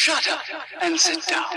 Shut 0.00 0.26
up 0.32 0.46
and 0.80 0.96
sit 1.04 1.24
down. 1.28 1.54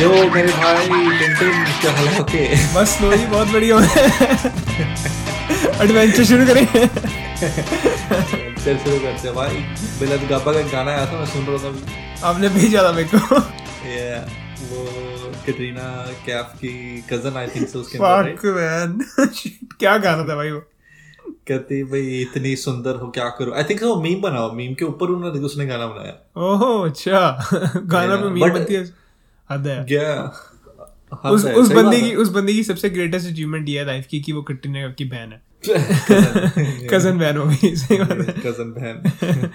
यो 0.00 0.08
मेरे 0.34 0.52
भाई 0.52 0.88
Tintin 1.18 1.64
क्या 1.80 1.92
हाल 1.92 2.08
है 2.08 2.20
ओके 2.20 2.42
बस 2.74 2.88
स्टोरी 2.96 3.24
बहुत 3.32 3.48
बढ़िया 3.52 3.78
है 3.80 4.04
एडवेंचर 5.84 6.24
शुरू 6.24 6.46
करें। 6.46 6.66
चल 8.64 8.76
शुरू 8.76 8.98
करते 8.98 9.28
हैं 9.28 9.34
भाई। 9.34 9.56
बिलत 10.00 10.28
गापा 10.30 10.52
का 10.52 10.60
गाना 10.76 10.90
आया 10.90 11.06
था 11.06 11.18
मैं 11.18 11.26
सुन 11.32 11.46
रहा 11.46 11.58
था 11.64 12.28
आपने 12.28 12.48
भेजा 12.60 12.80
था 12.88 12.92
मेरे 12.92 13.08
को। 13.14 13.40
ये 13.88 14.04
वो 14.68 15.15
कैटरीना 15.46 16.12
कैफ 16.26 16.52
की 16.56 17.04
कज़न 17.10 17.36
आई 17.36 17.46
थिंक 17.46 17.68
सो 17.68 17.78
उसके 17.78 17.98
अंदर 17.98 18.36
फक 18.36 18.44
मैन 18.44 19.04
क्या 19.78 19.98
गाना 19.98 20.24
था 20.24 20.36
भाई 20.36 20.50
वो? 20.50 20.60
कहती 21.48 21.84
भाई 21.84 22.00
इतनी 22.00 22.56
सुंदर 22.56 22.94
हो 22.94 23.08
क्या 23.08 23.28
करूँ? 23.28 23.54
आई 23.54 23.64
थिंक 23.64 23.82
वो 23.82 24.00
मीम 24.02 24.20
बना 24.20 24.38
हुआ 24.38 24.52
मीम 24.52 24.74
के 24.74 24.84
ऊपर 24.84 25.06
उन्होंने 25.06 25.40
उसने 25.40 25.66
गाना 25.66 25.86
बनाया। 25.86 26.42
ओहो 26.42 26.82
अच्छा। 26.82 27.48
गाना 27.78 28.16
पे 28.16 28.28
मीम 28.28 28.50
बनती 28.50 28.74
है। 28.74 28.84
हद 29.50 29.66
है। 29.66 29.84
क्या 29.84 30.32
उस 31.30 31.44
उस 31.44 31.72
बंदे 31.72 32.00
की 32.00 32.14
उस 32.14 32.28
बंदे 32.28 32.52
की 32.52 32.62
सबसे 32.64 32.90
ग्रेटेस्ट 32.90 33.28
अचीवमेंट 33.30 33.68
ये 33.68 33.78
है 33.78 33.86
लाइफ 33.86 34.06
की 34.06 34.20
कि 34.20 34.32
वो 34.32 34.42
कटरीना 34.42 34.88
की 34.88 35.04
बहन 35.04 35.32
है। 35.32 35.42
कज़न 36.88 37.18
बहन 37.18 37.36
हो 37.36 37.44
गई 37.46 37.76
सही 37.76 37.98
बात 37.98 38.10
है। 38.10 38.32
कज़न 38.32 38.72
बहन। 38.72 39.50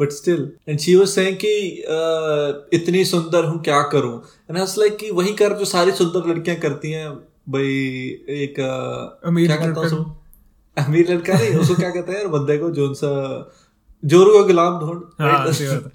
But 0.00 0.10
still 0.10 0.52
and 0.68 0.78
she 0.78 0.94
was 0.94 1.08
saying 1.08 1.36
कि 1.44 1.82
uh, 1.86 2.80
इतनी 2.80 3.04
सुंदर 3.04 3.44
हूँ 3.44 3.62
क्या 3.62 3.82
करूँ? 3.82 4.22
एंड 4.50 4.58
आई 4.58 4.66
लाइक 4.78 4.96
कि 4.96 5.10
वही 5.10 5.32
कर 5.32 5.52
जो 5.52 5.64
सारी 5.64 5.92
सुंदर 5.92 6.28
लड़कियाँ 6.28 6.58
करती 6.58 6.90
हैं 6.90 7.10
भाई 7.48 7.64
एक 8.28 8.54
uh, 8.58 9.28
अमीर 9.28 9.46
क्या 9.46 9.56
कहता 9.56 9.82
लड़का। 9.82 10.86
अमीर 10.86 11.12
लड़का 11.12 11.34
नहीं 11.34 11.54
उसको 11.54 11.74
क्या 11.74 11.90
कहते 11.90 12.12
हैं 12.12 12.18
यार 12.18 12.28
बंदे 12.28 12.58
को 12.58 12.70
जो 12.70 12.94
सा 12.94 13.10
जोरू 14.04 14.34
का 14.34 14.46
गुलाम 14.46 14.80
ढूंढ 14.80 15.02
हाँ 15.20 15.52
है। 15.52 15.92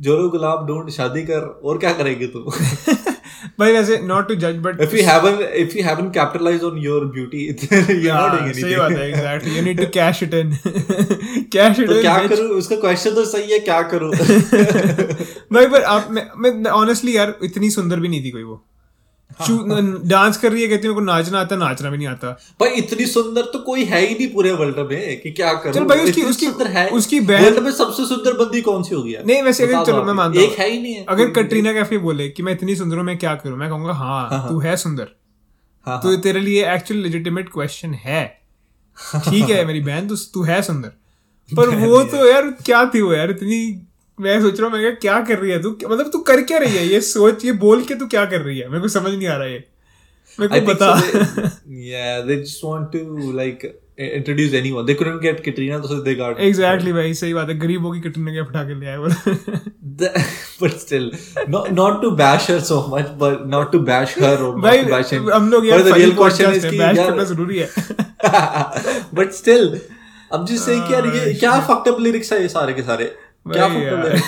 जोरू 0.00 0.30
गुलाम 0.30 0.66
ढूंढ 0.66 0.90
शादी 0.90 1.22
कर 1.22 1.60
और 1.64 1.78
क्या 1.78 1.92
करेगी 1.92 2.26
तू? 2.26 2.52
भाई 3.60 3.72
वैसे 3.72 3.98
नॉट 3.98 4.28
टू 4.28 4.34
जज 4.34 4.56
but 4.56 4.80
if 4.80 4.94
you 4.94 5.04
haven't 5.08 5.40
if 5.60 5.76
you 5.76 5.84
haven't 5.84 6.10
capitalized 6.16 6.64
on 6.68 6.80
your 6.86 6.98
beauty 7.16 7.42
you're 8.04 8.16
not 8.16 8.32
doing 8.32 8.44
anything. 8.44 8.64
सही 8.64 8.76
बात 8.76 8.92
है 8.92 9.08
exactly 9.08 9.56
you 9.56 9.62
need 9.62 9.80
to 9.80 9.86
cash 9.94 10.22
it 10.22 10.34
in 10.34 10.58
cash 11.52 11.80
it 11.80 11.86
तो 11.86 12.00
क्या 12.00 12.18
करूँ? 12.26 12.48
उसका 12.48 12.76
क्वेश्चन 12.76 13.10
तो 13.10 13.24
सही 13.24 13.52
है 13.52 13.58
क्या 13.58 13.82
करूँ? 13.82 14.12
भाई 15.52 15.66
पर 15.66 15.82
आप 15.82 16.08
मैं 16.10 16.28
मैं 16.36 16.70
ऑनेस्टली 16.70 17.16
यार 17.16 17.34
इतनी 17.44 17.70
सुंदर 17.70 18.00
भी 18.00 18.08
नहीं 18.08 18.24
थी 18.24 18.30
कोई 18.30 18.42
वो। 18.42 18.64
डांस 19.40 20.36
कर 20.36 20.52
रही 20.52 20.62
है 20.62 20.68
कहती 20.68 20.88
है 20.88 20.94
को 20.94 21.00
नाचना 21.00 21.40
आता 21.40 21.56
नाचना 21.56 21.90
भी 21.90 21.96
नहीं 21.96 22.06
आता। 22.06 22.30
भाई 22.60 22.70
इतनी 22.70 23.06
सुंदर 23.06 23.42
तो 23.42 23.58
कोई 23.58 23.84
है 23.84 24.00
ही 24.06 24.14
नहीं 24.14 24.28
पूरे 24.28 24.52
वर्ल्ड 24.52 24.78
में 24.90 25.20
कि 25.20 25.30
क्या 25.30 25.52
करूँ। 25.54 25.74
चल 25.74 25.84
भाई 25.84 25.98
उसकी 26.00 26.22
उसकी 26.22 26.46
सुंदर 26.46 26.66
है। 26.66 26.88
उसकी 26.90 27.20
बहन 27.20 27.44
वर्ल्ड 27.44 27.58
में 27.58 27.70
सबसे 27.72 28.06
सुंदर 28.06 28.32
बंदी 28.32 28.60
कौन 28.60 28.82
सी 28.82 28.94
होगी 28.94 29.16
नहीं 29.26 29.42
वैसे 29.42 29.64
अगर 29.64 29.84
चलो 29.84 30.04
मैं 30.04 30.14
मानता 30.14 30.40
एक 30.40 30.58
है। 30.58 30.70
ही 30.70 30.82
नहीं 30.82 30.94
है। 30.94 31.04
अगर 31.08 31.30
कटरीना 31.32 31.72
कैफ़े 31.72 31.98
बोले 31.98 32.28
कि 32.28 32.42
मैं 32.42 32.52
इतनी 32.52 32.76
सुंदर 32.76 32.96
हूँ 32.96 33.04
मैं 33.04 33.18
क्या 33.18 33.34
करूँ? 33.34 33.56
मैं 33.58 33.68
कहूँगा 33.68 33.92
हाँ 33.92 34.48
तू 34.48 34.58
है 34.60 34.76
सुंदर। 34.76 35.08
हाँ, 35.86 36.00
तो 36.02 36.16
तेरे 36.16 36.40
लिए 36.40 36.74
एक्चुअल 36.74 37.00
लेजिटिमेट 37.00 37.48
क्वेश्चन 37.48 37.94
है। 37.94 38.24
ठीक 38.96 39.50
है 39.50 39.64
मेरी 39.64 39.80
बहन 39.80 40.08
तू 40.34 40.42
है 40.42 40.62
सुंदर। 40.62 40.88
पर 41.50 41.68
वो 41.78 42.02
तो 42.04 42.26
यार 42.28 42.50
क्या 42.64 42.84
थी 42.94 43.00
वो 43.00 43.12
यार? 43.12 43.30
इतनी 43.30 43.85
मैं 44.18 44.40
सोच 44.42 44.60
रहा 44.60 44.68
हूँ 44.68 44.78
मैं 44.78 44.96
क्या 44.96 45.20
कर 45.22 45.38
रही 45.38 45.50
है 45.50 45.62
तू? 45.62 45.70
मतलब 45.84 46.10
तू 46.12 46.18
कर 46.28 46.42
क्या 46.42 46.58
रही 46.58 46.76
है? 46.76 46.86
ये 46.88 47.00
सोच 47.02 47.44
ये 47.44 47.52
बोल 47.64 47.82
के 47.84 47.94
तू 47.94 48.06
क्या 48.08 48.24
कर 48.26 48.40
रही 48.40 48.58
है? 48.58 48.68
मेरे 48.68 48.80
को 48.82 48.88
समझ 48.90 49.12
नहीं 49.14 49.28
आ 49.28 49.36
रहा 49.36 49.48
है 49.48 49.64
मेरे 50.38 50.60
को 50.60 50.66
पता 50.66 50.86
या 51.86 52.20
they 52.22 52.36
just 52.36 52.64
want 52.64 52.86
to 52.92 53.32
like 53.32 53.60
introduce 54.00 54.54
anyone 54.54 54.86
they 54.86 54.94
couldn't 54.94 55.20
get 55.20 55.42
Katrina 55.44 55.78
तो 55.78 56.00
दे 56.04 56.14
गॉट 56.14 56.40
एग्जैक्टली 56.46 56.92
भाई 56.92 57.14
सही 57.14 57.34
बात 57.34 57.48
है। 57.48 57.58
गरीबों 57.58 57.92
की 57.92 58.00
कैटरीना 58.00 58.32
के 58.32 58.42
फटाके 58.50 58.74
ले 58.80 58.86
आए 58.86 58.98
but 60.62 60.76
still 60.78 61.10
not 61.48 62.00
to 62.02 62.10
bash 62.16 62.50
her 62.50 62.60
so 62.70 62.80
much 62.94 63.10
but 63.20 63.46
not 63.50 63.72
to 63.72 63.78
bash 63.90 64.14
her 64.22 64.42
और 64.44 64.60
भाई 64.60 64.78
हम 65.30 65.50
लोग 65.50 65.66
यार 65.66 65.82
द 65.82 65.94
रियल 65.94 66.14
क्वेश्चन 66.16 66.52
इज़ 66.52 66.66
कि 66.68 66.78
बैश 66.78 66.96
करना 66.98 67.24
ज़रूरी 67.24 67.58
है। 67.58 67.68
बट 69.14 69.32
स्टिल 69.32 69.80
अब 70.32 70.46
जिस 70.46 70.64
से 70.64 70.74
क्या 70.88 70.98
ये 71.12 71.32
क्या 71.34 71.58
फक्ड 71.68 71.88
अप 71.88 72.00
लिरिक्स 72.00 72.32
है 72.32 72.40
ये 72.42 72.48
सारे 72.48 72.72
के 72.74 72.82
सारे। 72.82 73.04
क्या 73.52 73.66
है? 73.66 74.20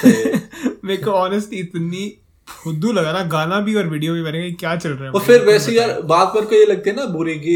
मेरे 0.85 1.03
को 1.03 1.11
ऑनेस्टली 1.11 1.59
इतनी 1.59 2.19
फुद्दू 2.65 2.93
लगा 2.93 3.13
ना 3.13 3.23
गाना 3.23 3.61
भी 3.61 3.75
और 3.75 3.87
वीडियो 3.87 4.15
भी 4.15 4.23
मैंने 4.23 4.51
क्या 4.51 4.77
चल 4.77 4.91
रहा 4.91 5.05
है? 5.05 5.11
और 5.11 5.21
फिर 5.21 5.45
वैसे 5.45 5.73
यार 5.73 6.01
बात 6.03 6.29
पर 6.29 6.45
को 6.45 6.55
ये 6.55 6.67
लगते 6.67 6.91
है 6.91 6.97
ना 6.97 7.05
बुरे 7.05 7.35
कि 7.35 7.55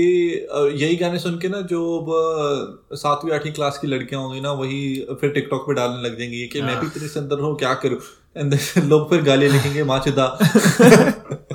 यही 0.84 0.97
गाने 0.97 1.19
सुन 1.19 1.39
के 1.39 1.49
ना 1.49 1.61
जो 1.61 1.99
अब 1.99 2.97
सातवीं 2.97 3.33
आठवीं 3.33 3.53
क्लास 3.53 3.78
की 3.78 3.87
लड़कियाँ 3.87 4.22
होंगी 4.22 4.41
ना 4.41 4.53
वही 4.53 5.06
फिर 5.21 5.31
टिकटॉक 5.31 5.62
पे 5.62 5.75
डालने 5.75 6.09
लग 6.09 6.19
जाएँगी 6.19 6.47
कि 6.47 6.62
मैं 6.62 6.81
भी 6.81 6.87
इतने 6.87 7.09
सुंदर 7.09 7.39
हूँ 7.39 7.59
क्या 7.59 7.75
करूँ? 7.75 7.99
एंड 8.37 8.59
लोग 8.84 9.11
फिर 9.11 9.22
गाली 9.22 9.49
लिखेंगे 9.49 9.84
माँ 9.84 10.03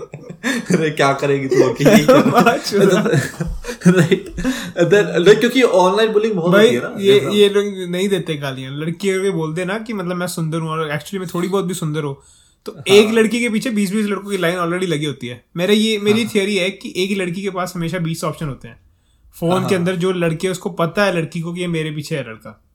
अरे 0.75 0.89
क्या 0.89 1.13
करेगी 1.13 1.47
तू 1.47 1.63
और 1.63 1.73
कि 1.73 1.83
यही 1.83 2.05
कर। 2.05 2.25
माँ 2.25 2.57
चुदा। 2.57 3.01
राइट 3.87 5.39
क्योंकि 5.39 5.61
ऑनलाइन 5.61 6.11
बुलिंग 6.11 6.33
बहुत 6.33 6.55
होती 6.55 6.75
है 6.75 6.81
ना 6.81 6.95
ये 6.99 7.19
ये 7.33 7.49
लोग 7.49 7.89
नहीं 7.91 8.09
देते 8.09 8.35
गालियाँ 8.35 8.71
लड़की 8.71 9.09
अगर 9.09 9.31
बोलते 9.31 9.65
ना 9.65 9.77
कि 9.79 9.93
मतलब 9.93 10.15
मैं 10.15 10.27
सुंदर 10.27 10.57
हूँ 10.57 10.69
और 10.69 10.91
एक्चुअली 10.91 11.19
मैं 11.19 11.27
थोड़ी 11.33 11.47
बहुत 11.47 11.65
भी 11.65 11.73
सुंदर 11.73 12.03
हूँ 12.03 12.17
तो 12.65 12.71
हाँ। 12.71 12.83
एक 12.87 13.11
लड़की 13.11 13.39
के 13.39 13.49
पीछे 13.49 13.69
बीस 13.69 13.91
बीस 13.91 14.05
लड़कों 14.05 14.31
की 14.31 14.37
लाइन 14.37 14.57
ऑलरेडी 14.57 14.85
लगी 14.85 15.05
होती 15.05 15.27
है 15.27 15.45
मेरा 15.57 15.73
ये 15.73 15.99
मेरी 15.99 16.23
हाँ। 16.23 16.31
थियोरी 16.35 16.55
है 16.55 16.69
कि 16.69 16.93
एक 16.97 17.09
ही 17.09 17.15
लड़की 17.15 17.41
के 17.41 17.49
पास 17.49 17.73
हमेशा 17.75 17.99
बीस 17.99 18.23
ऑप्शन 18.23 18.45
होते 18.45 18.67
हैं 18.67 18.79
फ़ोन 19.39 19.59
हाँ। 19.59 19.69
के 19.69 19.75
अंदर 19.75 19.95
जो 19.95 20.11
लड़के 20.11 20.49
उसको 20.49 20.69
पता 20.69 21.05
है 21.05 21.15
लड़की 21.17 21.41
को 21.41 21.53
कि 21.53 21.61
ये 21.61 21.67
मेरे 21.67 21.91
पीछे 21.91 22.15
है 22.15 22.23
लड़का 22.23 22.66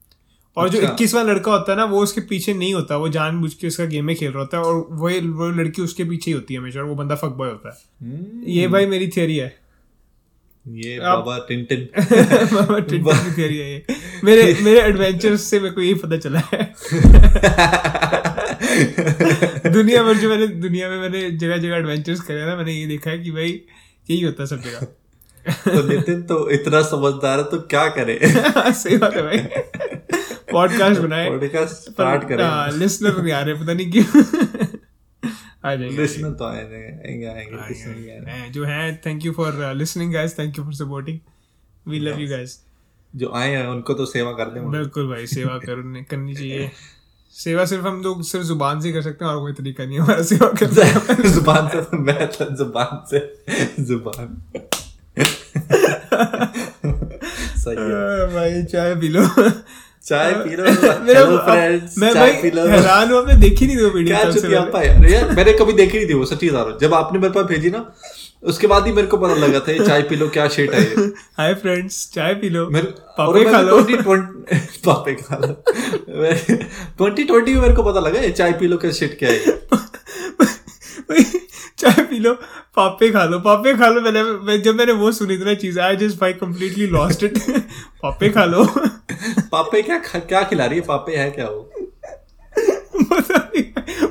और 0.57 0.69
जो 0.69 0.77
अच्छा। 0.77 0.91
इक्कीसवां 0.91 1.25
लड़का 1.25 1.51
होता 1.51 1.71
है 1.71 1.77
ना 1.77 1.85
वो 1.85 2.03
उसके 2.03 2.21
पीछे 2.21 2.53
नहीं 2.53 2.73
होता 2.73 2.97
वो 2.97 3.09
जानबूझ 3.09 3.53
के 3.53 3.67
उसका 3.67 3.85
गेम 3.85 4.05
में 4.05 4.15
खेल 4.15 4.29
रहा 4.29 4.39
होता 4.39 4.57
है 4.57 4.63
और 4.63 4.87
वही 4.91 5.19
वो 5.19 5.49
लड़की 5.49 5.81
उसके 5.81 6.03
पीछे 6.03 6.31
ही 6.31 6.35
होती 6.35 6.53
है 6.53 6.59
हमेशा 6.59 6.79
और 6.79 6.85
वो 6.85 6.95
बंदा 6.95 7.15
फक 7.15 7.25
बॉय 7.25 7.49
होता 7.49 7.69
है। 7.69 8.07
हम्म, 8.07 8.43
ये 8.47 8.67
भाई 8.67 8.85
मेरी 8.85 9.07
थियोरी 9.07 9.37
है। 9.37 9.63
ये 10.67 10.99
बाबा 10.99 11.37
टिंटिन। 11.37 11.87
मामा 12.53 12.79
टिंटन 12.79 13.33
की 13.35 13.41
है 13.41 13.53
ये। 13.53 13.85
मेरे 14.23 14.57
मेरे 14.61 14.79
एडवेंचर्स 14.79 15.41
से 15.41 15.59
मेरे 15.59 15.75
को 15.75 15.81
यही 15.81 15.93
पता 15.93 16.17
चला 16.17 16.39
है। 16.39 16.75
दुनिया 19.73 20.03
भर 20.03 20.13
जो 20.13 20.29
मैंने 20.29 20.47
दुनिया 20.47 20.89
में 20.89 20.99
मैंने 20.99 21.31
जगह 21.31 21.57
जगह 21.57 21.75
एडवेंचर्स 21.75 22.21
करे 22.21 22.45
ना 22.45 22.55
मैंने 22.55 22.73
ये 22.73 22.87
देखा 22.87 23.11
है 23.11 23.19
कि 23.19 23.31
भाई 23.31 23.61
यही 24.09 24.21
होता 24.21 24.43
है 24.43 24.47
सब 24.47 24.61
जगह। 24.61 24.87
तो 25.51 25.87
नितिन 25.87 26.21
तो 26.21 26.49
इतना 26.49 26.81
समझदार 26.81 27.37
है 27.37 27.43
तो 27.43 27.59
क्या 27.59 27.87
करे? 27.87 28.19
सही 28.73 28.97
बात 28.97 29.15
है 29.15 29.21
भाई। 29.21 29.37
पॉडकास्ट 30.53 31.01
बनाए। 31.01 31.29
पॉडकास्ट 31.29 31.91
स्टार्ट 31.91 32.23
करें 32.23 32.77
लिसनर 32.79 33.21
नहीं 33.21 33.33
आ 33.33 33.41
रहे 33.41 33.55
पता 33.55 33.73
नहीं 33.73 33.91
क्यों। 33.91 34.05
आ 35.65 35.75
जाएँगे 35.75 35.97
लिसनर 35.97 36.31
तो 36.31 36.45
आएँगे 36.45 37.27
आएँगे 37.27 38.49
जो 38.49 38.63
है 38.63 38.95
thank 39.05 39.25
you 39.25 39.31
for 39.31 39.73
listening 39.75 40.13
guys 40.13 40.39
thank 40.39 40.57
you 40.57 40.63
for 40.63 40.73
supporting 40.73 41.19
we 41.87 41.99
love 41.99 42.19
you 42.19 42.29
guys 42.29 42.59
जो 43.15 43.31
आए 43.35 43.49
हैं 43.49 43.67
उनको 43.67 43.93
तो 43.93 44.05
सेवा 44.05 44.31
कर 44.31 44.45
दें 44.45 44.71
बिल्कुल 44.71 45.09
भाई 45.09 45.27
सेवा 45.27 45.57
करने 45.65 46.03
करनी 46.03 46.33
चाहिए। 46.35 46.71
सेवा 47.31 47.65
सिर्फ़ 47.65 47.85
हम 47.87 48.01
लोग 48.01 48.23
सिर्फ़ 48.23 48.45
ज़ुबान 48.45 48.81
से 48.81 48.91
कर 48.91 49.01
सकते 49.01 49.25
हैं 49.25 49.31
और 49.31 49.39
कोई 49.39 49.53
तरीका 49.53 49.85
नहीं 49.85 49.99
हमारा 49.99 50.23
सेवा 50.23 50.47
करने 50.47 51.29
ज़ुबान 51.29 51.67
से 51.67 51.81
तो 51.81 51.97
मैं 51.97 52.27
तो 52.27 52.55
ज़ुबान 52.55 53.05
से 53.09 53.19
ज़ुबान। 53.83 54.43
सही 57.57 57.75
है। 57.75 58.33
भाई 58.33 58.63
चाय 58.63 58.95
पी 58.95 59.07
लो। 59.07 59.27
चाय 60.05 60.31
पी 60.33 60.55
लो। 60.55 60.63
हेलो 61.07 61.37
फ्रेंड्स 61.45 61.97
मैं 61.97 62.11
चाय 62.13 62.31
भाई 62.31 62.41
पी 62.41 62.49
लो। 62.51 62.65
हैरान 62.67 63.11
हूँ 63.11 63.17
आपने 63.19 63.35
देखी 63.41 63.67
नहीं 63.67 63.77
वो 63.77 63.89
वीडियो 63.89 64.15
क्या 64.17 64.31
चुतिया 64.31 64.59
यार 65.11 65.29
मैंने 65.35 65.53
कभी 65.59 65.73
देखी 65.73 65.97
नहीं 65.97 66.07
थी 66.09 66.13
वो 66.13 66.25
सच्ची 66.25 66.49
बता 66.49 66.61
रहा 66.61 66.71
हूँ 66.71 66.79
जब 66.79 66.93
आपने 66.93 67.19
मेरे 67.19 67.33
पास 67.33 67.45
भेजी 67.49 67.69
ना 67.71 67.85
उसके 68.51 68.67
बाद 68.67 68.85
ही 68.87 68.91
मेरे 68.93 69.07
को 69.07 69.17
पता 69.17 69.35
लगा 69.45 69.59
था 69.67 69.71
ये 69.71 69.85
चाय 69.85 70.01
पी 70.09 70.15
लो 70.15 70.27
क्या 70.29 70.47
शेट 70.55 70.73
है 70.73 70.81
ये। 70.81 71.05
हाय 71.37 71.53
फ्रेंड्स 71.61 71.99
चाय 72.15 72.33
पी 72.41 72.49
लो। 72.49 72.65
पापे 72.75 73.43
खा 73.51 73.61
लो। 73.61 73.79
पापे 74.87 75.13
खा 75.21 75.37
लो। 75.45 75.53
ट्वेंटी 76.97 77.23
ट्वेंटी 77.23 77.53
में 77.53 77.61
मेरे 77.61 77.73
को 77.73 77.83
पता 77.83 77.99
लगा 78.07 78.19
ये 78.19 78.31
चाय 78.31 78.51
पी 78.59 78.67
लो 78.67 78.77
क्या 78.77 78.91
शिट 78.99 79.17
क्या 79.19 79.29
है 79.29 79.39
चाय 81.77 82.03
पी 82.03 82.19
लो 82.19 82.33
पापे 82.75 83.09
खा 83.11 83.23
लो 83.23 83.39
पापे 83.39 83.73
खा 83.73 83.87
लो 83.87 84.01
मैंने 84.01 84.23
मैं, 84.23 84.61
जब 84.61 84.75
मैंने 84.75 84.91
वो 84.91 85.11
सुनी 85.11 85.37
थी 85.37 85.45
ना 85.45 85.53
चीज़ 85.53 85.79
आई 85.79 85.95
जस्ट 85.95 86.19
भाई 86.19 86.33
कंप्लीटली 86.33 86.87
लॉस्ट 86.87 87.23
इट 87.23 87.37
पापे 88.03 88.29
खा 88.29 88.45
लो। 88.45 88.65
पापे 89.51 89.81
क्या 89.81 89.97
क्या 90.19 90.43
खिला 90.43 90.65
रही 90.65 90.79
है? 90.79 90.85
पापे 90.85 91.15
है 91.15 91.31
क्या 91.31 91.45
वो? 91.45 91.69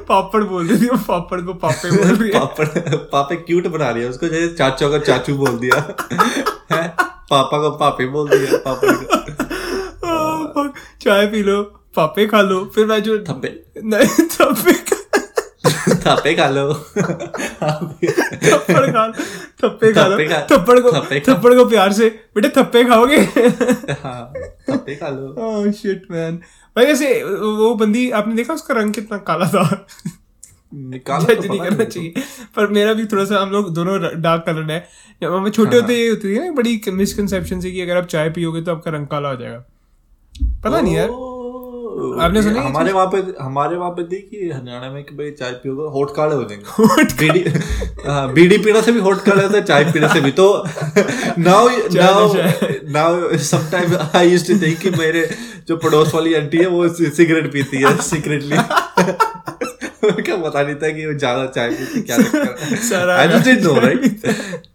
पापड़ 0.08 0.42
बोल 0.44 0.66
रही 0.68 0.88
वो 0.88 0.96
पापड़ 1.08 1.40
को 1.40 1.54
पापे 1.54 1.90
बोल 1.90 2.16
रही 2.16 2.30
है। 2.30 2.38
पापड़ 2.38 2.66
पापे 3.12 3.36
क्यूट 3.36 3.66
बना 3.66 3.90
रही 3.90 4.02
है 4.02 4.08
उसको 4.08 4.28
जैसे 4.28 4.54
चाचा 4.54 4.88
का 4.90 4.98
चाचू 4.98 5.36
बोल 5.36 5.58
दिया 5.58 5.76
है? 6.72 6.88
पापा 7.30 7.58
को 7.58 7.70
पापे 7.70 8.06
बोल 8.06 8.28
दिया 8.28 8.58
पापा 8.58 8.92
को। 8.92 9.20
Oh, 10.56 10.68
चाय 11.02 11.26
पी 11.26 11.42
लो 11.42 11.62
पापे 11.96 12.26
खा 12.26 12.40
लो 12.40 12.64
फिर 12.74 12.86
मैं 12.86 13.02
जो 13.02 13.18
थप्पे 13.18 13.48
नहीं 13.84 14.26
थप्पे 14.26 14.72
खा- 15.66 16.06
थापे 16.06 16.34
खा 16.34 16.48
लो। 16.48 16.74
थप्पड़ 16.74 18.90
खा 18.90 19.12
थप्पे 19.64 19.92
खा 19.92 20.06
लो। 20.06 20.16
थप्पड़ 20.56 20.80
को 20.80 20.92
थप्पड़ 21.20 21.54
को 21.54 21.64
प्यार 21.64 21.92
से। 21.92 22.20
बेटे 22.34 22.48
थप्पे 22.48 22.84
खाओगे? 22.84 23.16
हाँ 23.92 24.32
थापे 24.70 24.96
खा 24.96 25.08
लो। 25.08 25.34
ओह 25.38 25.70
शिट 25.70 26.06
मैन 26.10 26.40
भाई 26.76 26.86
वैसे 26.86 27.24
वो 27.24 27.74
बंदी 27.74 28.10
आपने 28.10 28.34
देखा 28.34 28.54
उसका 28.54 28.74
रंग 28.74 28.92
कितना 28.92 29.18
काला 29.18 29.48
था? 29.48 29.86
निकालो 30.74 31.34
तो 31.34 31.48
नहीं 31.48 31.60
करना 31.60 31.84
चाहिए। 31.84 32.14
पर 32.56 32.66
मेरा 32.66 32.92
भी 32.92 33.04
थोड़ा 33.04 33.24
सा 33.24 33.42
हम 33.42 33.50
लोग 33.50 33.74
दोनों 33.74 34.22
डार्क 34.22 34.42
कलर 34.46 34.72
है। 34.72 34.88
जब 35.22 35.34
हमें 35.34 35.50
छोटे 35.50 35.76
होते 35.76 35.94
ये 35.94 36.08
होती 36.08 36.34
है 36.34 36.46
ना 36.46 36.52
बड़ी 36.52 36.82
मिसकंसेप्शन 36.88 37.60
से 37.60 37.70
कि 37.70 37.80
अगर 37.80 37.96
आप 37.96 38.06
चाय 38.06 38.30
पियोगे 38.30 38.62
तो 38.62 38.72
आपका 38.72 38.90
रंग 38.90 39.06
काला 39.06 39.28
हो 39.28 39.36
जाएगा। 39.36 39.64
पता 40.64 40.80
नहीं 40.80 40.96
यार। 40.96 41.08
ओह, 41.08 41.31
आपने 42.22 42.42
सुना 42.42 42.60
हमारे 42.62 42.92
वहाँ 42.92 43.06
पे 43.12 43.18
हमारे 43.40 43.76
वहाँ 43.76 43.90
पे 43.92 44.02
देखिए 44.08 44.52
हरियाणा 44.52 44.90
में 44.90 45.02
कि 45.04 45.14
भाई 45.16 45.30
चाय 45.38 45.50
पियोगे 45.62 45.88
होठ 45.92 46.10
काले 46.16 46.34
हो 46.34 46.44
जाएँगे। 46.50 47.04
बीड़ी 47.20 47.42
हाँ, 48.06 48.32
बीड़ी 48.32 48.58
पीने 48.58 48.82
से 48.82 48.92
भी 48.92 49.00
होठ 49.00 49.22
काले 49.24 49.42
होते 49.42 49.58
हैं 49.58 49.64
चाय 49.64 49.84
पीने 49.92 50.08
से 50.08 50.20
भी। 50.20 50.30
तो 50.40 50.46
now 51.38 51.68
now. 51.94 52.32
Now 52.96 53.36
sometime 53.50 53.96
I 54.16 54.30
used 54.30 54.46
to 54.52 54.58
think 54.66 54.78
कि 54.78 54.90
मेरे 54.98 55.28
जो 55.68 55.76
पड़ोस 55.84 56.14
वाली 56.14 56.34
आंटी 56.34 56.58
है 56.58 56.66
वो 56.68 56.88
सिगरेट 56.90 57.52
पीती 57.52 57.82
है 57.82 57.96
सीक्रेटली 58.02 58.56
क्या 60.04 60.36
पता 60.36 60.62
नहीं 60.62 60.74
था 60.76 60.88
कि 60.90 61.06
वो 61.06 61.12
ज़्यादा 61.18 61.46
चाय 61.46 61.70
पीती 61.70 62.00
क्या 62.02 62.16
सारा 62.88 63.16
I 63.16 63.28
just 63.28 63.44
didn't 63.44 63.64
know 63.64 63.74
right 63.80 64.70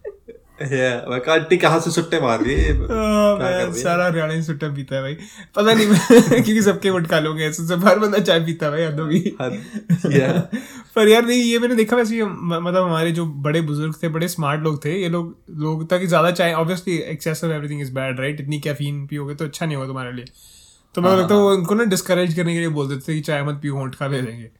aunty 0.60 1.56
कहाँ 1.56 1.80
से 1.80 1.90
सुट्टे 1.90 2.20
मार 2.20 2.42
रही 2.42 2.54
है 2.54 2.72
ओह, 2.72 2.86
क्या 2.86 2.96
कर 3.36 3.42
man, 3.42 3.52
रही 3.52 3.66
है? 3.66 3.72
सारा 3.72 4.04
हरियाणा 4.06 4.40
सुट्टा 4.40 4.68
पीता 4.68 4.96
है 4.96 5.02
भाई। 5.02 5.14
पता 5.56 5.72
नहीं 5.74 5.86
क्योंकि 6.44 6.62
सबके 6.62 6.90
वोट 6.90 7.06
खा 7.06 7.18
लोगे 7.18 7.52
सब 7.52 7.84
हर 7.88 7.98
बंदा 7.98 8.18
चाय 8.18 8.40
पीता 8.40 8.66
है 8.66 8.72
भाई 8.72 8.82
हद 8.82 9.00
होगी 9.00 9.20
पर 10.96 11.08
यार 11.08 11.26
नहीं 11.26 11.42
ये 11.42 11.58
मैंने 11.58 11.74
देखा 11.74 11.96
वैसे 11.96 12.24
मतलब 12.24 12.84
हमारे 12.84 13.12
जो 13.12 13.26
बड़े 13.26 13.60
बुज़ुर्ग 13.60 13.94
थे 14.02 14.08
बड़े 14.08 14.28
स्मार्ट 14.28 14.62
लोग 14.62 14.84
थे 14.84 15.02
ये 15.02 15.08
लोग 15.08 15.36
लोग 15.50 15.88
तक 15.90 15.98
ज़्यादा 16.04 16.30
चाय 16.30 16.52
obviously 16.52 16.96
excess 16.96 17.44
of 17.44 17.52
everything 17.52 17.80
is 17.80 17.92
bad 17.92 18.20
right 18.20 18.40
इतनी 18.40 18.60
कैफीन 18.60 19.06
पियोगे 19.06 19.34
तो 19.34 19.44
अच्छा 19.44 19.66
नहीं 19.66 19.76
होगा 19.76 19.88
तुम्हारे 19.88 20.12
लिए। 20.12 20.24
तो 20.94 21.02
हाँ, 21.02 21.10
मेरे 21.10 21.22
को 21.28 21.34
लगता 21.34 21.34
है। 21.34 21.40
उनको 21.40 21.74
ना 21.74 21.84
डिस्करेज 21.84 22.34
करने 22.34 22.52
के 22.52 22.58
लिए 22.58 22.68
बोल 22.68 22.88
देते 22.88 23.12
थे 23.12 23.14
कि 23.14 23.20
चाय 23.20 23.42
मत 23.42 23.54
पियो 23.62 23.74
होंठ 23.74 23.94
खा 23.94 24.06
ले 24.06 24.22
जाएँगे। 24.22 24.50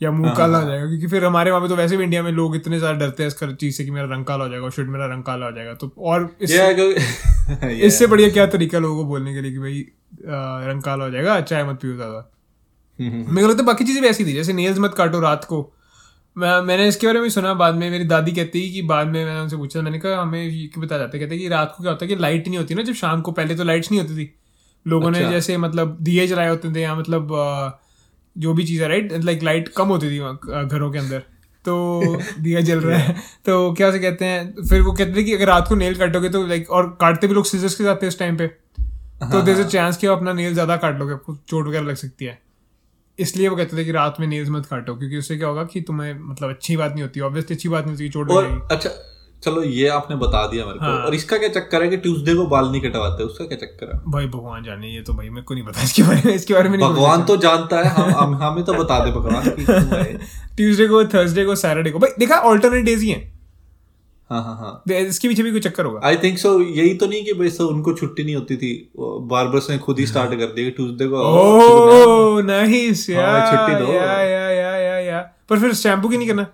या 0.00 0.10
मुँह 0.10 0.28
हाँ, 0.28 0.36
काला 0.36 0.58
हो 0.58 0.68
जाएगा 0.68 0.86
क्योंकि 0.86 1.06
फिर 1.06 1.24
हमारे 1.24 1.50
वहाँ 1.50 1.62
पे 1.62 1.68
तो 1.68 1.76
वैसे 1.76 1.96
भी 1.96 2.04
इंडिया 2.04 2.22
में 2.22 2.30
लोग 2.32 2.56
इतने 2.56 2.78
ज़्यादा 2.78 2.98
डरते 2.98 3.22
हैं 3.22 3.28
इस 3.28 3.34
कर- 3.34 3.54
चीज़ 3.56 3.76
से 3.76 3.84
कि 3.84 3.90
मेरा 3.90 4.06
रंग 4.14 4.24
काला 4.24 4.44
हो 4.44 4.50
जाएगा 4.50 4.68
शुड 4.70 4.88
मेरा 4.88 5.06
रंग 5.06 5.22
काला 5.22 5.46
हो 5.46 5.52
जाएगा। 5.52 5.74
तो 5.74 5.92
और 5.98 6.28
इस, 6.40 6.50
Yeah, 6.50 6.70
Yeah. 7.50 7.70
इससे 7.70 8.06
बढ़िया 8.06 8.28
क्या 8.30 8.46
तरीका 8.46 8.78
लोगों 8.78 8.96
को 8.96 9.04
बोलने 9.04 9.34
के 9.34 9.40
लिए 9.40 9.52
कि 9.52 9.58
भाई 9.58 9.86
रंग 10.68 10.82
काला 10.82 11.04
हो 11.04 11.10
जाएगा 11.10 11.40
चाय 11.40 11.64
मत 11.64 11.78
पियो 11.82 11.94
ज़्यादा? 11.94 12.30
मेरे 13.00 13.42
को 13.42 13.48
लगता 13.48 13.62
है 13.62 13.66
बाकी 13.66 13.84
चीज़ें 13.84 14.02
वैसी 14.02 14.24
थी 14.24 14.32
जैसे 14.32 14.52
नेल्स 14.52 14.78
मत 14.78 14.94
काटो 14.94 15.20
रात 15.20 15.44
को। 15.44 15.60
मैं 16.36 16.60
मैंने 16.62 16.86
इसके 16.88 17.06
बारे 17.06 17.20
में 17.20 17.28
सुना 17.30 17.52
बाद 17.54 17.74
में 17.74 17.90
मेरी 17.90 18.04
दादी 18.04 18.32
कहती 18.32 18.66
है 18.66 18.72
कि 18.72 18.82
बाद 18.82 19.06
में 19.06 19.24
मैंने 19.24 19.40
उनसे 19.40 19.56
पूछा 19.56 19.82
मैंने 19.82 19.98
कहा 19.98 20.20
हमें 20.22 20.42
ये 20.42 20.70
बताया 20.78 20.98
जाता 20.98 21.16
है? 21.16 21.20
कहते 21.20 21.34
हैं 21.34 21.42
कि 21.42 21.48
रात 21.48 21.74
को 21.76 21.82
क्या 21.82 21.92
होता 21.92 22.04
है 22.04 22.08
कि 22.08 22.16
लाइट 22.16 22.48
नहीं 22.48 22.58
होती 22.58 22.74
ना 22.74 22.82
जब 22.82 22.94
शाम 22.94 23.20
को 23.20 23.32
पहले 23.32 23.54
तो 23.56 23.64
लाइट्स 23.64 23.90
नहीं 23.92 24.00
होती 24.00 24.16
थी। 24.16 24.34
लोगों 24.86 25.10
ने 25.10 25.18
अच्छा। 25.18 25.30
जैसे 25.30 25.56
मतलब 25.56 25.96
दिए 26.00 26.26
जलाए 26.26 26.48
होते 26.48 26.74
थे 26.74 26.80
या 26.80 26.94
मतलब 26.94 27.32
जो 28.36 28.54
भी 28.54 28.64
चीज़ 28.64 28.82
है 28.82 28.88
राइट 28.88 29.12
लाइक 29.24 29.42
लाइट 29.42 29.68
कम 29.68 29.88
होती 29.88 30.10
थी 30.10 30.18
वहाँ, 30.18 30.66
घरों 30.66 30.90
के 30.92 30.98
अंदर। 30.98 31.18
तो 31.64 32.20
दिया 32.40 32.60
जल 32.60 32.80
रहा 32.80 32.98
है। 32.98 33.14
तो 33.46 33.72
क्या 33.72 33.90
से 33.90 33.98
कहते 33.98 34.24
हैं 34.24 34.64
फिर 34.68 34.80
वो 34.80 34.92
कहते 34.92 35.16
थे 35.16 35.24
कि 35.24 35.34
अगर 35.34 35.46
रात 35.46 35.68
को 35.68 35.74
नेल 35.74 35.94
काटोगे 35.94 36.28
तो 36.28 36.46
लाइक 36.46 36.70
और 36.70 36.96
काटते 37.00 37.26
भी 37.26 37.34
लोग 37.34 37.46
सीजर्स 37.46 37.74
के 37.74 37.84
साथ 37.84 38.02
थे 38.02 38.08
उस 38.08 38.18
टाइम 38.18 38.36
पे 38.36 38.46
तो 39.32 39.42
देर 39.42 39.60
अ 39.60 39.66
चांस 39.68 39.96
कि 39.96 40.06
आप 40.06 40.16
अपना 40.18 40.32
नेल 40.32 40.52
ज़्यादा 40.52 40.76
काट 40.76 40.98
लोगे 40.98 41.12
आपको 41.12 41.36
चोट 41.48 41.66
वगैरह 41.66 41.86
लग 41.86 41.94
सकती 41.94 42.24
है। 42.24 42.38
इसलिए 43.18 43.48
वो 43.48 43.56
कहते 43.56 43.76
थे 43.76 43.84
कि 43.84 43.92
रात 43.92 44.16
में 44.20 44.26
नेल्स 44.26 44.48
मत 44.50 44.66
काटो 44.66 44.94
क्योंकि 44.94 45.18
उससे 45.18 45.36
क्या 45.36 45.48
होगा 45.48 45.64
कि 45.64 45.80
तुम्हें 45.80 46.12
मतलब 46.20 46.50
अच्छी 46.50 46.76
बात 46.76 46.92
नहीं 46.92 47.02
होती 47.02 47.20
ऑब्वियसली 47.20 47.56
अच्छी 47.56 47.68
बात 47.68 47.84
नहीं 47.84 47.94
होती 47.94 48.08
चोट 48.08 48.30
लग 48.30 48.42
जाएगी। 48.42 48.60
अच्छा 48.70 48.90
चलो 49.46 49.62
ये 49.62 49.88
आपने 49.88 50.16
बता 50.16 50.46
दिया 50.46 50.64
मेरे 50.66 50.78
को। 50.78 50.84
हाँ। 50.84 50.98
और 51.00 51.14
इसका 51.14 51.36
क्या 51.38 51.48
चक्कर 51.50 51.82
है 51.82 51.88
कि 51.88 51.96
ट्यूसडे 51.96 52.34
को 52.34 52.46
बाल 52.46 52.70
नहीं 52.70 52.80
कटवाते 52.82 53.24
उसका 53.24 53.44
क्या 53.44 53.58
चक्कर 53.58 53.92
है? 53.94 54.00
भाई 54.08 54.26
भगवान 54.26 54.62
जाने 54.64 54.88
ये 54.88 55.02
तो 55.02 55.12
भाई 55.12 55.28
मेरे 55.28 55.42
को 55.42 55.54
नहीं 55.54 55.64
पता 55.64 55.82
इसके 55.82 56.02
बारे 56.02 56.22
में 56.26 56.34
इसके 56.34 56.54
बारे 56.54 56.68
में 56.68 56.78
भगवान 56.80 57.24
तो 57.24 57.36
जानता 57.36 57.78
है 57.78 57.88
हम 57.94 58.10
हम 58.14 58.34
हमें 58.42 58.64
तो 58.64 58.74
बता 58.74 58.98
दे 59.04 59.10
भगवान 59.12 59.48
कि 59.50 59.64
ट्यूसडे 60.56 60.86
को 60.88 61.04
थर्सडे 61.14 61.44
को 61.44 61.54
सैटरडे 61.56 61.90
को। 61.90 61.98
भाई 61.98 62.10
देखा 62.18 62.36
ऑल्टरनेट 62.50 62.84
डेज़ 62.84 63.02
ही 63.02 63.10
हैं। 63.10 63.24
हाँ 64.30 64.42
हाँ 64.42 64.54
हाँ। 64.60 64.94
इसके 64.96 65.28
पीछे 65.28 65.42
भी 65.42 65.50
कोई 65.50 65.60
चक्कर 65.60 65.84
होगा? 65.84 66.00
आई 66.04 66.16
थिंक 66.16 66.38
सो 66.38 66.50
यही 66.60 66.94
तो 66.94 67.06
नहीं 67.06 67.24
कि 67.24 67.32
भाई 67.32 67.50
सर 67.50 67.64
उनको 67.64 67.92
छुट्टी 67.94 68.24
नहीं 68.24 68.34
होती 68.34 68.56
थी। 68.56 68.70
बार्बर्स 69.32 69.70
ने 69.70 69.78
खुद 69.78 69.98
ही 69.98 70.06
स्टार्ट 70.12 70.30
कर 70.30 70.52
दिया 70.56 70.70
ट्यूसडे 70.70 71.06
को 71.08 71.20
ओह 71.32 72.42
नाइस 72.42 73.06
हाँ, 73.10 73.40
छुट्टी 73.50 73.84
दो। 73.84 73.92
या 73.92 74.20
या 74.22 74.50
या 74.50 74.76
या 74.76 74.98
या। 75.00 75.20
पर 75.50 75.60
फिर 75.60 75.74
शैम्पू 75.74 76.08
की 76.08 76.16
नहीं 76.16 76.28
करना? 76.28 76.46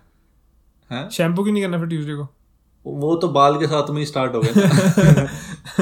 हैं? 0.90 1.08
शैम्पू 1.10 1.44
की 1.44 1.52
नहीं 1.52 1.62
करना 1.62 1.78
फिर 1.78 1.86
ट्यूसडे 1.88 2.14
को? 2.14 2.28
वो 2.87 3.14
तो 3.17 3.29
बाल 3.29 3.56
के 3.58 3.67
साथ 3.67 3.90
में 3.90 3.99
ही 3.99 4.05
स्टार्ट 4.06 4.34
हो 4.34 4.40
गया 4.40 5.26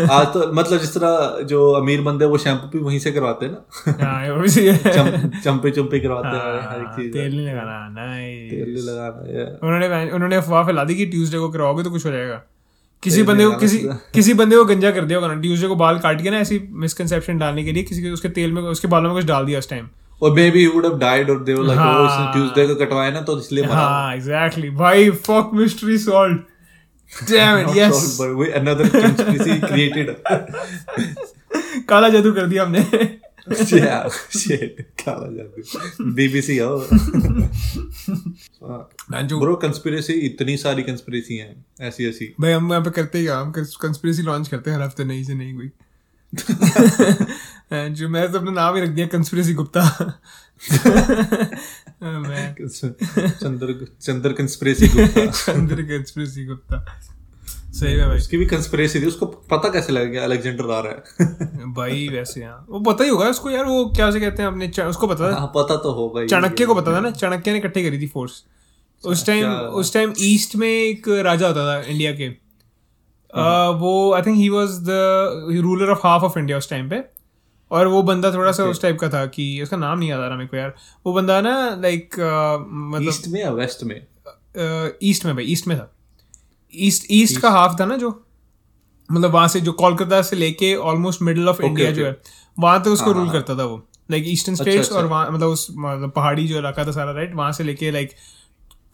आज 0.13 0.27
तो 0.27 0.53
मतलब 0.53 0.79
जिस 0.79 0.95
तरह 0.95 1.39
जो 1.45 1.71
अमीर 1.73 2.01
बंदे 2.01 2.25
वो 2.25 2.39
शैम्पू 2.39 2.69
भी 2.69 2.85
वहीं 2.85 2.99
से 2.99 3.13
करवाते 3.13 3.47
हैं 3.47 3.53
ना। 3.53 4.05
हाँ 4.07 4.21
है। 4.23 4.77
चम, 4.77 5.29
चंपे 5.41 5.71
चुम्पे 5.71 6.01
करवाते 6.01 6.29
हैं 6.29 6.43
हर 6.43 6.81
एक 6.81 6.87
हाँ, 6.87 6.97
चीज़ 6.97 7.13
तेल 7.13 7.37
नहीं 7.37 7.47
लगाना 7.47 7.89
नाइस 7.89 8.51
तेल 8.51 8.75
नहीं 8.75 8.85
लगाना 8.85 9.69
उन्होंने 9.69 10.11
उन्होंने 10.11 10.37
अफवाह 10.37 10.65
फैला 10.67 10.85
दी 10.85 10.95
कि 10.95 11.07
ट्यूसडे 11.07 11.39
को 11.39 11.49
करवाओगे 11.49 11.83
तो 11.83 11.91
कुछ 11.91 12.07
हो 12.07 12.11
जाएगा। 12.11 12.41
किसी 13.03 13.23
बंदे 13.23 13.45
को 13.45 13.57
किसी 13.57 13.79
किसी 14.15 14.35
बंदे 14.35 14.57
को 14.57 14.65
गंजा 14.65 14.91
कर 14.91 15.05
दिया 15.05 15.19
होगा 15.19 15.35
ना। 15.35 15.41
ट्यूसडे 15.41 15.69
को 15.69 15.77
बाल 15.77 15.99
काट 15.99 16.23
के 16.23 16.31
ना 16.31 16.39
ऐसी 16.39 16.61
मिसकंसेप्शन 16.73 17.39
डालने 17.39 17.65
के 17.65 17.73
लिए 17.73 17.83
किसी 17.83 18.03
के 18.03 18.11
उसके 18.11 18.29
तेल 18.29 18.53
में 18.53 18.63
उसके 18.63 18.89
बालों 18.89 19.09
में 19.09 19.19
कुछ 19.19 19.25
डाल 19.25 19.47
दिया 19.47 19.59
उस 19.59 19.71
टाइम 19.71 19.89
और 20.23 20.31
may 20.31 20.51
be 20.51 20.67
would 20.67 20.87
have 20.87 20.99
died 20.99 21.31
और 21.31 21.43
दे 21.45 21.55
वर 21.55 21.65
लाइक 21.65 21.81
ओ 21.81 21.83
हाँ। 21.83 22.07
इसने 22.07 22.33
ट्यूसडे 22.33 22.75
को 22.75 22.85
कटवाया 22.85 23.11
ना 23.11 23.21
तो 23.21 23.39
इसलिए 23.39 23.65
मरा 23.65 23.75
हाँ 23.75 24.15
एग्जैक्टली 24.15 24.71
भाई 24.71 25.11
fuck 25.11 25.51
mystery 25.55 25.99
solve 27.11 27.33
damn 27.33 27.71
it 27.71 27.77
yes 27.77 28.19
but 28.21 28.37
we, 28.39 28.47
another 28.61 28.87
conspiracy 28.91 29.61
created. 29.61 30.11
काला 31.89 32.09
जादू 32.09 32.33
कर 32.33 32.47
दिया 32.47 32.63
हमने। 32.63 33.21
Yeah 33.51 34.09
shit 34.37 34.83
काला 35.05 35.29
जादू। 35.37 35.63
बीबीसी 36.13 36.59
हो 36.59 36.89
ब्रो 39.41 39.57
कंस्पिरेसी 39.57 40.13
इतनी 40.13 40.57
सारी 40.57 40.83
कंस्पिरेसी 40.83 41.37
हैं 41.37 41.65
ऐसी 41.81 42.09
ऐसी। 42.09 42.35
भाई 42.41 42.53
हम 42.53 42.71
यहाँ 42.71 42.85
पे 42.85 42.91
करते 42.91 43.19
ही 43.19 43.27
हम 43.27 43.53
कंस्पिरेसी 43.57 44.23
लॉन्च 44.23 44.49
करते 44.49 44.71
हैं 44.71 44.79
हर 44.79 44.85
हफ़्ते 44.85 45.05
नई 45.05 45.25
से 45.25 45.35
नई 45.35 45.53
कोई। 45.53 45.71
And 47.73 47.95
जो 47.95 48.09
मैंने 48.09 48.29
तो 48.29 48.39
अपना 48.39 48.51
नाम 48.51 48.77
ही 48.77 48.83
रख 48.83 48.89
दिया 48.89 49.07
कंस्पिरेसी 49.07 49.55
गुप्ता। 49.55 50.13
मैं 52.03 52.55
चंद्र 52.69 53.87
चंद्र 54.01 54.33
कंस्पिरेसी 54.33 54.89
गुप्ता। 54.89 55.27
चंद्र 55.47 55.83
कंस्पिरेसी 55.83 56.45
गुप्ता। 56.47 57.01
सही 57.73 57.93
है 57.93 58.07
भाई। 58.07 58.17
उसकी 58.17 58.37
भी 58.37 58.47
कंस्पिरेसी 58.47 59.01
थी। 59.01 59.07
उसको 59.07 59.27
पता 59.27 59.69
कैसे 59.69 59.93
लग 59.93 60.07
गया 60.07 60.25
अलेक्जेंडर 60.25 60.71
आ 60.71 60.81
रहा 60.81 60.93
है? 60.93 61.27
भाई 61.75 62.09
वैसे 62.09 62.47
वो 62.47 62.81
पता 62.81 63.05
ही 63.05 63.11
होगा 63.11 63.27
उसको 63.27 63.51
यार। 63.51 63.65
वो 63.65 63.85
क्या 63.97 64.11
से 64.11 64.21
कहते 64.21 64.43
हैं 64.43 64.49
अपने 64.49 64.83
उसको 64.83 65.07
पता 65.07 65.31
था? 65.31 65.37
हाँ 65.37 65.53
पता 65.57 65.77
तो 65.77 65.93
होगा 65.93 66.27
चाणक्य 66.27 66.67
को 66.67 66.75
पता 66.75 66.93
था 66.93 67.01
ना? 67.01 67.11
चाणक्य 67.11 67.53
ने 67.53 67.59
इकट्ठे 67.59 67.85
करी 67.85 68.01
थी 68.01 68.07
फोर्स 68.07 68.45
उस 69.05 69.27
टाइम 69.27 69.51
उस 69.51 69.95
टाइम 69.95 70.13
ईस्ट 70.21 70.57
में 70.57 70.69
एक 70.69 71.09
राजा 71.09 71.49
होता 71.49 71.67
था 71.67 71.87
इंडिया 71.87 72.13
के। 72.13 72.29
वो 73.81 74.13
I 74.15 74.23
think 74.23 74.37
he 74.37 74.49
was 74.49 74.69
the 74.69 74.99
ruler 75.61 75.91
of 75.91 75.99
half 76.03 76.23
of 76.23 76.39
India 76.39 76.59
उस 76.59 76.71
टाइम 76.71 76.89
पे। 76.91 77.20
और 77.71 77.87
वो 77.87 78.03
बंदा 78.03 78.33
थोड़ा 78.33 78.53
सा 78.53 78.65
उस 78.65 78.83
टाइप 78.83 78.99
का 79.01 79.09
था 79.09 79.25
कि 79.27 79.63
उसका 79.63 79.77
नाम 79.77 79.99
नहीं 79.99 80.09
याद 80.09 80.21
आ 80.21 80.27
रहा 80.27 80.37
मेरे 80.37 80.49
को 80.49 80.57
यार। 80.57 80.75
वो 81.07 81.13
बंदा 81.13 81.41
ना 81.41 81.55
लाइक 81.83 82.15
मतलब 82.61 83.09
ईस्ट 83.09 83.29
में 83.29 83.41
या 83.41 83.51
वेस्ट 83.51 83.85
में? 83.85 84.01
ईस्ट 85.03 85.25
में 85.25 85.35
भाई 85.35 85.45
ईस्ट 85.45 85.67
में 85.67 85.79
था। 85.79 85.91
ईस्ट 86.75 87.07
ईस्ट 87.11 87.41
का 87.41 87.51
हाफ़ 87.51 87.81
था 87.81 87.85
ना 87.85 87.97
जो 87.97 88.11
मतलब 89.09 89.31
वहाँ 89.31 89.49
से 89.49 89.61
जो 89.61 89.73
कोलकाता 89.73 90.21
से 90.23 90.37
लेके 90.37 90.75
ऑलमोस्ट 90.75 91.23
मिडल 91.23 91.49
ऑफ़ 91.49 91.63
इंडिया 91.63 91.91
जो 91.91 92.05
है 92.07 92.17
वहाँ 92.59 92.83
तो 92.83 92.93
उसको 92.93 93.13
रूल 93.13 93.31
करता 93.31 93.57
था 93.59 93.65
वो। 93.65 93.77
Like 94.11 94.25
eastern 94.27 94.57
states. 94.57 94.93
और 94.93 95.07
वहाँ 95.07 95.31
मतलब 95.31 95.49
उस 95.49 95.67
मतलब 95.71 96.11
पहाड़ी 96.11 96.47
जो 96.49 96.59
इलाका 96.59 96.85
था 96.85 96.91
सारा 96.91 97.13
राइट 97.13 97.35
वहाँ 97.35 97.53
से 97.53 97.65
लेके 97.65 97.91
लाइक 97.91 98.13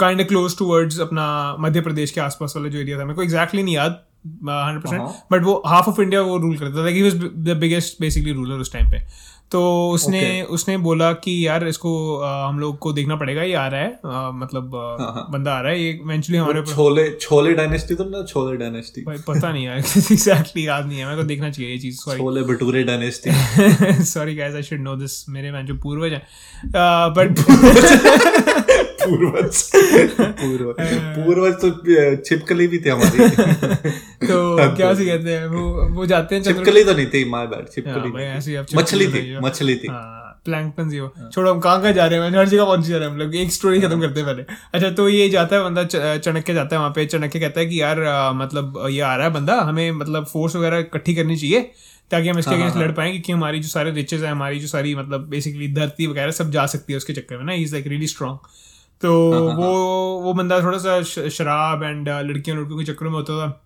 काइंड 0.01 0.27
क्लोज 0.29 0.57
टूवर्ड्स 0.59 1.01
अपना 1.01 1.57
मध्य 1.61 1.81
प्रदेश 1.81 2.11
के 2.11 2.21
आसपास 2.21 2.53
वाला 2.57 2.69
जो 2.69 2.79
एरिया 2.79 2.99
था। 2.99 3.05
मेरे 3.05 3.15
को 3.15 3.23
एग्जैक्टली 3.23 3.63
नहीं 3.63 3.75
याद। 3.75 4.03
Hundred 4.51 4.83
percent. 4.83 5.03
बट 5.33 5.45
वो 5.45 5.63
हाफ़ 5.67 5.91
ऑफ़ 5.91 6.01
इंडिया 6.01 6.23
वो 6.23 6.39
रूल 6.39 6.59
करता 6.59 6.85
था. 6.85 6.89
He 6.89 7.03
was 7.03 7.15
the 7.15 7.57
biggest 7.61 7.97
basically 8.01 8.33
ruler 8.33 8.55
उस 8.55 8.73
टाइम 8.73 8.91
पे. 8.91 9.27
तो 9.53 9.91
उसने 9.91 10.21
okay. 10.21 10.55
उसने 10.55 10.77
बोला 10.77 11.13
कि 11.13 11.47
यार 11.47 11.67
इसको 11.69 11.91
अ, 12.17 12.49
हम 12.49 12.59
लोग 12.59 12.79
को 12.79 12.93
देखना 12.93 13.17
पड़ेगा. 13.17 13.43
ये 13.43 13.55
आ 13.55 13.67
रहा 13.67 13.81
है. 13.81 13.89
अ, 13.89 14.31
मतलब 14.35 14.75
अ, 14.75 15.03
हाँ, 15.03 15.27
बंदा 15.31 15.53
आ 15.55 15.61
रहा 15.61 15.73
है. 15.73 15.83
ये 15.83 15.91
इवेंचुअली 15.91 16.39
हमारे 16.39 16.63
छोले 16.63 17.11
छोले 17.21 17.53
डायनेस्टी 17.55 17.95
तो 17.95 18.05
ना 18.05 18.23
छोले 18.23 18.57
डायनेस्टी 18.57 19.01
भाई 19.01 19.17
पता 19.29 19.53
नहीं 19.53 19.65
यार. 19.67 19.79
एग्जैक्टली 20.13 20.67
याद 20.67 20.87
नहीं 20.87 20.99
है. 20.99 21.05
मेरे 21.07 21.17
को 21.17 21.23
देखना 21.23 21.51
चाहिए 21.51 21.73
ये 21.73 21.79
चीज़. 21.79 21.97
Sorry 21.97 22.19
chole 22.19 22.43
bhature 22.43 22.83
dynasty 22.83 23.31
sorry 24.05 24.35
guys 24.37 24.55
I 24.55 24.63
should 24.63 24.81
know 24.81 24.97
this 24.97 25.29
मेरे 25.29 25.53
मैं 25.53 25.67
जो 25.67 25.75
पूर्वज 25.75 26.13
हैं। 26.13 26.23
बट 27.19 27.39
पूर्वज। 29.07 29.63
पूर्वज 30.41 30.77
पूर्वज 31.19 31.55
तो 31.65 31.71
छिपकली 32.29 32.67
भी 32.69 32.79
थे 32.79 32.91
हमारी। 32.91 33.29
तो 34.29 34.75
क्या 34.77 34.93
से 34.95 35.07
कहते 35.07 35.33
हैं? 35.33 35.47
वो 35.47 35.89
वो 35.97 36.07
जाते 36.07 36.35
हैं 36.35 36.43
छिपकली 36.43 36.85
तो 36.85 36.95
नहीं 36.95 37.07
थी 37.15 37.25
माय 37.31 37.47
बैड 37.47 37.59
हाँ, 37.59 37.73
छिपकली 37.75 38.53
ही। 38.53 38.77
मछली 38.77 39.07
थी 39.07 39.39
मछली 39.47 39.77
थी। 39.77 39.89
हाँ, 39.89 40.41
प्लैंकटन 40.45 40.99
वो 41.01 41.31
छोड़ो 41.33 41.53
हम 41.53 41.61
कहाँ 41.61 41.81
कहाँ 41.83 41.93
जा 41.93 42.07
रहे 42.07 42.21
हैं? 42.21 42.37
हर 42.37 42.49
जगह 42.49 42.65
पहुँच 42.65 42.85
जा 42.87 42.97
रहे 42.97 43.07
हैं 43.07 43.13
हम 43.13 43.19
लोग। 43.21 43.35
एक 43.37 43.53
स्टोरी 43.53 43.81
खत्म 43.81 44.01
करते 44.01 44.21
हैं 44.21 44.29
पहले। 44.29 44.45
अच्छा 44.75 44.91
तो 45.01 45.09
ये 45.09 45.29
जाता 45.31 45.57
है 45.57 45.63
बंदा 45.65 45.85
चाणक्य 46.19 46.55
जाता 46.55 46.77
है 46.77 46.81
वहाँ 46.81 46.93
पे। 46.97 47.07
चाणक्य 47.07 47.41
कहता 47.41 47.61
है 47.61 47.67
कि 47.67 47.81
यार 47.81 48.01
मतलब 48.37 48.87
ये 48.91 49.01
आ 49.01 49.15
रहा 49.17 49.27
है 49.27 49.33
बंदा। 49.33 49.61
हमें 49.63 49.91
मतलब 49.93 50.27
फोर्स 50.33 50.57
वगैरह 50.57 50.79
इकट्ठी 50.79 51.15
करनी 51.15 51.37
चाहिए 51.37 51.61
ताकि 52.11 52.29
हम 52.29 52.39
इसके 52.39 52.55
अगेंस्ट 52.55 52.77
लड़ 52.77 52.91
पाए 52.93 53.11
क्योंकि 53.11 53.33
हमारी 53.33 53.61
जो 53.61 53.69
सारे 53.69 53.91
रिचेज 53.91 54.23
है 54.25 54.31
हमारी 54.31 54.61
जो 54.61 54.67
सारी 54.67 54.95
मतलब 54.95 55.27
बेसिकली 55.29 55.69
धरती 55.75 56.07
वगैरह 56.07 56.31
सब 56.33 56.51
जा 56.51 56.67
सकती 56.75 56.93
है 56.93 56.97
उसके 56.97 57.13
चक्कर 57.13 57.37
में 57.37 57.45
ना। 57.45 57.53
इज़ 57.63 57.73
लाइक 57.73 57.87
रियली 57.87 58.07
स्ट्रॉन्ग 58.07 58.39
तो 59.03 59.31
वो 59.53 59.73
वो 60.21 60.35
बंदा 60.35 60.63
थोड़ा 60.63 60.79
सा 60.79 61.03
शराब 61.29 61.83
एंड 61.83 62.09
लड़कियों 62.09 62.59
लड़कियों 62.59 62.79
के 62.79 62.85
चक्करों 62.85 63.11
में 63.11 63.17
होता 63.17 63.47
था। 63.47 63.63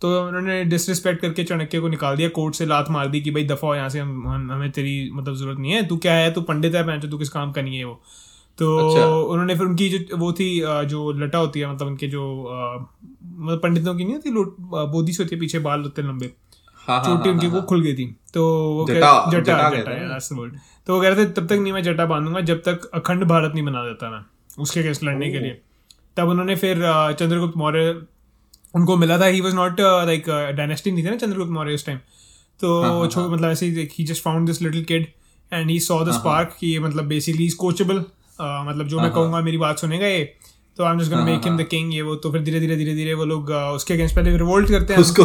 तो 0.00 0.26
उन्होंने 0.26 0.64
डिसरिस्पेक्ट 0.64 1.22
करके 1.22 1.44
चाणक्य 1.44 1.80
को 1.80 1.88
निकाल 1.88 2.16
दिया 2.16 2.28
कोर्ट 2.28 2.54
से 2.54 2.66
लात 2.66 2.90
मार 2.90 3.06
दी 3.06 3.20
कि 3.20 3.30
भाई 3.30 3.44
दफ़ा 3.44 3.68
हो 3.68 3.74
यहाँ 3.74 3.88
से 3.88 3.98
हम, 3.98 4.28
हम 4.28 4.70
तेरी 4.70 5.10
मतलब 5.12 5.34
ज़रूरत 5.34 5.58
नहीं 5.58 5.72
है। 5.72 5.86
तू 5.86 5.96
क्या 5.96 6.14
है? 6.14 6.32
तू 6.32 6.40
पंडित 6.40 6.74
है 6.74 6.86
पहन 6.86 7.00
तू 7.00 7.18
किस 7.18 7.28
काम 7.28 7.52
का 7.52 7.62
नहीं 7.62 7.78
है 7.78 7.84
वो? 7.84 8.00
तो 8.58 8.90
अच्छा। 8.90 9.06
उन्होंने 9.06 9.54
फिर 9.54 9.66
उनकी 9.66 9.88
जो 9.88 10.16
वो 10.16 10.32
थी 10.32 10.60
अ, 10.60 10.82
जो 10.82 11.12
लटा 11.12 11.38
होती 11.38 11.60
है 11.60 11.74
मतलब 11.74 11.88
उनके 11.88 12.06
जो 12.06 12.44
अ, 12.44 12.86
मतलब 13.24 13.60
पंडितों 13.62 13.94
की 13.94 14.04
नहीं 14.04 14.14
होती 14.14 14.30
बोधी 14.92 15.12
से 15.12 15.22
होती 15.22 15.36
है 15.36 15.40
पीछे 15.40 15.58
बाल 15.58 15.82
होते 15.82 16.02
लंबे। 16.02 16.32
हाँ 16.88 16.96
हाँ 16.96 17.04
चोटी 17.04 17.28
हाँ, 17.28 17.34
उनकी 17.34 17.46
हाँ, 17.46 17.54
वो 17.54 17.62
खुल 17.62 17.82
गई 17.82 17.94
थी। 17.94 18.16
तो 18.34 18.46
वो 18.72 18.86
जटा- 18.94 19.32
जटा 19.32 19.70
जटा 19.70 19.90
हैं। 19.90 20.58
तो 20.86 20.94
वो 20.94 21.02
कह 21.02 21.08
रहे 21.08 21.26
थे 21.26 21.30
तब 21.30 21.46
तक 21.46 21.52
नहीं 21.52 21.72
मैं 21.72 21.82
जटा 21.82 22.06
बांधूँगा 22.06 22.40
जब 22.40 22.58
तक 22.58 22.84
अखंड 22.94 23.24
भारत 23.24 23.52
नहीं 23.54 23.64
बना 23.64 23.84
देता 23.84 24.10
मैं। 24.10 24.33
उसके 24.58 24.80
अगेंस्ट 24.80 25.04
लड़ने 25.04 25.30
के 25.30 25.38
लिए। 25.38 25.60
तब 26.16 26.28
उन्होंने 26.28 26.56
फिर 26.56 26.80
चंद्रगुप्त 27.18 27.56
मौर्य 27.56 27.94
उनको 28.74 28.96
मिला 28.96 29.18
था 29.18 29.26
he 29.26 29.40
was 29.40 29.54
not 29.54 29.80
like 29.80 30.28
dynasty 30.56 30.90
नहीं 30.92 31.04
थे 31.04 31.10
ना 31.10 31.16
चंद्रगुप्त 31.16 31.50
मौर्य 31.50 31.74
उस 31.74 31.86
टाइम 31.86 31.98
तो 32.60 33.06
छो 33.06 33.28
मतलब 33.28 33.50
ऐसे 33.50 33.66
ही 33.66 34.04
just 34.04 34.22
found 34.22 34.46
this 34.46 34.62
little 34.62 34.84
kid 34.84 35.06
and 35.52 35.70
he 35.70 35.78
saw 35.80 36.04
the 36.04 36.12
spark 36.12 36.56
कि 36.60 36.66
ये 36.66 36.78
मतलब 36.78 37.04
बेसिकली 37.04 37.46
इज़ 37.46 37.56
कोचेबल 37.56 37.98
मतलब 38.40 38.88
जो 38.88 39.00
मैं 39.00 39.10
कहूँगा 39.10 39.40
मेरी 39.40 39.56
बात 39.58 39.78
सुनेगा 39.78 40.06
ये। 40.06 40.24
तो 40.78 40.84
I 40.84 40.92
am 40.92 40.98
just 41.00 41.10
gonna 41.10 41.24
make 41.24 41.40
him 41.44 41.56
the 41.56 41.62
king 41.62 41.94
ये 41.94 42.02
वो 42.02 42.14
तो 42.14 42.30
फिर 42.32 42.42
धीरे 42.42 42.60
धीरे 42.60 42.76
धीरे 42.76 42.94
धीरे 42.94 43.14
वो 43.14 43.24
लोग 43.24 43.50
उसके 43.50 43.94
अगेंस्ट 43.94 44.14
पहले 44.16 44.36
रिवोल्ट 44.36 44.68
करते 44.70 44.94
हैं। 44.94 45.00
उसको 45.00 45.22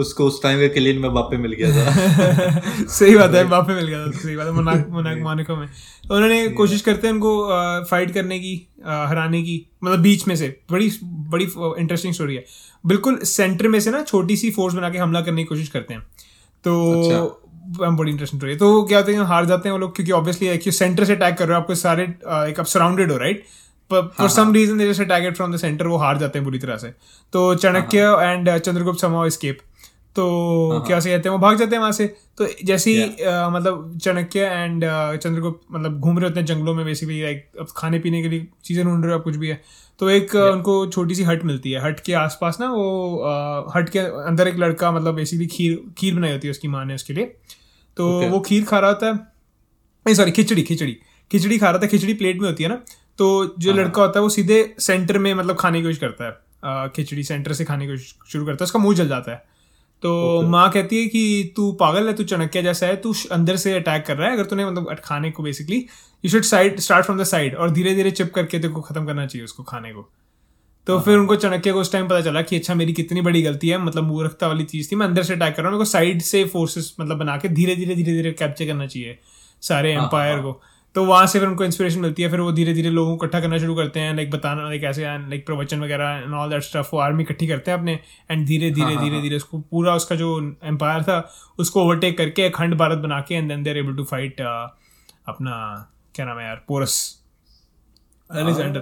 उसको 0.00 0.24
उस 0.24 0.42
टाइम 0.42 0.60
का 0.60 0.66
क्लीन 0.74 0.98
में 0.98 1.12
बापे 1.14 1.36
मिल 1.36 1.52
गया 1.52 1.70
था। 1.76 2.86
सही 2.88 3.14
बात 3.16 3.34
है 3.34 3.44
बापे 3.48 3.74
मिल 3.74 3.86
गया 3.86 4.06
था 4.06 4.10
सही 4.12 4.36
बात 4.36 4.46
है 4.46 4.52
मोनाक 4.52 4.86
मोनाक 4.90 5.18
मोनाको 5.18 5.56
में। 5.56 5.66
तो 6.08 6.14
उन्होंने 6.14 6.48
कोशिश 6.50 6.80
करते 6.80 7.06
हैं 7.06 7.14
उनको 7.14 7.84
फाइट 7.90 8.10
करने 8.14 8.38
की 8.38 8.54
हराने 8.82 9.42
की 9.42 9.56
मतलब 9.84 10.00
बीच 10.00 10.26
में 10.28 10.36
से। 10.36 10.48
बड़ी 10.72 10.90
बड़ी 11.02 11.44
इंटरेस्टिंग 11.78 12.14
स्टोरी 12.14 12.34
है। 12.34 12.44
बिल्कुल 12.84 13.18
सेंटर 13.26 13.68
में 13.68 13.78
से 13.80 13.90
ना 13.90 14.02
छोटी 14.02 14.36
सी 14.36 14.50
फोर्स 14.50 14.74
बना 14.74 14.90
के 14.90 14.98
हमला 14.98 15.20
करने 15.20 15.42
की 15.42 15.46
कोशिश 15.46 15.68
करते 15.68 15.94
हैं। 15.94 16.02
तो 16.64 17.40
हम 17.82 17.96
बड़ी 17.96 18.10
इंटरेस्टिंग 18.10 18.40
स्टोरी 18.40 18.52
है। 18.52 18.58
तो 18.58 18.82
क्या 18.84 18.98
होता 18.98 19.12
है 19.12 19.26
हार 19.26 19.46
जाते 19.46 19.68
हैं 19.68 19.72
वो 19.72 19.78
लोग 19.78 19.94
क्योंकि 19.96 20.12
ऑब्वियसली 20.12 20.70
सेंटर 20.72 21.04
से 21.04 21.16
अटैक 21.16 21.36
कर 21.36 21.48
रहे 21.48 21.56
हो 21.56 21.60
आपको 21.60 21.74
सारे 21.74 22.04
एक 22.04 22.60
आप 22.60 22.66
सराउंडेड 22.66 23.12
हो 23.12 23.18
right 23.18 23.44
for 23.90 24.28
some 24.30 24.52
reason 24.52 24.78
they 24.78 24.88
just 24.88 25.00
attack 25.00 25.24
it 25.26 25.36
from 25.36 25.52
the 25.52 25.56
centre 25.56 25.86
वो 25.86 25.96
हार 25.96 26.18
जाते 26.18 26.38
हैं 26.38 26.44
बुरी 26.44 26.58
तरह 26.58 26.76
से। 26.76 26.88
तो 27.32 27.54
चाणक्य 27.56 28.16
एंड 28.20 28.56
चंद्रगुप्त 28.58 29.00
समाओ 29.00 29.26
एस्केप 29.26 29.58
तो 30.16 30.24
क्या 30.86 30.98
से 31.00 31.10
कहते 31.10 31.28
हैं 31.28 31.34
वो 31.34 31.40
भाग 31.42 31.56
जाते 31.58 31.74
हैं 31.74 31.80
वहाँ 31.80 31.92
से। 31.92 32.06
तो 32.38 32.46
जैसे 32.64 32.90
ही 32.90 33.02
अ, 33.02 33.48
मतलब 33.52 33.98
चाणक्य 34.02 34.40
एंड 34.40 34.84
चंद्रगुप्त 35.16 35.60
मतलब 35.72 36.00
घूम 36.00 36.18
रहे 36.18 36.28
होते 36.28 36.40
हैं 36.40 36.46
जंगलों 36.46 36.74
में 36.74 36.84
बेसिकली 36.86 37.22
लाइक 37.22 37.46
अब 37.60 37.66
खाने 37.76 37.98
पीने 37.98 38.22
के 38.22 38.28
लिए 38.28 38.46
चीज़ें 38.64 38.84
ढूंढ 38.84 39.04
रहे 39.04 39.14
हो 39.14 39.20
कुछ 39.20 39.36
भी 39.36 39.48
है। 39.48 39.60
तो 40.00 40.10
एक 40.10 40.34
उनको 40.34 40.74
छोटी 40.86 41.14
सी 41.14 41.22
हट 41.22 41.44
मिलती 41.44 41.72
है। 41.72 41.84
हट 41.84 42.00
के 42.00 42.12
आसपास 42.14 42.58
ना 42.60 42.70
वो 42.72 43.70
हट 43.76 43.88
के 43.88 43.98
अंदर 43.98 44.48
एक 44.48 44.56
लड़का 44.58 44.90
मतलब 44.92 45.14
बेसिकली 45.14 45.46
खीर 45.46 45.80
खीर 45.98 46.14
बनाई 46.14 46.32
होती 46.32 46.48
है 46.48 46.50
उसकी 46.50 46.68
माँ 46.68 46.84
ने 46.84 46.94
उसके 46.94 47.12
लिए। 47.12 47.24
तो 47.96 48.10
वो 48.30 48.40
खीर 48.40 48.64
खा 48.64 48.78
रहा 48.78 48.90
होता 48.90 49.06
है। 49.06 50.14
सॉरी 50.14 50.30
खिचड़ी 50.30 50.62
खिचड़ी। 50.62 50.96
खिचड़ी 51.30 51.58
खा 51.58 51.70
रहा 51.70 51.82
था 51.82 51.86
खिचड़ी 51.86 52.14
प्लेट 52.14 52.40
में 52.40 52.48
होती 52.48 52.62
है 52.62 52.68
ना। 52.68 52.80
तो 53.18 53.54
जो 53.58 53.72
लड़का 53.72 54.02
होता 54.02 54.18
है 54.18 54.22
वो 54.22 54.28
सीधे 54.28 54.74
सेंटर 54.78 55.18
में 55.18 55.32
मतलब 55.34 55.56
खाने 55.56 55.78
की 55.78 55.84
कोशिश 55.84 55.98
करता 55.98 56.24
है। 56.24 56.88
खिचड़ी 56.88 57.22
सेंटर 57.24 57.52
से 57.52 57.64
खाने 57.64 57.86
की 57.86 57.92
कोशिश 57.92 58.14
शुरू 58.28 58.46
करता 58.46 58.64
है 58.64 58.66
उसका 58.66 58.78
मुँह 58.78 58.94
जल 58.96 59.08
जाता 59.08 59.32
है। 59.32 59.44
तो 60.02 60.42
माँ 60.42 60.70
कहती 60.70 61.00
है 61.00 61.08
कि 61.08 61.52
तू 61.56 61.70
पागल 61.72 62.06
है 62.06 62.12
तू 62.14 62.24
चाणक्य 62.24 62.62
जैसा 62.62 62.86
है 62.86 62.96
तू 62.96 63.12
अंदर 63.32 63.56
से 63.56 63.74
अटैक 63.74 64.04
कर 64.06 64.16
रहा 64.16 64.28
है 64.28 64.34
अगर 64.34 64.44
तूने 64.44 64.64
मतलब 64.66 64.96
खाने 65.04 65.30
को 65.30 65.42
basically 65.42 65.76
you 66.24 66.30
should 66.30 66.42
side 66.44 66.80
start 66.80 67.04
from 67.04 67.18
the 67.18 67.24
side 67.24 67.54
और 67.54 67.70
धीरे 67.70 67.94
धीरे 67.94 68.10
चिप 68.10 68.32
करके 68.34 68.58
तेरे 68.58 68.72
को 68.74 68.80
खत्म 68.80 69.04
करना 69.06 69.26
चाहिए 69.26 69.44
उसको 69.44 69.62
खाने 69.62 69.92
को। 69.92 70.08
तो 70.86 70.98
फिर 71.00 71.16
उनको 71.18 71.36
चाणक्य 71.36 71.72
को 71.72 71.80
उस 71.80 71.92
टाइम 71.92 72.06
पता 72.06 72.20
चला 72.20 72.42
कि 72.42 72.56
अच्छा 72.56 72.74
मेरी 72.74 72.92
कितनी 72.92 73.20
बड़ी 73.20 73.42
गलती 73.42 73.68
है 73.68 73.78
मतलब 73.78 74.04
मूर्खता 74.04 74.48
वाली 74.48 74.64
चीज़ 74.64 74.90
थी 74.92 74.96
मैं 74.96 75.06
अंदर 75.06 75.22
से 75.22 75.34
अटैक 75.34 75.54
कर 75.56 75.62
रहा 75.62 75.70
हूँ 75.70 75.78
मेरे 75.78 75.84
को 75.84 75.90
साइड 75.90 76.22
से 76.22 76.44
फोर्सेस 76.44 76.94
मतलब 77.00 77.18
बना 77.18 77.36
के 77.36 77.48
धीरे 77.48 77.76
धीरे 77.76 77.94
धीरे 77.94 78.12
धीरे 78.12 78.32
कैप्चर 78.32 78.66
करना 78.66 78.86
चाहिए 78.86 79.18
सारे 79.62 79.92
एम्पायर 79.92 80.38
को। 80.38 80.60
तो 80.94 81.04
वहाँ 81.04 81.26
से 81.26 81.38
फिर 81.40 81.48
उनको 81.48 81.64
इंस्पिरेशन 81.64 82.00
मिलती 82.00 82.22
है 82.22 82.30
फिर 82.30 82.40
वो 82.40 82.52
धीरे 82.52 82.74
धीरे 82.74 82.90
लोगों 82.90 83.16
को 83.16 83.24
इकट्ठा 83.24 83.40
करना 83.40 83.58
शुरू 83.58 83.74
करते 83.74 84.00
हैं 84.00 84.14
लाइक 84.14 84.30
बताना 84.30 84.64
लाइक 84.64 84.84
ऐसे 84.84 85.02
लाइक 85.02 85.46
प्रवचन 85.46 85.80
वगैरह 85.80 86.10
एंड 86.10 86.34
ऑल 86.34 86.50
दैट 86.50 86.62
स्टफ़ 86.62 86.88
वो 86.92 86.98
आर्मी 86.98 87.22
इकट्ठी 87.22 87.46
करते 87.46 87.70
हैं 87.70 87.78
अपने 87.78 87.98
एंड 88.30 88.46
धीरे 88.46 88.70
धीरे 88.70 88.96
धीरे 88.96 89.22
धीरे 89.22 89.36
उसको 89.36 89.58
पूरा 89.58 89.94
उसका 89.94 90.16
जो 90.16 90.56
एम्पायर 90.64 91.02
था 91.02 91.34
उसको 91.58 91.82
ओवरटेक 91.82 92.18
करके 92.18 92.42
अखंड 92.42 92.74
भारत 92.74 92.98
बना 92.98 93.20
के 93.20 93.34
and 93.34 93.48
then 93.48 93.62
they're 93.62 93.76
able 93.76 93.96
to 93.96 94.04
fight 94.04 94.40
अपना 95.28 95.86
क्या 96.14 96.26
नाम 96.26 96.38
है 96.38 96.46
यार 96.46 96.64
पोरस। 96.68 97.21
अलेक्जेंडर 98.40 98.80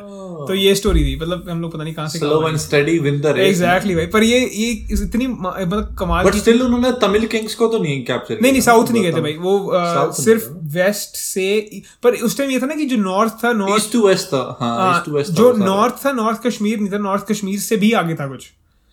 तो 0.49 0.54
ये 0.54 0.75
स्टोरी 0.75 1.04
थी 1.04 1.16
मतलब 1.16 1.49
हम 1.50 1.61
लोग 1.61 1.73
पता 1.73 1.85
नहीं 1.85 1.95
कहाँ 1.95 2.09
से 2.09 2.19
slow 2.19 2.49
and 2.49 2.57
steady 2.57 2.99
win 2.99 3.21
the 3.21 3.26
race 3.26 3.49
exactly 3.49 3.95
भाई 3.95 4.07
पर 4.07 4.23
ये 4.23 4.38
ये 4.38 4.71
इतनी 4.92 5.26
मतलब 5.26 5.97
कमाल 5.99 6.25
बट 6.25 6.35
स्टिल 6.35 6.62
उन्होंने 6.62 6.92
तमिल 6.92 7.26
किंग्स 7.26 7.54
को 7.54 7.69
तो 7.69 7.78
नहीं 7.78 8.04
कैप्चर 8.04 8.38
नहीं 8.42 8.52
नहीं 8.52 8.62
साउथ 8.62 8.90
नहीं 8.90 9.02
गए 9.02 9.12
थे 9.12 9.21
भाई 9.21 9.35
वो 9.40 10.12
सिर्फ़ 10.12 10.49
वेस्ट 10.75 11.16
से 11.16 11.83
पर 12.02 12.14
उस 12.23 12.38
टाइम 12.38 12.50
ये 12.50 12.61
था 12.61 12.66
ना 12.66 12.75
कि 12.75 12.87
जो 12.87 12.97
नॉर्थ 12.97 13.45
था 13.45 13.52
नॉर्थ 13.52 13.92
टू 13.92 14.07
वेस्ट 14.07 14.26
था 14.26 14.57
हाँ 14.61 14.95
ईस्ट 14.95 15.07
टू 15.07 15.12
वेस्ट 15.12 15.33
जो 15.33 15.52
नॉर्थ 15.52 16.04
था 16.07 16.12
नॉर्थ 16.12 16.47
कश्मीर 16.47 16.80
नहीं 16.80 16.92
था 16.92 16.99
नॉर्थ 16.99 17.28
कश्मीर 17.28 17.59
से 17.59 17.76
भी 17.76 17.92
आगे 17.92 18.14
था 18.14 18.26
कुछ। 18.26 18.50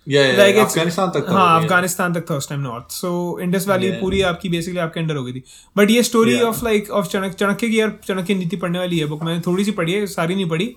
या 0.08 0.64
अफ़गानिस्तान 0.64 1.10
तक 1.12 1.28
था 1.30 1.34
हाँ 1.34 1.62
अफ़गानिस्तान 1.62 2.14
तक 2.14 2.30
था 2.30 2.36
उस 2.36 2.50
time 2.50 2.62
north 2.62 2.92
so 2.94 3.10
Indus 3.42 3.68
valley 3.68 3.92
पूरी 4.02 4.22
आपकी 4.24 4.50
बेसिकली 4.50 4.80
आपके 4.80 5.00
अंडर 5.00 5.16
हो 5.16 5.24
गई 5.24 5.34
थी. 5.34 5.44
बट 5.76 5.92
ये 5.92 6.04
story 6.04 6.40
of 6.42 6.64
like 6.66 6.90
of 6.92 7.08
Chanakya 7.08 7.36
Chanakya 7.40 7.70
की 7.70 7.80
यार 7.80 7.98
चाणक्य 8.08 8.34
नीति 8.34 8.58
पढ़ने 8.58 8.80
वाली 8.80 9.00
है 9.00 9.06
बुक 9.06 9.24
मैंने 9.24 9.42
थोड़ी 9.48 9.66
सी 9.66 9.72
पढ़ी 9.72 9.94
है 9.94 10.06
सारी 10.08 10.36
नहीं 10.36 10.50
पढ़ी. 10.50 10.76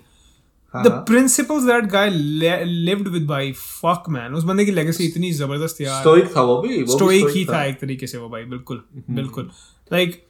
The 0.74 0.88
principles 1.06 1.64
that 1.64 1.84
guy 1.92 2.10
lived 2.10 3.08
with 3.08 3.26
by 3.26 3.52
fuck 3.52 4.04
man 4.08 4.34
उस 4.34 4.44
बंदे 4.44 4.64
की 4.64 4.72
लेगेसी 4.72 5.04
इतनी 5.04 5.32
ज़बरदस्त 5.32 5.80
यार. 5.80 6.00
स्टोइक 6.00 6.36
था 6.36 6.42
वो 6.42 6.60
भी 6.62 6.84
स्टोइक 6.88 7.26
ही 7.36 7.44
था. 7.44 7.64
एक 7.64 7.80
तरीके 7.80 8.06
से 8.06 8.18
वो 8.18 8.28
भाई 8.28 8.44
बिल्कुल 8.46 8.82
बिल्कुल. 9.10 9.50
लाइक 9.92 10.22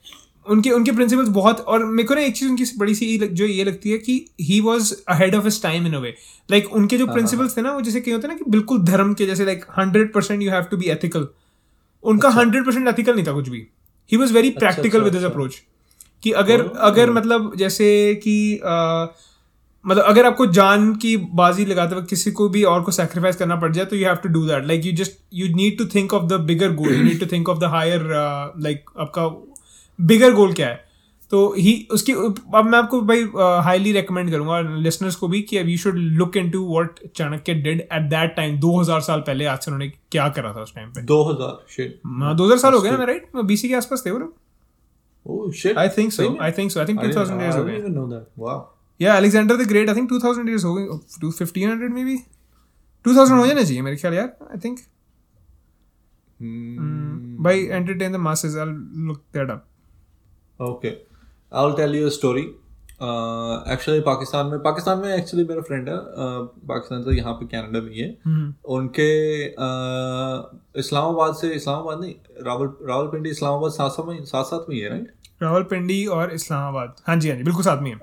उनके 0.47 0.71
उनके 0.71 0.93
प्रिंसिपल्स 0.93 1.29
बहुत 1.29 1.61
और 1.61 1.85
मेरे 1.85 2.09
को 2.09 2.15
ना 2.15 2.21
एक 2.21 2.37
चीज़ 2.37 2.51
उनकी 2.51 2.65
बड़ी 2.79 2.95
सी 2.95 3.19
जो 3.19 3.47
ये 3.47 3.65
लगती 3.65 3.91
है 3.91 3.99
कि 3.99 4.27
he 4.41 4.61
was 4.61 4.95
ahead 5.09 5.35
of 5.35 5.45
his 5.45 5.63
time 5.63 5.87
in 5.87 5.93
a 5.93 5.99
way 5.99 6.15
like 6.51 6.73
उनके 6.73 6.99
जो 6.99 7.07
प्रिंसिपल्स 7.07 7.57
थे 7.57 7.63
ना 7.63 7.73
वो 7.73 7.81
जैसे 7.81 8.01
कहीं 8.01 8.15
होते 8.15 8.29
हैं 8.29 8.35
ना 8.35 8.39
कि 8.39 8.51
बिल्कुल 8.51 8.79
धर्म 8.79 9.15
के 9.15 9.27
जैसे 9.27 9.45
like 9.45 9.65
hundred 9.79 10.13
percent 10.13 10.43
you 10.43 10.51
have 10.51 10.63
to 10.63 10.77
be 10.77 10.87
ethical 10.87 11.29
उनका 12.05 12.29
हंड्रेड 12.29 12.67
परसेंट 12.67 12.89
एथिकल 12.89 13.15
नहीं 13.15 13.27
था 13.27 13.33
कुछ 13.33 13.49
भी. 13.49 13.67
He 14.13 14.17
was 14.17 14.33
very 14.33 14.51
practical 14.51 15.03
with 15.03 15.15
his 15.15 15.25
approach 15.25 15.63
कि 16.23 16.31
अगर 16.31 16.67
अगर 16.81 17.11
मतलब 17.11 17.53
जैसे 17.57 18.15
कि 18.15 18.61
मतलब 19.87 20.05
अगर 20.05 20.27
आपको 20.27 20.47
जान 20.47 20.95
की 20.95 21.17
बाजी 21.17 21.65
लगाते 21.65 21.97
वक्त 21.97 22.09
किसी 22.09 22.31
को 22.31 22.49
भी 22.49 22.63
और 22.63 22.83
को 22.83 22.93
सेक्रीफाइस 22.93 23.37
करना 23.37 23.57
पड़ 23.57 23.73
जाए 23.73 23.85
तो 23.85 23.97
you 23.97 24.07
have 24.07 24.17
to 24.17 24.29
do 24.29 24.47
that 24.47 24.67
like 24.67 24.87
you 24.87 24.93
just 24.93 25.13
you 25.35 25.49
need 25.57 25.79
to 25.79 25.85
think 25.85 26.15
of 26.15 26.25
the 26.25 26.33
bigger 26.33 26.73
goal 26.73 26.95
you 26.95 27.03
need 27.03 27.21
to 27.21 27.27
think 27.27 27.49
of 27.49 27.59
the 27.59 27.65
higher 27.65 28.01
like 28.59 28.91
आपका 28.99 29.50
बिगर 30.01 30.33
गोल 30.33 30.53
क्या 30.53 30.69
है? 30.69 30.89
तो 31.31 31.55
ही 31.59 31.89
उसकी 31.91 32.13
अब 32.13 32.65
मैं 32.65 32.79
आपको 32.79 33.01
भाई 33.01 33.25
हाईली 33.65 33.93
रेकमेंड 33.93 34.31
करूँगा 34.31 34.61
लिसनर्स 34.61 35.17
को 35.17 35.29
भी 35.29 35.43
कि 35.43 35.57
अब 35.57 35.69
you 35.69 35.77
should 35.79 35.95
look 35.95 36.37
into 36.51 36.65
what 36.65 36.99
Chanakya 37.17 37.55
did 37.55 37.81
at 37.81 38.03
that 38.03 38.35
time 38.37 38.59
2000 38.61 39.01
साल 39.01 39.21
पहले 39.21 39.45
आज 39.45 39.59
से 39.59 39.71
उन्होंने 39.71 39.89
क्या 40.13 40.29
करा 40.29 40.53
था 40.53 40.63
उस 40.63 40.75
टाइम 40.75 40.89
पे। 40.89 41.03
2000 41.03 41.75
shit 41.75 42.37
दो 42.37 42.45
हज़ार 42.45 42.59
साल 42.59 42.75
हो 42.75 42.81
गए 42.81 42.91
ना 42.91 43.05
राइट 43.05 43.37
बीसी 43.37 43.69
के 43.69 43.75
आसपास 43.75 44.03
थे 44.07 44.11
वो 44.11 44.19
लोग। 44.19 44.35
Oh 45.27 45.63
shit 45.63 45.77
I 45.77 45.89
think 45.89 46.13
so 46.13 46.23
सही 46.23 46.29
में? 46.29 46.39
I 46.41 46.51
think 46.51 46.71
so 46.71 46.81
I 46.81 46.87
think 46.87 47.01
I 47.01 47.03
didn't- 47.03 47.19
2000 47.19 47.41
years 47.41 47.57
हो 47.57 47.63
I 47.63 47.67
गए। 47.67 47.77
didn't 47.77 47.91
even 47.91 48.01
know 48.01 48.11
that. 48.15 48.45
Wow. 48.45 48.61
या 49.01 49.15
Alexander 49.15 49.57
the 49.57 49.69
Great 49.69 49.89
I 49.89 49.95
think 49.95 50.11
2000 50.11 50.49
years 50.49 50.65
हो 50.65 50.75
गए। 50.75 50.87
टू 51.21 51.31
1500 51.31 51.93
मे 51.93 52.05
बी 52.05 52.17
2000 53.05 53.39
हो 53.39 53.47
जाना 53.47 53.63
चाहिए 53.63 53.83
मेरे 53.83 53.97
ख्याल 53.97 54.15
यार 54.15 54.37
आई 54.43 54.59
थिंक 54.59 54.79
Hmm. 56.41 57.43
भाई 57.45 57.61
entertain 57.61 58.13
the 58.13 58.17
I 58.17 58.65
look 59.07 59.19
that 59.35 59.51
up 59.51 59.67
Okay, 60.61 60.99
I'll 61.53 61.75
tell 61.75 61.95
you 61.95 62.07
a 62.07 62.11
story. 62.11 62.49
Uh, 63.01 63.63
actually 63.67 64.01
Pakistan 64.07 64.47
में 64.47 64.59
पाकिस्तान 64.63 64.99
में 64.99 65.15
एक्चुअली 65.15 65.45
मेरा 65.49 65.63
फ्रेंड 65.69 65.89
है 65.89 65.95
uh, 65.95 66.41
पाकिस्तान 66.71 67.03
से 67.03 67.17
यहाँ 67.17 67.33
पे 67.35 67.47
कनाडा 67.53 67.81
में 67.81 67.93
ही 67.93 68.01
है। 68.01 68.09
उनके 68.77 69.07
uh, 69.67 70.59
इस्लामाबाद 70.81 71.35
से 71.35 71.51
इस्लामाबाद 71.55 72.01
नहीं 72.01 72.15
रावल 72.47 72.73
रावलपिंडी 72.89 73.31
इस्लामाबाद 73.31 73.73
साथ 73.73 73.91
साथ 73.91 74.07
में 74.09 74.25
साथ 74.25 74.45
साथ 74.45 74.69
में 74.69 74.75
ही 74.77 74.83
है 74.83 74.91
राइट 74.91 75.13
रावलपिंडी 75.43 76.05
और 76.17 76.33
इस्लामाबाद। 76.33 76.95
हाँ 77.07 77.17
जी 77.17 77.29
हाँ 77.29 77.37
जी 77.37 77.45
बिल्कुल 77.45 77.65
साथ 77.65 77.83
में 77.83 77.91
है 77.91 77.97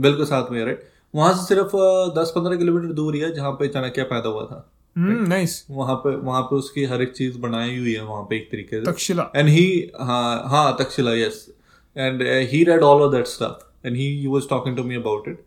बिल्कुल 0.00 0.26
साथ 0.26 0.50
में 0.52 0.58
है 0.58 0.64
राइट 0.66 0.84
वहाँ 1.14 1.32
से 1.34 1.46
सिर्फ़ 1.46 1.76
दस 2.18 2.32
पंद्रह 2.36 2.56
किलोमीटर 2.56 2.92
दूर 2.92 3.14
ही 3.14 3.20
है 3.20 3.34
जहाँ 3.34 3.52
पे 3.52 3.68
चाणक्य 3.68 4.02
पैदा 4.12 4.28
हुआ 4.28 4.44
था। 4.44 4.68
हम्म 4.96 5.26
नाइस 5.28 5.64
वहाँ 5.70 5.94
पे 5.96 6.14
वहाँ 6.16 6.42
पे 6.42 6.56
उसकी 6.56 6.84
हर 6.84 7.02
एक 7.02 7.12
चीज़ 7.16 7.38
बनाई 7.40 7.78
हुई 7.78 7.94
है 7.94 8.04
वहाँ 8.04 8.22
पे 8.30 8.36
एक 8.36 8.48
तरीके 8.52 8.76
से। 8.76 8.84
तक्षशिला। 8.90 9.30
एंड 9.36 9.48
ही 9.48 9.66
हाँ 10.00 10.42
हाँ 10.50 10.76
Taxila 10.78 11.14
yes 11.14 11.46
and 11.95 12.21
uh, 12.23 12.39
he 12.53 12.63
read 12.69 12.83
all 12.87 13.03
of 13.07 13.11
that 13.17 13.27
stuff, 13.33 13.61
and 13.83 13.95
he, 14.03 14.07
he 14.21 14.27
was 14.37 14.47
talking 14.53 14.75
to 14.79 14.83
me 14.91 14.95
about 15.01 15.27
it, 15.33 15.43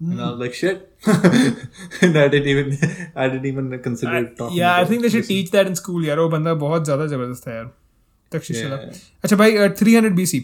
and 0.00 0.20
I 0.20 0.30
was 0.30 0.40
like, 0.44 0.54
shit, 0.60 0.80
and 2.02 2.18
I 2.22 2.26
didn't 2.34 2.48
even 2.54 2.72
I 3.24 3.28
didn't 3.28 3.46
even 3.52 3.70
consider 3.88 4.22
talking. 4.40 4.58
Yeah 4.58 4.72
I 4.72 4.82
about 4.82 4.90
think 4.92 5.02
they 5.02 5.08
should 5.10 5.20
this. 5.20 5.28
Teach 5.28 5.50
that 5.52 5.66
in 5.66 5.74
school 5.82 6.06
यार 6.06 6.18
वो 6.18 6.28
बंदा 6.38 6.54
बहुत 6.64 6.84
ज्यादा 6.90 7.06
जबरदस्त 7.14 7.48
है 7.48 7.54
यार 7.56 7.70
Takshashila 8.32 8.76
Yeah. 8.82 8.98
अच्छा 9.24 9.36
भाई 9.44 9.56
uh, 9.66 9.68
300 9.84 10.16
BC 10.20 10.42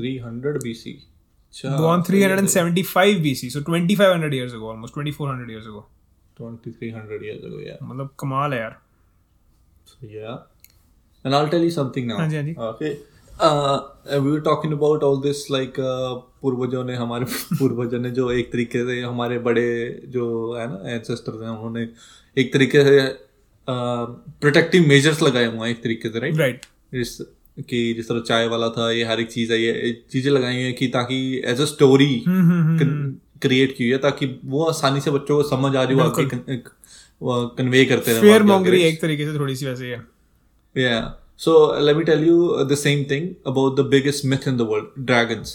300 0.00 0.62
BC. 0.66 0.94
अच्छा, 1.54 1.76
born 1.80 2.00
375 2.06 3.18
BC 3.24 3.48
so 3.56 3.60
2500 3.66 4.32
years 4.36 4.54
ago 4.60 4.70
almost 4.74 4.96
2400 5.00 5.50
years 5.56 5.66
ago 5.72 5.82
2300 6.38 7.22
years 7.26 7.44
ago, 7.48 7.58
yeah. 7.66 7.76
मतलब 7.82 8.14
कमाल 8.20 8.52
है 8.54 8.60
यार 8.60 8.76
So, 9.86 9.96
yeah. 10.10 10.36
And 11.24 11.36
I'll 11.38 11.48
tell 11.52 11.64
you 11.66 11.72
something 11.74 12.06
now. 12.10 12.16
हाँ 12.18 12.28
जी, 12.28 12.36
हाँ 12.36 12.44
जी। 12.44 12.54
Okay. 12.68 12.92
Uh, 13.39 13.79
we 14.11 14.31
were 14.31 14.41
talking 14.41 14.73
about 14.73 15.03
all 15.03 15.17
this 15.17 15.49
like 15.49 15.79
uh, 15.79 16.15
पूर्वजों 16.41 16.83
ने 16.83 16.95
हमारे 16.95 17.25
पूर्वजों 17.59 17.99
ने 17.99 18.11
जो 18.11 18.31
एक 18.31 18.51
तरीके 18.51 18.85
से 18.85 19.01
हमारे 19.01 19.39
बड़े 19.39 20.01
जो 20.05 20.53
है 20.53 20.67
ना 20.67 20.95
एंसेस्टर्स 20.95 21.41
हैं 21.41 21.49
उन्होंने 21.49 21.89
एक 22.37 22.53
तरीके 22.53 22.83
से 22.83 23.17
प्रोटेक्टिव 24.41 24.87
मेजर्स 24.87 25.21
लगाए 25.21 25.45
हुए 25.45 25.59
हैं 25.59 25.67
एक 25.67 25.83
तरीके 25.83 26.09
से 26.09 26.19
राइट 26.19 26.37
राइट 26.37 26.65
जिस 26.93 27.21
कि 27.69 27.93
जिस 27.93 28.09
तरह 28.09 28.19
चाय 28.19 28.47
वाला 28.47 28.69
था 28.69 28.91
ये 28.91 29.03
हर 29.03 29.19
एक 29.19 29.31
चीज़ 29.31 29.53
है 29.53 29.61
ये 29.61 30.03
चीज़ें 30.11 30.31
लगाई 30.31 30.53
हुई 30.53 30.63
हैं 30.63 30.75
कि 30.75 30.87
ताकि 30.87 31.41
एज 31.45 31.61
अ 31.61 31.65
स्टोरी 31.65 32.23
क्रिएट 33.41 33.77
की 33.77 33.83
हुई 33.83 33.91
है 33.91 33.97
ताकि 33.97 34.39
वो 34.45 34.63
आसानी 34.63 35.01
से 35.01 35.11
बच्चों 35.11 35.43
को 35.43 35.49
समझ 35.49 35.75
आ 35.75 35.85
जाए 35.85 35.93
वो 35.93 36.01
आगे 36.01 36.25
कन्वे 37.57 37.85
करते 37.85 38.11
रहे 38.11 38.21
फेयर 38.21 38.43
मॉन्गरी 38.43 38.81
एक 38.81 39.01
तरीके 39.01 39.31
से 39.31 39.39
थोड़ी 39.39 39.55
सी 39.55 39.65
वैसे 39.65 39.85
है। 39.85 40.07
Yeah. 40.77 41.28
So 41.39 41.51
let 41.87 41.95
me 41.95 42.03
tell 42.03 42.19
you 42.19 42.53
uh, 42.53 42.63
the 42.65 42.75
same 42.75 43.05
thing 43.05 43.27
about 43.45 43.77
the 43.77 43.83
biggest 43.83 44.25
myth 44.25 44.45
in 44.45 44.57
the 44.57 44.65
world 44.65 44.87
dragons. 45.05 45.51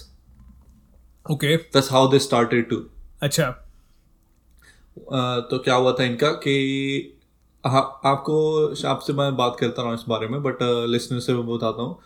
Okay 1.26 1.58
That's 1.72 1.88
how 1.88 2.06
they 2.06 2.20
started 2.26 2.70
too. 2.70 2.78
अच्छा। 3.22 3.48
Uh, 5.12 5.40
तो 5.50 5.58
क्या 5.64 5.74
हुआ 5.74 5.92
था 5.98 6.04
इनका 6.04 6.30
कि 6.46 6.54
हाँ 7.66 7.82
आपको 8.04 8.36
आपसे 8.88 9.12
मैं 9.12 9.36
बात 9.36 9.56
करता 9.60 9.82
रहा 9.82 9.90
हूँ 9.90 9.98
इस 9.98 10.04
बारे 10.08 10.28
में 10.28 10.42
बट 10.42 10.58
लिसनर 10.90 11.20
से 11.20 11.34
मैं 11.34 11.46
बताता 11.46 11.82
हूँ। 11.82 11.98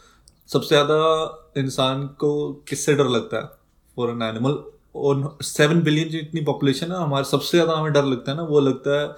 सबसे 0.53 0.69
ज़्यादा 0.69 1.01
इंसान 1.61 2.07
को 2.21 2.53
किससे 2.69 2.95
डर 2.95 3.09
लगता 3.09 3.37
है? 3.37 3.51
फॉर 3.97 4.11
एन 4.11 4.23
एनिमल 4.23 4.63
और 4.97 5.39
सेवन 5.43 5.83
बिलियन 5.83 6.09
जितनी 6.09 6.41
पॉपुलेशन 6.45 6.93
है 6.93 6.99
हमारे 6.99 7.25
सबसे 7.25 7.57
ज़्यादा 7.59 7.79
हमें 7.79 7.93
डर 7.93 8.05
लगता 8.05 8.31
है 8.31 8.37
ना 8.37 8.43
वो 8.43 8.61
लगता 8.61 9.01
है 9.01 9.09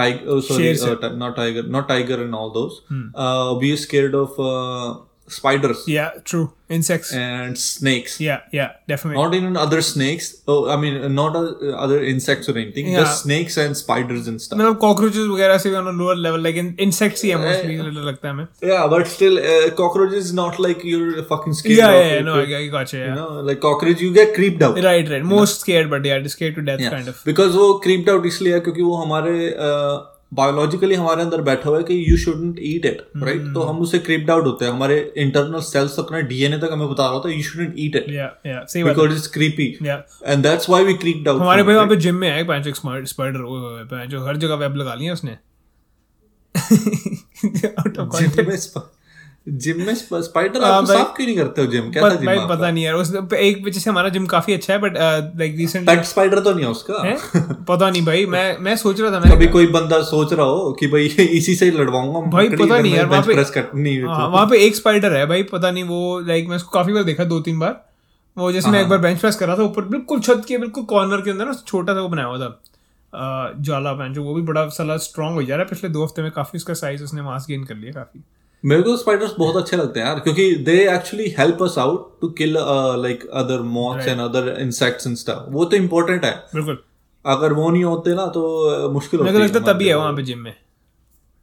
tiger 0.00 0.24
oh, 0.32 0.40
sorry 0.40 0.70
uh, 0.80 1.08
not 1.22 1.36
tiger 1.40 1.62
not 1.76 1.88
tiger 1.92 2.18
and 2.24 2.34
all 2.40 2.50
those 2.58 2.74
hmm. 2.88 3.06
uh, 3.14 3.54
we 3.60 3.72
are 3.74 3.82
scared 3.88 4.14
of 4.14 4.38
uh, 4.52 4.88
spiders 5.33 5.83
या 5.89 6.05
true 6.27 6.39
insects 6.75 7.11
and 7.17 7.57
snakes 7.59 8.15
yeah 8.21 8.37
yeah 8.53 8.65
definitely 8.89 9.21
not 9.23 9.35
even 9.37 9.53
other 9.61 9.77
snakes 9.89 10.25
oh 10.53 10.55
i 10.73 10.75
mean 10.81 10.97
not 11.19 11.37
uh, 11.41 11.69
other 11.83 11.99
insects 12.13 12.49
or 12.51 12.55
anything 12.61 12.89
Yeah. 12.91 12.97
just 12.99 13.23
snakes 13.25 13.55
and 13.63 13.77
spiders 13.81 14.27
and 14.31 14.43
stuff 14.45 14.59
मतलब 14.59 14.77
cockroaches 14.81 15.27
वगैरह 15.29 15.57
से 15.65 15.73
on 15.75 15.87
lower 15.99 16.15
level 16.25 16.43
like 16.43 16.57
insects 16.87 17.23
ही 17.23 17.29
है 17.29 17.37
mostly 17.45 17.77
लगता 18.09 18.27
है 18.27 18.33
हमें 18.33 18.45
yeah 18.71 18.83
but 18.95 19.07
still 19.13 19.39
uh, 19.53 19.71
cockroach 19.81 20.17
is 20.21 20.33
not 20.41 20.59
like 20.67 20.83
you're 20.91 21.25
fucking 21.31 21.57
scared 21.61 21.79
yeah 21.79 21.87
of 21.93 21.99
yeah 22.01 22.19
it, 22.19 22.25
no 22.25 22.35
it- 22.43 22.53
I 22.59 22.67
got 22.75 22.93
you 22.95 22.99
yeah 23.05 23.15
know 23.21 23.29
like 23.51 23.63
cockroach 23.67 24.05
you 24.07 24.11
get 24.19 24.35
creeped 24.39 24.67
out 24.69 24.83
right 24.89 25.09
right 25.15 25.23
most 25.35 25.59
scared 25.61 25.89
but 25.95 26.05
yeah 26.05 26.21
scared 26.37 26.55
to 26.55 26.61
death 26.71 26.85
Yeah. 26.85 26.91
Kind 26.91 27.09
of 27.09 27.23
because 27.29 27.55
वो 27.63 27.69
creeped 27.87 28.13
out 28.15 28.25
इसलिए 28.33 28.53
है 28.53 28.59
क्योंकि 28.67 28.81
वो 28.91 28.95
हमारे 29.05 29.37
biologically 30.34 30.94
हमारे 30.94 31.22
अंदर 31.22 31.40
बैठा 31.42 31.68
हुआ 31.68 31.78
है 31.78 31.84
कि 31.84 32.04
you 32.08 32.16
shouldn't 32.16 32.56
eat 32.58 32.86
it 32.86 33.02
right 33.16 33.54
तो 33.54 33.62
हम 33.62 33.78
उससे 33.78 33.98
क्रिप्ड 33.98 34.30
आउट 34.30 34.44
होते 34.44 34.64
हैं। 34.64 34.72
हमारे 34.72 35.12
इंटरनल 35.16 35.60
सेल्स 35.60 35.92
तक 35.92 36.06
ना 36.12 36.20
डीएनए 36.20 36.58
तक 36.58 36.68
हमें 36.72 36.90
बता 36.90 37.02
रहा 37.02 37.12
होता 37.12 37.28
है 37.28 37.36
you 37.36 37.42
shouldn't 37.42 37.74
eat 37.78 37.96
it 37.96 38.06
yeah 38.08 38.24
yeah 38.46 38.66
creepy 39.32 39.78
and 40.24 40.42
that's 40.42 40.70
why 40.70 40.84
we 40.84 40.92
yeah 40.92 40.94
out 40.94 40.94
that's 40.96 40.98
why 40.98 40.98
we 40.98 41.06
creeped 41.06 41.32
out 41.32 41.40
हमारे 41.40 41.62
भाई 41.62 41.74
वहाँ 41.74 41.88
पे 41.88 41.96
जिम 41.96 42.14
में 42.14 42.30
है 42.30 42.44
पाँच 42.44 42.66
एक 42.66 42.76
स्पाइडर 43.04 44.06
जो 44.06 44.26
हर 44.26 44.36
जगह 44.36 44.54
वेब 44.54 44.76
लगा 44.76 44.94
लिया 44.94 45.12
उसने। 45.12 45.30
आउट 47.66 47.98
ऑफ़ 47.98 48.22
स्प- 48.56 48.97
जिम 49.48 49.76
में 49.78 49.94
स्पाइडर 49.94 50.62
हाँ, 50.64 50.72
आप 50.72 50.86
साफ़ 50.86 51.16
क्यों 51.16 51.26
नहीं 51.26 51.36
करते 51.36 51.60
हो 51.60 51.66
जिम 51.66 51.90
कैसा 51.90 52.08
जिम 52.14 52.26
भाई 52.26 52.38
पता 52.38 52.70
नहीं 52.70 52.84
यार 52.84 52.94
उस 52.94 53.14
एक 53.34 53.66
वजह 53.66 53.80
से 53.80 53.90
हमारा 53.90 54.08
जिम 54.08 54.26
काफ़ी 54.26 54.54
अच्छा 54.54 54.72
है 54.72 54.78
but 54.78 54.92
like 55.38 55.56
recently 55.56 55.96
pet 55.96 56.04
spider 56.04 56.40
तो 56.40 56.52
नहीं 56.54 56.64
है 56.64 56.70
उसका? 56.70 57.02
है? 57.06 57.16
पता 57.64 57.90
नहीं 57.90 58.04
भाई 58.06 58.26
मैं 58.26 58.58
मैं 58.58 58.76
सोच 58.76 59.00
रहा 59.00 59.10
था 59.10 59.20
मैं 59.20 59.32
कभी 59.32 59.46
कोई 59.46 59.66
बंदा 59.66 60.02
सोच 60.02 60.32
रहा 60.32 60.46
हो 60.46 60.72
कि 60.72 60.86
भाई 60.86 61.04
इसी 61.06 61.54
से 61.54 61.64
ही 61.64 61.70
लड़वाऊँगा 61.70 62.20
भाई, 62.20 62.48
पता 62.48 62.78
नहीं 62.78 62.94
यार, 62.94 63.06
वहाँ 63.06 63.22
पे- 63.22 63.34
प्रेस 63.34 63.50
कर 63.50 63.68
नहीं 63.74 64.02
हाँ, 64.02 64.28
वहाँ 64.28 64.46
पे 64.46 64.58
एक 64.58 64.76
स्पाइडर 64.76 65.12
है 65.12 65.26
भाई 65.26 65.42
पता 65.42 65.70
नहीं 65.70 65.84
वो 65.84 66.20
लाइक 66.20 66.48
मैं 66.48 66.56
उसको 66.56 66.70
काफ़ी 66.70 66.92
बार 66.92 67.02
देखा 67.02 67.24
दो 67.24 67.40
तीन 67.40 67.58
बार। 67.58 67.84
वो 68.38 68.52
जैसे 68.52 68.70
मैं 68.70 68.82
एक 68.82 68.88
बार 68.88 68.98
बेंच 68.98 69.20
प्रेस 69.20 69.36
कर 69.36 69.46
रहा 69.46 69.56
था 69.56 69.62
ऊपर 69.62 69.82
बिल्कुल 69.82 70.20
छत 70.20 70.42
के 70.48 70.58
बिल्कुल 70.58 70.84
कॉर्नर 70.84 71.20
के 71.20 71.30
अंदर 71.30 71.44
ना 71.44 71.52
छोटा 71.66 71.94
सा 71.94 72.00
वो 72.00 72.08
बनाया 72.08 72.28
हुआ 72.28 72.38
था। 72.38 72.62
ज्वाला 73.12 73.54
जाला 73.62 73.92
बेंच 73.92 74.18
वो 74.18 74.34
भी 74.34 74.42
बड़ा 74.42 74.68
साला 74.68 74.96
स्ट्रांग 74.96 75.34
हो 75.34 75.42
जा 75.42 75.56
रहा 75.56 75.64
है 75.64 75.70
पिछले 75.70 75.90
दो 75.90 76.02
हफ़्ते 76.04 76.22
में 76.22 76.30
काफ़ी 76.30 76.56
उसका 76.56 76.74
साइज़ 76.74 77.04
उसने 77.04 77.22
मास 77.22 77.46
गेन 77.50 77.64
कर 77.64 77.74
लिया 77.74 77.92
काफ़ी। 77.92 78.20
मेरे 78.64 78.82
को 78.82 78.96
स्पाइडर्स 78.96 79.34
बहुत 79.38 79.56
अच्छे 79.56 79.76
लगते 79.76 80.00
हैं 80.00 80.06
यार 80.06 80.18
क्योंकि 80.20 80.54
they 80.54 80.76
actually 80.94 81.34
help 81.38 81.62
us 81.62 81.74
out 81.78 82.20
to 82.20 82.28
kill 82.28 82.54
like 83.02 83.26
other 83.32 83.60
moths 83.62 84.08
and 84.08 84.20
other 84.20 84.56
insects 84.60 85.06
and 85.06 85.16
stuff 85.16 85.50
वो 85.50 85.64
तो 85.64 85.76
इम्पोर्टेंट 85.76 86.24
है। 86.24 86.32
बिल्कुल। 86.54 86.78
अगर 87.24 87.52
वो 87.52 87.70
नहीं 87.70 87.84
होते 87.84 88.14
ना 88.14 88.26
तो 88.26 88.42
uh, 88.86 88.92
मुश्किल 88.94 89.20
मेरे 89.20 89.32
को 89.32 89.44
लगता 89.44 89.58
है 89.58 89.64
तभी 89.66 89.88
है 89.88 89.94
वहाँ 89.94 90.12
पे 90.12 90.22
जिम 90.22 90.38
में। 90.38 90.54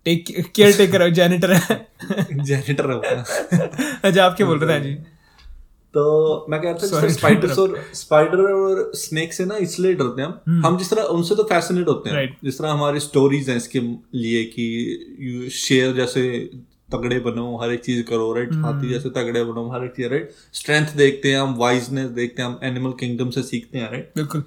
टेक 0.05 0.25
केयर 0.55 0.77
टेकर 0.77 1.01
है। 1.01 1.11
जैनिटर 1.11 1.53
है 1.53 1.87
जेनिटर 2.43 2.91
है 2.91 2.99
अच्छा 4.03 4.25
आप 4.25 4.35
क्या 4.35 4.47
बोल 4.47 4.59
रहे 4.59 4.69
थे 4.69 4.73
हाँ 4.73 4.83
जी 4.83 4.93
तो 5.93 6.45
मैं 6.49 6.61
कह 6.61 6.71
रहा 6.71 7.01
था 7.01 7.07
स्पाइडर्स 7.07 7.59
और 7.59 7.83
स्पाइडर 7.93 8.37
और 8.37 8.91
स्नेक 8.95 9.33
से 9.33 9.45
ना 9.45 9.57
इसलिए 9.57 9.93
डरते 9.93 10.21
हैं 10.21 10.29
हम। 10.29 10.65
हम 10.65 10.77
जिस 10.77 10.89
तरह 10.89 11.01
उनसे 11.01 11.35
तो 11.35 11.43
फैसिनेट 11.43 11.87
होते 11.87 12.09
हैं। 12.09 12.27
Hmm. 12.27 12.45
जिस 12.45 12.57
तरह 12.59 12.71
हमारी 12.71 12.99
स्टोरीज 12.99 13.49
हैं 13.49 13.57
इसके 13.57 13.79
लिए 14.15 14.43
कि 14.43 15.49
शेयर 15.53 15.93
जैसे 15.93 16.21
तगड़े 16.89 17.19
बनो 17.19 17.45
हर 17.61 17.71
एक 17.71 17.83
चीज़ 17.83 18.01
करो 18.03 18.31
राइट 18.33 18.49
Hmm. 18.49 18.63
हाथी 18.65 18.89
जैसे 18.89 19.09
तगड़े 19.11 19.43
बनो 19.43 19.69
हर 19.69 19.85
एक 19.85 19.93
चीज़ 19.95 20.07
राइट 20.07 20.31
स्ट्रेंथ 20.53 20.95
देखते 20.97 21.31
हैं 21.31 21.39
हम 21.39 21.55
वाइजनेस 21.57 22.09
देखते 22.11 22.41
हैं 22.41 22.49
हम 22.49 22.59
एनिमल 22.63 22.91
किंगडम 22.99 23.29
से 23.29 23.43
सीखते 23.43 23.77
हैं 23.77 23.89
राइट 23.91 24.11
बिल्कुल। 24.15 24.43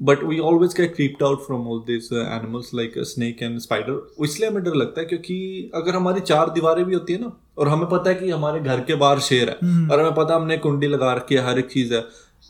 But 0.00 0.22
we 0.24 0.38
always 0.40 0.74
get 0.76 0.94
creeped 0.94 1.22
out 1.22 1.44
from 1.46 1.66
all 1.68 1.78
this 1.86 2.12
animals 2.14 2.70
like 2.74 2.94
snake 3.06 3.42
and 3.42 3.58
spider 3.58 4.24
इसलिए 4.24 4.48
हमें 4.48 4.62
डर 4.64 4.74
लगता 4.74 5.00
है 5.00 5.06
क्योंकि 5.06 5.36
अगर 5.74 5.94
हमारी 5.96 6.20
चार 6.22 6.50
दीवारें 6.50 6.84
भी 6.84 6.94
होती 6.94 7.12
है 7.12 7.20
ना 7.20 7.32
और 7.58 7.68
हमें 7.68 7.86
पता 7.88 8.10
है 8.10 8.14
कि 8.16 8.30
हमारे 8.30 8.60
घर 8.60 8.80
के 8.80 8.94
बाहर 8.96 9.20
शेर 9.20 9.48
है 9.50 9.54
और 9.88 10.00
हमें 10.00 10.14
पता 10.14 10.34
है 10.34 10.40
हमने 10.40 10.56
कुंडी 10.58 10.86
लगा 10.88 11.12
रखी 11.14 11.34
है 11.34 11.44
हर 11.46 11.58
एक 11.58 11.70
चीज़ 11.70 11.94
है 11.94 12.00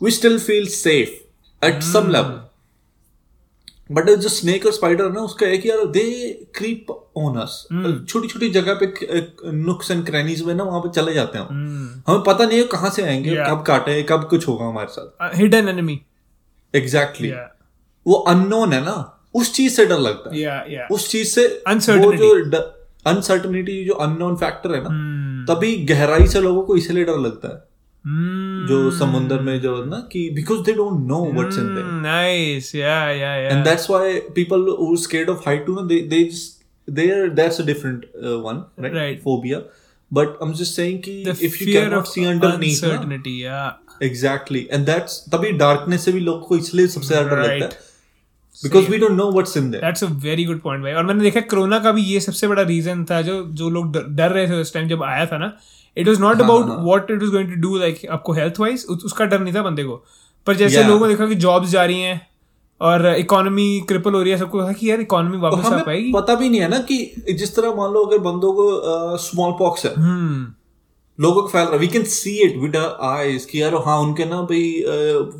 we 0.01 0.11
still 0.11 0.39
feel 0.41 0.67
safe 0.69 1.11
at 1.63 1.83
some 1.85 2.09
level 2.11 2.41
but 3.95 4.11
जो 4.11 4.29
स्नेक 4.29 4.67
और 4.67 4.73
स्पाइडर 4.73 5.05
है 5.05 5.13
ना 5.13 5.21
उसका 5.21 5.47
एक 5.47 5.67
यार 5.67 5.85
दे 5.87 6.03
क्रीप 6.55 6.91
ऑन 7.17 7.37
अस 7.41 7.67
छोटी 8.09 8.29
छोटी 8.29 8.49
जगह 8.51 8.75
पे 8.75 8.87
नुक्स 9.53 9.91
एंड 9.91 10.07
क्रैनीज 10.07 10.43
में 10.43 10.55
ना 10.55 10.65
वहाँ 10.65 10.81
पे 10.81 10.89
चले 10.91 11.15
जाते 11.15 11.39
हैं 11.39 11.45
हम। 11.47 12.03
हमें 12.07 12.23
पता 12.23 12.45
नहीं 12.45 12.59
है 12.59 12.65
कहाँ 12.65 12.91
से 12.91 13.03
आएँगे 13.03 13.31
Hmm. 13.31 13.39
Yeah. 13.39 13.51
कब 13.51 13.63
काटे 13.63 14.03
कब 14.03 14.27
कुछ 14.31 14.49
होगा 14.49 14.65
हमारे 14.65 14.89
साथ 14.91 15.37
हिडन 15.37 15.69
एनिमी 15.69 16.01
एग्जैक्टली 16.75 17.29
वो 18.07 18.15
अननोन 18.15 18.73
है 18.73 18.85
ना 18.85 19.19
उस 19.35 19.53
चीज़ 19.55 19.75
से 19.75 19.87
डर 19.87 19.99
लगता 19.99 20.35
है 20.35 20.41
या 20.41 20.65
या 20.69 20.89
उस 20.91 21.09
चीज़ 21.11 21.29
से. 21.29 21.47
वो 21.47 22.13
जो 22.13 22.61
अनसर्टनिटी 23.07 23.85
जो 23.85 23.95
अननोन 23.95 24.37
फैक्टर 24.37 24.75
है 24.75 24.81
ना 24.85 24.89
Hmm. 24.89 25.51
तभी 25.51 25.77
गहराई 25.85 26.27
से 26.27 26.41
लोगों 26.41 26.63
को 26.63 26.77
इसलिए 26.77 27.05
डर 27.05 27.19
लगता 27.19 27.49
है 27.49 27.55
Hmm. 27.55 27.72
जो 28.07 28.91
समुंदर 28.99 29.41
में 29.41 29.61
जो 29.61 29.85
ना 29.85 29.97
कि 30.13 30.29
because 30.35 30.61
they 30.67 30.73
don't 30.73 31.07
know 31.09 31.25
what's 31.35 31.59
in 31.59 31.75
there 31.75 31.91
nice 32.03 32.75
yeah 32.75 32.97
yeah 33.11 33.35
yeah 33.37 33.51
and 33.51 33.67
that's 33.67 33.89
why 33.93 34.07
people 34.39 34.65
who 34.71 34.89
are 34.95 35.03
scared 35.03 35.31
of 35.35 35.45
height 35.45 35.63
too 35.67 35.85
they 35.93 36.01
they 36.13 36.21
just 36.25 36.59
there 36.89 37.29
that's 37.31 37.61
a 37.61 37.67
different 37.69 38.09
uh, 38.25 38.39
one 38.47 38.65
right? 38.77 38.95
Right. 38.95 39.23
phobia 39.27 39.61
but 40.11 40.35
i'm 40.43 40.55
just 40.55 40.81
saying 40.81 40.99
ki 41.03 41.15
the 41.25 41.37
if 41.49 41.61
you 41.61 41.67
fear 41.67 41.85
cannot 41.85 41.99
of 41.99 42.09
see 42.09 42.27
underneath 42.27 42.83
na, 42.83 42.91
uncertainty 42.91 43.37
yeah 43.45 44.09
exactly 44.09 44.65
and 44.71 44.93
that's 44.93 45.21
तभी 45.35 45.53
darkness 45.59 46.05
से 46.05 46.13
भी 46.13 46.21
लोगों 46.21 46.49
को 46.49 46.57
इसलिए 46.57 46.87
सबसे 46.95 47.15
ज़्यादा 47.15 47.31
डर 47.31 47.43
लगता 47.43 47.67
है 47.67 47.91
because 48.57 48.89
we 48.89 48.99
don't 48.99 49.17
know 49.17 49.29
what's 49.37 49.61
in 49.61 49.71
there 49.75 49.85
that's 49.85 50.05
a 50.05 50.09
very 50.25 50.45
good 50.45 50.61
point 50.63 50.83
भाई 50.83 50.93
और 50.93 51.05
मैंने 51.07 51.23
देखा 51.23 51.41
कोरोना 51.53 51.79
का 51.85 51.93
भी 51.93 52.03
ये 52.05 52.21
सबसे 52.21 52.49
बड़ा 52.49 52.63
रीजन 52.73 53.05
था 53.11 53.21
जो 53.29 53.43
जो 53.61 53.71
लोग 53.77 53.93
डर 53.93 54.09
डर 54.19 54.33
रहे 54.33 54.49
थे 54.49 54.61
उस 54.61 54.75
टाइम 54.75 54.89
जब 54.89 55.03
आया 55.03 55.27
था 55.27 55.39
ना 55.39 55.53
it 55.97 56.09
was 56.09 56.21
not 56.21 56.41
about 56.41 56.67
what 56.85 57.11
it 57.11 57.23
was 57.23 57.31
going 57.31 57.49
to 57.49 57.61
do 57.61 57.79
like 57.79 58.05
आपको 58.11 58.33
हेल्थ 58.33 58.61
वाइज 58.61 58.87
उसका 59.05 59.25
डर 59.25 59.41
नहीं 59.41 59.55
था 59.55 59.63
बंदे 59.63 59.85
को। 59.85 60.05
पर 60.47 60.57
जैसे 60.57 60.77
Yeah. 60.77 60.89
लोगों 60.89 61.07
ने 61.07 61.13
देखा 61.15 61.27
कि 61.27 61.35
जॉब्स 61.43 61.71
जा 61.71 61.85
रही 61.85 62.01
हैं 62.01 62.21
और 62.81 63.07
इकोनॉमी 63.09 63.67
क्रिपल 63.89 64.13
हो 64.13 64.23
रही 64.23 64.31
है 64.33 64.39
सबको 64.39 64.59
कहा 64.59 64.73
कि 64.73 64.91
यार 64.91 65.01
इकोनॉमी 65.01 65.39
वापस 65.39 65.67
आ 65.67 65.79
पाएगी। 65.81 66.13
पता 66.13 66.35
भी 66.35 66.49
नहीं 66.49 66.61
है 66.61 66.69
ना 66.69 66.79
कि 66.89 66.97
जिस 67.39 67.55
तरह 67.57 67.75
मान 67.75 67.93
लो 67.93 68.05
अगर 68.05 68.19
बंदों 68.25 68.53
को 68.53 69.17
स्मॉल 69.25 69.53
पॉक्स 69.59 69.87
है। 69.87 69.95
हम्म। 69.97 70.53
लोगों 71.19 71.43
को 71.43 71.49
फैल 71.49 71.67
रहा 71.67 71.77
we 71.77 71.89
can 71.89 72.03
see 72.11 72.31
it 72.45 72.57
with 72.59 72.77
eyes 72.77 73.45
कि 73.45 73.63
यार 73.63 73.75
हाँ 73.87 73.99
उनके 74.01 74.25
ना 74.25 74.41
भाई 74.51 74.63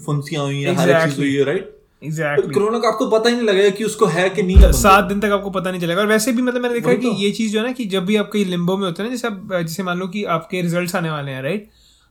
फुंसियाँ 0.07 0.45
हुई 0.45 0.61
हैं 0.63 0.75
हर 0.77 1.09
चीज़ 1.09 1.19
हुई 1.21 1.35
है 1.35 1.45
राइट 1.45 1.82
एग्जैक्टली 2.03 2.55
कोरोना 2.55 2.79
का 2.79 2.89
आपको 2.89 3.07
पता 3.11 3.29
ही 3.29 3.37
नहीं 3.37 3.47
लगेगा 3.47 3.69
कि 3.71 3.85
उसको 3.85 4.07
है 4.07 4.29
कि 4.31 4.43
नहीं 4.43 4.71
सात 4.73 5.05
दिन 5.05 5.21
तक 5.21 5.31
आपको 5.31 5.51
पता 5.51 5.71
नहीं 5.71 5.81
चलेगा। 5.81 6.01
और 6.01 6.07
वैसे 6.07 6.33
भी 6.33 6.43
मतलब 6.43 6.63
मैंने 6.63 6.75
देखा 6.75 6.91
है 6.91 6.97
कि 6.97 7.11
तो। 7.11 7.17
ये 7.17 7.31
चीज़ 7.31 7.53
जो 7.53 7.59
है 7.59 7.65
ना 7.67 7.73
कि 7.73 7.85
जब 7.85 8.05
भी 8.05 8.17
आपके 8.17 8.45
लिम्बो 8.45 8.77
में 8.77 8.87
होते 8.87 9.03
हैं 9.03 9.11
ना 9.11 9.15
जैसे 9.17 9.29
आप 9.29 9.49
जैसे 9.53 9.83
मान 9.83 9.99
लो 9.99 10.07
कि 10.09 10.25
आपके 10.25 10.63
रिजल्ट्स 10.63 10.97
आने 10.97 11.11
वाले 11.11 11.33
हैं 11.33 11.43
राइट 11.43 11.69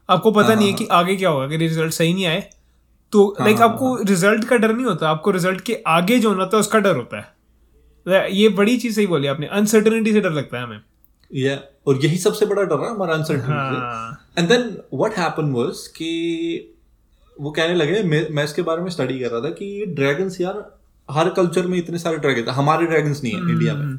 आपको 0.10 0.32
पता 0.32 0.54
नहीं 0.56 0.68
है 0.68 0.74
कि 0.74 0.88
आगे 0.92 1.16
क्या 1.16 1.30
होगा 1.30 1.44
अगर 1.46 1.58
रिज़ल्ट 1.58 1.94
सही 1.94 2.14
नहीं 2.14 2.26
आए 2.26 2.50
तो 3.14 3.36
लाइक 3.42 3.58
हाँ, 3.58 3.70
आपको 3.70 3.96
रिज़ल्ट 4.04 4.44
का 4.44 4.58
डर 4.58 4.74
नहीं 4.74 4.86
होता 4.86 5.10
आपको 5.10 5.32
रिज़ल्ट 5.32 5.62
के 5.62 5.78
आगे 5.88 6.20
जो 6.20 6.30
होना 6.30 6.46
था 6.46 6.58
उसका 6.58 6.80
डर 6.80 6.96
होता 6.96 7.18
है। 7.18 8.32
ये 8.36 8.50
बड़ी 8.50 8.78
चीज़ 8.78 8.96
सही 8.96 9.08
बोली 9.08 9.28
आपने 9.28 9.48
अनसर्टनिटी 9.48 10.14
से 10.14 10.22
डर 10.22 10.32
लगता 10.32 10.58
है 10.58 10.64
हमें। 10.64 10.82
या 11.32 11.60
और 11.88 12.06
यही 12.06 12.18
सबसे 12.18 12.46
बड़ा 12.46 12.64
डर 12.64 12.80
है 12.80 12.90
हमारा 12.90 13.14
अनसर्टेनिटी 13.14 13.52
हाँ। 13.52 14.34
And 14.38 14.48
then 14.50 14.78
what 14.94 15.18
happen 15.18 15.52
was 15.52 15.88
कि 15.88 16.71
वो 17.42 17.52
कहने 17.52 17.74
लगे 17.76 18.02
मैं 18.04 18.28
मैं 18.30 18.44
इसके 18.44 18.62
बारे 18.62 18.82
में 18.82 18.90
स्टडी 18.90 19.20
कर 19.20 19.30
रहा 19.32 19.42
था 19.42 19.50
कि 19.50 19.86
ड्रैगन्स 19.88 20.40
यार 20.42 20.58
हर 21.10 21.30
कल्चर 21.30 21.68
में 21.68 21.78
इतने 21.78 21.98
सारे 22.00 22.18
ड्रैगन 22.18 22.50
हमारे 22.52 22.86
ड्रैगन्स 22.86 23.24
नहीं 23.24 23.34
है 23.34 23.40
इंडिया 23.52 23.74
में। 23.74 23.98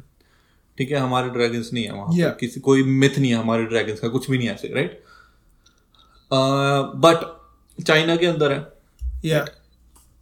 ठीक 0.77 0.91
है 0.91 0.97
हमारे 0.97 1.29
ड्रैगन्स 1.29 1.73
नहीं 1.73 1.83
है 1.83 1.91
वहाँ 1.91 2.05
हम्म, 2.05 2.19
Yeah. 2.21 2.37
किसी 2.39 2.59
कोई 2.59 2.83
मिथ 2.83 3.17
नहीं 3.19 3.31
है 3.31 3.37
हमारे 3.37 3.65
ड्रैगन्स 3.65 3.99
का 3.99 4.07
कुछ 4.07 4.29
भी 4.31 4.37
नहीं 4.37 4.47
है 4.47 4.53
ऐसे 4.53 4.67
राइट 4.75 5.01
बट 7.05 7.83
चाइना 7.83 8.15
के 8.15 8.25
अंदर 8.25 8.51
है 8.51 8.59
या 9.25 9.45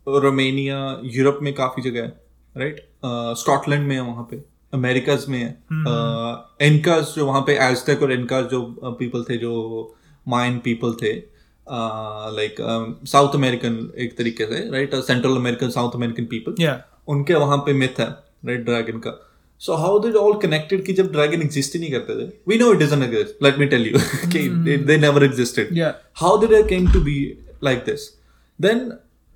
रोमेनिया 0.07 0.77
यूरोप 1.03 1.39
में 1.41 1.53
काफ़ी 1.53 1.81
जगह 1.81 2.01
है 2.01 2.13
राइट 2.55 2.87
स्कॉटलैंड 3.39 3.87
में 3.87 3.95
है 3.95 4.01
वहाँ 4.01 4.27
पे 4.31 4.43
अमेरिकाज 4.73 5.25
में 5.29 5.39
है। 5.39 5.49
इनकाज 6.67 7.13
जो 7.15 7.25
वहाँ 7.25 7.41
पे 7.47 7.57
एजटेक 7.69 8.01
और 8.03 8.11
इनकाज 8.11 8.45
जो 8.45 8.61
पीपल 8.99 9.23
थे 9.29 9.37
जो 9.37 9.53
माइन 10.27 10.57
पीपल 10.59 10.93
थे 11.01 11.13
लाइक 11.67 12.55
साउथ 13.07 13.35
अमेरिकन 13.35 13.75
एक 14.05 14.17
तरीके 14.17 14.45
से 14.45 14.69
right 14.71 14.95
Central 14.95 15.35
American 15.35 15.69
South 15.69 15.95
American 15.95 16.25
people 16.31 16.55
उनके 17.13 17.33
वहाँ 17.33 17.57
पे 17.65 17.73
मिथ 17.73 17.99
है 17.99 18.05
राइट 18.45 18.65
ड्रैगन 18.65 18.99
का. 18.99 19.11
So 19.61 19.75
how 19.77 19.99
they 19.99 20.11
all 20.17 20.37
connected 20.41 20.83
कि 20.85 20.93
जब 20.93 21.11
ड्रैगन 21.11 21.41
एग्जिस्ट 21.41 21.73
ही 21.75 21.79
नहीं 21.79 21.91
करते 21.91 22.13
थे? 22.21 22.27
We 22.47 22.57
know 22.57 22.71
it 22.73 22.79
doesn't 22.79 23.03
exist 23.03 23.43
let 23.43 23.57
me 23.59 23.65
tell 23.73 23.87
you 23.87 23.99
कि 24.31 24.47
they 24.87 24.97
never 24.97 25.23
existed 25.23 25.73
Yeah. 25.79 25.91
how 26.21 26.31
did 26.43 26.53
I 26.59 26.61
came 26.73 26.87
to 26.95 27.01
be 27.09 27.17
like 27.67 27.83
this? 27.89 28.05
Then 28.59 28.81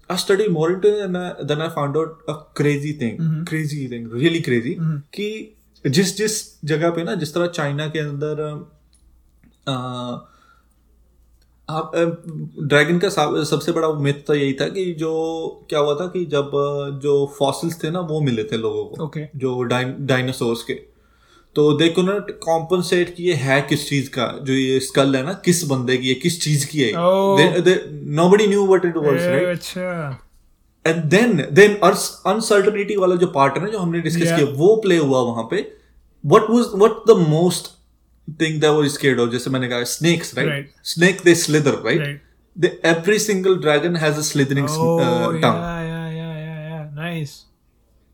I 0.10 0.16
studied 0.22 0.52
more 0.56 0.70
into 0.72 0.90
it 0.94 1.04
and 1.08 1.18
I, 1.18 1.28
then 1.52 1.62
I 1.66 1.70
found 1.76 1.96
out 2.00 2.32
a 2.32 2.36
crazy 2.62 2.94
thing, 3.04 3.20
crazy 3.52 3.84
thing, 3.94 4.08
really 4.24 4.42
crazy. 4.48 4.74
कि 5.18 5.30
जिस 5.86 6.16
जिस 6.18 6.36
जगह 6.72 6.90
पे 6.98 7.04
ना 7.04 7.16
जिस 7.24 7.34
तरह 7.34 7.48
China 7.60 7.88
के 7.96 8.00
अंदर 8.00 8.42
अ, 9.68 9.76
आप 11.70 11.92
ड्रैगन 11.96 12.98
का 13.00 13.10
सबसे 13.10 13.72
बड़ा 13.72 13.92
मिथ 14.00 14.26
तो 14.28 14.36
यही 14.36 14.54
था 14.54 14.68
कि 14.70 14.84
जो 15.00 15.12
क्या 15.70 15.80
हुआ 15.80 15.94
था 16.00 16.06
कि 16.08 16.26
जब 16.26 16.52
जो 17.04 17.14
फॉसिल्स 17.40 17.84
थे 17.84 17.90
ना 17.92 18.00
वो 18.10 18.20
मिले 18.22 18.44
थे 18.44 18.58
लोगों 18.58 18.86
को 18.86 19.06
Okay. 19.06 19.24
जो 19.36 19.62
डायनासोर्स 19.64 20.64
के 20.64 20.74
तो 21.56 21.72
दे 21.78 21.88
कुड 21.90 22.06
नॉट 22.06 22.32
कॉम्पनसेट 22.44 23.16
कि 23.16 23.24
ये 23.24 23.34
है 23.42 23.62
किस 23.62 23.88
चीज़ 23.90 24.10
का 24.10 24.28
जो 24.42 24.54
ये 24.54 24.80
स्कल 24.80 25.16
है 25.16 25.24
ना 25.26 25.34
किस 25.46 25.64
बंदे 25.70 25.98
की 25.98 26.10
है 26.10 26.16
किस 26.22 26.42
चीज़ 26.42 26.68
की 26.68 26.82
है 26.82 26.92
Oh. 26.92 27.86
Nobody 28.22 28.48
knew 28.48 28.66
what 28.68 28.86
it 28.86 28.98
was 28.98 29.22
right 29.26 30.18
and 30.86 31.04
then 31.12 31.36
then 31.52 31.76
uncertainty 31.84 32.96
वाला 32.96 33.16
जो 33.16 33.28
पार्ट 33.36 33.58
है 33.58 33.64
ना 33.64 33.72
जो 33.72 33.80
हमने 33.80 34.02
डिस्कस 34.02 34.28
Yeah. 34.28 34.40
किया 34.40 34.54
वो 34.58 34.76
प्ले 34.84 34.98
हुआ 34.98 35.22
वहाँ 35.24 35.48
पे 35.52 35.62
what 36.24 36.50
was 36.50 36.66
what 36.76 37.04
the 37.08 37.18
most 37.30 37.72
thing 38.28 38.60
that 38.62 38.72
was 38.72 38.90
scared 38.92 39.20
of 39.20 39.30
जैसे 39.32 39.50
मैंने 39.50 39.68
कहा 39.70 39.84
snakes 39.96 40.38
right 40.38 40.50
Right. 40.52 40.86
Snake 40.94 41.22
they 41.26 41.36
slither 41.42 41.82
right 41.86 42.02
Right. 42.02 42.22
The 42.56 42.70
every 42.90 43.16
single 43.22 43.56
dragon 43.64 43.96
has 44.02 44.20
a 44.20 44.22
slithering 44.26 44.68
oh 44.74 44.92
uh, 44.98 45.08
tongue, 45.40 45.58
yeah 45.64 45.80
yeah 45.88 46.04
yeah 46.12 46.36
yeah 46.42 46.60
yeah 46.68 46.84
nice 47.00 47.34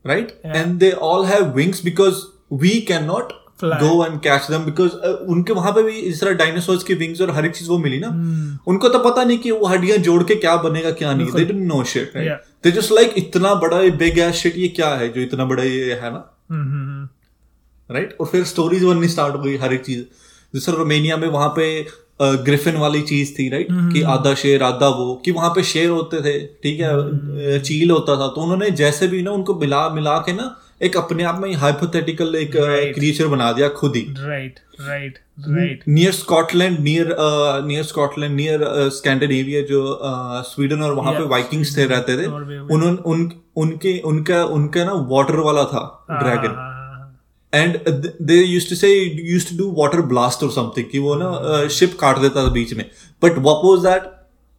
right? 0.04 0.32
Yeah. 0.38 0.56
And 0.60 0.80
they 0.84 0.88
all 1.08 1.26
have 1.28 1.52
wings 1.58 1.82
because 1.88 2.18
we 2.64 2.72
cannot 2.88 3.30
Fly. 3.62 3.78
go 3.82 3.90
and 4.06 4.18
catch 4.24 4.48
them 4.54 4.64
because 4.70 4.96
uh, 5.08 5.12
उनके 5.34 5.52
वहाँ 5.58 5.72
पे 5.72 5.82
भी 5.82 5.98
इस 6.10 6.20
तरह 6.20 6.32
dinosaurs 6.40 6.82
की 6.84 6.94
wings 7.02 7.20
और 7.20 7.30
हर 7.36 7.46
एक 7.46 7.54
चीज़ 7.56 7.68
वो 7.70 7.78
मिली 7.84 7.98
ना 8.00 8.08
Hmm. 8.16 8.48
उनको 8.72 8.88
तो 8.88 8.98
पता 9.04 9.24
नहीं 9.24 9.38
कि 9.44 9.50
वो 9.50 9.66
हड्डियाँ 9.74 9.98
जोड़ 10.08 10.22
के 10.30 10.34
क्या 10.46 10.56
बनेगा 10.66 10.90
क्या 11.02 11.12
नहीं 11.14 11.32
they 11.32 11.44
didn't 11.44 11.66
know 11.68 11.82
shit 11.92 12.16
they 12.64 12.70
just 12.80 12.92
like 12.92 13.14
इतना 13.18 13.54
बड़ा 13.66 13.80
बिग 14.02 14.18
एस 14.26 14.34
शिट 14.42 14.56
ये 14.64 14.68
क्या 14.80 14.88
है 15.02 15.08
जो 15.12 15.20
इतना 15.20 15.44
बड़ा 15.54 15.62
ये 15.62 15.94
है 15.94 16.10
ना 16.12 16.28
हम्म, 16.50 16.62
हम्म, 16.62 16.88
हम्म. 16.88 17.08
राइट? 17.92 18.16
और 18.20 18.26
फिर 18.26 18.44
स्टोरीज 18.44 18.84
बननी 18.84 19.08
स्टार्ट 19.08 19.34
हो 19.34 19.42
गई 19.42 19.56
हर 19.56 19.74
एक 19.74 19.84
चीज़। 19.84 20.02
जैसे 20.54 20.72
रोमेनिया 20.72 21.16
में 21.16 21.28
वहाँ 21.28 21.48
पे 21.58 21.66
ग्रिफिन 22.22 22.76
वाली 22.76 23.00
चीज़ 23.02 23.32
थी 23.34 23.48
राइट? 23.48 23.68
कि 23.92 24.02
आधा 24.10 24.34
शेर 24.34 24.62
आधा 24.62 24.88
वो 24.88 25.14
कि 25.24 25.30
वहाँ 25.30 25.50
पे 25.50 25.62
शेर 25.64 25.88
होते 25.90 26.20
थे 26.20 26.38
ठीक 26.62 26.80
है? 26.80 27.60
चील 27.60 27.90
होता 27.90 28.16
था। 28.16 28.26
तो 28.28 28.40
उन्होंने 28.40 28.70
जैसे 28.80 29.08
भी 29.08 29.22
ना 29.22 29.30
उनको 29.30 29.54
मिला 29.54 29.88
मिला 29.90 30.18
के 30.18 30.32
ना 30.32 30.54
एक 30.82 30.96
अपने 30.96 31.24
आप 31.24 31.38
में 31.38 31.52
हाइपोथेटिकल 31.54 32.34
एक 32.34 32.50
Right. 32.52 32.94
क्रिएचर 32.94 33.26
बना 33.26 33.50
दिया 33.52 33.68
खुद 33.74 33.96
ही। 33.96 34.02
Right 34.22 34.56
right 34.86 35.18
right. 35.48 35.84
Near 35.88 36.12
Scotland 36.12 36.78
near 36.78 37.14
near 37.66 37.84
Scotland 37.84 38.34
near 38.36 38.64
Scandinavia 38.92 39.60
जो 39.62 39.82
स्वीडन 40.46 40.76
uh, 40.76 40.82
और 40.82 40.94
वहाँ 40.94 41.12
yeah. 41.12 41.24
पे 41.24 41.28
वाइकिंग्स 41.30 41.76
थे 41.76 41.84
रहते 41.84 42.16
थे। 42.16 42.26
उन्होंने 42.26 42.96
उन 43.06 43.30
उनके 43.56 43.98
उनका 44.04 44.44
उनका 44.56 44.84
ना 44.84 44.92
वाटर 45.08 45.38
वाला 45.40 45.64
था 45.64 45.82
ड्रैगन 46.10 46.54
हाँ, 46.54 46.54
हाँ. 46.56 46.71
And 47.52 47.78
they 48.22 48.34
used 48.34 48.68
to 48.68 48.76
say 48.76 48.94
used 49.30 49.48
to 49.48 49.56
do 49.56 49.70
water 49.78 50.00
blast 50.12 50.42
और 50.42 50.50
समथिंग 50.52 50.86
कि 50.92 50.98
वो 50.98 51.14
ना 51.18 51.68
शिप 51.70 51.96
काट 52.00 52.18
देता 52.18 52.46
था 52.46 52.50
बीच 52.52 52.72
में। 52.74 52.84
But 53.22 53.38
what 53.38 53.64
was 53.64 53.80
that 53.82 54.02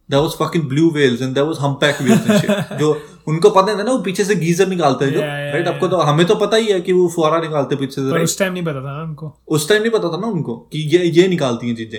that 0.08 0.20
was 0.20 0.30
fucking 0.40 0.68
blue 0.68 0.90
whales 0.90 1.22
and 1.22 1.34
that 1.34 1.44
was 1.44 1.58
humpback 1.60 2.02
whales 2.02 2.78
जो 2.78 2.96
उनको 3.28 3.50
पता 3.50 3.78
था 3.78 3.82
ना 3.82 3.90
वो 3.90 3.98
पीछे 4.00 4.24
से 4.24 4.34
गीजर 4.36 4.68
निकालते 4.68 5.04
हैं 5.04 5.12
जो। 5.12 5.20
राइट 5.20 5.68
आपको 5.68 5.88
तो 5.88 5.96
हमें 6.02 6.26
तो 6.26 6.34
पता 6.36 6.56
ही 6.56 6.66
है 6.66 6.80
कि 6.80 6.92
वो 6.92 7.06
फुहारा 7.14 7.40
निकालते 7.40 7.74
हैं 7.74 7.80
पीछे 7.80 8.02
से 8.02 8.22
उस 8.22 8.38
टाइम 8.38 8.52
नहीं 8.52 8.64
पता 8.64 8.80
था 8.80 8.92
ना 8.92 9.02
उनको। 9.02 9.32
उस 9.48 9.68
टाइम 9.68 9.82
नहीं 9.82 9.92
पता 9.92 10.08
था 10.08 10.20
ना 10.20 10.26
उनको 10.28 10.56
कि 10.72 10.78
ये 10.96 11.04
ये 11.10 11.26
निकालती 11.28 11.68
हैं 11.68 11.76
चीज़ें। 11.76 11.98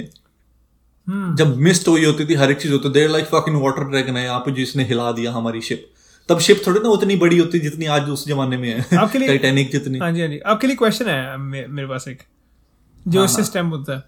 हम्म 1.07 1.35
जब 1.35 1.57
मिस्ट 1.59 1.87
हुई 1.87 2.05
होती 2.05 2.25
थी 2.25 2.33
हर 2.35 2.51
एक 2.51 2.61
चीज़ 2.61 2.71
होती 2.73 2.89
there 2.91 3.09
like 3.09 3.25
fucking 3.25 3.61
water 3.63 3.83
dragon 3.89 4.17
है 4.17 4.23
यहाँ 4.23 4.39
पे 4.39 4.51
जिसने 4.51 4.83
हिला 4.83 5.11
दिया 5.11 5.31
हमारी 5.31 5.61
शिप 5.61 5.87
तब 6.29 6.39
शिप 6.39 6.63
थोड़ी 6.67 6.79
ना 6.79 6.89
उतनी 6.89 7.15
बड़ी 7.15 7.37
होती 7.37 7.59
जितनी 7.59 7.85
आज 7.85 8.09
उस 8.09 8.27
जमाने 8.27 8.57
में 8.57 8.81
है। 8.81 8.97
आपके 8.97 9.17
लिए- 9.17 9.29
टाइटैनिक 9.29 9.71
जितनी। 9.71 9.99
हाँ 9.99 10.11
जी 10.11 10.21
हाँ 10.21 10.29
जी। 10.29 10.39
आपके 10.39 10.67
लिए 10.67 10.75
क्वेश्चन 10.75 11.05
है 11.05 11.37
मे, 11.37 11.67
मेरे 11.67 11.87
पास 11.87 12.07
एक। 12.07 12.23
जो 13.07 13.25
इससे 13.25 13.43
स्टेम 13.43 13.67
होता 13.67 13.95
है। 13.95 14.03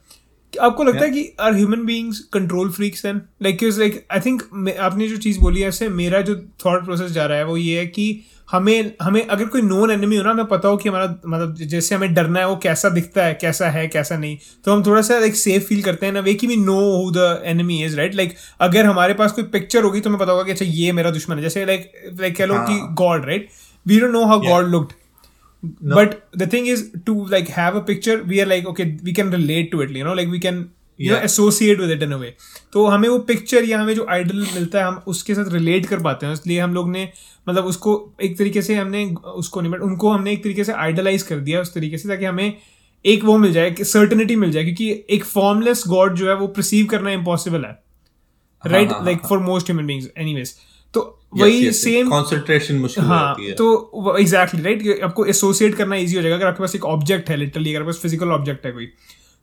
आपको 0.58 0.84
लगता 0.84 1.04
है 1.06 1.10
कि 1.10 1.32
are 1.40 1.54
human 1.56 1.86
beings 1.86 2.20
control 2.34 2.70
freaks 2.70 3.06
then 3.06 3.22
like 3.44 3.64
like 3.64 4.06
I 4.12 4.20
think 4.20 4.42
आपने 4.80 5.08
जो 5.08 5.18
चीज़ 5.18 5.40
बोली 5.40 5.62
है 5.62 5.70
इससे 5.70 5.90
मेरा 5.90 6.22
जो 6.22 6.36
थॉट 6.66 6.86
प्रोसेस 6.86 7.12
जा 7.12 7.26
रहा 7.26 7.38
है 7.38 7.46
वो 7.46 7.58
ये 7.58 7.78
है 7.80 7.86
कि 7.88 8.24
हमें 8.52 8.92
हमें 9.02 9.26
अगर 9.28 9.46
कोई 9.46 9.62
नोन 9.62 9.92
एनिमी 9.92 10.18
हो 10.18 10.24
ना 10.24 10.32
हमें 10.32 10.46
पता 10.48 10.68
हो 10.68 10.78
कि 10.78 10.90
हमारा 10.90 11.06
मतलब 11.28 11.56
जैसे 11.64 11.96
हमें 11.96 12.14
डरना 12.14 12.40
है 12.40 12.48
वो 12.48 12.56
कैसा 12.64 12.90
दिखता 12.90 13.24
है 13.24 13.34
कैसा 13.42 13.70
है 13.70 13.88
कैसा 13.88 14.18
नहीं। 14.18 14.38
तो 14.66 14.72
हम 14.72 14.84
थोड़ा 14.84 15.02
सा 15.02 15.18
लाइक 15.20 15.36
सेफ़ 15.36 15.64
फील 15.64 15.82
करते 15.84 16.06
हैं 16.06 16.14
ना 16.14 16.20
वे 16.20 16.34
कि 16.34 16.48
we 16.48 16.56
know 16.58 16.80
who 16.98 17.12
the 17.12 17.42
enemy 17.46 17.84
is 17.86 17.98
right 17.98 18.16
like 18.16 18.36
अगर 18.60 18.86
हमारे 18.86 19.14
पास 19.14 19.32
कोई 19.32 19.44
पिक्चर 19.54 19.84
होगी 19.84 20.00
तो 20.00 20.10
हमें 20.10 20.20
पता 20.20 20.32
होगा 20.32 20.44
कि 20.44 20.52
अच्छा 20.52 20.66
ये 20.66 20.92
मेरा 20.92 21.12
दुश्मन 21.12 21.36
है। 21.36 21.42
जैसे 21.42 21.66
लाइक 21.66 21.92
लाइक 22.20 22.38
कह 22.38 22.46
लो 22.46 22.60
कि 22.70 22.80
God 23.04 23.26
right 23.26 23.50
we 23.86 24.00
don't 24.00 24.12
know 24.12 24.24
how 24.26 24.40
God 24.42 24.68
looked 24.68 24.94
but 25.82 26.18
the 26.42 26.48
thing 26.48 26.68
is 26.68 26.82
to 27.06 27.14
like 27.36 27.48
have 27.50 27.76
a 27.76 27.82
picture 27.82 28.18
we 28.24 28.42
are 28.42 28.50
like 28.50 28.68
okay 28.68 28.86
we 29.04 29.14
can 29.20 29.32
relate 29.32 29.72
to 29.72 29.86
it 29.86 29.96
you 30.00 30.04
know 30.08 30.18
like 30.20 30.34
we 30.34 30.42
can 30.48 30.66
you 31.00 31.10
know 31.12 31.18
Yeah. 31.18 31.26
associate 31.26 31.82
with 31.82 31.92
it 31.94 32.04
in 32.06 32.14
a 32.14 32.18
way. 32.20 32.30
तो 32.74 32.86
हमें 32.88 33.10
वो 33.10 33.18
picture 33.20 33.66
या 33.66 33.80
हमें 33.80 33.96
जो 33.96 34.06
idol 34.10 34.38
मिलता 34.54 34.80
है 34.80 34.86
हम 34.86 34.96
उसके 35.08 35.36
साथ 35.36 35.52
रिलेट 35.54 35.86
कर 35.86 36.00
पाते 36.04 36.26
हैं। 36.26 36.34
इसलिए 36.34 36.60
हम 36.60 36.74
लोग 36.74 36.90
ने 36.92 37.10
मतलब 37.50 37.66
उसको 37.66 37.94
एक 38.22 38.38
तरीके 38.38 38.62
से 38.62 38.76
हमने 38.76 39.06
उसको 39.42 39.62
नहीं 39.62 39.72
बट 39.72 39.82
उनको 39.82 40.12
हमने 40.12 40.32
एक 40.34 40.44
तरीके 40.44 40.64
से 40.64 40.74
आइडलाइज 40.74 41.24
कर 41.24 41.40
दिया 41.40 41.62
उस 41.62 41.74
तरीके 41.74 41.98
से 41.98 42.10
ताकि 42.10 42.26
हमें 42.26 42.58
एक 43.06 43.24
वो 43.24 43.38
मिल 43.38 43.54
जाए 43.54 43.76
सर्टनिटी 43.82 44.36
मिल 44.36 44.52
जाए 44.52 44.64
क्योंकि 44.64 45.04
एक 45.10 45.26
फॉर्मलेस 45.26 45.84
गॉड 45.88 46.16
जो 46.16 46.30
है 46.30 46.36
वो 46.36 46.48
परसीव 46.48 46.86
करना 46.86 47.12
इम्पॉसिबल 47.12 47.66
है। 47.66 47.80
Right 48.66 48.90
like 48.92 49.20
for 49.30 49.40
most 49.40 49.70
human 49.70 49.88
beings 49.88 50.10
anyways 50.18 50.54
तो 50.54 50.77
वही 51.34 51.72
सेम 51.74 52.10
कंसंट्रेशन 52.10 52.76
मुश्किल 52.76 53.04
हो 53.04 53.10
हाँ 53.10 53.24
जाती 53.28 53.46
है। 53.46 53.54
तो 53.56 54.16
एग्जैक्टली 54.20 54.62
राइट 54.64 55.04
आपको 55.04 55.26
एसोसिएट 55.26 55.76
करना 55.76 55.96
इजी 55.96 56.16
हो 56.16 56.22
जाएगा। 56.22 56.36
अगर 56.36 56.46
आपके 56.48 56.64
पास 56.64 56.76
एक 56.76 56.86
ऑब्जेक्ट 56.86 57.30
है 57.30 57.38
लिटरली 57.38 57.74
अगर 57.74 57.82
आपके 57.82 57.92
पास 57.92 58.02
फ़िज़िकल 58.02 58.32
ऑब्जेक्ट 58.32 58.66
है 58.66 58.72
कोई 58.72 58.86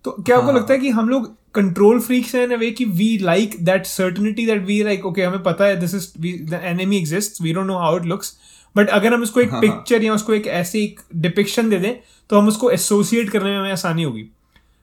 तो 0.05 0.11
क्या 0.12 0.37
हाँ, 0.37 0.44
आपको 0.44 0.57
लगता 0.59 0.75
है 0.75 0.79
कि 0.81 0.90
हम 0.90 1.09
लोग 1.09 1.27
कंट्रोल 1.55 2.01
फ्रीक्स 2.01 2.35
हैं 2.35 2.42
इन 2.44 2.53
अ 2.53 2.57
वे 2.59 2.70
कि 2.70 2.85
we 2.85 3.18
like 3.23 3.57
that 3.64 3.87
certainty 3.87 4.47
that 4.47 4.64
we 4.66 4.83
like 4.83 5.07
okay 5.07 5.23
हमें 5.23 5.42
पता 5.42 5.66
है 5.66 5.77
this 5.81 5.94
is 5.94 6.09
the 6.51 6.61
enemy 6.64 6.97
exist 6.99 7.42
we 7.42 7.53
don't 7.53 7.66
know 7.66 7.79
how 7.79 7.97
it 7.97 8.05
looks 8.07 8.35
but 8.77 8.88
अगर 8.88 9.14
हम 9.14 9.23
उसको 9.23 9.40
एक 9.40 9.51
हाँ, 9.51 9.61
पिक्चर 9.61 10.05
या 10.05 10.14
उसको 10.14 10.35
एक 10.35 10.47
ऐसे 10.47 10.83
एक 10.83 11.01
डिपिक्शन 11.27 11.70
दे 11.70 11.79
दें 11.79 11.94
तो 12.31 12.38
हम 12.38 12.49
उसको 12.49 12.70
एसोसिएट 12.70 13.31
करने 13.31 13.51
में 13.51 13.59
हमें 13.59 13.73
आसानी 13.73 14.03
होगी। 14.03 14.23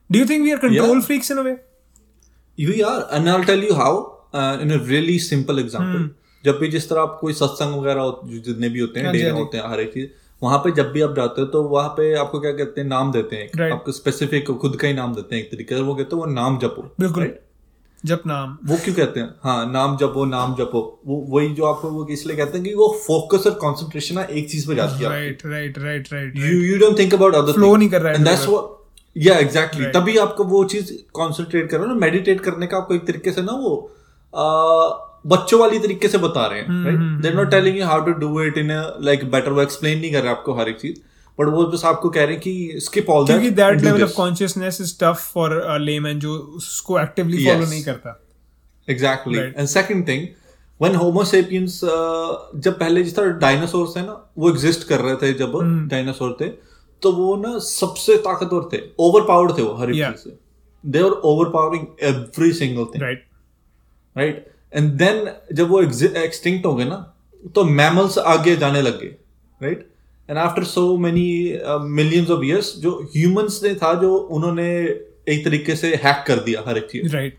Do 0.10 0.20
you 0.20 0.26
think 0.26 0.44
we 0.44 0.52
are 0.52 0.58
control 0.58 1.02
freaks 1.02 1.32
in 1.32 1.38
a 1.38 1.42
way 1.42 1.58
are, 2.84 3.06
and 3.12 3.30
I'll 3.30 3.46
tell 3.46 3.62
you 3.66 3.76
how. 3.76 3.92
Uh, 4.34 4.58
in 4.64 4.72
a 4.72 4.78
really 4.80 5.14
simple 5.20 5.58
example. 5.60 6.02
Hmm. 6.02 6.10
जब 6.46 6.58
भी 6.60 6.68
जिस 6.68 6.90
तरह 6.90 7.02
आप 7.02 7.18
कोई 7.22 7.34
सत्संग 7.34 7.80
वगैरह 7.80 8.16
जितने 8.26 8.70
भी 8.70 8.80
होते 8.80 9.00
हैं 9.00 9.08
हाँ 9.08 9.16
डेरे 9.16 9.30
हाँ 9.30 9.40
होते 9.40 9.58
हैं 9.58 9.72
हर 9.72 9.80
एक 9.80 9.94
चीज़ 9.94 10.08
वहाँ 10.44 10.60
पे 10.60 10.72
जब 10.72 10.92
भी 10.92 11.02
आप 11.02 11.16
जाते 11.16 11.42
हो 11.42 11.48
तो 11.48 11.64
वहाँ 11.64 11.90
पे 11.90 12.14
आपको 12.14 12.40
क्या 12.40 12.52
कहते 12.52 12.82
हैं 12.82 12.88
नाम 12.88 13.12
देते 13.12 13.36
हैं। 13.36 13.52
Right. 13.52 13.72
आपको 13.72 13.92
स्पेसिफिक 13.92 14.52
खुद 14.52 14.76
का 14.76 14.88
ही 14.88 14.94
नाम 14.94 15.16
देते 15.16 15.36
हैं 15.36 15.44
एक 15.44 15.52
तरीके 15.52 15.76
से। 15.76 15.82
वो 15.82 15.96
कहते 15.96 16.16
हैं 16.16 16.24
वो 16.24 16.26
नाम 16.26 16.58
जपो। 16.58 16.96
बिल्कुल। 17.00 17.24
Right? 17.24 17.38
जब 18.06 18.20
नाम। 18.28 18.58
वो 18.66 18.78
क्यों 18.78 18.96
कहते 18.96 19.20
हैं? 19.20 19.36
हाँ 19.44 19.72
नाम 19.72 19.98
जपो 19.98 20.26
नाम 20.26 20.56
जपो। 20.56 21.02
वो 21.08 21.26
वही 21.30 21.50
जो 21.50 21.66
आपको 21.66 21.90
वो 21.90 22.08
इसलिए 22.08 22.38
कहते 22.38 22.58
हैं 22.58 22.68
कि 22.68 22.74
वो 22.74 23.00
फोकस 23.08 23.48
और 23.48 23.54
कंसंट्रेशन 23.54 24.16
ना 24.16 24.24
एक 24.24 24.50
चीज़ 24.52 24.68
पे 24.68 24.76
जाती 24.76 25.04
है 25.04 25.10
right 25.10 25.42
right 25.46 25.80
right 25.80 26.08
right 26.14 26.34
you 26.36 26.62
you 26.62 26.80
don't 26.80 27.00
think 27.00 27.14
about 27.14 27.36
other 27.36 27.54
Flow 27.54 27.78
नहीं 27.78 27.90
कर 27.90 28.02
रहा 28.02 28.12
है 28.12 28.18
and 28.18 28.28
that's 28.28 28.48
what 28.48 28.78
yeah 29.18 29.38
exactly 29.38 29.86
तभी 29.86 30.18
आपको 30.18 30.44
वो 30.44 30.64
चीज़ 30.64 30.94
कॉन्सेंट्रेट 31.14 31.70
करो 31.70 31.86
ना 31.86 31.94
मेडिटेट 31.94 32.42
करने 32.42 32.68
का 32.68 32.78
आपको 32.78 32.96
एक 32.96 33.08
तरीके 33.08 33.32
से 33.32 33.42
ना 33.42 33.52
वो 33.52 33.98
बच्चों 35.26 35.60
वाली 35.60 35.80
तरीके 35.80 36.08
से 36.08 36.18
बता 36.18 36.46
रहे 36.48 36.62
हम्म, 36.62 36.88
हैं 36.88 36.98
right 36.98 37.22
there 37.22 37.36
not 37.36 37.50
telling 37.52 37.78
you 37.78 37.86
how 37.86 38.06
to 38.06 38.12
do 38.20 38.42
it 38.42 38.58
in 38.58 38.72
like 39.02 39.30
better 39.32 39.52
वो 39.52 39.62
एक्सप्लेन 39.62 40.00
नहीं 40.00 40.12
कर 40.12 40.22
रहे 40.22 40.32
आपको 40.32 40.54
हर 40.54 40.70
एक 40.70 40.80
चीज़ 40.80 41.00
बट 41.38 41.48
वो 41.48 41.66
बस 41.66 41.86
आपको 41.86 42.10
कह 42.10 42.24
रहे 42.24 42.34
हैं 42.34 42.42
कि 42.42 42.80
स्किप 42.86 43.10
ऑल 43.10 43.26
क्योंकि 43.26 43.50
that 43.52 43.82
level 43.82 44.04
of 44.04 44.14
consciousness 44.16 44.82
is 44.82 44.94
tough 45.02 45.30
for 45.34 45.52
a 45.52 45.78
layman 45.78 46.20
जो 46.20 46.38
उसको 46.58 47.00
एक्टिवली 47.00 47.46
फॉलो 47.46 47.66
नहीं 47.66 47.84
करता। 47.84 48.20
Exactly 48.88 49.38
and 49.38 49.68
second 49.68 50.08
thing 50.08 50.28
when 50.80 50.96
Homo 50.96 51.24
sapiens 51.24 51.80
जब 51.84 52.78
पहले 52.80 53.04
जिस 53.04 53.16
तरह 53.16 53.32
डायनासोर्स 53.40 53.96
थे 53.96 54.02
ना 54.02 54.14
वो 54.38 54.50
एग्जिस्ट 54.50 54.88
कर 54.88 55.00
रहे 55.00 55.16
थे 55.16 55.34
जब. 55.34 55.58
डायनासोर 55.90 56.38
थे 56.42 56.48
तो 57.02 57.12
वो 57.12 57.36
ना 57.38 57.58
सबसे 57.60 58.16
ताकतवर 58.26 58.70
थे 58.74 58.82
ओवर 59.00 59.22
पावर्ड 59.22 59.58
थे 59.58 59.62
वो 59.62 59.74
हर 59.74 59.92
एक 59.92 60.06
चीज़ 60.06 60.24
से। 60.24 60.38
They 60.84 61.00
are 61.00 61.12
overpowering 61.50 61.86
every 62.02 62.52
single 62.54 62.86
thing 62.86 63.04
right 63.04 63.26
right 64.16 64.46
and 64.74 64.92
then 65.00 65.32
जब 65.54 65.70
वो 65.70 65.82
एक्सटिंक्ट 65.82 66.66
हो 66.66 66.76
गए 66.76 66.86
ना 66.86 66.98
तो 67.56 67.64
मैमल्स 67.66 68.18
आगे 68.18 68.56
जाने 68.58 68.82
लग 68.82 69.00
गए 69.02 69.16
right 69.62 69.88
and 70.30 70.38
after 70.38 70.64
so 70.64 70.98
many 70.98 71.28
millions 71.92 72.30
of 72.30 72.44
years 72.46 72.74
जो 72.78 72.92
ह्यूमंस 73.16 73.60
ने 73.64 73.74
था 73.76 73.94
जो 74.02 74.16
उन्होंने 74.16 74.68
एक 75.30 75.44
तरीके 75.46 75.76
से 75.76 75.94
हैक 76.04 76.24
कर 76.28 76.40
दिया 76.40 76.64
हर 76.68 76.78
एक 76.78 76.88
चीज़। 76.92 77.16
राइट 77.16 77.38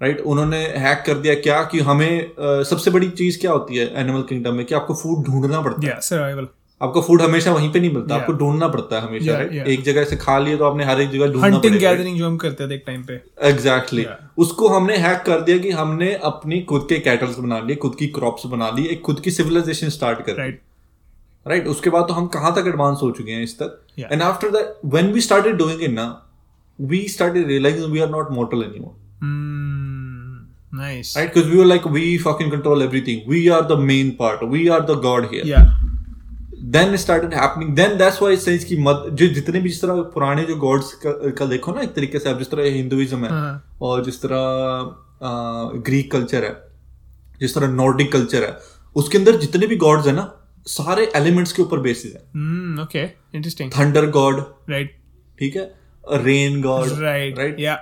राइट 0.00 0.20
उन्होंने 0.22 0.58
हैक 0.78 1.02
कर 1.06 1.18
दिया 1.18 1.34
क्या 1.34 1.62
कि 1.64 1.80
हमें 1.80 2.20
अ, 2.20 2.62
सबसे 2.62 2.90
बड़ी 2.90 3.08
चीज़ 3.10 3.38
क्या 3.40 3.52
होती 3.52 3.76
है 3.76 3.86
एनिमल 4.00 4.22
किंगडम 4.22 4.54
में 4.54 4.64
कि 4.66 4.74
आपको 4.74 4.94
फ़ूड 4.94 5.24
ढूंढना 5.26 5.60
पड़ता 5.60 5.80
है। 5.82 5.88
या 5.88 5.98
सर्वाइवल 6.00 6.48
आपको 6.82 7.00
फ़ूड 7.02 7.22
हमेशा 7.22 7.52
वहीं 7.52 7.72
पे 7.72 7.80
नहीं 7.80 7.90
मिलता 7.90 8.08
Yeah. 8.08 8.20
आपको 8.20 8.32
ढूंढना 8.32 8.68
पड़ता 8.68 8.96
है 8.96 9.02
हमेशा 9.02 9.32
Yeah, 9.32 9.52
yeah. 9.52 9.68
एक 9.68 9.82
जगह 9.82 10.04
से 10.04 10.16
खा 10.16 10.38
लिया 10.38 10.56
तो 10.56 10.64
आपने 10.64 10.84
हर 10.84 11.00
एक 11.00 11.10
जगह 11.10 11.26
ढूंढना 11.26 11.46
हंटिंग 11.46 11.76
गैदरिंग 11.76 12.18
जो 12.18 12.26
हम 12.26 12.36
करते 12.36 12.68
थे 12.68 12.74
एक 12.74 12.82
टाइम 12.86 13.02
पे। 13.02 13.14
Exactly 13.42 14.02
exactly. 14.02 14.22
Yeah. 14.22 14.38
उसको 14.38 14.68
हमने 14.68 14.96
हैक 14.96 15.22
कर 15.26 15.40
दिया 15.40 15.58
कि 15.58 15.70
हमने 15.70 16.14
अपनी 16.24 16.60
खुद 16.60 16.86
के 16.88 16.98
कैटल्स 16.98 17.38
बना 17.38 17.60
लिए 17.60 17.76
खुद 17.76 17.94
की 17.94 18.06
क्रॉप्स 18.06 18.46
बना 18.46 18.70
ली 18.70 18.86
एक 18.86 19.02
खुद 19.02 19.20
की 19.20 19.30
सिविलाइजेशन 19.30 19.88
स्टार्ट 19.88 20.22
कर 20.26 20.36
राइट 20.36 20.54
right. 20.54 21.48
राइट 21.48 21.66
उसके 21.66 21.90
बाद 21.90 22.04
तो 22.08 22.14
हम 22.14 22.26
कहाँ 22.26 22.54
तक 22.54 22.68
एडवांस 22.68 22.98
हो 23.02 23.10
चुके 23.10 23.32
हैं 23.32 23.42
इस 23.42 23.58
तक? 23.58 23.78
And 24.12 24.22
after 24.22 24.50
that 24.50 24.74
when 24.84 25.12
we 25.12 25.20
started 25.20 25.56
doing 25.56 25.82
it 25.82 25.90
ना 25.90 26.22
we 26.80 27.08
started 27.08 27.46
realising 27.46 27.92
we 27.92 28.00
are 28.00 28.10
not 28.10 28.30
mortal 28.30 28.62
anymore 28.62 29.00
nice 30.74 31.16
right? 31.16 31.34
Because 31.34 31.50
we 31.52 31.58
were 31.60 31.70
like 31.70 31.88
we 31.94 32.04
fucking 32.26 32.52
control 32.52 32.84
everything. 32.84 33.24
We 33.32 33.40
are 33.56 33.62
the 33.72 33.80
main 33.88 34.12
part. 34.20 34.44
We 34.52 34.62
are 34.76 34.82
the 34.90 35.00
god 35.06 35.32
here. 35.32 35.46
या 35.46 35.64
then 36.74 36.94
it 36.96 37.00
started 37.02 37.32
happening. 37.34 37.70
Then 37.74 37.96
that's 38.00 38.18
why 38.22 38.32
it 38.34 38.42
says 38.42 38.64
कि 38.64 38.76
मत 38.80 39.06
जो 39.12 39.26
जितने 39.34 39.60
भी 39.60 39.68
जिस 39.68 39.80
तरह 39.82 40.02
पुराने 40.14 40.44
जो 40.44 40.56
गॉड्स 40.56 40.92
का, 41.04 41.12
का 41.30 41.46
देखो 41.46 41.72
ना 41.72 41.80
एक 41.82 41.94
तरीके 41.94 42.18
से 42.18 42.30
अब 42.30 42.38
जिस 42.38 42.50
तरह 42.50 42.70
हिंदुइज्म 42.74 43.24
है 43.24 43.30
हाँ. 43.30 43.76
और 43.82 44.04
जिस 44.04 44.22
तरह 44.22 45.80
ग्रीक 45.86 46.10
कल्चर 46.12 46.44
है 46.44 46.54
जिस 47.40 47.54
तरह 47.54 47.68
नॉर्डिक 47.72 48.12
कल्चर 48.12 48.44
है 48.44 48.56
उसके 48.96 49.18
अंदर 49.18 49.36
जितने 49.40 49.66
भी 49.66 49.76
गॉड्स 49.76 50.06
है 50.06 50.12
ना 50.14 50.24
सारे 50.66 51.10
एलिमेंट्स 51.16 51.52
के 51.52 51.62
ऊपर 51.62 51.78
बेसिस 51.80 52.12
है। 52.14 52.20
Okay 52.82 53.02
interesting 53.36 53.70
thunder 53.78 54.06
god 54.10 54.42
right 54.70 54.96
ठीक 55.38 55.56
है? 55.56 55.64
रेन 56.04 56.60
गॉड 56.62 56.88
राइट 57.00 57.38
राइट 57.38 57.60
या 57.60 57.74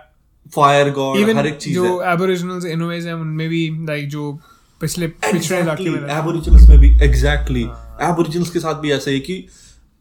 फायर 0.54 0.90
गॉड 0.92 1.36
हर 1.36 1.46
एक 1.46 1.56
चीज़ 1.56 1.74
जो 1.74 1.84
है। 2.00 2.12
एबोरिजिनल्स 2.12 2.64
इन 2.66 2.82
वेज 2.82 3.06
हैं 3.06 3.14
उनमें 3.14 3.48
भी 3.48 3.68
लाइक 3.88 4.08
जो 4.10 4.32
पिछले 4.80 5.06
पिछड़े 5.06 5.58
इलाके 5.60 5.90
में 5.90 6.10
एबोरिजिनल्स 6.18 6.68
में 6.68 6.78
भी 6.80 6.90
एग्जैक्टली 7.04 7.64
एबोरिजिनल्स 8.08 8.50
के 8.50 8.60
साथ 8.60 8.80
भी 8.82 8.92
ऐसा 8.92 9.10
है 9.10 9.18
कि 9.30 9.44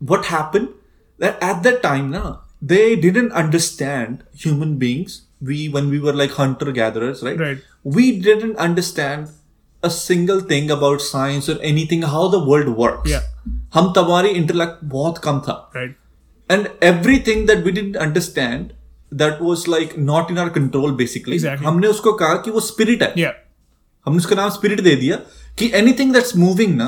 what 0.02 0.26
happened 0.32 0.68
that 1.20 1.44
at 1.44 1.64
that 1.64 1.82
time 1.84 2.06
ना 2.10 2.22
they 2.74 2.96
didn't 3.02 3.32
understand 3.42 4.18
human 4.46 4.76
beings 4.78 5.22
we 5.50 5.68
when 5.74 5.90
we 5.90 5.98
were 6.08 6.16
like 6.16 6.32
hunter 6.40 6.72
gatherers 6.82 7.24
right 7.24 7.42
Right. 7.42 7.66
we 7.98 8.06
didn't 8.24 8.58
understand 8.64 9.28
a 9.84 9.90
single 9.98 10.40
thing 10.48 10.72
about 10.76 11.04
science 11.04 11.46
or 11.52 11.56
anything 11.68 12.02
how 12.14 12.24
the 12.34 12.40
world 12.50 12.72
works 12.80 13.10
Yeah. 13.12 13.28
हम 13.74 13.92
तमारी 13.96 14.30
intellect 14.42 14.84
बहुत 14.96 15.18
कम 15.24 15.40
था 15.48 15.54
right 15.76 15.96
and 16.50 16.68
everything 16.90 17.46
that 17.50 17.64
we 17.68 17.72
didn't 17.78 17.98
understand 18.08 18.76
that 19.12 19.42
was 19.48 19.64
like 19.74 19.92
not 20.10 20.32
in 20.34 20.40
our 20.44 20.52
control 20.58 20.96
basically 21.02 21.38
Exactly. 21.40 21.66
हमने 21.68 21.88
उसको 21.88 22.14
कहा 22.22 22.36
कि 22.46 22.52
वो 22.52 22.60
स्पिरिट 22.68 23.04
है 23.04 23.14
या 23.18 23.32
हमने 24.08 24.18
उसका 24.18 24.36
नाम 24.36 24.50
स्पिरिट 24.58 24.82
दे 24.90 24.96
दिया 24.96 25.16
कि 25.60 25.72
एनीथिंग 25.76 26.14
दैट्स 26.14 26.36
मूविंग 26.38 26.76
ना 26.78 26.88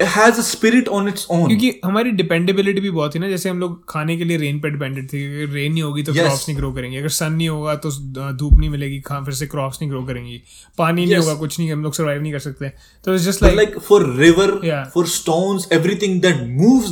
has 0.00 0.38
a 0.38 0.42
spirit 0.42 0.88
on 0.88 1.08
its 1.08 1.26
own 1.30 1.46
क्योंकि 1.48 1.80
हमारी 1.84 2.10
डिपेंडेबिलिटी 2.10 2.80
भी 2.80 2.90
बहुत 2.90 3.14
थी 3.14 3.18
ना 3.18 3.28
जैसे 3.28 3.48
हम 3.48 3.58
लोग 3.60 3.82
खाने 3.88 4.16
के 4.16 4.24
लिए 4.24 4.36
रेन 4.36 4.58
पे 4.60 4.70
डिपेंडेंट 4.70 5.12
थे 5.12 5.24
अगर 5.26 5.52
रेन 5.52 5.72
नहीं 5.72 5.82
होगी 5.82 6.02
तो 6.02 6.12
Yes. 6.12 6.20
क्रॉप्स 6.22 6.48
नहीं 6.48 6.58
ग्रो 6.58 6.72
करेंगे 6.72 6.98
अगर 6.98 7.08
सन 7.08 7.32
नहीं 7.32 7.48
होगा 7.48 7.74
तो 7.84 7.90
धूप 8.40 8.58
नहीं 8.58 8.70
मिलेगी 8.70 9.00
खा 9.06 9.20
फिर 9.24 9.34
से 9.34 9.46
क्रॉप्स 9.46 9.78
नहीं 9.82 9.90
ग्रो 9.90 10.02
करेंगी 10.06 10.42
पानी 10.78 11.02
yes. 11.02 11.10
नहीं 11.10 11.20
होगा 11.20 11.34
कुछ 11.40 11.58
नहीं 11.58 11.72
हम 11.72 11.82
लोग 11.82 11.94
सर्वाइव 11.94 12.22
नहीं 12.22 12.32
कर 12.32 12.38
सकते 12.38 12.72
तो 13.04 13.16
just 13.18 13.42
like 13.42 13.58
like 13.60 13.80
for 13.88 14.00
river 14.20 14.48
Yeah. 14.64 14.84
for 14.96 15.04
stones 15.16 15.68
everything 15.78 16.20
that 16.26 16.44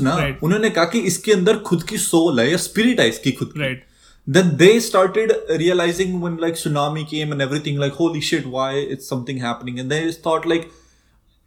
ना 0.03 0.17
Right. 0.19 0.43
उन्होंने 0.43 0.71
कहा 0.71 0.85
कि 0.95 0.99
इसके 1.13 1.33
अंदर 1.33 1.59
खुद 1.71 1.83
की 1.91 1.99
सोल 2.09 2.41
है 2.41 2.51
या 2.51 2.57
स्पिरिट 2.69 3.01
है 3.01 3.09
इसकी 3.09 3.33
खुद 3.43 3.55
right 3.59 3.87
then 4.27 4.51
they 4.59 4.73
started 4.87 5.31
realizing 5.61 6.11
when 6.25 6.35
like 6.43 6.57
tsunami 6.59 7.05
came 7.13 7.31
and 7.35 7.45
everything 7.45 7.79
like 7.83 7.95
holy 8.01 8.21
shit 8.27 8.45
why 8.57 8.67
it's 8.97 9.09
something 9.13 9.39
happening 9.45 9.79
and 9.83 9.95
they 9.95 10.01
thought 10.27 10.49
like 10.53 10.67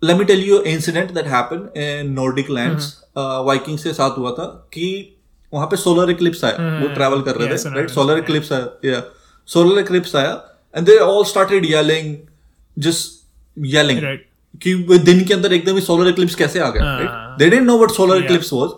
let 0.04 0.18
me 0.20 0.26
tell 0.30 0.42
you 0.46 0.56
an 0.60 0.66
incident 0.70 1.12
that 1.18 1.28
happened 1.34 1.78
in 1.78 2.14
nordic 2.20 2.50
lands. 2.50 2.88
Uh, 3.18 3.78
से 3.78 3.94
साथ 3.94 4.18
हुआ 4.18 4.32
था 4.32 4.46
कि 4.74 4.88
वहाँ 5.54 5.68
पे 5.68 5.78
solar 5.78 6.10
eclipse 6.12 6.44
आया। 6.44 6.80
वो 6.80 6.94
travel 6.94 7.22
कर 7.22 7.36
रहे 7.36 7.48
थे 7.48 7.76
राइट 7.76 7.90
सोलर 7.90 8.18
इक्लिप्स 8.18 8.52
आया 8.52 8.68
या 8.86 9.04
सोलर 9.48 9.80
इक्लिप्स 9.80 10.16
आया 10.16 10.32
and 10.78 10.86
they 10.86 10.98
all 10.98 11.24
started 11.26 11.66
yelling 11.66 12.10
just 12.78 13.12
yelling 13.58 14.02
Right. 14.04 14.24
कि 14.62 14.74
वो 14.74 14.98
दिन 14.98 15.24
के 15.26 15.34
अंदर 15.34 15.54
एकदम 15.54 15.76
ही 15.76 15.82
सोलर 15.82 16.10
इक्लिप्स 16.10 16.36
कैसे 16.36 16.60
आ 16.60 16.70
गया. 16.70 16.84
Right 16.84 17.40
they 17.40 17.50
didn't 17.50 17.68
know 17.68 17.78
what 17.78 17.92
solar 17.92 18.24
eclipse 18.24 18.54
was 18.54 18.70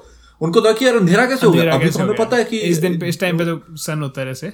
उनको 0.41 0.61
था 0.61 0.71
कि 0.71 0.85
यार 0.85 0.95
अंधेरा 0.95 1.25
कैसे 1.25 1.47
हो 1.47 1.53
गया? 1.53 1.73
अभी 1.73 1.89
तो 1.89 1.99
हमें 1.99 2.15
पता 2.15 2.37
है 2.37 2.43
कि 2.43 2.57
इस 2.57 2.77
दिन 2.77 2.99
पे 2.99 3.07
इस 3.07 3.19
टाइम 3.19 3.37
पे 3.37 3.45
तो 3.45 3.77
सन 3.77 4.01
होता 4.01 4.21
है 4.21 4.27
जैसे 4.27 4.47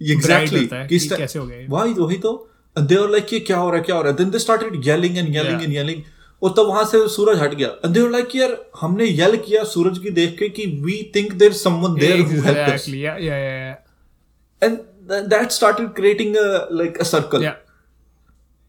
एग्जैक्टली 0.00 0.60
होता 0.60 0.76
है 0.76 0.86
कि 0.86 0.98
कैसे 0.98 1.38
हो 1.38 1.46
गया 1.46 1.58
ये? 1.58 1.66
वही 1.70 1.92
वही 1.92 2.16
तो। 2.16 2.50
दे 2.86 2.96
वर 2.96 3.10
लाइक 3.10 3.32
ये 3.32 3.40
क्या 3.40 3.56
हो 3.56 3.68
रहा 3.68 3.78
है 3.78 3.82
क्या 3.84 3.96
हो 3.96 4.02
रहा 4.02 4.10
है 4.10 4.16
then 4.16 4.30
they 4.30 4.38
started 4.38 4.86
yelling 4.86 5.18
and 5.18 5.28
yelling 5.28 5.54
Yeah. 5.54 5.64
And 5.64 5.72
yelling 5.72 6.02
और 6.42 6.50
तब 6.50 6.66
वहाँ 6.68 6.84
से 6.84 7.08
सूरज 7.08 7.40
हट 7.40 7.54
गया। 7.54 7.68
एंड 7.68 7.94
दे 7.94 8.00
वर 8.00 8.10
लाइक 8.10 8.36
यार 8.36 8.70
हमने 8.80 9.04
येल 9.04 9.36
किया 9.36 9.64
सूरज 9.64 9.98
की 9.98 10.10
देख 10.10 10.36
के 10.38 10.48
कि 10.48 10.66
we 10.66 11.12
think 11.16 11.32
there 11.32 11.52
someone 11.52 11.94
there 11.94 12.20
who 12.20 12.26
help 12.26 12.46
us 12.46 12.56
exactly 12.56 13.04
yeah 13.06 13.16
yeah 13.16 13.36
yeah 13.36 13.72
and 14.62 14.78
that 15.28 15.50
started 15.50 15.88
creating 15.88 16.36
like 16.72 16.98
a 16.98 17.02
circle 17.02 17.42
yeah 17.44 17.56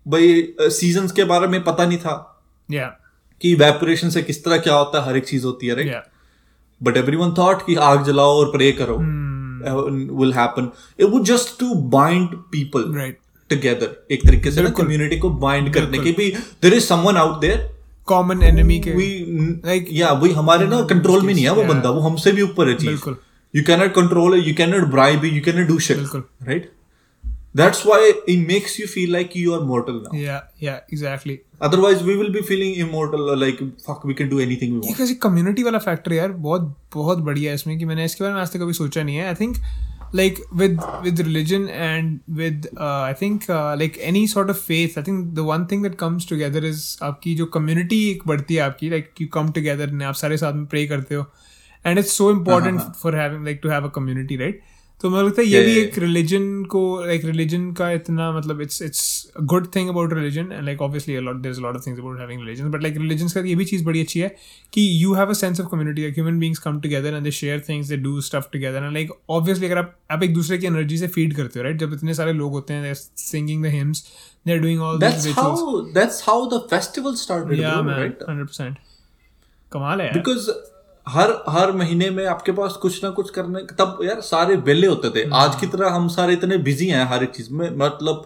भाई 0.08 0.54
सीजंस 0.60 1.12
के 1.12 1.24
बारे 1.24 1.48
में 1.48 1.63
पता 1.63 1.86
नहीं 1.86 1.98
था 1.98 2.15
या 2.72 2.86
कि 3.41 3.52
इवेपोरेशन 3.52 4.10
से 4.10 4.24
किस 4.24 4.43
तरह 4.45 4.58
क्या 4.58 4.74
होता 4.74 5.02
है 5.02 5.08
हर 5.08 5.17
एक 5.17 5.28
चीज़ 5.28 5.45
होती 5.45 5.67
है 5.67 5.76
राइट 5.76 6.04
बट 6.84 6.98
एवरीवन 6.98 7.34
थॉट 7.38 7.65
कि 7.65 7.76
आग 7.76 8.04
जलाओ 8.04 8.38
और 8.38 8.52
प्रे 8.52 8.72
करो. 8.72 8.98
Will 10.19 10.34
happen 10.34 10.72
it 11.00 11.06
would 11.06 11.24
just 11.24 11.60
to 11.60 11.74
bind 11.76 12.30
people 12.30 12.93
right 12.95 13.17
together 13.50 13.96
एक 14.12 14.26
तरीके 14.28 14.52
से। 14.52 14.64
कम्युनिटी 14.78 15.18
को 15.18 15.30
बाइंड 15.44 15.74
करने 15.74 16.00
की 16.00 16.12
भी 16.12 16.30
there 16.64 16.74
is 16.74 16.86
someone 16.86 17.18
out 17.18 17.40
there 17.42 17.70
common 18.08 18.42
enemy 18.44 18.80
के 18.80 18.92
वी 18.92 19.08
Like- 19.66 19.88
या 19.94 20.12
वही 20.14 20.32
हमारे 20.34 20.68
ना 20.68 20.82
कंट्रोल 20.90 21.22
में 21.22 21.34
नहीं 21.34 21.44
है 21.46 21.54
वो. 21.54 21.64
बंदा 21.64 21.90
वो 21.90 22.02
हमसे 22.02 22.32
भी 22.32 22.42
ऊपर 22.42 22.70
है 22.70 22.76
चीज़ 22.76 22.90
बिल्कुल। 22.90 23.18
You 23.54 23.64
can 23.68 23.80
not 23.80 23.94
control 23.94 24.40
you 24.40 24.54
can 24.58 24.70
not 24.70 24.88
bribe 24.92 25.26
you 25.26 25.42
can 25.42 25.60
not 25.60 25.68
do 25.68 25.80
shit 25.88 25.98
बिल्कुल। 25.98 26.24
Right 26.44 26.72
that's 27.56 27.86
why 27.86 28.10
it 28.10 28.48
makes 28.48 28.80
you 28.80 28.88
feel 28.88 29.12
like 29.12 29.30
you 29.38 29.54
are 29.54 29.62
mortal 29.68 29.94
now 29.94 30.18
yeah 30.22 30.42
yeah 30.64 30.74
exactly 30.94 31.40
otherwise 31.62 32.04
we 32.04 32.16
will 32.16 32.30
be 32.34 32.42
feeling 32.48 32.76
immortal 32.90 33.40
like 33.40 33.58
fuck 33.88 34.06
we 34.06 34.14
can 34.14 34.30
do 34.30 34.40
anything 34.40 34.72
we 34.72 34.78
ये 34.78 34.82
want 34.82 34.98
कैसे 34.98 35.14
community 35.24 35.64
वाला 35.64 35.78
factor 35.88 36.14
यार 36.14 36.32
बहुत 36.48 36.76
बहुत 36.94 37.18
बढ़िया 37.30 37.52
है 37.52 37.56
इसमें 37.56 37.78
कि 37.80 37.86
मैंने 37.86 38.06
इसके 38.06 38.24
बारे 38.24 38.34
में 38.34 38.42
आज 38.42 38.52
तक 38.54 38.60
कभी 38.60 38.74
सोचा 38.74 39.04
नहीं 39.04 39.16
है 39.16 39.30
I 40.09 40.31
think 40.31 40.40
like 40.40 40.44
with 40.55 40.81
with 41.03 41.20
religion 41.20 41.68
and 41.68 42.18
with 42.31 42.68
I 42.81 43.14
think 43.23 43.51
like 43.51 43.99
any 43.99 44.27
sort 44.29 44.51
of 44.51 44.57
faith 44.57 44.99
I 44.99 45.03
think 45.03 45.25
the 45.35 45.38
one 45.38 45.66
thing 45.73 45.83
that 45.83 45.94
comes 45.94 46.29
together 46.29 46.64
is 46.64 46.99
आपकी 47.03 47.35
जो 47.35 47.47
कम्युनिटी 47.47 48.03
एक 48.11 48.23
बढ़ती 48.27 48.55
है 48.55 48.61
आपकी 48.61 48.90
लाइक 48.90 49.11
यू 49.20 49.29
कम 49.33 49.51
टुगेदर 49.53 49.90
ने 49.90 50.05
आप 50.05 50.14
सारे 50.14 50.37
साथ 50.37 50.53
में 50.53 50.66
प्रे 50.66 50.87
करते 50.87 51.14
हो 51.14 51.27
and 51.85 51.99
it's 51.99 52.16
so 52.16 52.31
important 52.31 52.81
for 52.81 53.16
having 53.16 53.44
like 53.44 53.61
to 53.62 53.68
have 53.68 53.85
a 53.85 53.90
community 53.90 54.37
right 54.37 54.62
तो 55.02 55.10
मुझे 55.10 55.24
लगता 55.24 55.42
है 55.42 55.48
ये 55.48 55.62
भी 55.64 55.74
एक 55.80 55.98
रिलीजन 56.00 56.64
को 56.70 56.80
लाइक 57.06 57.26
रिलीजन 57.26 57.72
का 57.74 57.90
इतना 57.92 58.32
मतलब 58.32 58.62
it's 58.62 58.82
it's 58.82 59.04
good 59.52 59.68
thing 59.76 59.90
about 59.90 60.14
religion 60.14 60.52
and 60.52 60.64
like 60.66 60.82
obviously 60.82 61.16
a 61.16 61.20
lot 61.20 61.36
there 61.36 61.54
is 61.54 61.60
a 61.60 61.64
lot 61.64 61.76
of 61.76 61.86
things 61.86 62.00
about 62.00 62.20
having 62.20 62.42
religion 62.42 62.72
but 62.72 62.82
like 62.84 62.98
religion 62.98 63.28
का 63.28 63.42
ये 63.42 63.54
भी 63.56 63.66
चीज़ 63.66 63.86
बड़ी 63.86 64.02
अच्छी 64.02 64.20
है 64.20 64.30
कि 64.74 64.82
you 65.04 65.14
have 65.14 65.30
a 65.30 65.34
sense 65.34 65.62
of 65.62 65.68
community 65.68 66.02
like 66.02 66.14
human 66.14 66.40
beings 66.40 66.60
come 66.60 66.80
together 66.80 67.14
and 67.14 67.24
they 67.24 67.32
share 67.32 67.64
things 67.70 67.88
they 67.88 67.98
do 67.98 68.20
stuff 68.22 68.50
together 68.54 68.84
and 68.84 68.94
like 68.94 69.12
obviously 69.30 69.66
अगर 69.66 69.78
आप 70.12 70.24
एक 70.24 70.34
दूसरे 70.34 70.58
की 70.58 70.68
एनर्जी 70.68 70.98
से 70.98 71.08
फ़ीड 71.08 71.36
करते 71.36 71.60
हो 71.60 71.64
राइट 71.66 71.78
जब 71.78 71.94
इतने 71.94 72.14
सारे 72.14 72.34
लोग 72.34 72.52
होते 72.52 72.74
हैं 72.74 72.94
singing 72.94 73.64
the 73.66 73.70
hymns 73.70 74.04
they 74.46 74.54
are 74.54 74.60
doing 74.60 74.82
all 74.82 75.00
that's 75.00 75.28
how 75.38 75.80
that's 75.94 76.24
how 76.28 76.46
the 76.48 76.60
festival 76.70 77.16
started 77.16 77.60
yeah 77.60 77.76
100% 77.78 78.76
कमाल 79.72 80.02
है 80.02 80.12
बिकॉज़ 80.14 80.50
हर 81.08 81.32
हर 81.50 81.72
महीने 81.72 82.10
में 82.10 82.26
आपके 82.26 82.52
पास 82.52 82.74
कुछ 82.74 83.04
ना 83.04 83.10
कुछ 83.10 83.30
करने 83.30 83.60
तब 83.80 84.00
यार 84.04 84.22
सारे 84.22 84.56
वेले 84.56 84.88
होते 84.88 85.10
थे। 85.10 85.30
आज 85.34 85.56
की 85.56 85.68
तरह 85.68 85.90
हम 85.90 86.08
सारे 86.08 86.34
इतने 86.34 86.58
बिज़ी 86.58 86.88
हैं 86.88 87.06
हर 87.06 87.24
एक 87.24 87.30
चीज़ 87.30 87.48
में 87.52 87.70
मतलब 87.78 88.26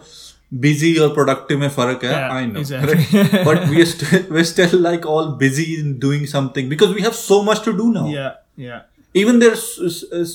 बिज़ी 0.54 0.96
और 0.96 1.08
प्रोडक्टिव 1.08 1.58
में 1.58 1.68
फ़र्क 1.68 2.04
है। 2.04 2.10
Yeah, 2.10 2.32
I 2.32 2.46
know 2.46 2.60
but 3.44 3.68
we 3.68 3.82
we 4.30 4.44
still 4.44 4.82
like 4.82 5.06
all 5.06 5.26
busy 5.26 5.64
in 5.74 5.98
doing 5.98 6.26
something 6.26 6.68
because 6.68 6.90
we 6.90 7.02
have 7.02 7.12
so 7.12 7.42
much 7.42 7.62
to 7.64 7.72
do 7.72 7.92
now 7.92 8.10
yeah 8.10 8.44
yeah 8.60 8.84
even 9.14 9.38
देर 9.38 9.54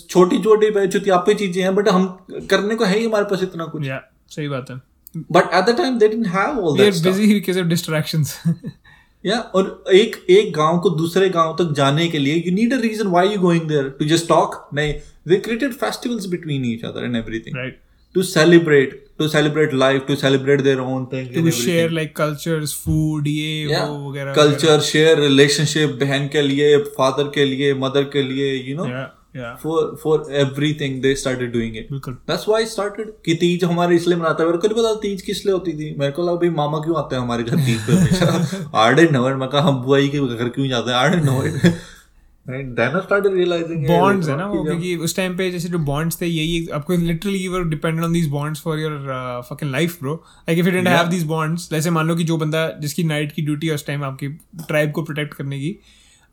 छोटी 0.10 0.43
छोटी 0.43 0.88
चुतियापी 0.88 1.34
चीज़ें 1.34 1.63
हैं 1.63 1.75
बट 1.75 1.89
हम 1.89 2.08
करने 2.49 2.75
को 2.75 2.86
है 2.86 2.99
ही 2.99 3.06
हमारे 3.06 3.25
पास 3.25 3.43
इतना 3.43 3.65
कुछ। 3.65 3.86
या 3.86 4.02
सही 4.30 4.47
बात 4.47 4.69
है। 4.69 4.82
But 5.17 5.54
at 5.54 5.65
the 5.65 5.78
time 5.78 5.97
they 5.99 6.08
didn't 6.08 6.28
have 6.28 6.60
all 6.60 6.78
that 6.78 6.93
busy 6.93 7.28
because 7.36 7.62
of 7.62 7.69
distractions. 7.73 8.34
या 9.25 9.39
और 9.55 9.84
एक 9.93 10.15
एक 10.29 10.53
गाँव 10.55 10.79
को 10.79 10.89
दूसरे 10.97 11.29
गाँव 11.29 11.55
तक 11.60 11.73
जाने 11.77 12.08
के 12.08 12.19
लिए 12.19 12.43
you 12.45 12.53
need 12.55 12.73
a 12.73 12.79
reason 12.82 13.08
why 13.08 13.29
you 13.29 13.39
going 13.41 13.67
there 13.69 13.89
to 13.99 14.05
just 14.05 14.27
talk 14.29 14.55
नहीं 14.73 14.93
they 15.27 15.38
created 15.47 15.73
festivals 15.84 16.25
between 16.34 16.65
each 16.65 16.86
other 16.86 17.03
and 17.03 17.15
everything 17.15 17.55
right. 17.58 17.77
To 18.15 18.21
celebrate 18.23 18.93
to 19.21 19.25
celebrate 19.32 19.73
life 19.79 20.05
to 20.05 20.15
celebrate 20.19 20.62
their 20.67 20.82
own 20.84 21.03
thing 21.10 21.27
to 21.34 21.51
share 21.58 21.91
like 21.97 22.13
cultures 22.19 22.71
food 22.86 23.27
ये 23.27 23.75
वो 23.75 24.10
वगैरह 24.10 24.34
culture 24.34 24.79
share 24.88 25.19
relationship 25.19 25.89
बहन 25.99 26.27
के 26.36 26.41
लिए 26.41 26.77
father 26.97 27.27
के 27.36 27.45
लिए 27.45 27.73
mother 27.84 28.03
के 28.15 28.23
लिए 28.23 28.53
यू 28.53 28.75
नो 28.77 28.86
या 29.35 29.41
या 29.41 29.57
for 29.61 29.75
for 30.03 30.15
everything 30.43 30.95
they 31.01 31.13
started 31.23 31.51
doing 31.55 31.75
it. 31.81 31.91
बिल्कुल। 31.91 32.17
That's 32.29 32.47
why 32.51 32.61
I 32.63 32.69
started 32.71 33.11
कि 33.25 33.35
तीज 33.43 33.63
हमारे 33.63 33.95
इसलिए 33.95 34.17
मनाता 34.17 34.43
है। 34.43 34.49
मेरे 34.49 34.57
को 34.57 34.67
नहीं 34.67 34.77
पता 34.77 34.93
तीज 35.01 35.21
किस 35.21 35.45
लिए 35.45 35.53
होती 35.53 35.73
थी। 35.73 35.93
मेरे 35.99 36.11
को 36.11 36.23
लगा 36.23 36.35
भाई 36.35 36.49
मामा 36.49 36.79
क्यों 36.79 36.97
आते 36.97 37.15
हैं 37.15 37.21
हमारे 37.21 37.43
घर 37.43 37.55
तीज 37.55 37.85
पे 37.87 37.93
हमेशा? 37.93 38.71
आई 38.75 38.93
डिडंट 38.93 39.11
नो 39.11 39.35
मैं 39.37 39.49
कहा 39.49 39.61
हम 39.61 39.81
बुआई 39.83 40.07
के 40.07 40.27
घर 40.35 40.49
क्यों 40.49 40.67
जाते 40.67 40.91
हैं? 40.91 40.97
I 40.97 41.09
didn't 41.09 41.25
know 41.25 41.43
it 41.43 41.73
then 42.77 42.95
I 42.97 43.01
started 43.01 43.33
realizing 43.37 43.81
bonds 43.87 44.29
है 44.29 44.35
ना 44.37 44.45
वो 44.47 44.63
क्योंकि 44.63 44.95
उस 45.07 45.15
टाइम 45.15 45.35
पे 45.37 45.49
जैसे 45.51 45.69
जो 45.69 45.79
बॉन्ड्स 45.89 46.21
थे 46.21 46.25
यही 46.25 46.67
आपको 46.73 46.93
literally 46.93 47.37
you 47.37 47.51
were 47.51 47.63
dependent 47.69 48.03
on 48.05 48.13
these 48.13 48.27
bonds 48.27 48.61
for 48.61 48.79
your 48.79 49.41
fucking 49.49 49.71
life 49.71 49.97
bro 49.99 50.13
like 50.13 50.59
if 50.59 50.67
you 50.67 50.71
didn't 50.71 50.87
have 50.87 51.07
these 51.07 51.23
bonds 51.23 51.69
जैसे 51.71 51.89
मान 51.89 52.07
लो 52.07 52.15
कि 52.15 52.23
जो 52.23 52.37
बंदा 52.37 52.67
जिसकी 52.81 53.03
नाइट 53.03 53.31
की 53.31 53.41
ड्यूटी 53.41 53.67
है 53.67 53.73
उस 53.73 53.85
टाइम 53.87 54.03
आपकी 54.03 54.27
ट्राइब 54.67 54.91
को 54.91 55.01
प्रोटेक्ट 55.01 55.33
करने 55.33 55.59
की 55.59 55.79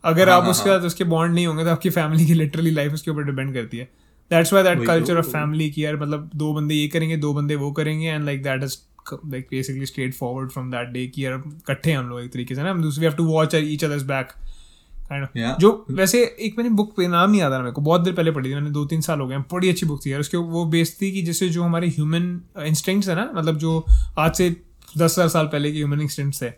अगर 0.03 0.29
हाँ, 0.29 0.37
आप 0.37 0.43
हाँ, 0.43 0.51
उसके 0.51 0.69
साथ 0.69 0.85
उसके 0.85 1.03
बॉन्ड 1.03 1.33
नहीं 1.35 1.47
होंगे 1.47 1.63
तो 1.63 1.69
आपकी 1.69 1.89
फैमिली 1.89 2.25
की 2.25 2.33
लिटरली 2.33 2.71
लाइफ 2.71 2.93
उसके 2.93 3.11
ऊपर 3.11 3.23
डिपेंड 3.23 3.53
करती 3.53 3.77
है 3.77 3.89
that's 4.31 4.53
why 4.53 4.63
that 4.63 4.85
culture. 4.87 5.17
Of 5.17 5.27
family 5.27 5.69
की 5.69 5.85
यार 5.85 5.95
मतलब 5.95 6.29
दो 6.35 6.53
बंदे 6.53 6.75
ये 6.75 6.87
करेंगे 6.87 7.17
दो 7.17 7.33
बंदे 7.33 7.55
वो 7.55 7.71
करेंगे 7.71 8.07
and 8.07 8.25
like 8.25 8.43
that 8.43 8.63
is 8.63 8.77
like 9.13 9.47
basically 9.51 9.85
straightforward 10.13 10.51
from 10.51 10.71
that 10.71 10.89
day 10.89 11.07
की 11.07 11.25
यार 11.25 11.33
इकट्ठे 11.33 11.91
हैं 11.91 11.97
हम 11.97 12.09
लोग 12.09 12.21
एक 12.21 12.33
तरीके 12.33 12.55
से 12.55 12.63
ना 12.63 12.71
हम 12.71 12.81
दूसरे 12.81 13.07
have 13.07 13.15
to 13.15 13.25
watch 13.25 13.55
each 13.55 13.83
others 13.83 14.03
back. 14.05 14.33
Yeah. 15.11 15.59
जो 15.59 15.85
वैसे 15.91 16.23
एक 16.41 16.55
मैंने 16.57 16.69
बुक 16.75 16.91
पे 16.95 17.07
नाम 17.07 17.29
नहीं 17.31 17.41
याद 17.41 17.51
आ 17.51 17.55
रहा 17.55 17.63
मेरे 17.63 17.73
को 17.73 17.81
बहुत 17.81 18.01
देर 18.01 18.13
पहले 18.13 18.31
पढ़ी 18.31 18.49
थी 18.49 18.53
मैंने 18.53 18.69
दो 18.69 18.83
तीन 18.85 19.01
साल 19.01 19.19
हो 19.19 19.27
गए 19.27 19.35
हैं 19.35 19.43
बड़ी 19.51 19.69
अच्छी 19.69 19.85
बुक 19.85 20.05
थी 20.05 20.11
यार 20.11 20.19
उसके 20.19 20.37
वो 20.37 20.63
बेस्ड 20.65 21.01
थी 21.01 21.11
कि 21.11 21.21
जैसे 21.21 21.47
जो 21.49 21.63
हमारे 21.63 21.87
ह्यूमन 21.87 22.25
इंस्टिंक्ट्स 22.65 23.09
है 23.09 23.15
ना 23.15 23.29
मतलब 23.35 23.57
जो 23.57 23.85
आज 24.19 24.33
से 24.35 24.49
दस 24.49 25.15
हज़ार 25.17 25.29
साल 25.29 25.45
पहले 25.45 25.71
के 25.71 25.77
ह्यूमन 25.77 26.01
इंस्टिंक्ट्स 26.01 26.43
है 26.43 26.49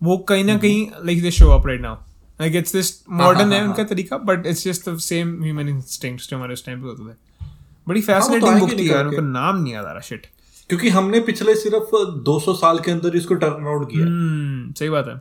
वो 0.00 0.18
कहीं 0.28 0.44
ना 0.44 0.56
कहीं 0.58 0.86
like 1.06 1.22
they 1.22 1.30
show 1.30 1.48
up 1.50 1.66
right 1.66 1.80
now 1.80 1.96
like 2.38 2.56
it's 2.56 2.72
this 2.72 2.92
modern 3.12 3.52
है 3.52 3.60
हाँ, 3.60 3.68
उनका 3.68 3.84
तरीका 3.84 4.18
but 4.24 4.46
it's 4.46 4.64
just 4.64 4.88
the 4.88 4.96
same 5.04 5.42
human 5.42 5.68
instincts 5.68 6.28
जो 6.30 6.36
हमारे 6.36 6.52
उस 6.52 6.66
टाइम 6.66 6.82
पे 6.82 6.88
होते 6.88 7.02
थे। 7.02 7.16
बड़ी 7.86 8.00
तो 8.00 8.06
फैसिनेटिंग 8.06 8.48
आएँगे 8.48 8.66
बुक 8.66 8.78
थी 8.78 8.90
यार। 8.90 9.06
उनका 9.06 9.22
नाम 9.22 9.62
नहीं 9.62 9.72
याद 9.72 9.84
आ 9.84 9.92
रहा 9.92 10.00
शिट 10.02 10.26
क्योंकि 10.70 10.88
हमने 10.90 11.20
पिछले 11.22 11.54
सिर्फ़ 11.56 11.96
200 12.24 12.54
साल 12.56 12.78
के 12.78 12.90
अंदर 12.90 13.16
इसको 13.16 13.34
टर्न 13.36 13.66
आउट 13.66 13.90
किया 13.90 14.04
हम्म 14.04 14.72
सही 14.72 14.88
बात 14.88 15.06
है। 15.08 15.14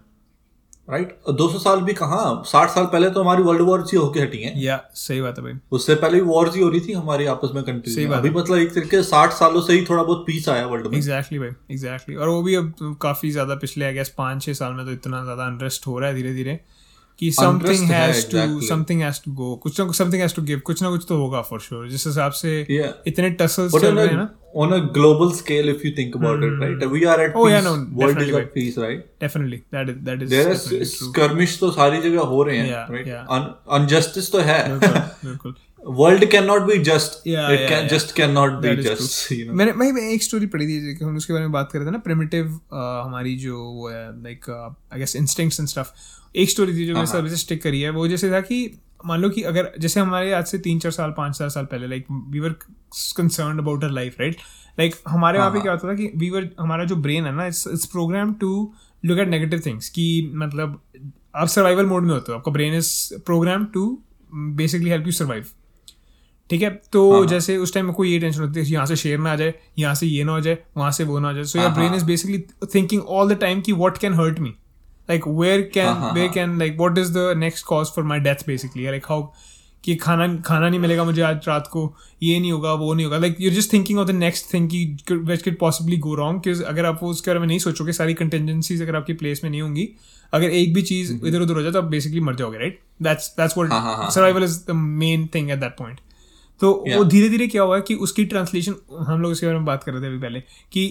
राइट 0.87 1.17
200 1.31 1.59
साल 1.59 1.81
भी 1.81 1.93
कहाँ? 1.93 2.43
60 2.45 2.69
साल 2.69 2.85
पहले 2.85 3.09
तो 3.09 3.21
हमारी 3.21 3.43
वर्ल्ड 3.43 3.61
वॉर 3.61 3.81
ही 3.83 3.97
होके 3.97 4.19
हटी 4.19 4.37
हैं। 4.37 4.53
या 4.57 4.79
सही 4.95 5.21
बात 5.21 5.37
है 5.37 5.43
भाई। 5.43 5.53
उससे 5.71 5.95
पहले 5.95 6.19
भी 6.19 6.27
वॉर 6.27 6.51
ही 6.55 6.61
हो 6.61 6.69
रही 6.69 6.79
थी 6.81 6.93
हमारी 6.93 7.25
आपस 7.27 7.51
में 7.55 7.63
कंट्री 7.63 7.93
सही 7.93 8.05
बात 8.07 8.19
अभी 8.19 8.29
मतलब 8.29 8.57
एक 8.57 8.73
तरीके 8.73 9.01
से 9.03 9.09
60 9.09 9.33
सालों 9.33 9.61
से 9.61 9.73
ही 9.73 9.85
थोड़ा 9.85 10.03
बहुत 10.03 10.23
पीस 10.27 10.47
आया 10.49 10.65
वर्ल्ड 10.67 10.87
में। 10.87 10.97
एग्जैक्टली 10.97 11.39
भाई 11.39 11.49
एग्जैक्टली 11.71 12.15
और 12.15 12.29
वो 12.29 12.41
भी 12.43 12.55
अब 12.55 12.97
काफ़ी 13.01 13.31
ज़्यादा 13.31 13.55
पिछले 13.57 13.85
आई 13.85 13.93
गेस 13.93 14.13
पाँच 14.17 14.43
छह 14.43 14.53
साल 14.53 14.73
में 14.73 14.85
तो 14.85 14.91
इतना 14.91 15.23
ज़्यादा 15.23 15.45
अनरेस्ट 15.45 15.87
हो 15.87 15.97
रहा 15.99 16.09
है 16.09 16.15
धीरे 16.15 16.33
धीरे 16.33 16.59
कि 17.19 17.31
समथिंग 17.31 17.89
है, 17.89 18.01
has 18.05 18.25
to. 18.31 18.61
Something 18.67 19.01
has 19.01 19.19
to 19.25 19.31
go 19.33 19.55
कुछ 19.63 19.79
ना 19.79 19.85
कुछ 19.85 19.95
समथिंग 19.97 20.21
हैज़ 20.21 20.35
टू 20.35 20.41
गिव 20.49 20.59
कुछ 20.65 20.81
ना 20.83 20.89
कुछ 20.89 21.05
तो 21.09 21.17
होगा 21.17 21.41
फॉर 21.51 21.59
श्योर 21.59 21.87
जिस 21.89 22.05
हिसाब 22.07 22.31
से 22.41 22.59
इतने 23.07 23.29
टसल्स 23.41 23.75
चल 23.81 23.95
रहे 23.95 24.07
हैं 24.07 24.15
ना 24.15 24.29
on 24.63 24.71
a 24.73 24.77
global 24.93 25.31
scale, 25.37 25.67
if 25.71 25.81
you 25.85 25.89
think 25.97 26.15
about 26.19 26.43
it, 26.45 26.53
right? 26.61 26.83
We 26.91 27.01
are 27.13 27.17
at 27.23 27.35
Oh, 27.35 27.41
peace. 27.43 27.51
yeah, 27.53 27.65
no, 27.65 27.73
World 28.01 28.21
is 28.23 28.29
at 28.37 28.47
peace, 28.53 28.77
right? 28.83 29.03
definitely 29.23 29.59
that 29.75 29.91
is 29.93 29.97
that 30.07 30.23
is 30.27 30.31
There 30.31 30.53
is 30.55 30.93
skirmish 31.01 31.57
तो 31.59 31.69
सारी 31.75 32.01
जगह 32.01 32.31
हो 32.31 32.41
रहे 32.43 32.57
हैं, 32.57 32.69
Yeah, 32.69 32.87
right? 32.95 33.09
yeah. 33.11 33.27
Un, 33.37 33.45
injustice 33.79 34.31
तो 34.31 34.39
है. 34.49 34.57
बिल्कुल 34.79 35.53
World 35.53 35.66
cannot 35.79 36.67
be 36.67 36.81
just. 36.81 37.25
Yeah, 37.25 37.49
it 37.49 37.59
yeah, 37.59 37.67
can 37.67 37.83
yeah. 37.83 37.87
just 37.87 38.15
cannot 38.15 38.61
be 38.61 38.67
That 38.69 38.79
is 38.79 38.85
just. 38.85 39.31
मैंने 39.31 39.71
भाई 39.73 39.91
मैं 39.91 40.09
एक 40.11 40.23
स्टोरी 40.23 40.45
पढ़ी 40.47 40.67
थी 40.67 40.95
कि 40.95 41.05
हम 41.05 41.17
उसके 41.17 41.33
बारे 41.33 41.45
में 41.45 41.51
बात 41.51 41.71
कर 41.71 41.79
रहे 41.79 41.87
थे 41.87 41.91
ना 41.91 41.97
प्रिमिटिव 42.05 42.59
हमारी 42.73 43.35
जो 43.37 43.57
वो 43.57 43.89
है 43.89 44.05
like 44.23 44.49
I 44.49 44.99
guess 44.99 45.15
instincts 45.15 45.59
and 45.59 45.69
stuff 45.69 45.91
एक 46.35 46.49
स्टोरी 46.49 46.73
थी 46.73 46.85
जो 46.87 46.93
मेरे 46.93 47.07
साथ 47.07 47.21
वैसे 47.21 47.35
स्टिक 47.35 47.61
करी 47.63 47.81
है 47.81 47.89
वो 47.89 48.07
जैसे 48.07 48.31
था 48.31 48.41
कि 48.41 48.59
मान 49.05 49.21
लो 49.21 49.29
कि 49.29 49.41
अगर 49.43 49.71
जैसे 49.79 49.99
हमारे 49.99 50.31
आज 50.33 50.45
से 50.45 50.57
तीन 50.57 50.79
चार 50.79 50.91
साल 50.91 51.13
पाँच 51.17 51.37
चार 51.37 51.49
साल 51.49 51.65
पहले 51.65 51.87
like 51.87 52.05
we 52.11 52.39
were 52.39 52.55
concern 53.17 53.59
about 53.59 53.83
our 53.83 53.91
life 53.91 54.19
right 54.19 54.37
like 54.79 54.95
हमारे 55.07 55.39
वहाँ 55.39 55.51
पे 55.51 55.61
क्या 55.61 55.71
होता 55.71 55.87
था 55.87 55.93
कि 55.93 56.11
वी 56.15 56.29
वर 56.29 56.49
हमारा 56.59 56.83
जो 56.83 56.95
ब्रेन 56.95 57.25
है 57.25 57.35
ना 57.35 57.45
it's 57.47 57.67
it's 57.67 57.85
program 57.85 58.33
to 58.33 58.51
look 59.03 59.19
at 59.19 59.27
negative 59.27 59.61
things 59.65 59.89
कि 59.89 60.31
मतलब 60.35 60.81
आप 61.35 61.47
सर्वाइवल 61.47 61.85
मोड 61.85 62.03
में 62.03 62.13
होते 62.13 62.31
हो 62.31 62.37
आपका 62.37 62.51
brain 62.51 62.73
is 62.73 62.89
program 63.25 63.65
to 63.73 63.85
basically 64.33 64.89
help 64.89 65.05
you 65.05 65.11
survive 65.11 65.45
ठीक 66.49 66.61
है? 66.61 66.69
तो 66.69 67.25
जैसे 67.25 67.57
उस 67.57 67.73
टाइम 67.73 67.85
में 67.85 67.93
कोई 67.95 68.11
ये 68.11 68.19
टेंशन 68.19 68.41
होती 68.41 68.59
है 68.59 68.65
यहाँ 68.65 68.85
से 68.85 68.95
शेर 68.95 69.19
ना 69.19 69.31
आ 69.31 69.35
जाए 69.35 69.53
यहाँ 69.79 69.95
से 69.95 70.07
ये 70.07 70.23
ना 70.23 70.31
हो 70.31 70.39
जाए 70.41 70.57
वहाँ 70.77 70.91
से 70.91 71.03
वो 71.03 71.19
ना 71.19 71.27
हो 71.27 71.33
जाए। 71.33 71.43
So 71.43 71.59
your 71.59 71.69
brain 71.71 71.93
is 71.93 72.05
basically 72.05 72.39
thinking 72.75 73.01
all 73.01 73.33
the 73.33 73.37
time 73.41 73.61
कि 73.61 73.73
what 73.73 73.97
can 73.97 74.13
hurt 74.13 74.39
me 74.39 74.49
like 75.09 75.27
where 75.27 75.61
can 75.73 76.11
where 76.15 76.31
can 76.33 76.57
like 76.59 76.77
what 76.79 76.97
is 76.97 77.11
the 77.13 77.33
next 77.37 77.65
cause 77.65 77.87
for 77.95 78.05
my 78.05 78.19
death 78.19 78.47
basically 78.47 78.85
like 78.85 79.05
how 79.09 79.27
कि 79.83 79.95
खाना 79.95 80.27
खाना 80.45 80.69
नहीं 80.69 80.79
मिलेगा 80.79 81.03
मुझे 81.03 81.21
आज 81.21 81.47
रात 81.47 81.67
को 81.67 81.81
ये 82.23 82.39
नहीं 82.39 82.51
होगा 82.51 82.73
वो 82.73 82.93
नहीं 82.93 83.05
होगा। 83.05 83.17
Like 83.17 83.35
you 83.39 83.51
just 83.51 83.71
thinking 83.73 83.99
of 83.99 84.07
the 84.07 84.11
next 84.11 84.53
thing 84.53 84.69
की 84.69 84.85
which 85.11 85.41
can 85.41 85.55
possibly 85.59 85.97
go 85.97 86.15
wrong 86.15 86.63
अगर 86.63 86.85
आप 86.85 86.99
वो 87.03 87.09
उसके 87.09 87.31
बारे 87.31 87.39
में 87.39 87.47
नहीं 87.47 87.59
सोचोगे 87.59 87.93
सारी 87.93 88.13
कंटेंजेंसीज 88.13 88.81
अगर 88.81 88.95
आपकी 88.95 89.13
प्लेस 89.13 89.43
में 89.43 89.49
नहीं 89.51 89.61
होंगी 89.61 89.87
अगर 90.33 90.49
एक 90.49 90.73
भी 90.73 90.81
चीज़ 90.81 91.13
इधर 91.25 91.41
उधर 91.41 91.53
हो 91.53 91.61
जाए 91.61 91.71
तो 91.71 91.81
आप 91.81 91.85
बेसिकली 91.85 92.19
मर 92.19 92.35
जाओगे 92.35 92.57
right 92.57 92.79
that's 93.03 93.29
that's 93.37 93.57
what 93.57 94.11
survival 94.13 94.43
is 94.43 94.59
the 94.67 94.75
main 94.75 95.27
thing 95.35 95.51
at 95.51 95.59
that 95.59 95.77
point 95.77 95.99
तो 96.61 96.83
yeah. 96.87 96.97
वो 96.97 97.03
धीरे 97.05 97.29
धीरे 97.29 97.47
क्या 97.47 97.63
हुआ 97.63 97.79
कि 97.79 97.95
उसकी 98.01 98.25
ट्रांसलेशन 98.25 98.75
हम 99.07 99.21
लोग 99.21 99.31
इसके 99.31 99.45
बारे 99.45 99.57
में 99.57 99.65
बात 99.65 99.83
कर 99.83 99.91
रहे 99.91 100.01
थे 100.01 100.07
अभी 100.07 100.19
पहले 100.19 100.39
कि 100.71 100.87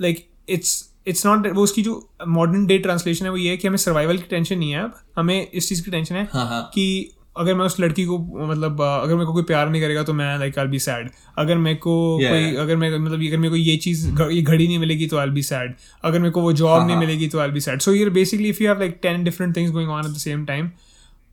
लाइक 0.00 0.26
इट्स 0.48 0.74
इट्स 1.06 1.26
नॉट 1.26 1.46
वो 1.46 1.62
उसकी 1.62 1.82
जो 1.82 1.94
मॉडर्न 2.28 2.66
डे 2.66 2.78
ट्रांसलेशन 2.78 3.24
है 3.24 3.30
वो 3.30 3.36
ये 3.36 3.50
है 3.50 3.56
कि 3.56 3.68
हमें 3.68 3.76
सर्वाइवल 3.78 4.16
की 4.16 4.28
टेंशन 4.30 4.58
नहीं 4.58 4.70
है 4.70 4.82
अब 4.82 4.94
हमें 5.16 5.50
इस 5.50 5.68
चीज़ 5.68 5.84
की 5.84 5.90
टेंशन 5.90 6.14
है 6.14 6.28
हाँ, 6.32 6.46
हाँ. 6.46 6.62
कि 6.74 7.14
अगर 7.36 7.54
मैं 7.54 7.64
उस 7.64 7.78
लड़की 7.80 8.04
को 8.04 8.18
मतलब 8.18 8.80
अगर 8.82 9.14
मेरे 9.14 9.26
को 9.26 9.32
कोई 9.32 9.42
प्यार 9.42 9.68
नहीं 9.68 9.82
करेगा 9.82 10.02
तो 10.02 10.12
मैं 10.12 10.38
लाइक 10.38 10.58
आई 10.58 10.66
बी 10.66 10.78
सैड 10.78 11.10
अगर 11.38 11.58
मेरे 11.58 11.76
को 11.76 11.96
Yeah. 12.20 12.30
कोई 12.30 12.56
अगर 12.56 12.76
मैं 12.76 12.90
मतलब 12.98 13.22
अगर 13.26 13.36
मेरे 13.36 13.50
को 13.50 13.56
ये 13.56 13.76
चीज़ 13.76 14.06
ये 14.08 14.40
घड़ी 14.42 14.66
नहीं 14.66 14.78
मिलेगी 14.78 15.06
तो 15.06 15.18
आई 15.18 15.30
बी 15.30 15.42
सैड 15.42 15.74
अगर 16.04 16.18
मेरे 16.18 16.30
को 16.30 16.40
वो 16.40 16.52
जॉब 16.54 16.86
नहीं 16.86 16.96
मिलेगी 16.96 17.28
तो 17.28 17.38
I 17.38 17.50
be 17.50 17.60
sad 17.60 17.80
so 17.80 17.92
you're 17.92 18.10
basically 18.10 18.48
if 18.48 18.62
you 18.62 18.68
have 18.68 18.78
like 18.78 18.98
ten 19.02 19.24
different 19.24 19.56
things 19.56 19.72
going 19.72 19.90
on 19.90 20.04
at 20.04 20.10
the 20.10 20.18
same 20.18 20.44
time 20.46 20.70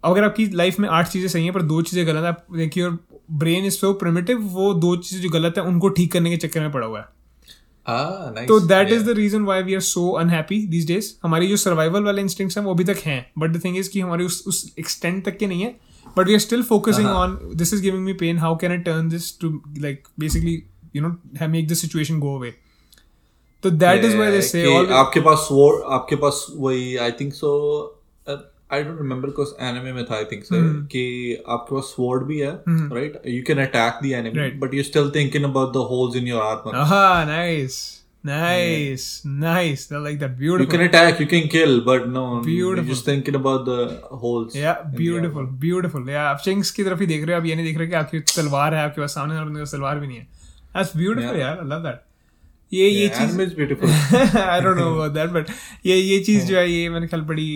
अगर 0.04 0.24
आपकी 0.24 0.46
लाइफ 0.54 0.80
में 0.80 0.88
आठ 0.90 1.08
चीज़ें 1.08 1.28
सही 1.28 1.44
हैं 1.44 1.54
पर 1.54 1.62
दो 1.64 1.82
चीज़ें 1.82 2.06
गलत 2.08 2.24
है 2.24 2.30
आप 2.30 2.46
देखिए 2.56 2.84
और 2.84 2.98
ब्रेन 3.32 3.66
इज़ 3.66 3.74
सो 3.74 3.94
प्रिमिटिव 3.94 4.42
वो 4.54 4.74
दो 4.76 4.96
चीज़ें 4.96 5.22
जो 5.24 5.30
गलत 5.30 5.58
है 5.58 5.64
उनको 5.64 5.90
ठीक 5.90 6.12
करने 6.12 6.30
के 6.30 6.38
चक्कर 6.38 6.60
में 6.60 6.72
पड़ा 6.72 6.88
हुआ 6.88 7.00
है। 7.00 7.14
Ah, 7.88 8.36
nice. 8.36 8.48
तो 8.48 8.60
that 8.60 8.92
is 8.92 9.04
the 9.06 9.16
reason 9.18 9.44
why 9.46 9.64
we 9.64 9.74
are 9.76 9.82
so 9.82 10.10
unhappy 10.20 10.58
these 10.68 10.88
days 10.88 11.12
हमारी 11.24 11.48
जो 11.48 11.58
सर्वाइवल 11.58 12.04
वाले 12.04 12.22
इंस्टिंक्ट्स 12.22 12.58
हैं 12.58 12.64
वो 12.66 12.74
अभी 12.74 12.84
तक 12.84 13.02
हैं। 13.06 13.26
बट 13.40 13.52
द 13.52 13.64
थिंग 13.66 13.78
इज़ 13.78 13.90
कि 13.90 14.00
हमारी 14.00 14.26
उस 14.26 14.44
उस 14.48 14.74
एक्सटेंट 14.80 15.26
तक 15.26 15.38
के 15.38 15.48
नहीं 15.48 15.62
है। 15.62 15.76
But 16.18 16.28
we 16.28 16.34
are 16.34 16.40
still 16.40 16.64
focusing 16.64 17.08
on 17.08 17.40
this 17.56 17.74
is 17.74 17.82
giving 17.82 18.04
me 18.06 18.14
pain 18.14 18.38
how 18.38 18.56
can 18.58 18.72
I 18.72 18.78
turn 18.78 19.10
this 19.10 19.40
to 19.40 19.50
like 19.78 20.08
basically 20.20 20.64
you 20.96 21.02
know 21.02 21.48
make 21.48 21.68
the 21.68 21.74
situation 21.74 22.20
go 22.20 22.38
away 22.38 22.54
तो 23.64 23.70
that 23.70 24.06
is 24.06 24.16
why 24.18 24.32
they 24.32 24.42
say 24.42 24.64
आपके 24.94 25.20
पास 25.20 25.38
sword 25.48 25.84
आपके 25.94 26.16
पास 26.16 26.46
वही 26.56 26.96
I 26.98 27.12
think 27.12 27.34
so 27.34 27.52
I 28.74 28.84
don't 28.84 28.98
remember 29.02 29.30
because 29.30 29.50
anime 29.66 29.92
में 29.94 30.04
था 30.06 30.16
I 30.16 30.24
think 30.32 30.44
से 30.44 30.56
Hmm. 30.60 30.86
कि 30.92 31.04
आपके 31.56 31.76
पास 31.76 31.92
स्वॉर्ड 31.96 32.24
भी 32.28 32.40
है 32.40 32.52
right 32.70 33.22
you 33.28 33.44
can 33.48 33.62
attack 33.66 34.00
the 34.04 34.12
enemy. 34.22 34.50
But 34.66 34.74
you 34.74 34.84
still 34.84 35.12
thinking 35.16 35.44
about 35.52 35.74
the 35.74 35.86
holes 35.92 36.16
in 36.22 36.28
your 36.28 36.42
armour 36.44 36.82
Ah, 36.86 37.28
nice. 37.36 37.84
Nice. 38.30 39.04
Nice. 39.42 39.82
I 39.92 40.00
like 40.04 40.16
that. 40.22 40.32
beautiful. 40.38 40.64
You 40.66 40.70
can 40.70 40.84
attack, 40.86 41.20
you 41.24 41.28
can 41.34 41.44
kill, 41.56 41.74
but 41.90 42.08
no, 42.14 42.22
Beautiful. 42.46 42.54
you're 42.54 42.86
just 42.88 43.10
thinking 43.10 43.36
about 43.40 43.68
the 43.68 43.76
holes. 44.24 44.56
Yeah, 44.62 44.80
beautiful, 45.02 45.50
beautiful. 45.66 46.08
Yeah, 46.14 46.24
आप 46.32 46.42
Ching's 46.46 46.72
की 46.78 46.84
तरफ़ 46.84 47.00
ही 47.00 47.08
देख 47.12 47.26
रहे 47.26 47.36
हो 47.36 47.42
आप 47.42 47.46
ये 47.48 47.56
नहीं 47.56 47.66
देख 47.66 47.78
रहे 47.78 47.88
कि 47.88 47.94
आपकी 48.02 48.20
तलवार 48.32 48.74
है 48.76 48.84
आपके 48.84 49.02
पास 49.02 49.14
सामने 49.16 49.38
और 49.40 49.46
उनके 49.46 49.60
पास 49.60 49.72
तलवार 49.76 50.00
भी 50.00 50.08
नहीं 50.08 50.18
है 50.18 50.28
That's 50.78 50.96
beautiful, 51.02 51.30
Yeah. 51.30 51.40
यार. 51.42 51.62
I 51.66 51.68
love 51.74 51.86
that. 51.90 52.02
ये 52.72 52.88
ये 52.90 53.08
चीज़ 53.10 53.38
is 53.42 53.52
beautiful. 53.58 53.90
I 54.38 54.62
don't 54.62 54.78
know 54.78 54.86
about 54.94 55.12
that 55.14 55.30
but 55.30 55.50
ये 55.86 55.96
ये 55.96 56.20
चीज़ 56.24 56.46
जो 56.46 56.58
है 56.58 56.70
ये 56.72 56.90
मैंने 56.90 57.08
ख्याल 57.08 57.22
बड़ी 57.24 57.48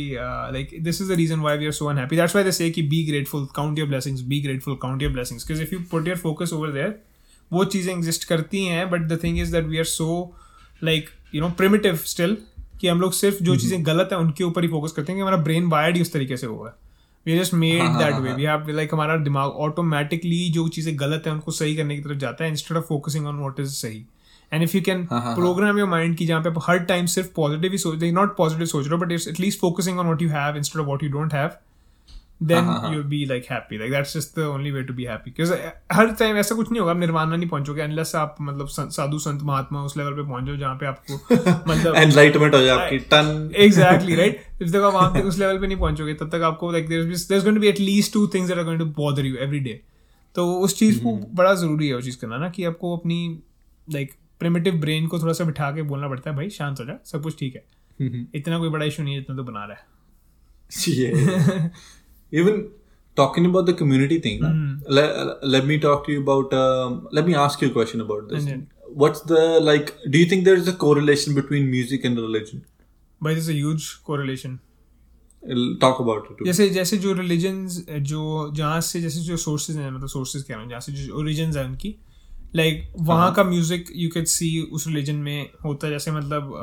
like 0.53 0.75
this 0.83 1.01
is 1.01 1.11
the 1.11 1.15
reason 1.17 1.39
why 1.39 1.57
we 1.57 1.65
are 1.65 1.71
so 1.71 1.85
unhappy 1.85 2.15
that's 2.15 2.35
why 2.35 2.43
they 2.43 2.51
say 2.51 2.69
कि 2.69 2.81
be 2.89 3.03
grateful 3.05 3.47
count 3.55 3.79
your 3.79 3.87
blessings 3.87 4.21
be 4.23 4.39
grateful 4.41 4.75
count 4.81 5.01
your 5.03 5.11
blessings 5.13 5.47
because 5.47 5.63
if 5.63 5.73
you 5.73 5.79
put 5.91 6.07
your 6.07 6.17
focus 6.17 6.53
over 6.53 6.71
there 6.71 6.95
वो 7.51 7.65
चीज़ें 7.65 7.93
exist 7.93 8.27
करती 8.29 8.63
हैं 8.65 8.89
but 8.89 9.07
the 9.07 9.19
thing 9.23 9.39
is 9.39 9.51
that 9.51 9.65
we 9.65 9.77
are 9.77 9.83
so 9.85 10.09
like 10.81 11.09
you 11.35 11.41
know 11.41 11.49
primitive 11.57 11.95
still 12.05 12.37
कि 12.81 12.87
हम 12.87 13.01
लोग 13.01 13.13
सिर्फ़ 13.13 13.43
जो 13.43 13.55
चीज़ें 13.55 13.85
गलत 13.85 14.09
है 14.11 14.17
उनके 14.17 14.43
ऊपर 14.43 14.63
ही 14.63 14.69
फोकस 14.69 14.91
करते 14.91 15.11
हैं 15.11 15.17
कि 15.17 15.21
हमारा 15.21 15.37
ब्रेन 15.43 15.65
वायर्ड 15.69 15.95
ही 15.95 16.01
उस 16.01 16.13
तरीके 16.13 16.37
से 16.37 16.47
हुआ 16.47 16.67
है। 16.69 16.73
We 17.25 17.39
just 17.39 17.53
made 17.53 17.97
that 17.97 18.15
way 18.15 18.33
we 18.33 18.43
have 18.43 18.69
like 18.75 18.93
हमारा 18.93 19.15
दिमाग 19.23 19.51
ऑटोमेटिकली 19.67 20.49
जो 20.51 20.67
चीज़ें 20.77 20.99
गलत 20.99 21.23
है 21.27 21.33
उनको 21.33 21.51
सही 21.51 21.75
करने 21.75 21.95
की 21.95 22.01
तरफ़ 22.03 22.17
जाता 22.17 22.43
है 22.43 22.49
instead 22.49 22.77
of 22.77 22.85
focusing 22.85 23.27
on 23.27 23.39
what 23.39 23.59
is 23.59 23.73
सही। 23.73 24.03
And 24.53 24.63
if 24.63 24.77
you 24.77 24.83
can 24.83 25.07
program 25.13 25.79
your 25.79 25.89
mind 25.89 26.17
की 26.17 26.25
जहाँ 26.25 26.41
पे 26.41 26.49
आप 26.49 26.63
हर 26.67 26.79
टाइम 26.79 27.05
सिर्फ़ 27.05 27.29
पॉजिटिव 27.35 27.71
ही 27.71 27.77
सोच 27.77 28.03
नॉट 28.03 28.37
पॉजिटिव 28.37 28.65
सोच 28.65 28.87
रहे 28.87 28.97
हो 28.97 29.05
but 29.05 29.11
it's 29.11 29.27
at least 29.27 29.59
focusing 29.59 29.99
on 29.99 30.05
what 30.05 30.21
you 30.21 30.29
have 30.29 30.57
instead 30.57 30.79
of 30.79 30.87
what 30.87 31.03
you 31.03 31.09
don't 31.09 31.33
have 31.33 31.49
then 32.43 32.67
you'll 32.91 33.09
be 33.11 33.17
like 33.29 33.45
happy. 33.45 33.77
Like 33.77 33.91
that's 33.91 34.13
just 34.15 34.35
the 34.35 34.43
only 34.47 34.71
way 34.71 34.83
to 34.83 34.93
be 34.93 35.05
happy. 35.05 35.31
Because 35.31 35.57
हर 35.91 36.11
time 36.11 36.37
ऐसा 36.37 36.55
कुछ 36.55 36.71
नहीं 36.71 36.79
होगा 36.79 36.91
आप 36.91 36.97
निर्वाणा 36.97 37.35
नहीं 37.35 37.49
पहुंचोगे 37.49 37.87
unless 37.87 38.15
आप 38.15 38.35
मतलब 38.41 38.67
साधु 38.69 39.19
संत 39.19 39.41
महात्मा 39.41 39.81
उस 39.81 39.97
लेवल 39.97 40.11
पे 40.11 40.23
पहुँच 40.23 40.59
जहाँ 40.59 40.75
पे 40.75 40.85
आपको 40.85 41.13
मतलब 41.71 41.95
Enlightenment 42.03 42.53
हो 42.53 42.61
जाए 42.61 42.77
आपकी 42.77 42.97
टन। 42.97 43.51
Exactly 43.59 44.17
right? 44.19 44.33
जब 44.61 44.69
तक 44.69 44.85
आप 44.85 44.93
वहाँ 44.93 45.09
पे 45.09 45.21
उस 45.21 45.39
लेवल 45.39 45.57
पे 45.57 45.67
नहीं 45.67 45.77
पहुंचोगे 45.77 46.13
तब 46.13 46.29
तक 46.29 46.41
आपको 46.41 46.73
like 46.73 46.89
there's 46.89 47.27
there's 47.27 47.47
going 47.47 47.59
to 47.59 47.65
be 47.65 47.73
at 47.73 47.83
least 47.89 48.13
two 48.15 48.27
things 48.35 48.51
that 48.51 48.63
are 48.63 48.67
going 48.69 48.81
to 48.85 48.89
bother 49.01 49.27
you 49.31 49.37
every 49.47 49.63
day. 49.63 49.75
तो 50.35 50.53
उस 50.53 50.79
चीज़ 50.79 50.99
को 50.99 51.27
बड़ा 51.33 51.53
ज़रूरी 51.53 51.87
है 51.87 51.95
वो 51.95 52.01
चीज़ 52.01 52.17
करना 52.17 52.37
ना 52.37 52.49
कि 52.49 52.63
आपको 52.63 52.97
अपनी 52.97 53.39
लाइक 53.91 54.13
प्रिमेटिव 54.39 54.73
ब्रेन 54.73 55.07
को 55.07 55.19
थोड़ा 55.19 55.33
सा 55.33 55.43
बिठा 55.43 55.71
के 55.71 55.81
बोलना 55.81 56.07
पड़ता 56.07 56.29
है 56.29 56.35
भाई 56.35 56.49
शांत 56.49 56.79
हो 56.79 56.85
जा 56.85 56.99
सब 57.05 57.23
कुछ 57.23 57.37
ठीक 57.39 57.55
है। 57.55 57.65
इतना 58.35 58.59
कोई 58.59 58.69
बड़ा 58.69 58.85
इशू 58.85 59.03
नहीं 59.03 59.13
है 59.13 59.21
इतना 59.21 59.35
तो 59.35 59.43
बना 59.43 59.65
रहा 59.65 59.77
है। 59.77 59.83
Even 62.33 62.61
talking 63.17 63.47
about 63.47 63.69
the 63.69 63.73
community 63.73 64.19
thing 64.19 64.39
let 65.51 65.63
me 65.63 65.77
talk 65.77 66.03
to 66.07 66.13
you 66.13 66.21
about 66.21 66.49
let 67.15 67.25
me 67.25 67.33
ask 67.33 67.63
you 67.63 67.69
question 67.69 67.99
about 67.99 68.33
this 68.33 68.43
what's 68.97 69.21
the 69.27 69.59
like 69.63 69.85
do 70.07 70.19
you 70.19 70.25
think 70.31 70.45
there 70.45 70.57
is 70.57 70.69
a 70.69 70.73
correlation 70.73 71.35
between 71.35 71.69
music 71.69 72.05
and 72.05 72.19
religion 72.19 72.61
भाई 73.23 73.35
this 73.35 73.49
a 73.49 73.53
huge 73.53 73.89
correlation 73.93 74.59
talk 75.81 76.01
about 76.01 76.27
it 76.31 76.45
जैसे 76.45 76.69
जैसे 76.69 76.97
जो 76.97 77.13
religion 77.13 77.67
जो 78.01 78.51
जहाँ 78.55 78.81
से 78.81 79.01
जैसे 79.01 79.19
जो 79.19 79.37
sources 79.37 79.77
हैं 79.77 79.91
मतलब 79.91 80.07
सोर्सेज 80.07 80.43
क्या 80.43 80.57
हैं 80.57 80.69
जहाँ 80.69 80.81
जो 80.81 81.15
ओरिजिन 81.15 81.51
हैं 81.51 81.65
उनकी 81.65 81.95
लाइक 82.55 82.89
like, 82.89 83.07
वहाँ 83.07 83.33
का 83.33 83.43
म्यूज़िक 83.43 83.85
यू 83.95 84.09
कैन 84.09 84.25
सी 84.25 84.61
उस 84.61 84.87
रिलीजन 84.87 85.15
में 85.15 85.49
होता 85.65 85.87
है। 85.87 85.93
जैसे 85.93 86.11
मतलब 86.11 86.53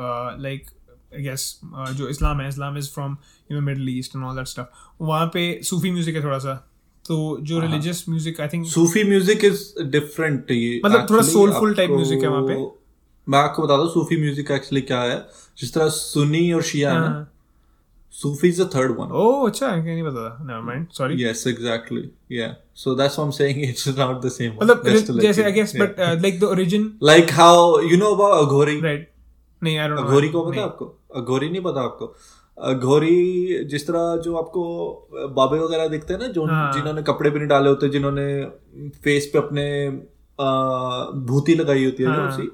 लाइक 0.41 0.67
आई 1.15 1.23
गेस 1.23 1.61
जो 1.75 2.09
इस्लाम 2.09 2.41
है 2.41 2.49
Islam 2.49 2.79
is 2.79 2.91
from 2.91 3.17
you 3.53 3.61
know 3.61 3.67
Middle 3.67 3.99
East 3.99 4.17
and 4.17 4.25
all 4.25 4.37
that 4.37 4.47
stuff 4.47 4.67
वहाँ 5.01 5.27
पे 5.27 5.61
सूफी 5.63 5.91
म्यूज़िक 5.91 6.17
है 6.17 6.25
थोड़ा 6.25 6.39
सा। 6.39 6.71
तो 7.09 7.39
जो 7.43 7.61
religious 7.61 8.05
music 8.09 8.41
I 8.41 8.49
think 8.49 8.67
Sufi 8.67 9.03
music 9.05 9.37
is 9.37 9.57
different. 9.87 10.51
ये। 10.51 10.81
मतलब 10.85 11.07
थोड़ा 11.11 11.23
type 11.23 11.81
आपको- 11.81 11.99
music 11.99 12.23
है 12.23 12.29
वहाँ 12.29 12.43
पे। 12.43 12.55
मैं 13.29 13.39
आपको 13.39 13.63
बता 13.63 13.77
दूँ 13.77 13.89
सूफी 13.89 14.17
म्यूज़िक 14.17 14.51
एक्चुअली 14.51 14.81
क्या 14.81 15.03
है? 15.03 15.27
जिस 15.59 15.75
तरह 15.75 15.89
सुन्नी 15.89 16.53
और 16.53 16.63
शिया 16.63 16.93
है। 16.93 17.36
Sufi 18.17 18.49
is 18.49 18.63
the 18.63 18.69
third 18.75 18.97
one 18.99 19.13
ओह 19.23 19.47
अच्छा 19.49 19.75
नहीं 19.77 20.03
पता 20.03 20.29
था 20.29 20.45
never 20.45 20.63
mind 20.67 20.87
sorry 20.99 21.17
Yes, 21.23 21.43
exactly. 21.51 22.05
Yeah. 22.37 22.55
So 22.83 22.95
that's 23.01 23.19
what 23.19 23.27
I'm 23.27 23.35
saying. 23.39 23.61
It's 23.71 23.87
not 23.99 24.23
the 24.23 24.33
same. 24.37 24.55
one. 24.55 24.63
मतलब 24.63 25.21
जैसे 25.21 25.43
you 25.43 25.47
I 25.47 25.53
know. 25.53 25.55
Guess 25.55 25.75
Yeah. 25.75 25.83
But 25.83 26.23
like 26.23 26.41
the 26.41 26.81
like 27.11 27.37
how 27.41 27.59
you 27.91 28.01
know 28.03 28.15
about 28.17 28.39
Aghori 28.39 28.81
right 28.81 29.11
नहीं 29.63 29.79
I 29.79 29.89
don't 29.89 30.01
no 30.01 30.07
अघोरी 30.07 30.29
को 30.29 30.45
पता 30.51 30.63
आपको 30.63 30.95
अघोरी 31.17 31.49
नहीं 31.51 31.63
पता 31.63 31.81
आपको 31.83 32.15
अघोरी 32.59 33.65
जिस 33.71 33.87
तरह 33.87 34.17
जो 34.25 34.35
आपको 34.37 34.63
बाबे 35.37 35.59
वगैरह 35.59 35.89
दिखते 35.89 36.15
हैं 36.15 36.21
ना 36.21 36.27
जो 36.37 36.45
हाँ। 36.47 36.73
जिन्होंने 36.73 37.03
कपड़े 37.03 37.31
भी 37.31 37.39
नहीं 37.39 37.49
डाले 37.49 37.69
होते 37.69 37.89
जिन्होंने 37.97 38.27
फेस 39.05 39.31
पे 39.33 39.39
अपने 39.39 39.67
भूती 41.29 41.55
लगाई 41.55 41.85
होती 41.85 42.03
है 42.03 42.09
हाँ। 42.11 42.47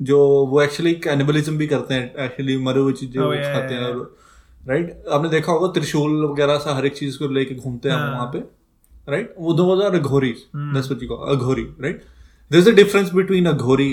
जो 0.00 0.18
वो 0.50 0.60
एक्चुअली 0.62 0.94
कैनिबलिज्म 1.06 1.56
भी 1.58 1.66
करते 1.66 1.94
हैं 1.94 2.24
एक्चुअली 2.24 2.56
मरे 2.68 2.80
हुए 2.80 2.92
चीज़ें 3.00 3.20
Oh, 3.22 3.30
yeah, 3.32 3.52
खाते 3.54 3.74
हैं 3.74 3.84
और 3.84 3.98
राइट 4.68 5.04
आपने 5.12 5.28
देखा 5.28 5.52
होगा 5.52 5.68
त्रिशूल 5.68 6.24
वगैरह 6.24 6.58
से 6.58 6.72
हर 6.72 6.86
एक 6.86 6.96
चीज़ 6.96 7.18
को 7.18 7.28
लेके 7.28 7.54
घूमते 7.54 7.88
हैं 7.88 7.96
हाँ। 7.96 8.12
वहाँ 8.12 8.26
पे। 8.26 8.38
राइट 9.08 9.34
वो 9.38 9.52
दो 9.52 9.82
are 9.82 9.94
Aghori 9.94 10.34
what 10.56 11.02
you 11.02 11.08
call 11.08 11.28
Aghori 11.28 11.62
right 11.62 12.02
a 13.46 13.52
ghori 13.64 13.92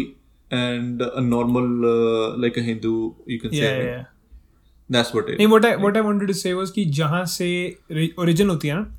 and 0.52 1.02
a 1.02 1.22
normal 1.22 1.68
uh, 1.86 2.38
like 2.44 2.58
a 2.58 2.64
hindu 2.68 2.94
you 3.28 3.40
can 3.42 3.52
say 3.52 4.06
या 4.92 5.02
what 5.46 5.66
I 5.66 5.76
what 5.76 5.98
I 5.98 6.04
wanted 6.04 6.28
to 6.28 6.34
say 6.34 6.54
was 6.54 6.70
कि 6.70 6.86
जहाँ 6.86 7.26
से 7.26 7.78
ओरिजिन 8.20 8.50
होती 8.50 8.68
है 8.68 8.76
ना 8.76 8.96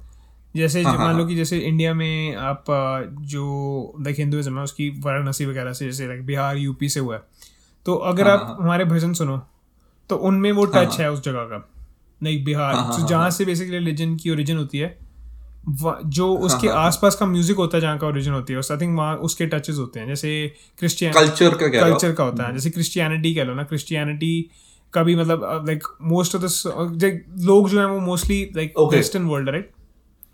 जैसे 0.57 0.83
हाँ, 0.83 0.97
हाँ, 0.97 1.07
मान 1.07 1.19
लो। 1.19 1.27
कि 1.27 1.37
जैसे 1.37 1.59
इंडिया 1.59 1.95
में 1.95 2.37
आप 2.37 2.65
जो 3.21 3.45
लाइक 4.01 4.17
हिंदुइज्म 4.17 4.57
है 4.59 4.65
उसकी 4.65 4.91
वाराणसी 5.01 5.47
वगैरह 5.47 5.73
से 5.73 5.85
जैसे 5.85 6.07
लाइक 6.07 6.27
बिहार 6.27 6.57
यूपी 6.57 6.89
से 6.89 7.01
हुआ 7.01 7.15
है। 7.15 7.23
तो 7.87 7.95
अगर 7.95 8.29
हाँ, 8.29 8.39
आप 8.39 8.59
हमारे 8.61 8.85
भजन 8.85 9.13
सुनो 9.13 9.43
तो 10.11 10.17
उनमें 10.29 10.51
वो 10.53 10.65
हाँ, 10.67 10.85
टच 10.85 10.99
है 11.01 11.11
उस 11.13 11.23
जगह 11.25 11.45
का। 11.45 11.67
लाइक 12.21 12.45
बिहार। 12.45 12.75
हाँ, 12.75 12.83
हाँ, 12.83 12.93
तो 12.93 12.99
हाँ, 12.99 13.09
जहाँ 13.09 13.23
हाँ। 13.23 13.31
से 13.31 13.45
बेसिकली 13.45 13.79
रिलीजन 13.79 14.15
की 14.17 14.31
ओरिजिन 14.31 14.57
होती 14.57 14.79
है 14.79 14.97
जो 15.69 16.27
उसके 16.37 16.67
हाँ, 16.69 16.77
हाँ। 16.77 16.87
आसपास 16.87 17.15
का 17.15 17.27
म्यूज़िक 17.27 17.57
होता 17.57 17.77
है 17.77 17.81
जहाँ 17.83 17.99
का 17.99 18.07
ओरिजिन 18.07 18.33
होती 18.33 18.53
है 18.53 18.59
आई 18.61 18.77
थिंक 18.81 18.97
वहाँ 18.99 19.17
उसके 19.29 19.47
टचेस 19.47 19.77
होते 19.79 20.01
हैं। 20.01 20.07
जैसे 20.09 20.31
क्रिश्चियन 20.79 21.13
कल्चर 21.13 21.55
का 21.55 21.69
कल्चर 21.81 22.13
का 22.13 22.25
होता 22.25 22.47
है। 22.47 22.53
जैसे 22.55 22.71
क्रिश्चियनिटी 22.71 23.35
कह 23.35 23.45
लो 23.45 23.55
ना। 23.55 23.63
क्रिश्चियनिटी 23.65 24.33
का 24.93 25.03
भी 25.03 25.15
मतलब 25.17 25.65
लाइक 25.67 25.85
मोस्ट 26.13 26.35
ऑफ़ 26.37 26.43
द 26.97 27.21
लोग 27.47 27.69
जो 27.71 27.81
है 27.81 27.87
वो 27.87 27.99
mostly 28.01 28.43
like 28.57 28.79
western 28.93 29.25
world 29.27 29.49
right 29.49 29.71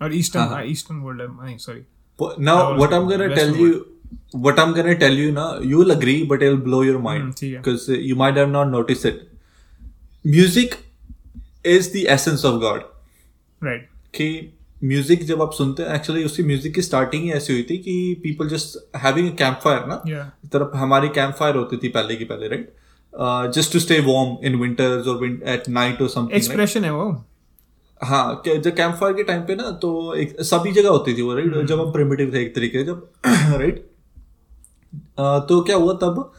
और 0.01 0.07
हाँ, 0.07 0.17
ईस्टर्न 0.17 0.63
ईस्टर्न 0.71 0.99
वर्ल्ड 0.99 1.21
है। 1.21 1.27
नहीं 1.45 1.57
sorry 1.57 1.81
now 2.45 2.53
what 2.77 2.93
i'm 2.97 3.03
gonna 3.09 3.25
tell 3.31 3.49
Western 3.49 3.57
you 3.63 4.43
what 4.45 4.59
i'm 4.61 4.71
gonna 4.77 4.93
tell 5.01 5.17
you 5.21 5.31
now 5.33 5.43
you 5.71 5.81
will 5.81 5.91
agree 5.95 6.15
but 6.29 6.45
it'll 6.45 6.63
blow 6.67 6.79
your 6.85 7.01
mind. 7.01 7.23
Hmm, 7.23 7.35
ठीक 7.39 7.53
है। 7.53 7.61
because 7.61 7.83
you 8.09 8.15
might 8.21 8.39
have 8.41 8.53
not 8.53 8.71
noticed 8.71 9.05
it. 9.09 9.19
Music 10.27 10.75
is 11.65 11.89
the 11.91 12.03
essence 12.15 12.45
of 12.45 12.59
god. 12.61 12.81
Right 13.61 13.87
कि 14.15 14.53
music 14.83 15.23
जब 15.23 15.41
आप 15.41 15.53
सुनते 15.53 15.83
हैं 15.83 15.95
actually 15.95 16.23
उसकी 16.23 16.43
music 16.43 16.73
की 16.75 16.81
starting 16.81 17.23
ही 17.23 17.31
ऐसी 17.31 17.53
हुई 17.53 17.63
थी 17.69 17.77
कि 17.77 18.19
people 18.23 18.49
just 18.49 18.77
having 18.95 19.31
camp 19.37 19.59
fire 19.63 19.85
ना? 19.85 20.01
या 20.07 20.23
तरफ़ 20.53 20.75
हमारी 20.77 21.09
कैंप 21.09 21.35
फायर 21.35 21.55
होती 21.55 21.77
थी 21.77 21.89
पहले 21.89 22.15
की 22.15 22.25
पहले 22.25 22.47
right 22.47 22.73
just 23.53 23.73
to 23.73 23.79
stay 23.79 23.99
warm 23.99 24.45
in 24.45 24.55
winters 24.55 25.07
और 25.07 25.25
एट 25.25 25.69
नाइट 25.69 26.01
और 26.01 26.09
समथिंग 26.09 26.31
एक्सप्रेशन 26.31 26.85
है 26.85 26.91
वो। 26.93 27.09
हाँ 28.01 28.43
जब 28.47 28.75
कैंप 28.75 28.95
फायर 28.95 29.13
के 29.13 29.23
टाइम 29.23 29.41
पे 29.41 29.55
ना 29.55 29.71
तो 29.71 30.13
एक 30.13 30.41
सभी 30.41 30.71
जगह 30.71 30.89
होती 30.89 31.17
थी 31.17 31.21
वो 31.21 31.33
राइट 31.35 31.53
हम्म। 31.53 31.65
जब 31.65 31.79
हम 31.81 31.91
प्रिमेटिव 31.91 32.33
थे 32.33 32.41
एक 32.41 32.55
तरीके 32.55 32.83
जब 32.83 33.09
राइट 33.27 33.85
तो 35.19 35.61
क्या 35.61 35.75
हुआ 35.75 35.93
तब? 35.93 36.33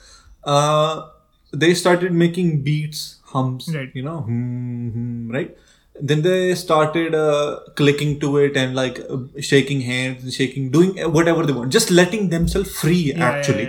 They 1.54 1.74
started 1.74 2.12
making 2.12 2.52
beats 2.62 3.17
hums 3.34 3.66
Right. 3.76 3.96
you 3.96 4.04
know 4.04 4.20
right 5.34 5.56
then 6.08 6.20
they 6.24 6.54
started 6.58 7.14
uh, 7.20 7.46
clicking 7.78 8.10
to 8.24 8.28
it 8.40 8.56
and 8.62 8.76
like 8.78 8.98
uh, 9.14 9.16
shaking 9.46 9.80
hands 9.86 10.20
and 10.26 10.34
shaking 10.34 10.68
doing 10.76 10.92
whatever 11.16 11.46
they 11.48 11.56
want 11.56 11.72
just 11.76 11.90
letting 12.00 12.28
themselves 12.34 12.76
free 12.82 13.00
yeah, 13.06 13.24
actually 13.30 13.64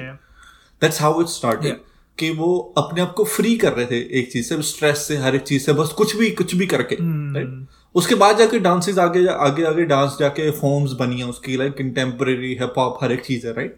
that's 0.81 1.01
how 1.01 1.21
it 1.21 1.27
started 1.27 1.71
Yeah. 1.71 1.79
कि 2.17 2.29
वो 2.37 2.51
अपने 2.77 3.01
आप 3.01 3.13
को 3.17 3.23
free 3.33 3.55
कर 3.57 3.73
रहे 3.73 3.85
थे 3.85 3.99
एक 4.19 4.31
चीज़ 4.31 4.47
से 4.49 4.61
स्ट्रेस 4.69 5.07
से 5.07 5.17
हर 5.17 5.35
एक 5.35 5.41
चीज़ 5.51 5.63
से 5.65 5.73
बस 5.73 5.93
कुछ 5.97 6.15
भी 6.15 6.29
कुछ 6.41 6.55
भी 6.55 6.65
करके 6.75 6.95
Hmm. 6.95 7.35
राइट 7.35 7.67
उसके 7.95 8.15
बाद 8.23 8.37
जाके 8.37 8.59
डांसेस 8.65 8.97
आगे 9.07 9.25
आगे 9.27 9.63
आगे 9.65 9.85
डांस 9.91 10.17
जाके 10.19 10.49
फॉर्म्स 10.59 10.91
बनी 10.99 11.19
है 11.19 11.27
उसकी 11.29 11.57
लाइक 11.57 11.73
कंटेम्प्रेरी 11.77 12.53
हिप 12.61 12.73
हॉप 12.77 12.97
हर 13.03 13.11
एक 13.11 13.25
चीज़ 13.25 13.47
है 13.47 13.53
राइट 13.53 13.75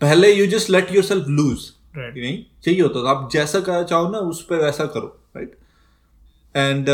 पहले 0.00 0.32
you 0.32 0.46
just 0.58 0.70
let 0.70 0.92
your 0.94 1.04
self 1.04 1.28
loose 1.40 1.70
Right. 1.98 2.16
नहीं? 2.16 2.38
चाहिए 2.64 2.80
होता 2.80 3.04
था। 3.04 3.10
आप 3.10 3.28
जैसा 3.32 3.60
करना 3.60 3.82
चाहो 3.82 4.08
ना 4.10 4.18
उस 4.32 4.42
पर 4.44 4.62
वैसा 4.64 4.84
करो 4.86 5.16
right 5.36 5.56
and 6.56 6.86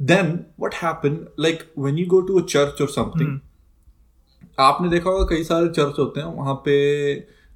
then 0.00 0.32
what 0.60 0.74
happen 0.74 1.18
like 1.40 1.62
when 1.78 1.98
you 1.98 2.06
go 2.06 2.20
to 2.20 2.40
a 2.40 2.44
church 2.46 2.82
और 2.82 2.88
समथिंग 2.88 3.38
आपने 4.60 4.88
देखा 4.88 5.10
होगा 5.10 5.24
कई 5.36 5.44
सारे 5.44 5.68
चर्च 5.68 5.98
होते 5.98 6.20
हैं 6.20 6.34
वहाँ 6.36 6.54
पे 6.64 6.74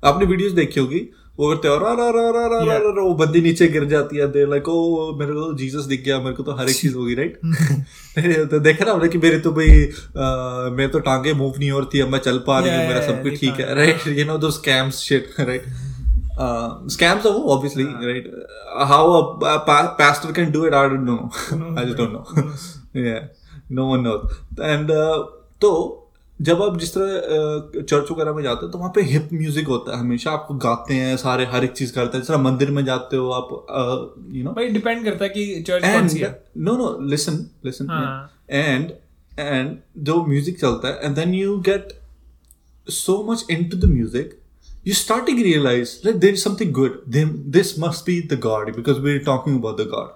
आपने 0.02 0.26
वीडियोस 0.26 0.52
देखी 0.52 0.80
होगी 0.80 1.08
वो 1.38 1.48
करते 1.50 1.68
हो 1.68 1.76
रा 1.78 1.92
रा 1.92 2.08
रा 2.10 2.22
रा 2.30 2.46
रा 2.46 2.58
रा 2.64 2.76
रा 2.96 3.02
वो 3.02 3.14
बंदी 3.14 3.40
नीचे 3.40 3.66
गिर 3.68 3.84
जाती 3.84 4.16
है 4.16 4.26
दे 4.32 4.44
लाइक 4.46 4.68
ओ 4.68 4.74
मेरे 5.18 5.32
को 5.32 5.52
जीसस 5.58 5.84
दिख 5.84 6.02
गया 6.04 6.18
मेरे 6.20 6.34
को 6.36 6.42
तो 6.42 6.52
हर 6.56 6.68
एक 6.68 6.76
चीज़ 6.76 6.94
होगी 6.96 7.14
राइट 7.14 7.38
तो 8.50 8.58
देखा 8.60 8.84
ना 8.84 8.92
हमने 8.92 9.08
कि 9.08 9.18
मेरे 9.18 9.38
तो 9.40 9.52
भाई 9.52 9.68
मेरे 10.76 10.88
तो 10.88 10.98
टांगे 10.98 11.32
मूव 11.34 11.58
नहीं 11.58 11.70
हो 11.70 11.78
रही 11.78 11.88
थी 11.94 12.00
अब 12.00 12.08
मैं 12.08 12.18
चल 12.18 12.38
पा 12.46 12.58
रही 12.58 12.76
हूँ 12.76 12.86
मेरा 12.88 13.06
सब 13.06 13.22
कुछ 13.22 13.40
ठीक 13.40 13.60
है। 13.60 13.74
राइट 13.74 14.06
यू 14.18 14.24
नो 14.24 14.38
दो 14.38 14.50
scams 14.50 15.00
shit 15.00 15.34
right 15.40 15.64
Uh, 16.42 16.68
scams 16.94 17.24
are 17.24 17.36
obviously 17.54 17.84
yeah. 17.84 18.06
right. 18.06 18.26
Uh, 18.26 18.86
how 18.86 19.04
a, 19.12 19.20
a 19.54 19.94
pastor 19.96 20.32
can 20.32 20.50
do 20.50 20.64
it, 20.64 20.74
I 20.74 20.88
don't 20.88 21.04
know. 21.04 21.30
No, 21.52 21.74
I 21.80 21.84
just 21.84 21.96
don't 21.96 22.12
know. 22.12 22.26
yeah, 22.94 23.26
no 23.70 23.86
one 23.86 24.02
knows. 24.02 24.40
And 24.72 24.88
so. 24.88 25.00
Uh, 25.02 25.38
तो 25.60 25.68
जब 26.40 26.62
आप 26.62 26.78
जिस 26.78 26.94
तरह 26.94 27.10
uh, 27.34 27.84
church 27.90 28.10
वगैरह 28.10 28.32
में 28.34 28.42
जाते 28.42 28.66
हो 28.66 28.70
तो 28.70 28.78
वहाँ 28.78 28.90
पे 28.94 29.02
हिप 29.10 29.28
म्यूज़िक 29.32 29.66
होता 29.68 29.92
है 29.92 29.98
हमेशा 29.98 30.30
आपको 30.30 30.54
गाते 30.64 30.94
हैं 30.94 31.16
सारे 31.16 31.44
हर 31.52 31.64
एक 31.64 31.72
चीज़ 31.72 31.92
करते 31.94 32.16
हैं 32.16 32.22
जिस 32.22 32.28
तरह 32.28 32.42
मंदिर 32.42 32.70
में 32.78 32.84
जाते 32.84 33.16
हो 33.16 33.28
आप 33.32 33.52
uh, 33.52 34.34
यू 34.36 34.44
नो 34.44 34.52
भाई 34.52 34.68
डिपेंड 34.78 35.04
करता 35.04 35.24
है 35.24 35.30
कि 35.30 35.62
चर्च 35.66 35.84
कौन 35.84 36.08
सी 36.08 36.18
है 36.18 36.32
no 36.58 36.76
no 36.76 36.88
listen 37.10 37.38
listen 37.66 37.92
and 38.50 38.90
and 39.38 39.76
जो 40.06 40.22
म्यूज़िक 40.24 40.58
चलता 40.60 40.88
है 40.88 41.04
and 41.04 41.14
then 41.16 41.34
you 41.34 41.56
get 41.70 41.92
so 42.86 43.22
much 43.30 43.46
into 43.50 43.76
the 43.86 43.92
music 43.92 44.38
you 44.89 44.93
starting 44.97 45.37
to 45.39 45.43
realize 45.47 45.93
that 46.05 46.19
there 46.23 46.35
is 46.37 46.43
something 46.47 46.71
good 46.79 46.93
then 47.15 47.31
this 47.57 47.71
must 47.85 48.05
be 48.09 48.15
the 48.33 48.37
god 48.47 48.69
because 48.79 48.99
we're 49.07 49.23
talking 49.29 49.55
about 49.61 49.77
the 49.81 49.85
god 49.93 50.13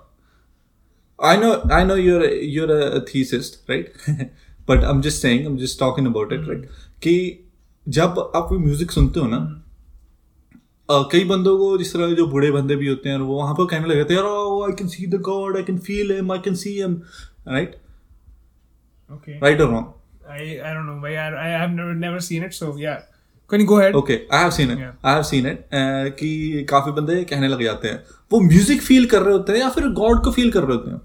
i 1.19 1.33
know 1.41 1.49
i 1.79 1.83
know 1.87 1.97
you're 2.03 2.23
a, 2.27 2.31
you're 2.55 2.77
a 2.77 3.01
theist 3.09 3.57
right 3.71 3.89
but 4.71 4.85
i'm 4.91 5.01
just 5.07 5.25
saying 5.25 5.45
i'm 5.49 5.57
just 5.65 5.79
talking 5.85 6.07
about 6.13 6.31
it 6.37 6.47
right 6.51 6.63
कि 7.07 7.15
जब 7.85 8.19
आप 8.35 8.49
music 8.65 8.91
सुनते 8.91 9.19
हो 9.19 9.27
ना 9.27 9.37
अ, 10.89 10.95
कई 11.11 11.23
बंदों 11.33 11.57
को 11.57 11.77
जिस 11.77 11.93
तरह 11.93 12.13
जो 12.15 12.25
बूढ़े 12.33 12.51
बंदे 12.51 12.75
भी 12.81 12.87
होते 12.87 13.09
हैं 13.09 13.17
वो 13.19 13.35
वहां 13.37 13.53
पर 13.55 13.65
कहने 13.71 13.87
लगे 13.93 14.03
थे 14.09 14.13
यार 14.15 14.25
I 14.69 14.73
can 14.81 14.87
see 14.95 15.05
the 15.13 15.19
god 15.29 15.57
I 15.57 15.63
can 15.69 15.77
feel 15.87 16.11
him 16.15 16.31
I 16.31 16.39
can 16.47 16.55
see 16.63 16.73
him 16.81 16.93
right 17.47 17.75
okay 19.09 19.39
right 19.39 19.61
और 19.61 19.71
wrong 19.71 19.97
I 20.33 20.43
I 20.67 20.69
don't 20.75 20.85
know 20.89 20.99
भाई 21.05 21.15
I 21.21 21.23
I 21.45 21.47
have 21.61 21.71
never 21.77 21.93
never 22.01 22.19
seen 22.25 22.43
it 22.49 22.53
so 22.57 22.67
yeah 22.81 22.99
Can 23.50 23.62
you 23.62 23.68
go 23.68 23.76
ahead? 23.80 23.94
Okay 23.94 24.14
I 24.32 24.42
have 24.42 24.50
seen 24.50 24.70
it 24.70 24.78
Yeah. 24.78 24.92
I 25.06 25.14
have 25.14 25.22
seen 25.22 25.46
it 25.46 25.68
कि 26.18 26.66
काफ़ी 26.70 26.92
बंदे 26.92 27.22
कहने 27.24 27.48
लग 27.48 27.62
जाते 27.62 27.88
हैं। 27.88 28.02
वो 28.32 28.40
म्यूज़िक 28.40 28.82
फील 28.82 29.06
कर 29.06 29.22
रहे 29.22 29.32
होते 29.32 29.52
हैं 29.52 29.60
या 29.60 29.68
फिर 29.70 29.88
गॉड 30.00 30.22
को 30.24 30.30
फील 30.32 30.50
कर 30.50 30.62
रहे 30.62 30.76
होते 30.76 30.90
हैं? 30.90 31.00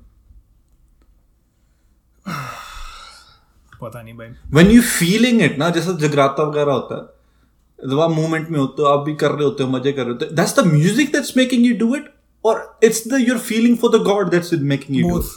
पता 3.82 4.02
नहीं 4.02 4.14
भाई। 4.18 4.28
व्हेन 4.54 4.72
यू 4.72 4.82
फीलिंग 4.82 5.42
इट 5.42 5.58
ना 5.58 5.70
जैसे 5.70 5.94
जगराता 6.08 6.44
वगैरह 6.44 6.72
होता 6.72 6.96
है 6.96 7.90
जब 7.90 8.00
आप 8.00 8.12
मूवमेंट 8.12 8.50
में 8.50 8.60
होते 8.60 8.82
हो 8.82 8.88
आप 8.88 9.06
भी 9.06 9.16
कर 9.16 9.32
रहे 9.32 9.44
होते 9.44 9.64
हो 9.64 9.70
मज़े 9.70 9.92
कर 9.92 10.02
रहे 10.02 10.12
होते 10.12 10.26
हो 10.26 10.36
that's 10.36 10.60
the 10.60 10.66
music 10.68 11.12
that's 11.14 11.38
making 11.38 11.66
you 11.66 11.78
do 11.78 11.96
it 11.96 12.12
और 12.46 12.80
it's 12.84 13.08
the 13.08 13.24
your 13.28 13.38
feeling 13.38 13.78
for 13.78 13.98
the 13.98 14.02
god 14.04 14.30
that's 14.30 14.54
making 14.54 14.98
you 14.98 15.10
do 15.10 15.16
both 15.16 15.32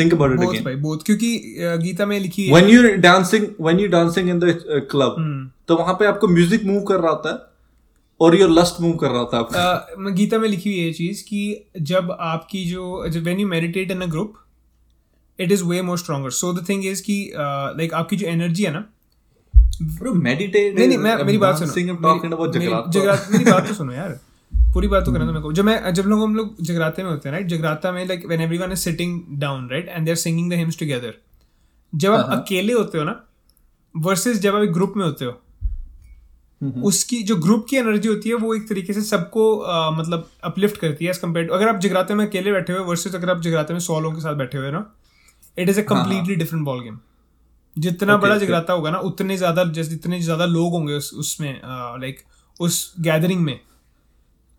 think 0.00 0.14
about 0.14 0.32
it 0.32 0.38
both 0.38 0.48
again 0.48 0.64
भाई 0.64 0.74
both. 0.74 1.04
क्योंकि 1.06 1.56
गीता 1.60 2.06
में 2.06 2.20
लिखी 2.20 2.46
है 2.46 2.54
when 2.54 2.70
you're 2.70 2.90
dancing 3.02 3.46
when 3.66 3.80
you're 3.80 3.94
dancing 3.94 4.32
in 4.34 4.42
the 4.44 4.54
uh, 4.54 4.82
club 4.94 5.18
हम्म। 5.18 5.50
तो 5.68 5.76
वहाँ 5.76 5.94
पे 5.94 6.06
आपको 6.06 6.28
म्यूज़िक 6.28 6.64
मूव 6.64 6.82
कर 6.82 7.00
रहा 7.00 7.10
होता 7.10 7.32
है 7.32 7.38
और 8.20 8.36
योर 8.36 8.50
लस्ट 8.50 8.80
मूव 8.80 8.96
कर 8.96 9.08
रहा 9.08 9.18
है 9.18 9.38
आपका। 9.38 10.10
गीता 10.10 10.38
में 10.38 10.48
लिखी 10.48 10.70
हुई 10.70 10.86
है 10.86 10.92
चीज़ 10.92 11.24
कि 11.24 11.64
जब 11.80 12.16
आपकी 12.20 12.64
जो 12.64 13.06
when 13.16 13.40
you 13.40 13.48
meditate 13.48 13.90
in 13.90 14.00
a 14.00 14.06
group 14.06 14.34
it 15.40 15.52
is 15.52 15.64
way 15.64 15.82
more 15.82 15.98
stronger 15.98 16.30
so 16.30 16.52
the 16.52 16.68
thing 16.68 16.86
is 16.86 17.02
कि 17.02 17.32
लाइक 17.76 17.94
आपकी 17.94 18.16
जो 18.16 18.26
एनर्जी 18.26 18.62
है 18.62 18.72
ना 18.72 18.84
ब्रो 19.82 20.14
मेडिटेट 20.14 20.78
नहीं 20.78 20.88
नहीं 20.88 20.98
मैं 20.98 21.24
मेरी 21.24 21.38
बात 21.38 21.58
सुनो। 21.58 21.72
talking 21.72 22.32
about 22.32 22.56
मेरी- 22.56 22.62
जगराता 22.62 22.90
जगराता 22.90 23.28
मेरी 23.32 23.50
बात 23.50 23.68
तो 23.68 23.74
सुनो 23.74 23.92
यार। 23.92 24.20
पूरी 24.74 24.88
बात 24.88 25.04
तो 25.04 25.12
करना 25.12 25.26
तो 25.26 25.32
मेरे 25.32 25.42
को। 25.42 25.52
जब 25.52 25.64
मैं 25.64 25.92
जब 25.94 26.04
लोग 26.06 26.22
हम 26.22 26.34
लोग 26.36 26.62
जगराते 26.62 27.02
में 27.02 27.10
होते 27.10 27.28
हैं 27.28 27.34
राइट 27.34 27.46
जगराता 27.48 27.92
में 27.92 28.04
like 28.06 28.26
when 28.26 28.40
everyone 28.40 28.72
is 28.72 28.78
sitting 28.80 29.20
down 29.40 29.68
right 29.70 29.88
and 29.88 30.04
they 30.04 30.10
are 30.10 30.16
singing 30.18 30.50
the 30.50 30.54
hymns 30.54 30.78
together 30.78 31.14
जब 31.92 32.12
आप 32.12 32.30
अकेले 32.32 32.72
होते 32.72 32.98
हो 32.98 33.04
ना 33.04 33.14
वर्सेस 33.94 34.38
जब 34.40 34.56
आप 34.56 34.62
एक 34.62 34.72
ग्रुप 34.72 34.92
में 34.96 35.04
होते 35.04 35.24
हो 35.24 35.40
उसकी 36.84 37.22
जो 37.22 37.36
ग्रुप 37.38 37.66
की 37.70 37.76
एनर्जी 37.76 38.08
होती 38.08 38.28
है 38.28 38.34
वो 38.36 38.54
एक 38.54 38.68
तरीके 38.68 38.92
से 38.92 39.02
सबको 39.02 39.44
मतलब 39.92 40.28
अपलिफ्ट 40.44 40.76
करती 40.76 41.04
है 41.04 41.10
एज 41.10 41.18
कंपेयर 41.18 41.46
टू 41.46 41.54
अगर 41.54 41.68
आप 41.68 41.78
जगराते 41.80 42.14
में 42.14 42.26
अकेले 42.26 42.52
बैठे 42.52 42.72
हुए 42.72 42.82
वर्सेस 42.86 43.14
अगर 43.14 43.30
आप 43.30 43.40
जगराते 43.42 43.72
में 43.72 43.80
सौ 43.80 44.00
लोगों 44.00 44.16
के 44.16 44.22
साथ 44.22 44.34
बैठे 44.36 44.58
हुए 44.58 44.70
ना 44.70 44.84
it 45.58 45.68
is 45.68 45.80
a 45.80 45.84
completely 45.84 46.36
different 46.36 46.64
ball 46.64 46.80
game 46.80 46.98
जितना 47.76 48.12
Okay, 48.12 48.22
बड़ा. 48.22 48.36
जगराता 48.38 48.72
होगा 48.72 48.90
ना 48.90 48.98
उतने 49.08 49.36
ज़्यादा 49.36 49.64
जितने 49.64 50.20
ज़्यादा 50.20 50.46
लोग 50.46 50.72
होंगे 50.72 50.94
उस 50.94 51.12
उसमें 51.14 51.60
लाइक 52.00 52.20
उस 52.60 52.94
गैदरिंग 53.00 53.40
में। 53.40 53.58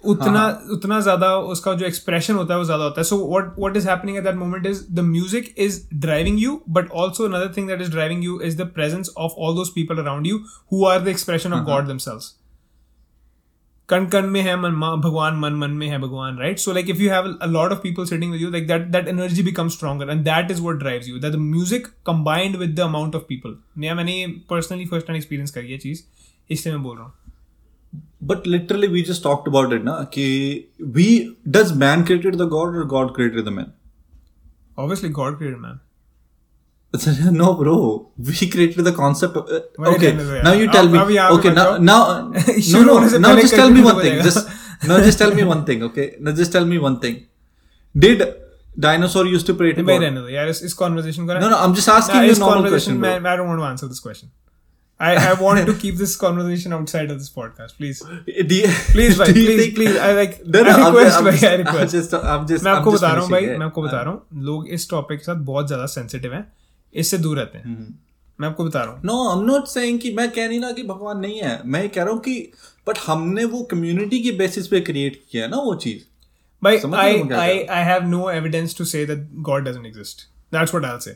उतना 0.04 0.40
हाँ. 0.40 0.68
उतना 0.72 1.00
ज़्यादा 1.00 1.36
उसका 1.54 1.74
जो 1.74 1.86
एक्सप्रेशन 1.86 2.34
होता 2.34 2.54
है 2.54 2.58
वो 2.60 2.66
ज़्यादा 2.66 2.84
होता 2.84 3.02
है। 3.02 3.04
So 3.04 3.18
what 3.28 3.54
what 3.60 3.78
is 3.78 3.90
happening 3.90 4.18
at 4.18 4.24
that 4.24 4.36
moment 4.36 4.66
is 4.66 4.84
the 4.92 5.00
music 5.06 5.54
is 5.58 5.82
driving 5.96 6.40
you 6.40 6.62
but 6.70 6.92
also 6.98 7.26
another 7.26 7.54
thing 7.58 7.68
that 7.68 7.82
is 7.82 7.92
driving 7.92 8.24
you 8.24 8.40
is 8.42 8.58
the 8.58 8.68
presence 8.76 9.14
of 9.18 9.34
all 9.38 9.56
those 9.56 9.70
people 9.76 9.98
around 9.98 10.28
you 10.28 10.38
who 10.74 10.86
are 10.86 11.02
the 11.02 11.08
expression 11.08 11.54
of 11.54 11.64
god 11.66 11.88
themselves 11.88 12.36
कण 13.90 14.06
कण 14.08 14.28
में 14.28 14.40
है 14.42 14.56
मन 14.56 14.76
भगवान 15.02 15.36
मन 15.36 15.54
मन 15.54 15.72
में 15.80 15.88
है 15.88 15.98
भगवान 16.00 16.38
right 16.38 16.60
so 16.60 16.74
like 16.74 16.90
if 16.90 17.02
you 17.02 17.10
have 17.12 17.28
a 17.32 17.46
lot 17.48 17.72
of 17.72 17.80
people 17.80 18.06
sitting 18.06 18.32
with 18.32 18.42
you 18.42 18.50
like 18.52 18.68
that 18.68 18.88
that 18.92 19.08
energy 19.08 19.44
become 19.44 19.70
stronger 19.70 20.10
and 20.10 20.24
that 20.24 20.52
is 20.52 20.62
what 20.62 20.76
drives 20.76 21.08
you 21.08 21.20
that 21.20 21.34
the 21.34 21.40
music 21.40 21.88
combined 22.08 22.56
with 22.56 22.76
the 22.76 22.80
amount 22.80 23.16
of 23.16 23.24
people 23.30 23.58
मैं 23.78 23.94
मैंने 23.94 24.26
personally 24.50 24.86
first 24.86 25.08
time 25.08 25.18
experience 25.18 25.52
करी 25.52 25.72
है 25.72 25.78
चीज़ 25.78 26.04
इसलिए 26.50 26.76
मैं 26.76 26.84
बोल 26.84 26.98
रहा 26.98 27.06
हूँ। 27.06 27.14
but 28.22 28.48
literally 28.48 28.88
we 28.88 29.04
just 29.04 29.24
talked 29.28 29.48
about 29.52 29.74
it 29.78 29.84
na 29.84 29.94
ki 30.16 30.26
we 30.98 31.08
does 31.58 31.72
man 31.84 32.06
created 32.10 32.38
the 32.42 32.50
god 32.56 32.76
or 32.82 32.84
god 32.96 33.14
created 33.14 33.46
the 33.46 33.56
man? 33.60 33.72
Obviously 34.78 35.10
god 35.22 35.38
created 35.38 35.60
man. 35.60 35.80
No 37.32 37.54
bro. 37.54 37.76
We 38.18 38.50
created 38.54 38.84
the 38.84 38.92
concept 38.92 39.38
of, 39.38 39.50
uh, 39.50 39.92
okay 39.94 40.12
now 40.48 40.52
you 40.52 40.70
tell 40.72 40.90
me. 40.90 41.00
okay 41.38 41.54
now 41.54 41.78
now 41.78 42.02
no 42.76 42.84
no 42.90 43.18
now 43.26 43.36
just 43.40 43.56
tell 43.56 43.70
me 43.70 43.82
one 43.82 44.02
thing. 44.02 44.22
just 44.22 44.50
now 44.92 45.00
just 45.08 45.18
tell 45.18 45.34
me 45.34 45.44
one 45.44 45.66
thing 45.66 45.84
okay? 45.90 46.16
Now 46.20 46.32
just 46.32 46.52
tell 46.52 46.66
me 46.66 46.78
one 46.78 47.00
thing. 47.00 47.28
Did 47.98 48.22
dinosaur 48.80 49.26
used 49.26 49.46
to 49.46 49.54
pray 49.54 49.74
to 49.74 49.84
god 49.84 50.02
yeah, 50.30 50.46
is, 50.46 50.62
is 50.62 50.74
conversation 50.74 51.26
no 51.26 51.40
no 51.40 51.58
i'm 51.58 51.74
just 51.74 51.90
asking 51.90 52.16
nah, 52.16 52.22
you 52.22 52.34
a 52.34 52.40
normal 52.40 52.70
question 52.70 53.00
man, 53.00 53.26
i 53.26 53.36
don't 53.36 53.48
want 53.48 53.60
to 53.60 53.66
answer 53.66 53.88
this 53.88 54.00
question. 54.00 54.32
I 55.02 55.12
I 55.20 55.30
want 55.42 55.62
to 55.68 55.74
keep 55.82 55.96
this 56.00 56.12
conversation 56.24 56.74
outside 56.78 57.12
of 57.14 57.20
this 57.22 57.30
podcast 57.36 57.78
please 57.78 58.02
Do 58.50 58.58
you- 58.58 58.74
please 58.92 59.18
भाई 59.20 59.34
please 59.34 59.62
think- 59.62 59.76
please 59.80 59.96
I 60.08 60.12
like 60.18 60.36
No, 60.56 60.64
no, 60.68 60.74
I 60.74 60.76
request 60.82 61.18
I'm 61.20 61.30
request 61.30 61.42
just- 61.42 61.42
भाई 61.42 61.50
I 61.50 61.54
I'm 61.54 61.64
request 61.66 61.96
just- 61.98 62.14
I'm 62.34 62.46
just- 62.52 62.66
मैं 62.66 62.72
I'm 62.72 62.78
आपको 62.78 62.92
just 62.92 63.04
बता 63.04 63.12
रहा 63.14 63.22
हूँ 63.22 63.32
भाई. 63.32 63.46
मैं 63.62 63.66
आपको 63.66 63.82
बता 63.82 64.02
रहा 64.02 64.12
हूँ 64.14 64.44
लोग 64.50 64.68
इस 64.80 64.90
टॉपिक 64.90 65.20
के 65.20 65.26
साथ 65.26 65.44
बहुत 65.50 65.68
ज़्यादा 65.68 65.86
सेंसिटिव 65.96 66.34
हैं 66.34 66.46
इससे 66.94 67.18
दूर 67.26 67.38
रहते 67.38 67.58
हैं 67.58 67.66
हम्म। 67.66 67.94
मैं 68.40 68.48
आपको 68.50 68.66
बता 68.66 68.84
रहा 68.84 68.94
हूँ 68.94 69.02
no 69.06 69.18
I 69.30 69.40
am 69.40 69.46
not 69.46 69.68
saying 69.68 70.00
कि 70.02 70.12
मैं 70.18 70.30
कह 70.38 70.48
नहीं 70.48 70.60
ना 70.60 70.72
कि 70.78 70.84
भगवान 70.84 71.20
नहीं 71.20 71.40
है 71.42 71.60
मैं 71.76 71.88
कह 71.90 72.04
रहा 72.04 72.14
हूँ 72.14 72.22
कि 72.28 72.36
बट 72.88 72.98
हमने 73.08 73.46
वो 73.56 73.64
कम्युनिटी 73.72 74.20
के 74.24 74.32
बेसिस 74.38 74.68
पे 74.68 74.82
क्रिएट 74.92 75.22
किया 75.32 75.44
है 75.44 75.50
ना 75.52 75.58
वो 75.66 75.76
चीज़ 75.84 76.04
भाई 76.62 76.78
I 76.78 76.82
हो 76.84 77.28
I 77.42 77.52
I 77.76 77.82
have 77.90 78.08
no 78.14 78.22
evidence 78.38 78.74
to 78.80 78.86
say 78.94 79.04
that 79.12 79.22
God 79.50 79.68
doesn't 79.70 79.92
exist 79.92 80.26
that's 80.56 80.74
what 80.76 80.88
I'll 80.90 81.04
say 81.06 81.14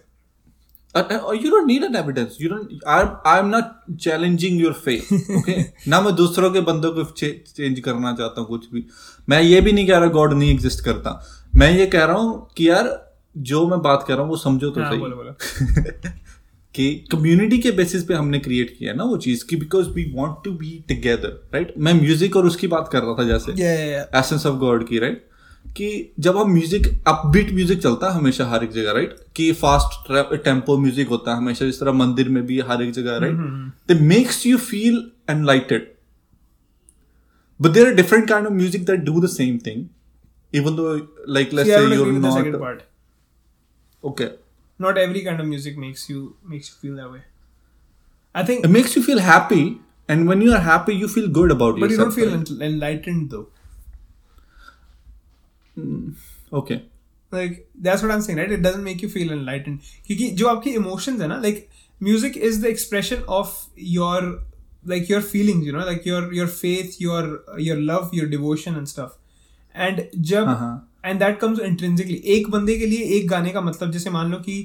you 0.98 1.50
don't 1.52 1.68
need 1.68 1.84
an 1.84 1.96
evidence 1.96 2.38
you 2.42 2.50
don't 2.50 2.84
I 3.28 3.40
am 3.40 3.48
not 3.48 3.98
challenging 4.00 4.62
your 4.62 4.74
faith 4.74 5.14
okay 5.38 5.62
ना 5.90 6.02
मैं 6.02 6.16
दूसरों 6.16 6.52
के 6.52 6.62
बंदों 6.62 6.92
को 6.92 7.04
चेंज 7.04 7.80
करना 7.80 8.14
चाहता 8.14 8.42
हूँ 8.42 8.48
कुछ 8.50 8.70
भी। 8.74 8.86
मैं 9.30 9.42
ये 9.42 9.62
भी 9.62 9.72
नहीं 9.72 9.88
कह 9.88 9.98
रहा 9.98 10.10
गॉड 10.10 10.34
नहीं 10.34 10.52
एग्जिस्ट 10.52 10.86
करता। 10.86 11.22
मैं 11.56 11.72
ये 11.72 11.86
कह 11.88 12.06
रहा 12.06 12.18
हूँ 12.18 12.48
कि 12.58 12.70
यार 12.70 13.14
जो 13.38 13.68
मैं 13.68 13.82
बात 13.82 14.06
कर 14.08 14.14
रहा 14.14 14.22
हूँ 14.22 14.30
वो 14.30 14.38
समझो 14.38 14.70
तो 14.70 14.82
हाँ 14.82 14.92
सही। 14.92 15.00
बोलो 15.00 15.16
बोलो। 15.16 16.12
कि 16.76 17.06
कम्युनिटी 17.12 17.58
के 17.58 17.72
बेसिस 17.72 18.04
पे 18.04 18.14
हमने 18.14 18.40
क्रिएट 18.40 18.76
किया 18.80 18.92
है 18.92 18.98
ना 18.98 19.04
वो 19.04 19.18
चीज़ 19.18 19.46
कि 19.46 19.56
because 19.56 19.90
we 19.90 20.04
want 20.16 20.36
to 20.46 20.52
be 20.52 20.84
together 20.90 21.30
right 21.54 21.74
मैं 21.78 21.94
म्यूज़िक 21.94 22.36
और 22.36 22.46
उसकी 22.46 22.68
बात 22.68 22.90
कर 22.92 23.04
रहा 23.04 23.16
था 23.20 23.24
जैसे। 23.24 23.52
एसेंस 24.20 24.46
ऑफ़ 24.46 24.56
गॉड 24.56 24.88
की 24.88 25.00
राइट 25.00 25.26
कि 25.76 25.88
जब 26.20 26.38
हम 26.38 26.52
म्यूज़िक 26.52 26.88
अपबीट 27.08 27.52
म्यूज़िक 27.54 27.82
चलता 27.82 28.10
है 28.10 28.16
हमेशा 28.16 28.46
हर 28.50 28.64
एक 28.64 28.72
जगह 28.72 28.92
राइट 28.92 29.16
कि 29.36 29.52
फास्ट 29.54 30.12
टेंपो 30.44 30.78
म्यूज़िक 30.78 31.08
होता 31.08 31.32
है 31.32 31.38
हमेशा 31.38 31.66
जिस 31.66 31.80
तरह 31.80 31.92
मंदिर 31.94 32.30
में 32.30 32.46
भी 32.46 32.60
हर 32.70 32.82
एक 32.84 32.92
जगह 32.92 33.18
right 33.18 33.92
the 33.92 34.00
makes 34.04 34.46
you 34.46 34.58
feel 34.60 35.04
enlightened 35.30 35.92
but 37.60 37.72
there 37.72 37.94
different 37.96 38.28
kind 38.30 38.48
of 38.48 38.54
music 38.54 38.86
that 38.86 39.00
do 39.02 39.22
the 39.22 39.30
same 39.30 39.58
thing 39.66 39.86
even 40.54 40.76
though 40.76 40.94
like 41.30 41.54
let's 41.54 41.70
say 41.70 41.96
you 41.96 42.06
are 42.06 42.12
not 42.52 42.82
okay 44.04 44.28
not 44.80 44.98
every 44.98 45.22
kind 45.22 45.40
of 45.40 45.48
music 45.48 45.78
makes 45.78 46.10
you 46.12 46.34
makes 46.46 46.70
you 46.70 46.78
feel 46.82 46.96
that 46.98 47.12
way 47.12 47.20
I 48.36 48.44
think 48.44 48.66
it 48.66 48.72
makes 48.72 48.98
you 48.98 49.04
feel 49.04 49.20
happy 49.22 49.64
and 50.10 50.28
when 50.28 50.42
you 50.42 50.54
are 50.54 50.62
happy 50.62 50.94
you 50.94 51.08
feel 51.08 51.28
good 51.34 51.52
about 51.52 51.80
yourself 51.80 52.08
but 52.08 52.20
you 52.20 52.30
don't 52.30 52.48
feel 52.48 52.62
enlightened 52.64 53.28
though 53.28 53.50
okay 55.78 56.76
like 57.32 57.66
that's 57.80 58.04
what 58.04 58.20
I 58.20 58.32
am 58.32 58.38
right 58.38 58.52
it 58.52 58.60
doesn't 58.60 58.84
make 58.84 59.04
you 59.04 59.10
feel 59.10 59.32
enlightened 59.32 59.80
क्योंकि 60.08 60.30
जो 60.32 60.48
आपकी 60.48 60.70
emotions 60.72 61.22
है 61.22 61.28
ना 61.28 61.40
like 61.42 61.68
music 62.02 62.38
is 62.38 62.62
the 62.62 62.66
expression 62.66 63.22
of 63.32 63.56
your 63.80 64.24
like 64.88 65.12
your 65.12 65.22
feeling 65.22 65.66
you 65.68 65.74
know 65.74 65.80
like 65.80 66.08
your 66.08 66.34
your 66.36 66.48
faith 66.48 67.02
your 67.02 67.46
your 67.60 67.78
love 67.78 68.12
your 68.14 68.28
devotion 68.30 68.76
and 68.76 68.86
stuff 68.88 69.80
and 69.80 70.02
जब 70.24 70.82
and 71.06 71.20
that 71.20 71.40
comes 71.40 71.60
intrinsically 71.60 72.22
एक 72.36 72.50
बंदे 72.50 72.78
के 72.78 72.86
लिए 72.86 73.06
एक 73.18 73.28
गाने 73.30 73.52
का 73.52 73.62
मतलब 73.62 73.92
जैसे 73.92 74.10
मान 74.10 74.32
लो 74.32 74.38
कि 74.40 74.60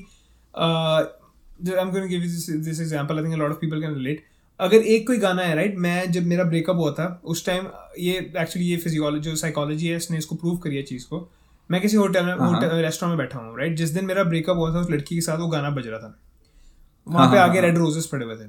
I 0.54 1.80
am 1.80 1.90
going 1.90 2.08
give 2.08 2.20
this 2.20 2.50
this 2.50 2.80
example 2.80 3.18
I 3.18 3.24
think 3.24 3.34
a 3.34 3.38
lot 3.38 3.50
of 3.50 3.58
people 3.58 3.80
can 3.80 3.94
relate 3.94 4.24
अगर 4.60 4.76
एक 4.76 5.06
कोई 5.06 5.18
गाना 5.18 5.42
है 5.42 5.54
राइट 5.56 5.76
मैं 5.78 6.10
जब 6.12 6.26
मेरा 6.26 6.44
ब्रेकअप 6.44 6.76
हुआ 6.76 6.92
था 6.92 7.20
उस 7.24 7.44
टाइम 7.46 7.66
ये 7.98 8.18
एक्चुअली 8.38 8.68
ये 8.68 8.76
फिजियोलॉजी 8.76 9.36
साइकोलॉजी 9.36 9.88
है 9.88 9.96
इसने 9.96 10.18
इसको 10.18 10.36
प्रूव 10.36 10.56
करी 10.56 10.76
है 10.76 10.82
चीज़ 10.82 11.06
को। 11.06 11.30
मैं 11.70 11.80
किसी 11.80 11.96
होटल 11.96 12.24
में 12.24 12.34
होटल 12.34 12.68
रेस्टोरेंट 12.68 13.18
में 13.18 13.26
बैठा 13.26 13.38
हूँ 13.38 13.58
राइट 13.58 13.76
जिस 13.76 13.90
दिन 13.90 14.04
मेरा 14.04 14.24
ब्रेकअप 14.24 14.56
हुआ 14.56 14.74
था 14.74 14.78
उस 14.78 14.90
लड़की 14.90 15.14
के 15.14 15.20
साथ 15.20 15.38
वो 15.38 15.46
गाना 15.46 15.70
बज 15.70 15.86
रहा 15.86 15.98
था। 15.98 16.18
वहाँ 17.06 17.26
हाँ, 17.26 17.34
पे 17.34 17.38
आगे 17.40 17.60
रेड 17.60 17.78
रोजेस 17.78 18.06
पड़े 18.06 18.24
हुए 18.24 18.36
थे। 18.36 18.48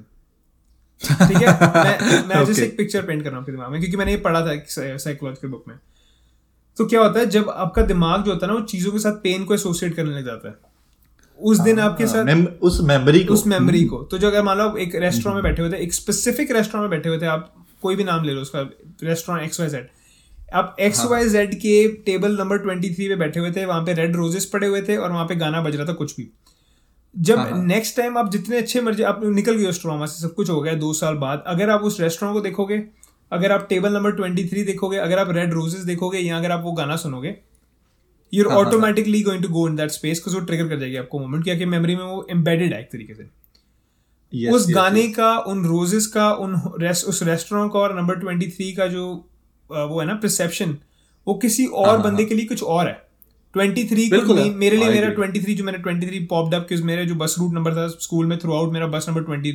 ठीक 1.26 1.36
है? 1.36 1.46
मैं 1.84 2.26
मैं 2.28 2.44
जैसे 2.46 2.64
एक 2.64 2.76
पिक्चर 2.76 3.02
पेंट 3.02 3.22
कर 3.22 3.28
रहा 3.28 3.36
हूँ 3.36 3.44
अपने 3.44 3.54
दिमाग 3.54 3.70
में 3.70 3.80
क्योंकि 3.80 3.96
मैंने 3.96 4.12
ये 4.12 4.18
पढ़ा 4.18 4.40
था 4.40 4.56
साइकोलॉजिकल 4.96 5.48
बुक 5.48 5.64
में। 5.68 5.76
तो 6.76 6.86
क्या 6.86 7.00
होता 7.00 7.20
है 7.20 7.26
जब 7.26 7.48
आपका 7.50 7.82
दिमाग 7.82 8.24
जो 8.24 8.32
होता 8.32 8.46
है 8.46 8.52
ना 8.52 8.58
वो 8.58 8.64
चीज़ों 8.66 8.92
के 8.92 8.98
साथ 8.98 9.12
पेन 9.12 9.44
को 9.44 9.54
एसोसिएट 9.54 9.94
करने 9.96 10.16
लग 10.16 10.24
जाता 10.24 10.48
है। 10.48 10.71
उस 11.42 11.58
दिन 11.58 11.78
आपके 11.78 12.06
साथ 12.06 12.24
मेम- 12.24 12.48
उस 12.62 12.80
मेमोरी 12.82 13.24
को। 13.24 13.34
उस 13.34 13.46
मेमोरी 13.46 13.84
को। 13.84 14.02
तो 14.02 14.18
जो 14.18 14.26
अगर 14.28 14.42
मान 14.42 14.58
लो 14.58 14.64
आप 14.64 14.78
एक 14.78 14.94
रेस्टोरेंट 14.94 15.34
में 15.34 15.42
बैठे 15.42 15.62
हुए 15.62 15.72
थे 15.72 15.76
एक 15.76 15.94
स्पेसिफिक 15.94 16.50
रेस्टोरेंट 16.50 16.90
में 16.90 16.90
बैठे 16.90 17.08
हुए 17.08 17.18
थे 17.18 17.26
आप 17.26 17.66
कोई 17.82 17.96
भी 17.96 18.04
नाम 18.04 18.24
ले 18.24 18.32
लो 18.32 18.40
उसका 18.40 18.60
रेस्टोरेंट 19.04 19.44
एक्स 19.46 19.60
वाई 19.60 19.68
जेड 19.68 19.88
आप 20.54 20.76
एक्स 20.80 21.04
वाई 21.10 21.28
जेड 21.28 21.54
के 21.54 21.88
टेबल 21.88 22.38
नंबर 22.38 22.58
ट्वेंटी 22.58 22.94
थ्री 22.94 23.08
पे 23.08 23.16
बैठे 23.16 23.40
हुए 23.40 23.50
थे 23.50 23.64
वहाँ 23.66 23.84
पे 23.84 23.92
रेड 23.92 24.16
रोजेस 24.16 24.44
पड़े 24.44 24.66
हुए 24.66 24.82
थे 24.82 24.96
और 24.96 25.12
वहाँ 25.12 25.26
पे 25.26 25.36
गाना 25.36 25.60
बज 25.62 25.76
रहा 25.76 25.86
था 25.86 25.92
कुछ 25.92 26.16
भी। 26.16 26.30
जब 27.18 27.38
नेक्स्ट 27.66 27.96
टाइम 27.96 28.18
आप 28.18 28.30
जितने 28.30 28.58
अच्छे 28.58 28.80
मर्ज़ी 28.80 29.02
आप 29.02 29.20
निकल 29.24 29.54
गए 29.54 29.66
उस 29.66 29.80
ट्रॉमा 29.82 30.06
से 30.06 30.22
सब 30.22 30.34
कुछ 30.34 30.50
हो 30.50 30.60
गया 30.60 30.74
दो 30.74 30.92
साल 30.92 31.14
बाद। 31.14 31.44
अगर 31.46 31.70
आप 31.70 31.80
उस 31.80 32.00
रेस्टोरेंट 32.00 32.36
को 32.36 32.40
देखोगे 32.40 32.82
अगर 33.32 33.52
आप 33.52 33.66
टेबल 33.70 33.92
नंबर 33.92 34.12
ट्वेंटी 34.12 34.44
थ्री 34.44 34.62
देखोगे 34.64 34.96
अगर 34.96 35.18
आप 35.18 35.30
रेड 35.30 35.52
रोजेस 35.52 35.80
देखोगे 35.80 36.18
या 36.18 36.36
अगर 36.36 36.50
आप 36.50 36.60
वो 36.64 36.72
गाना 36.72 36.96
सुनोगे 36.96 37.36
you're 38.34 38.46
automatically 38.46 39.22
going 39.22 39.42
to 39.42 39.48
go 39.48 39.68
in 39.68 39.76
that 39.76 39.90
space 39.90 40.24
वो 40.28 40.40
ट्रिगर 40.40 40.68
कर 40.68 40.78
जाएगी 40.78 40.96
आपको 40.96 41.18
मोमेंट 41.18 41.44
क्या 41.44 41.54
कि 41.54 41.64
मेमोरी 41.66 41.96
में 41.96 42.04
वो 42.04 42.26
एम्बेडेड 42.30 42.72
है 42.72 42.80
एक 42.80 42.90
तरीके 42.92 43.14
से। 43.14 43.28
Yes, 44.32 44.54
उस 44.54 44.66
yes, 44.66 44.74
गाने 44.74 45.02
yes. 45.02 45.14
का 45.16 45.38
उन 45.38 45.64
रोजेस 45.66 46.06
का 46.06 46.32
उन 46.34 46.60
रेस्ट 46.80 47.06
उस 47.06 47.22
रेस्टोरेंट 47.22 47.72
का 47.72 47.78
और 47.78 47.96
नंबर 47.96 48.14
ट्वेंटी 48.14 48.46
थ्री 48.46 48.72
का 48.72 48.86
जो 48.86 49.06
वो 49.70 50.00
है 50.00 50.06
ना 50.06 50.14
परसेप्शन 50.14 50.76
वो 51.26 51.34
किसी 51.34 51.66
और 51.66 51.98
बंदे 51.98 52.24
के 52.24 52.34
लिए 52.34 52.46
कुछ 52.46 52.62
और 52.62 52.86
है। 52.86 52.92
ट्वेंटी 53.54 53.84
थ्री 53.84 54.08
हाँ, 54.08 54.36
है। 54.36 54.50
मेरे 54.54 54.76
लिए 54.76 54.88
मेरा 54.88 55.08
ट्वेंटी 55.08 55.40
थ्री 55.40 55.54
जो 55.54 55.64
मैंने 55.64 55.78
ट्वेंटी 55.78 56.06
थ्री 56.06 56.18
पॉप्ड 56.26 56.54
अप 56.54 56.66
मेरे 56.84 57.04
जो 57.06 57.14
बस 57.14 57.36
रूट 57.38 57.54
नंबर 57.54 57.74
था 57.76 57.86
स्कूल 57.88 58.26
में 58.26 58.38
थ्रू 58.38 58.52
आउट 58.52 58.72
मेरा 58.72 58.86
bus 58.86 59.06
number 59.08 59.22
twenty 59.22 59.50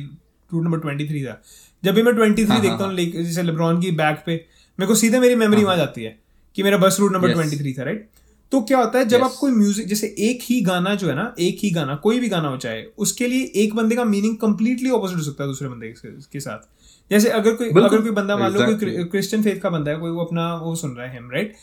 route 0.50 0.64
number 0.64 0.78
twenty 0.78 1.08
three 1.08 1.24
था। 1.24 1.42
जब 1.84 1.94
भी 1.94 2.02
मैं 2.02 2.14
ट्वेंटी 2.14 2.44
हाँ, 2.44 2.60
थ्री 2.60 2.68
देखता 2.68 2.84
हूँ 2.84 2.96
जैसे 2.96 3.42
लेब्रॉन 3.42 3.80
की 3.80 3.90
बैक 3.90 4.22
पे 4.26 4.46
मेरे 4.78 4.86
को 4.86 4.94
सीधे 4.94 5.20
मेरी 5.20 5.34
मेमोरी 5.34 5.64
वहाँ 5.64 5.76
जाती 5.76 6.02
है 6.02 6.18
कि 6.56 6.62
मेरा 6.62 6.78
bus 6.78 6.96
route 7.00 7.12
number 7.12 7.32
twenty 7.32 7.56
three 7.56 7.72
था 7.72 7.82
राइट 7.82 8.08
तो 8.52 8.60
क्या 8.60 8.78
होता 8.78 8.98
है 8.98 9.04
जब 9.04 9.18
Yes. 9.18 9.24
आप 9.24 9.34
कोई 9.40 9.52
म्यूज़िक 9.52 9.86
जैसे 9.86 10.06
एक 10.18 10.42
ही 10.42 10.60
गाना 10.60 10.94
जो 10.94 11.08
है 11.08 11.14
ना 11.14 11.34
एक 11.38 11.58
ही 11.62 11.70
गाना 11.70 11.94
कोई 11.94 12.18
भी 12.18 12.28
गाना 12.28 12.48
हो 12.48 12.56
चाहे 12.56 12.82
उसके 12.98 13.26
लिए 13.26 13.50
एक 13.64 13.74
बंदे 13.74 13.96
का 13.96 14.04
मीनिंग 14.04 14.36
कंप्लीटली 14.36 14.90
ऑपोजिट 14.90 15.18
हो 15.18 15.22
सकता 15.22 15.44
है 15.44 15.48
दूसरे 15.48 15.68
बंदे 15.68 15.88
के 15.88 16.10
के 16.32 16.40
साथ। 16.40 16.68
जैसे 17.10 17.28
अगर 17.30 17.54
कोई 17.54 17.68
अगर 17.68 18.00
कोई 18.00 18.10
बंदा 18.10 18.36
मान 18.36 18.52
लो 18.52 18.60
exactly. 18.60 18.94
कोई 18.94 19.04
क्रिश्चियन 19.04 19.42
फेथ 19.42 19.60
का 19.60 19.70
बंदा 19.70 19.90
है 19.90 19.96
कोई 19.96 20.10
वो 20.10 20.24
अपना 20.24 20.54
वो 20.54 20.74
सुन 20.76 20.96
रहा 20.96 21.06
है 21.06 21.12
हिम 21.12 21.30
राइट 21.30 21.54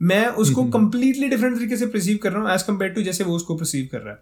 मैं 0.00 0.26
उसको 0.44 0.64
कंप्लीटली 0.70 1.28
डिफरेंट 1.28 1.56
तरीके 1.56 1.76
से 1.76 1.86
परसीव 1.86 2.18
कर 2.22 2.32
रहा 2.32 2.42
हूँ 2.42 2.52
एज 2.54 2.62
कंपेयर 2.62 2.92
टू 2.92 3.02
जैसे 3.02 3.24
वो 3.24 3.36
उसको 3.36 3.54
परसीव 3.54 3.88
कर 3.92 4.00
रहा 4.00 4.12
है। 4.14 4.20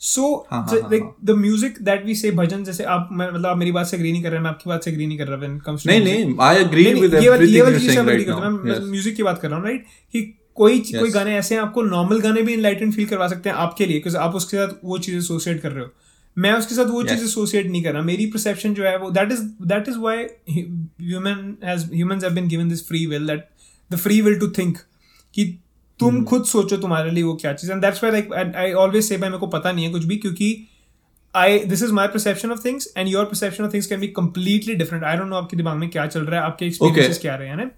सो 0.00 0.22
हाँ, 0.50 0.60
हाँ, 0.60 0.68
हाँ, 0.70 0.90
like 0.90 1.10
the 1.24 1.30
music 1.30 1.76
that 1.82 2.04
we 2.06 2.14
say 2.14 2.30
भजन 2.30 2.64
जैसे 2.64 2.84
आप 2.84 3.08
मैं 3.12 3.28
मतलब 3.28 3.46
आप 3.46 3.56
मेरी 3.56 3.72
बात 3.72 3.86
से 3.86 3.96
एग्री 3.96 4.12
नहीं 4.12 4.22
कर 4.22 4.30
रहे 4.30 4.40
मैं 4.40 4.50
आपकी 4.50 4.70
बात 4.70 4.84
से 4.84 4.90
एग्री 4.90 5.06
नहीं 5.06 5.18
कर 5.18 5.26
रहा 5.26 5.36
व्हेन 5.36 5.58
कम्स 5.58 5.86
नहीं 5.86 6.04
नहीं 6.04 6.34
I 6.40 6.56
agree 6.56 6.84
with 6.94 7.14
everything 7.14 7.56
you 7.56 7.78
cheese 7.78 7.90
saying 7.90 8.08
right 8.08 8.28
now 8.28 8.86
music 8.86 9.16
की 9.16 9.22
बात 9.22 9.40
कर 9.42 9.48
रहा 9.48 9.58
हूँ 9.58 9.66
राइट 9.66 9.84
कि 10.12 10.22
कोई 10.60 10.78
yes. 10.78 10.98
कोई 10.98 11.10
गाने 11.10 11.36
ऐसे 11.36 11.54
हैं 11.54 11.62
आपको 11.62 11.82
नॉर्मल 11.84 12.20
गाने 12.20 12.42
भी 12.42 12.52
इनलाइटेंड 12.54 12.92
फील 12.94 13.06
करवा 13.06 13.28
सकते 13.28 13.50
हैं 13.50 13.56
आपके 13.58 13.86
लिए 13.86 13.96
बिकॉज़ 13.96 14.16
आप 14.18 14.34
उसके 14.34 14.56
साथ 14.56 14.74
वो 14.84 14.98
चीज़ 14.98 15.16
एसोसिएट 15.16 15.60
कर 15.60 15.72
रहे 15.72 15.84
हो 15.84 15.90
मैं 16.36 16.52
उसके 16.52 16.74
साथ 16.74 16.86
वो 16.86 17.02
Yes. 17.02 17.10
चीज़ 17.10 17.24
एसोसिएट 17.24 17.66
नहीं 17.66 17.82
कर 17.84 17.92
रहा 17.92 18.02
मेरी 18.02 18.26
परसेप्शन 18.26 18.74
जो 18.74 18.84
है 18.84 18.96
वो 18.98 19.10
that 19.10 19.32
is 19.32 19.40
that 19.68 19.88
is 19.88 19.98
why 19.98 20.26
human 20.50 21.56
has 21.64 21.84
humans 21.94 22.24
have 22.24 22.34
been 22.34 22.48
given 22.48 22.68
this 22.68 22.86
free 22.88 23.04
will 23.06 23.26
that 23.26 23.48
the 23.90 23.96
free 23.98 24.20
will 24.20 24.38
to 24.40 24.48
think 24.58 24.78
कि 25.34 25.46
तुम 26.00 26.16
hmm. 26.16 26.26
खुद 26.26 26.44
सोचो 26.46 26.76
तुम्हारे 26.76 27.10
लिए 27.10 27.22
वो 27.22 27.34
क्या 27.34 27.52
चीज़ 27.52 27.72
and 27.72 27.80
that's 27.82 28.04
why 28.04 28.12
like 28.12 28.54
I 28.56 28.72
always 28.82 29.04
say 29.04 29.16
भाई 29.16 29.28
मेरे 29.28 29.40
को 29.40 29.46
पता 29.48 29.72
नहीं 29.72 29.84
है 29.84 29.90
कुछ 29.90 30.04
भी 30.04 30.16
क्योंकि 30.16 30.52
I 31.34 31.58
this 31.66 31.82
is 31.82 31.92
my 31.92 32.08
perception 32.08 32.50
of 32.50 32.64
things 32.64 32.92
and 32.96 33.08
your 33.08 33.24
perception 33.24 33.64
of 33.64 33.72
things 33.72 33.86
can 33.86 34.00
be 34.00 34.06
completely 34.14 34.74
different 34.74 35.04
I 35.04 35.16
don't 35.16 35.28
know 35.28 35.36
आपके 35.36 35.56
दिमाग 35.56 35.76
में 35.76 35.88
क्या 35.90 36.06
चल 36.06 36.20
रहा 36.20 36.40
है 36.40 36.46
आपके 36.46 36.66
एक्सपीरियंसेस 36.66 37.18
क्या 37.18 37.34
रहे 37.36 37.48
हैं 37.48 37.56
ना 37.56 37.70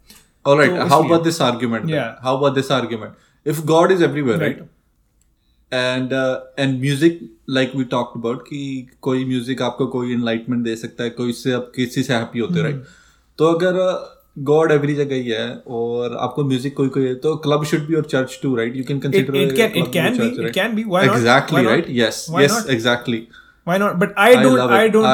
All 0.45 0.59
right. 0.59 0.71
तो 0.71 0.89
how 0.89 1.03
about 1.05 1.25
this 1.25 1.41
argument? 1.41 1.87
then? 1.87 1.95
Yeah. 1.95 2.15
How 2.23 2.37
about 2.37 2.55
this 2.55 2.71
argument? 2.71 3.15
If 3.45 3.65
God 3.67 3.93
is 3.93 4.03
everywhere, 4.03 4.39
right? 4.39 4.61
Right. 4.61 4.69
And 5.73 6.13
uh, 6.13 6.41
and 6.59 6.81
music, 6.81 7.21
like 7.47 7.75
we 7.75 7.85
talked 7.85 8.17
about, 8.17 8.43
कि 8.49 8.89
कोई 9.03 9.25
म्यूज़िक 9.25 9.63
आपको 9.63 9.87
कोई 9.95 10.17
enlightenment 10.17 10.65
दे 10.65 10.77
सकता 10.77 11.05
है 11.05 11.11
कोई 11.11 11.31
इससे 11.31 11.53
आप 11.53 11.71
किसी 11.77 12.03
से 12.03 12.15
हैप्पी 12.15 12.39
होते 12.39 12.59
हो 12.59 12.65
राइट 12.65 12.83
तो 13.39 13.53
अगर 13.53 13.79
गॉड 14.39 14.73
एवरी 14.73 14.95
जगह 14.95 15.15
ही 15.15 15.29
है 15.29 15.47
और 15.79 16.17
आपको 16.27 16.45
म्यूज़िक 16.45 16.77
कोई 16.77 16.89
कोई 16.89 17.07
है 17.07 17.15
तो 17.25 17.37
क्लब 17.47 17.65
शुड 17.71 17.87
बी 17.87 17.95
और 17.95 18.05
church 18.11 18.39
too 18.43 18.55
right 18.57 18.77
you 18.77 18.85
can 18.89 18.99
it, 18.99 19.03
consider 19.03 19.33
it 19.33 19.55
can 19.57 19.77
it 19.83 19.89
can 19.97 20.19
be 20.19 20.29
it 20.49 20.55
can 20.59 20.77
be 20.77 20.85
why 20.85 21.07
not 21.07 21.17
exactly 21.17 21.57
Why 21.57 21.63
not? 21.63 21.73
right 21.73 21.89
yes 22.01 22.21
Why 22.35 22.43
yes 22.43 22.59
not? 22.59 22.71
exactly 22.77 23.21
why 23.71 23.79
not 23.83 23.99
but 24.03 24.15
i 24.17 24.29
I 24.29 24.43
don't 24.43 24.57
love 24.59 24.71
i 24.71 24.85
it. 24.85 24.93
don't 24.93 25.13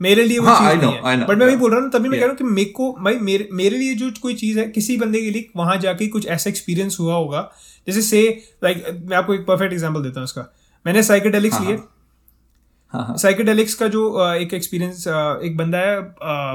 मेरे 0.00 0.24
लिए 0.24 0.38
वो 0.38 0.46
हाँ, 0.46 0.58
चीज़ 0.60 0.80
know, 0.80 0.92
नहीं 0.94 1.18
है। 1.18 1.26
But 1.26 1.38
मैं 1.38 1.48
भी 1.48 1.56
बोल 1.56 1.70
रहा 1.70 1.80
हूँ 1.80 1.90
तभी 1.90 2.08
मैं 2.08 2.18
कह 2.20 2.26
रहा 2.26 2.30
हूँ 2.30 2.38
कि 2.38 2.44
मेरे 2.46 2.70
को 2.70 2.92
भाई 3.00 3.18
मेरे 3.20 3.48
मेरे 3.52 3.78
लिए 3.78 3.94
जो 3.94 4.10
कोई 4.22 4.34
चीज़ 4.36 4.58
है 4.58 4.66
किसी 4.70 4.96
बंदे 4.96 5.20
के 5.20 5.30
लिए 5.30 5.48
वहाँ 5.56 5.76
जाके 5.78 6.06
कुछ 6.08 6.26
ऐसा 6.28 6.50
एक्सपीरियंस 6.50 6.96
हुआ 7.00 7.14
होगा। 7.14 7.50
जैसे 7.86 8.02
से 8.02 8.22
लाइक 8.64 8.84
मैं 9.02 9.16
आपको 9.16 9.34
एक 9.34 9.46
परफेक्ट 9.46 9.72
एग्ज़ाम्पल 9.72 10.02
देता 10.02 10.20
हूँ 10.20 10.24
उसका। 10.24 10.46
मैंने 10.86 11.02
साइकेडेलिक्स 11.02 11.60
लिए। 11.60 11.74
हाँ। 11.74 13.04
हाँ 13.04 13.16
साइकेडेलिक्स 13.18 13.74
का 13.74 13.86
जो 13.88 14.02
एक 14.30 14.54
एक्सपीरियंस 14.54 15.06
एक 15.44 15.56
बंदा 15.56 15.78
है 15.78 16.00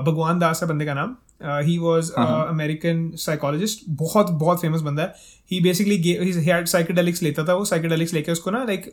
भगवान 0.06 0.40
दास 0.40 0.62
है 0.64 0.68
बंदे 0.70 0.86
का 0.86 0.94
नाम। 0.94 1.16
ही 1.64 1.78
वाज 1.78 2.10
अमेरिकन 2.12 3.10
साइकोलॉजिस्ट 3.18 3.82
बहुत 3.92 4.30
बहुत 4.34 4.62
फ़ेमस 4.62 4.82
बंदा 4.82 5.04
है। 5.04 5.14
ही 5.52 5.60
बेसिकली 5.62 5.96
ही 5.98 6.34
साइकेडेलिक्स 6.34 7.24
लेता 7.24 7.46
था 7.48 7.54
वो। 7.54 7.66
साइकेडेलिक्स 7.66 8.14
लेके 8.14 8.32
उसको 8.32 8.52
ना 8.52 8.64
लाइक 8.64 8.86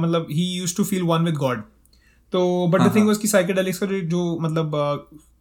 मतलब 0.00 0.26
ही 0.30 0.44
use 0.50 0.76
to 0.76 0.84
feel 0.84 1.02
one 1.04 1.24
with 1.24 1.34
god 1.36 1.62
तो 2.34 2.68
बट 2.68 2.80
द 2.80 2.94
थिंग 2.94 3.06
वाज 3.06 3.18
कि 3.18 3.28
साइकेडेलिक्स 3.28 3.78
का 3.78 3.86
जो 3.86 4.38
मतलब 4.40 4.72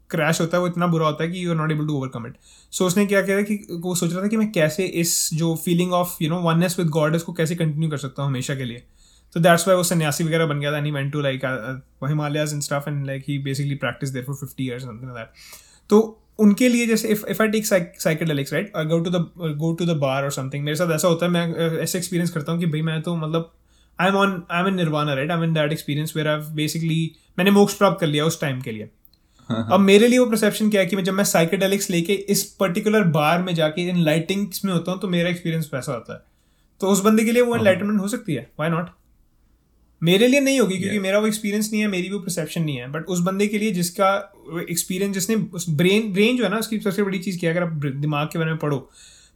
क्रैश 0.09 0.41
होता 0.41 0.57
है 0.57 0.61
वो 0.61 0.67
इतना 0.67 0.87
बुरा 0.87 1.05
होता 1.05 1.23
है 1.23 1.31
कि 1.31 1.45
you 1.45 1.51
are 1.51 1.55
not 1.57 1.71
able 1.71 1.87
to 1.87 1.93
overcome 1.93 2.27
it 2.27 2.33
so 2.71 2.85
उसने 2.85 3.05
क्या 3.05 3.21
किया 3.21 3.41
कि 3.41 3.55
वो 3.71 3.95
सोच 3.95 4.13
रहा 4.13 4.23
था 4.23 4.27
कि 4.27 4.37
मैं 4.37 4.51
कैसे 4.51 4.85
इस 5.01 5.29
जो 5.33 5.55
feeling 5.55 5.93
of 5.93 6.17
you 6.21 6.29
know 6.29 6.39
oneness 6.39 6.79
with 6.79 6.87
god 6.87 7.15
इसको 7.15 7.33
कैसे 7.33 7.55
कंटिन्यू 7.55 7.89
कर 7.89 7.97
सकता 7.97 8.23
हूँ 8.23 8.29
हमेशा 8.29 8.55
के 8.55 8.63
लिए। 8.63 8.83
तो 9.35 9.39
दैट्स 9.39 9.67
वाई 9.67 9.77
वो 9.77 9.83
सन्यासी 9.83 10.23
वगैरह 10.23 10.45
बन 10.45 10.59
गया 10.59 10.71
था 10.71 10.77
and 10.77 10.85
he 10.85 10.91
went 10.91 11.11
to 11.13 11.21
like 11.21 11.45
Himalayas 12.03 12.53
and 12.53 12.61
stuff 12.61 12.89
and 12.89 13.05
like 13.07 13.23
he 13.27 13.37
basically 13.39 13.75
practice 13.75 14.09
there 14.09 14.25
for 14.25 14.35
50 14.35 14.59
years 14.59 14.83
something 14.83 15.13
like 15.13 15.27
that 15.27 15.89
तो 15.89 16.01
उनके 16.39 16.69
लिए 16.69 16.85
जैसे 16.87 17.07
if 17.07 17.25
if 17.25 17.41
I 17.41 17.47
take 17.47 17.65
psychedelics 17.65 18.53
right 18.53 18.71
I 18.77 18.85
go 18.85 18.99
to 18.99 19.09
the 19.09 19.25
go 19.57 19.73
to 19.73 19.85
the 19.85 19.97
bar 19.97 20.23
और 20.23 20.31
something 20.31 20.63
मेरे 20.63 20.75
साथ 20.75 20.91
ऐसा 20.91 21.07
होता 21.07 21.25
है 21.25 21.31
मैं 21.31 21.45
uh, 21.53 21.83
ऐसे 21.83 21.97
एक्सपीरियंस 21.97 22.31
करता 22.31 22.51
हूँ 22.51 22.59
कि 22.59 22.65
भाई 22.65 22.81
मैं 22.81 23.01
तो 23.01 23.15
मतलब 23.15 23.53
I 23.99 24.07
am 24.07 24.15
on 24.15 24.41
I 24.51 24.61
am 24.61 24.67
in 24.67 24.75
nirvana 24.75 25.13
right 25.13 25.31
I 25.31 25.37
am 25.37 25.43
in 25.43 25.53
that 25.53 25.71
experience 25.71 26.13
where 26.15 26.27
I 26.27 26.53
basically 26.55 27.11
मैंने 27.39 27.51
मोक्ष 27.51 27.73
प्राप्त 27.73 27.99
कर 28.01 28.07
लिया 28.07 28.25
उस 28.25 28.39
टाइम 28.41 28.61
के 28.61 28.71
लिए। 28.71 28.89
अब 29.49 29.79
मेरे 29.79 30.07
लिए 30.07 30.19
वो 30.19 30.25
परसेप्शन 30.25 30.69
क्या 30.69 30.81
है 30.81 30.87
कि 30.87 30.95
मैं 30.95 31.03
जब 31.03 31.13
मैं 31.13 31.23
साइकेडेलिक्स 31.23 31.89
लेके 31.89 32.13
इस 32.13 32.43
पर्टिकुलर 32.59 33.03
बार 33.11 33.41
में 33.43 33.53
जाके 33.55 33.87
इन 33.89 33.97
लाइटिंग्स 34.03 34.63
में 34.65 34.73
होता 34.73 34.91
हूँ 34.91 34.99
तो 34.99 35.07
मेरा 35.07 35.29
एक्सपीरियंस 35.29 35.69
वैसा 35.73 35.93
होता 35.93 36.13
है। 36.13 36.19
तो 36.81 36.87
उस 36.87 37.01
बंदे 37.03 37.23
के 37.25 37.31
लिए 37.31 37.41
वो 37.41 37.55
एनलाइटमेंट 37.55 37.99
हो 38.01 38.07
सकती 38.07 38.33
है 38.33 38.49
वाई 38.59 38.69
नॉट 38.69 38.89
मेरे 40.01 40.27
लिए 40.27 40.39
नहीं 40.39 40.59
होगी 40.59 40.77
क्योंकि 40.77 40.99
मेरा 40.99 41.19
वो 41.19 41.27
एक्सपीरियंस 41.27 41.69
नहीं 41.71 41.81
है 41.81 41.87
मेरी 41.87 42.09
वो 42.09 42.19
परसेप्शन 42.19 42.63
नहीं 42.63 42.77
है। 42.77 42.91
बट 42.91 43.05
उस 43.05 43.19
बंदे 43.19 43.47
के 43.47 43.57
लिए 43.57 43.71
जिसका 43.71 44.09
एक्सपीरियंस 44.69 45.13
जिसने 45.13 45.35
उस 45.53 45.69
ब्रेन 45.71 46.11
ब्रेन 46.13 46.37
जो 46.37 46.43
है 46.43 46.49
ना 46.49 46.57
उसकी 46.57 46.79
सबसे 46.79 47.03
बड़ी 47.03 47.19
चीज़ 47.19 47.39
क्या 47.39 47.51
है 47.51 47.57
अगर 47.57 47.65
आप 47.67 47.95
दिमाग 47.97 48.27
के 48.27 48.39
बारे 48.39 48.51
में 48.51 48.59
पढ़ो 48.59 48.77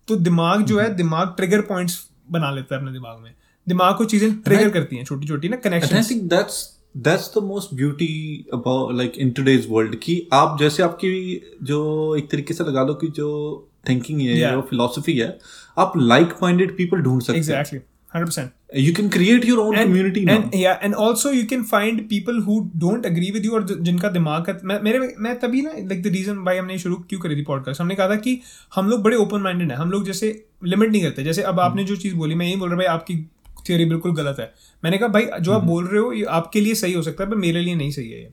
तो 0.08 0.16
दिमाग 0.16 0.66
जो 0.66 0.80
है 0.80 0.94
दिमाग 0.96 1.34
ट्रिगर 1.38 1.62
पॉइंट्स 1.62 2.00
बना 2.32 2.52
लेता 2.52 2.76
है 2.76 2.82
अपने 2.82 2.94
दिमाग 2.94 3.20
में। 3.20 3.34
दिमाग 3.68 3.96
को 3.96 4.06
चीज़ें 4.06 4.40
ट्रिगर 4.40 4.70
करती 4.70 4.96
हैं 4.96 5.06
छोटी 5.06 5.28
छोटी 5.28 5.50
ना 5.50 5.56
connection 5.56 6.04
think 6.04 6.28
that's 6.34 6.58
that's 7.06 7.26
the 7.38 7.42
most 7.48 7.74
beauty 7.80 8.46
about 8.54 8.94
like 9.00 9.18
in 9.26 9.34
today's 9.40 9.68
world 9.74 9.96
कि 10.04 10.30
आप 10.34 10.58
जैसे 10.60 10.84
आपकी 10.84 11.42
जो 11.64 12.16
एक 12.16 12.32
तरीके 12.32 12.54
से 12.54 12.64
लगा 12.64 12.84
लो 12.84 12.94
कि 12.94 13.08
जो 13.08 13.70
थिंकिंग 13.90 14.22
है 14.22 14.36
Yeah. 14.36 14.52
जो 14.52 14.62
फिलोसफी 14.62 15.14
है 15.14 15.40
आप 15.78 15.94
लाइक 15.98 16.30
माइंडेड 16.44 16.78
पीपल 16.78 16.98
ढूंढ 16.98 17.22
सकते 17.22 17.40
एग्जैक्टली 17.40 17.80
हंड्रेड 18.16 18.28
परसेंट 18.28 18.48
हैं 18.48 18.84
you 18.84 18.94
can 18.94 19.10
create 19.10 19.46
your 19.46 19.60
own 19.60 19.76
community 19.76 20.26
now 20.26 20.38
and 20.38 20.56
yeah 20.56 20.76
and 20.88 20.96
also 21.06 21.32
you 21.38 21.46
can 21.54 21.64
find 21.74 22.02
people 22.14 22.42
who 22.48 22.56
don't 22.84 23.08
agree 23.12 23.32
with 23.36 23.46
you 23.46 23.54
और 23.54 23.82
जिनका 23.82 24.10
दिमाग 24.10 24.42
का 24.42 24.60
मैं 24.64 24.82
मेरे 24.82 25.16
मैं 25.20 25.40
तभी 25.40 25.62
ना 25.62 25.72
लाइक 25.78 26.04
द 26.04 26.08
रीजन 26.08 26.34
भाई 26.34 26.58
हमने 26.58 26.78
शुरू 26.80 26.96
क्यों 26.96 27.20
करी 27.20 27.36
थी 27.36 27.42
पॉडकास्ट 27.42 27.82
हमने 27.82 27.96
कहा 27.96 28.10
था 28.10 28.16
कि 28.16 28.42
हम 28.76 28.88
लोग 28.88 29.04
बड़े 29.04 29.18
ओपन 29.18 29.42
माइंडेड 29.42 29.72
हैं। 29.72 29.78
हम 29.78 29.92
लोग 29.92 30.06
जैसे 30.06 30.46
लिमिट 30.66 30.92
नहीं 30.92 31.02
करते। 31.02 31.24
जैसे 31.24 31.42
अब 31.42 31.60
आपने 31.60 31.84
जो 31.84 31.96
चीज़ 31.96 32.16
बोली 32.16 32.36
मैं 32.36 32.46
यही 32.46 32.56
बोल 32.56 32.70
रहा 32.70 32.78
भाई 32.78 32.86
आपकी 32.86 33.30
थियोरी 33.70 33.86
बिल्कुल 33.86 34.16
गलत 34.16 34.40
है 34.40 34.52
मैंने 34.84 34.98
कहा 34.98 35.08
भाई 35.10 35.30
जो 35.42 35.54
आप 35.54 35.64
बोल 35.64 35.88
रहे 35.88 36.02
हो 36.02 36.12
ये 36.14 36.24
आपके 36.40 36.62
लिए 36.62 36.76
सही 36.76 36.94
हो 36.94 37.02
सकता 37.04 37.24
है 37.24 37.30
पर 37.30 37.36
मेरे 37.46 37.62
लिए 37.62 37.76
नहीं 37.76 37.92
सही 37.92 38.10
है 38.12 38.20
ये 38.20 38.30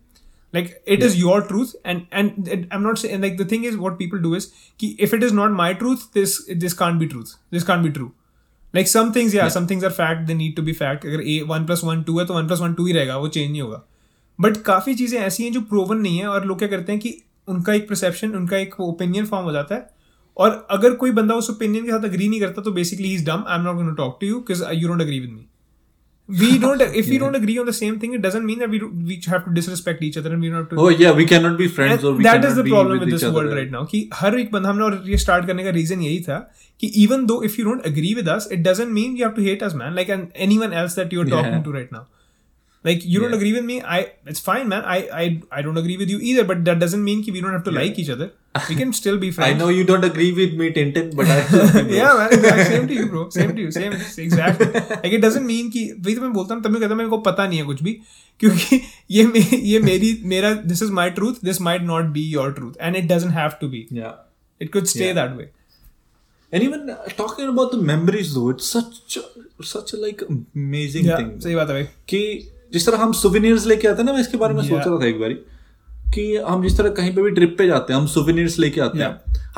like 0.54 0.68
it 0.86 1.02
is 1.02 1.14
your 1.20 1.36
truth 1.46 1.70
and 1.84 2.02
and 2.12 2.48
it, 2.48 2.66
i'm 2.70 2.82
not 2.82 2.98
saying 2.98 3.20
like 3.20 3.38
the 3.38 3.46
thing 3.52 3.64
is 3.64 3.78
what 3.78 3.96
people 4.02 4.20
do 4.26 4.34
is 4.34 4.44
ki 4.80 4.90
if 5.06 5.14
it 5.16 5.24
is 5.28 5.32
not 5.38 5.56
my 5.60 5.70
truth 5.80 6.04
this 6.12 6.34
this 6.64 6.76
can't 6.82 7.00
be 7.00 7.08
truth 7.14 7.32
this 7.56 7.66
can't 7.70 7.86
be 7.86 7.90
true 7.96 8.10
like 8.74 8.90
some 8.92 9.12
things 9.12 9.34
yeah, 9.34 9.48
some 9.48 9.66
things 9.66 9.84
are 9.84 9.90
fact 9.90 10.26
they 10.28 10.36
need 10.42 10.54
to 10.60 10.66
be 10.68 10.76
fact 10.82 11.06
अगर 11.06 11.24
a 11.24 11.40
one 11.48 11.66
plus 11.66 11.84
one 11.84 12.02
two 12.02 12.18
है 12.18 12.26
तो 12.26 12.34
one 12.34 12.46
plus 12.46 12.60
one 12.60 12.74
two 12.74 12.86
ही 12.86 12.92
रहेगा 12.92 13.16
वो 13.16 13.28
change 13.28 13.50
नहीं 13.50 13.62
होगा 13.62 13.82
but 14.38 14.56
काफ़ी 14.66 14.94
चीज़ें 14.94 15.18
ऐसी 15.20 15.44
हैं 15.44 15.52
जो 15.52 15.60
प्रूवन 15.72 15.98
नहीं 15.98 16.18
है 16.18 16.26
और 16.26 16.46
लोग 16.46 16.58
क्या 16.58 16.68
करते 16.68 16.92
हैं 16.92 17.00
कि 17.00 17.16
उनका 17.48 17.74
एक 17.74 17.88
परसेप्शन 17.88 18.34
उनका 18.36 18.56
एक 18.56 18.80
ओपिनियन 18.80 19.26
फॉर्म 19.26 19.44
हो 19.44 19.52
जाता 19.52 19.74
है 19.74 19.93
और 20.36 20.66
अगर 20.70 20.94
कोई 21.02 21.10
बंदा 21.16 21.34
उस 21.34 21.50
ओपिनियन 21.50 21.84
के 21.84 21.90
साथ 21.90 22.04
अग्री 22.04 22.28
नहीं 22.28 22.40
करता 22.40 22.62
तो 22.62 22.72
basically 22.78 23.14
is 23.14 23.24
dumb 23.26 23.44
I 23.48 23.58
am 23.58 23.64
not 23.64 23.76
going 23.76 23.96
talk 23.96 24.16
to 24.20 24.26
you 24.26 24.38
because 24.38 24.64
you 24.74 24.88
don't 24.88 25.02
agree 25.02 25.20
with 25.20 25.30
me 25.30 25.46
we 26.28 26.58
don't 26.58 26.82
if 26.98 27.08
we 27.12 27.16
don't 27.22 27.36
agree 27.38 27.54
on 27.62 27.66
the 27.66 27.72
same 27.78 27.96
thing 28.02 28.12
it 28.18 28.22
doesn't 28.26 28.46
mean 28.50 28.58
that 28.58 28.70
we 28.74 28.78
do, 28.82 28.86
we 29.08 29.16
have 29.32 29.42
to 29.44 29.50
disrespect 29.56 30.04
each 30.06 30.14
other 30.20 30.30
and 30.32 30.40
we 30.40 30.48
don't 30.52 30.60
have 30.60 30.70
to 30.70 30.76
oh 30.84 30.88
yeah 31.00 31.10
we 31.18 31.26
cannot 31.32 31.58
be 31.58 31.66
friends 31.78 31.96
And 31.96 32.04
or 32.10 32.12
we 32.20 32.24
that 32.26 32.44
is 32.50 32.54
the 32.60 32.64
problem 32.68 32.92
with 32.94 33.02
with 33.06 33.12
this 33.14 33.24
world 33.38 33.52
right 33.56 33.74
now 33.74 33.82
कि 33.90 34.00
हर 34.20 34.38
एक 34.38 34.50
बंदा 34.52 34.68
हमने 34.68 34.84
और 34.84 35.02
ये 35.06 35.18
start 35.24 35.46
करने 35.46 35.64
का 35.64 35.70
reason 35.78 36.00
यही 36.02 36.20
था 36.28 36.38
कि 36.80 36.90
even 37.02 37.26
though 37.32 37.38
if 37.50 37.58
you 37.60 37.66
don't 37.68 37.88
agree 37.90 38.14
with 38.20 38.30
us 38.36 38.46
it 38.58 38.64
doesn't 38.68 38.94
mean 39.00 39.18
you 39.20 39.26
have 39.28 39.36
to 39.40 39.44
hate 39.48 39.66
us 39.68 39.76
man 39.82 40.00
like 40.00 40.14
and 40.16 40.40
anyone 40.48 40.78
else 40.82 40.96
that 41.00 41.12
you're 41.16 41.28
talking 41.34 41.58
Yeah. 41.58 41.62
to 41.68 41.76
right 41.76 41.92
now 41.98 42.02
like 42.87 43.01
you 43.13 43.19
don't 43.21 43.33
Yeah. 43.33 43.37
agree 43.37 43.49
with 43.53 43.65
me 43.69 43.77
I 43.93 43.95
it's 44.33 44.41
fine 44.43 44.67
man 44.73 44.85
I 44.91 44.97
I 45.21 45.23
I 45.59 45.63
don't 45.63 45.79
agree 45.81 45.95
with 46.01 46.11
you 46.13 46.19
either 46.31 46.43
but 46.51 46.61
that 46.67 46.77
doesn't 46.83 47.03
mean 47.07 47.23
कि 47.25 47.33
we 47.37 47.41
don't 47.45 47.55
have 47.57 47.65
to 47.65 47.73
Yeah. 47.73 47.79
like 47.85 47.97
each 48.03 48.11
other 48.13 48.27
we 48.69 48.77
can 48.81 48.93
still 48.99 49.17
be 49.23 49.31
friends 49.37 49.49
I 49.55 49.57
know 49.61 49.67
you 49.77 49.83
don't 49.89 50.05
agree 50.09 50.29
with 50.37 50.53
me 50.61 50.69
Tintin 50.77 51.09
but 51.19 51.33
I 51.33 51.39
love 51.55 51.75
you, 51.79 51.83
bro. 51.89 51.97
yeah 51.97 52.13
man 52.19 52.35
exactly. 52.37 52.67
same 52.69 52.87
to 52.91 52.95
you 52.99 53.07
bro 53.15 53.23
same 53.37 53.51
to 53.57 53.65
you 53.65 53.73
same 53.79 53.97
exactly 54.27 54.69
like 55.03 55.17
it 55.17 55.25
doesn't 55.25 55.47
mean 55.51 55.69
कि 55.75 55.83
वही 56.07 56.15
तो 56.15 56.21
मैं 56.21 56.31
बोलता 56.39 56.55
हूँ 56.55 56.63
तब 56.63 56.75
मैं 56.77 56.81
कहता 56.81 56.93
हूँ 56.93 56.97
मेरे 57.01 57.09
को 57.15 57.17
पता 57.27 57.47
नहीं 57.47 57.59
है 57.59 57.65
कुछ 57.71 57.83
भी 57.89 57.93
क्योंकि 58.43 58.79
ये 59.17 59.25
मे, 59.33 59.39
ये 59.73 59.79
मेरी 59.89 60.11
मेरा 60.35 60.53
this 60.73 60.83
is 60.87 60.93
my 61.01 61.07
truth 61.19 61.41
this 61.49 61.59
might 61.69 61.85
not 61.93 62.13
be 62.19 62.25
your 62.37 62.49
truth 62.59 62.77
and 62.87 63.01
it 63.01 63.09
doesn't 63.13 63.35
have 63.41 63.57
to 63.63 63.69
be 63.75 63.81
yeah 64.01 64.13
it 64.65 64.71
could 64.77 64.87
stay 64.93 65.09
Yeah. 65.09 65.17
that 65.19 65.35
way 65.41 65.49
and 66.53 66.63
even 66.69 66.89
uh, 66.95 66.95
talking 67.17 67.49
about 67.55 67.75
the 67.75 67.81
memories 67.91 68.31
though 68.37 68.47
it's 68.55 68.71
such 68.77 69.17
a- 69.23 69.65
such 69.73 69.91
a 69.97 69.99
like 70.05 70.23
amazing 70.29 71.11
yeah 71.11 71.21
thing 71.21 71.33
सही 71.47 71.55
बात 71.61 71.69
है 71.69 71.75
भाई 71.79 71.83
कि 72.13 72.21
जिस 72.74 72.86
तरह 72.86 72.98
हम 72.98 73.12
souvenirs 73.12 73.66
लेके 73.66 73.88
आते 73.88 74.02
हैं 74.02 74.06
ना 74.06 74.12
मैं 74.12 74.20
इसके 74.20 74.36
बारे 74.36 74.54
में 74.54 74.62
सोच 74.62 74.86
रहा 74.86 75.00
था 75.00 75.06
एक 75.06 75.20
बारी 75.20 75.34
कि 76.14 76.36
हम 76.36 76.62
जिस 76.62 76.78
तरह 76.78 76.90
कहीं 76.90 77.14
पे 77.14 77.22
भी 77.22 77.30
ट्रिप 77.30 77.54
पे 77.58 77.66
जाते 77.66 77.92
हैं 77.92 78.00
हम 78.00 78.06
सुवेनियर्स 78.06 78.58
लेके 78.58 78.80
आते 78.80 78.98
हैं। 78.98 79.08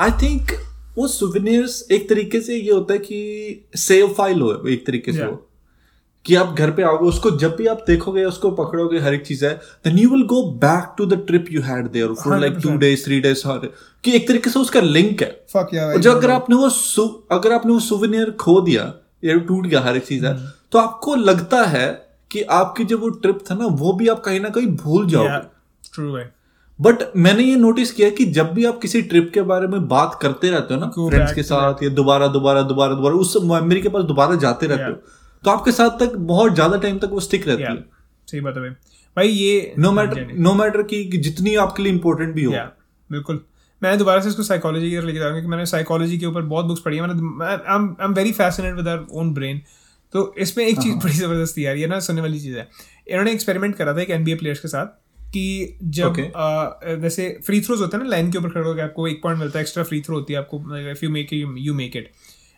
आई 0.01 0.09
थिंक 0.09 0.51
वो 0.97 1.07
सुवेनियर्स 1.07 1.87
एक 1.91 2.09
तरीके 2.09 2.41
से 2.41 2.55
ये 2.55 2.71
होता 2.71 2.93
है 2.93 2.99
कि 2.99 3.19
सेव 3.75 4.07
फ़ाइल 4.07 4.41
हो 4.41 4.67
एक 4.67 4.87
तरीके 4.87 5.13
से 5.13 5.19
Yeah. 5.19 5.35
कि 6.25 6.35
आप 6.35 6.55
घर 6.57 6.71
पे 6.71 6.83
आओगे 6.83 7.05
उसको 7.05 7.31
जब 7.31 7.55
भी 7.55 7.65
आप 7.65 7.83
देखोगे 7.87 8.23
उसको 8.25 8.51
पकड़ोगे 8.51 8.99
हर 8.99 9.13
एक 9.13 9.25
चीज़ 9.25 9.45
है 9.45 9.53
then 9.85 9.97
you 9.99 10.09
will 10.09 10.23
go 10.23 10.41
back 10.43 10.95
to 10.97 11.05
the 11.05 11.13
trip 11.27 11.45
you 11.51 11.61
had 11.61 11.87
there 11.87 12.13
for 12.13 12.39
like 12.39 12.53
two 12.53 12.77
days 12.77 13.05
three 13.05 13.19
days 13.19 13.43
कि 14.03 14.15
एक 14.15 14.27
तरीके 14.27 14.49
से 14.49 14.59
उसका 14.59 14.81
लिंक 14.81 15.21
है। 15.23 15.45
Fuck 15.55 15.69
yeah 15.73 15.83
और 15.83 15.97
जो 15.97 16.11
अगर 16.11 16.29
आपने 16.29 16.55
वो 16.55 17.05
अगर 17.31 17.53
आपने 17.53 17.73
वो 17.73 17.79
सुवेनियर 17.79 18.31
खो 18.31 18.61
दिया 18.61 18.93
या 19.25 19.37
टूट 19.37 19.67
गया 19.67 19.81
हर 19.81 19.97
एक 19.97 20.05
चीज़ 20.05 20.25
है 20.25 20.33
हम्म। 20.33 20.49
तो 20.71 20.79
आपको 20.79 21.15
लगता 21.15 21.63
है 21.65 22.06
कि 22.31 22.41
आपकी 22.53 22.83
जो 22.85 22.97
वो 22.97 23.09
ट्रिप 23.19 23.43
था 23.51 23.55
ना 23.55 23.65
वो 23.75 23.93
भी 23.93 24.07
आप 24.07 24.19
कहीं 24.19 24.39
ना 24.39 24.49
कहीं 24.49 24.67
भूल 24.77 25.07
जाओगे। 25.07 25.29
yeah 25.29 25.93
true 25.93 26.11
भाई 26.13 26.23
बट 26.79 27.03
मैंने 27.17 27.43
ये 27.43 27.55
नोटिस 27.55 27.91
किया 27.91 28.09
कि 28.09 28.25
जब 28.31 28.51
भी 28.53 28.65
आप 28.65 28.79
किसी 28.79 29.01
ट्रिप 29.03 29.31
के 29.33 29.41
बारे 29.43 29.67
में 29.67 29.87
बात 29.87 30.17
करते 30.21 30.49
रहते 30.49 30.73
हो 30.73 30.79
ना 30.79 30.87
फ्रेंड्स 30.89 31.33
के 31.33 31.43
साथ 31.43 31.83
या 31.83 31.89
दोबारा 31.91 32.27
दोबारा 32.29 32.61
दोबारा 32.63 32.95
दोबारा 32.95 33.15
उस 33.17 33.35
मेमोरी 33.43 33.81
के 33.81 33.89
पास 33.89 34.03
दोबारा 34.05 34.35
जाते 34.37 34.67
रहते 34.67 34.83
Yeah. 34.83 34.95
हो 34.95 35.41
तो 35.43 35.51
आपके 35.51 35.71
साथ 35.71 35.97
तक 35.99 36.15
बहुत 36.27 36.53
ज़्यादा 36.53 36.77
टाइम 36.79 36.97
तक 36.99 37.09
वो 37.11 37.19
स्टिक 37.19 37.47
रहती 37.47 37.63
है। 37.63 37.75
सही 38.27 38.41
बात 38.41 38.57
है 38.57 38.69
भाई। 39.17 39.27
ये 39.27 39.73
नो 39.79 39.91
मैटर 39.91 40.27
नो 40.37 40.53
मैटर 40.55 40.81
की 40.83 41.03
जितनी 41.19 41.55
आपके 41.57 41.83
लिए 41.83 41.93
इंपॉर्टेंट 41.93 42.33
भी 42.35 42.43
हो। 42.43 42.51
बिल्कुल। 43.09 43.39
मैं 43.81 43.97
दोबारा 43.97 44.21
से 44.21 44.29
इसको 44.29 44.43
साइकोलॉजी 44.43 44.89
की 44.89 45.01
लेके 45.01 45.19
जाऊँगा 45.19 45.41
कि 45.41 45.47
मैंने 45.47 45.65
साइकोलॉजी 45.65 46.17
के 46.17 46.25
ऊपर 46.25 46.41
बहुत 46.53 46.65
बुक्स 46.65 46.81
पढ़ी 46.81 46.97
है। 46.97 47.07
मैंने 47.07 47.45
I 47.45 48.05
am 48.05 48.13
very 48.13 48.31
fascinated 48.33 48.77
with 48.77 48.87
our 48.87 49.05
own 49.13 49.33
brain 49.33 49.61
तो 50.13 50.33
इसमें 50.37 50.65
एक 50.65 50.77
चीज़ 50.77 50.95
बड़ी 50.95 51.13
ज़बरदस्ती 51.13 51.65
यार 51.65 51.75
ये 51.75 51.87
ना 51.87 51.99
सुनने 51.99 52.21
वाली 52.21 52.39
चीज़ 52.39 52.57
है। 52.57 52.67
इन्होंने 53.07 53.31
एक्सपेरिमेंट 53.31 53.75
करा 53.75 53.93
था 53.93 54.01
एक 54.01 54.09
एनबीए 54.09 54.35
प्लेयर्स 54.35 54.59
के 54.59 54.67
साथ 54.67 54.85
कि 55.33 55.77
जब 55.83 56.13
Okay. 56.13 56.25
अ, 56.35 56.95
वैसे 56.99 57.27
फ्री 57.45 57.59
थ्रोज 57.61 57.81
होते 57.81 57.97
हैं 57.97 58.03
ना 58.03 58.09
लाइन 58.09 58.31
के 58.31 58.37
ऊपर 58.37 58.49
खड़े 58.49 58.63
होकर 58.63 58.81
आपको 58.81 59.07
एक 59.07 59.21
पॉइंट 59.23 59.39
मिलता 59.39 59.59
है 59.59 59.63
एक्स्ट्रा 59.63 59.83
फ्री 59.83 60.01
थ्रो 60.01 60.15
होती 60.15 60.33
है 60.33 60.39
आपको 60.39 60.57
if 60.91 61.05
you 61.05 61.09
make 61.11 61.33
you 61.33 61.73
make 61.73 61.95
it 61.97 62.11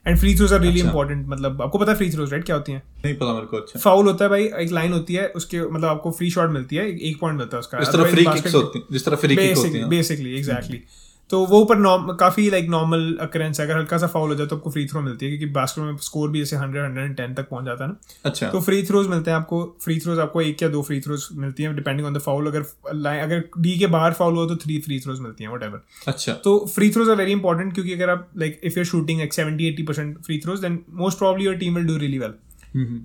and 0.05 0.17
free 0.19 0.35
throws 0.35 0.53
are 0.53 0.59
really. 0.61 0.79
Important 0.79 1.25
मतलब 1.29 1.61
आपको 1.61 1.77
पता 1.77 1.91
है 1.91 1.97
फ्री 1.97 2.09
थ्रोज 2.11 2.31
राइट 2.31 2.45
क्या 2.45 2.55
होती 2.55 2.71
है? 2.71 2.81
नहीं 3.05 3.15
पता 3.15 3.33
मेरे 3.33 3.45
को 3.45 3.57
अच्छा। 3.57 3.79
फाउल 3.79 4.07
होता 4.07 4.25
है 4.25 4.29
भाई 4.29 4.45
एक 4.63 4.71
लाइन 4.71 4.93
होती 4.93 5.13
है 5.13 5.27
उसके 5.35 5.61
मतलब 5.61 5.85
आपको 5.85 6.11
फ्री 6.11 6.29
शॉट 6.31 6.49
मिलती 6.51 6.75
है 6.75 6.87
एक 7.01 7.19
पॉइंट 7.21 7.37
मिलता 7.39 7.57
है 7.57 7.59
उसका। 7.59 7.79
जिस 7.79 7.93
तरह 7.93 8.11
फ्री 8.11 8.25
किक्स 8.25 8.55
होती 8.55 8.79
हैं 8.79 8.85
जिस 8.91 9.05
तरह 9.05 9.15
फ्री 9.15 9.35
किक 9.35 9.57
होती 9.57 9.77
हैं। 9.77 9.89
बेसिकली 9.89 10.35
एग्जैक्टली 10.37 10.81
तो 11.29 11.39
वो 11.45 11.59
ऊपर 11.61 12.15
काफ़ी 12.19 12.49
लाइक 12.49 12.69
नॉर्मल 12.69 13.17
अकरेंस 13.21 13.59
है। 13.59 13.65
अगर 13.65 13.77
हल्का 13.77 13.97
सा 13.97 14.07
फाउल 14.07 14.29
हो 14.29 14.35
जाए 14.35 14.47
तो 14.47 14.55
आपको 14.55 14.71
फ्री 14.71 14.85
थ्रो 14.87 15.01
मिलती 15.01 15.25
है 15.25 15.31
क्योंकि 15.31 15.53
बास्केट 15.53 15.83
में 15.85 15.97
स्कोर 16.03 16.29
भी 16.29 16.39
जैसे 16.39 16.55
हंड्रेड 16.55 16.83
हंड्रेड 16.83 17.05
एंड 17.05 17.15
टेन 17.17 17.33
तक 17.33 17.49
पहुँच 17.49 17.65
जाता 17.65 17.83
है 17.83 17.89
ना। 17.89 17.97
अच्छा। 18.25 18.49
तो 18.49 18.61
फ्री 18.61 18.81
थ्रोज 18.83 19.07
मिलते 19.07 19.31
हैं 19.31 19.37
आपको। 19.37 19.63
फ्री 19.83 19.99
थ्रोज 19.99 20.19
आपको 20.19 20.41
एक 20.41 20.63
या 20.63 20.69
दो 20.69 20.81
फ्री 20.81 20.99
थ्रोज 21.01 21.27
मिलती 21.35 21.63
हैं 21.63 21.75
डिपेंडिंग 21.75 22.07
ऑन 22.07 22.13
द 22.13 22.19
फाउल 22.19 22.47
अगर 22.47 22.61
अगर 23.19 23.43
डी 23.57 23.77
के 23.79 23.87
बाहर 23.87 24.13
फाउल 24.13 24.35
हो 24.35 24.45
तो 24.45 24.55
थ्री 24.55 24.79
फ्री 24.79 24.99
थ्रोज 24.99 25.19
मिलती 25.19 25.43
हैं 25.43 25.51
वट 25.51 25.81
अच्छा। 26.07 26.33
तो 26.33 26.57
free 26.65 26.89
throws 26.89 27.09
are 27.09 27.15
very 27.15 27.31
important 27.31 27.73
क्योंकि 27.73 27.93
अगर 27.93 28.09
आप 28.09 28.29
like 28.37 28.59
if 28.63 28.77
you're 28.77 28.85
shooting 28.85 29.19
like 29.19 29.33
seventy 29.33 29.67
eighty 29.67 29.83
percent 29.83 30.17
free 30.17 30.39
throws 30.39 30.59
then 30.59 30.79
most 30.99 31.17
probably 31.17 31.45
your 31.45 31.55
team 31.55 31.75
will 31.75 31.87
do 31.87 31.97
really 31.97 32.19
well 32.19 32.33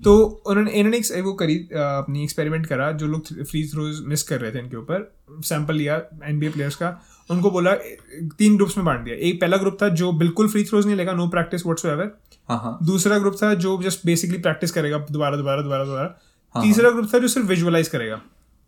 तो 0.03 0.15
उन्होंने 0.47 0.71
इन्होंने 0.71 0.97
एक 0.97 1.23
वो 1.25 1.33
करी 1.33 1.55
अपनी 1.75 2.23
एक्सपेरिमेंट 2.23 2.65
करा 2.67 2.91
जो 2.93 3.07
लोग 3.07 3.27
फ्री 3.43 3.63
थ्रोज 3.67 3.99
मिस 4.07 4.23
कर 4.23 4.41
रहे 4.41 4.51
थे 4.51 4.59
इनके 4.59 4.77
ऊपर। 4.77 5.11
सैंपल 5.43 5.75
लिया 5.75 6.01
एनबीए 6.23 6.49
प्लेयर्स 6.49 6.75
का। 6.75 6.89
उनको 7.29 7.51
बोला 7.51 7.73
तीन 8.37 8.55
ग्रुप्स 8.55 8.77
में 8.77 8.85
बांट 8.85 8.99
दिया। 8.99 9.15
एक 9.17 9.39
पहला 9.41 9.57
ग्रुप 9.57 9.77
था 9.81 9.89
जो 9.91 10.11
बिल्कुल 10.13 10.47
फ्री 10.47 10.63
थ्रोज 10.63 10.85
नहीं 10.85 10.95
लेगा 10.95 11.13
नो 11.13 11.27
प्रैक्टिस 11.27 11.65
वट्स 11.65 11.85
एवर 11.85 12.11
हाँ 12.49 12.57
हाँ। 12.57 12.77
दूसरा 12.83 13.17
ग्रुप 13.19 13.37
था 13.43 13.53
जो 13.55 13.77
जस्ट 13.83 14.05
बेसिकली 14.05 14.37
प्रैक्टिस 14.39 14.71
करेगा 14.71 14.97
दोबारा 15.11 15.37
दोबारा 15.37 15.61
दोबारा 15.61 15.85
दोबारा। 15.85 16.19
हाँ, 16.55 16.63
तीसरा 16.63 16.89
ग्रुप 16.89 17.09
था 17.13 17.19
जो 17.19 17.27
सिर्फ़ 17.27 17.47
विजुअलाइज 17.47 17.87
करेगा 17.87 18.21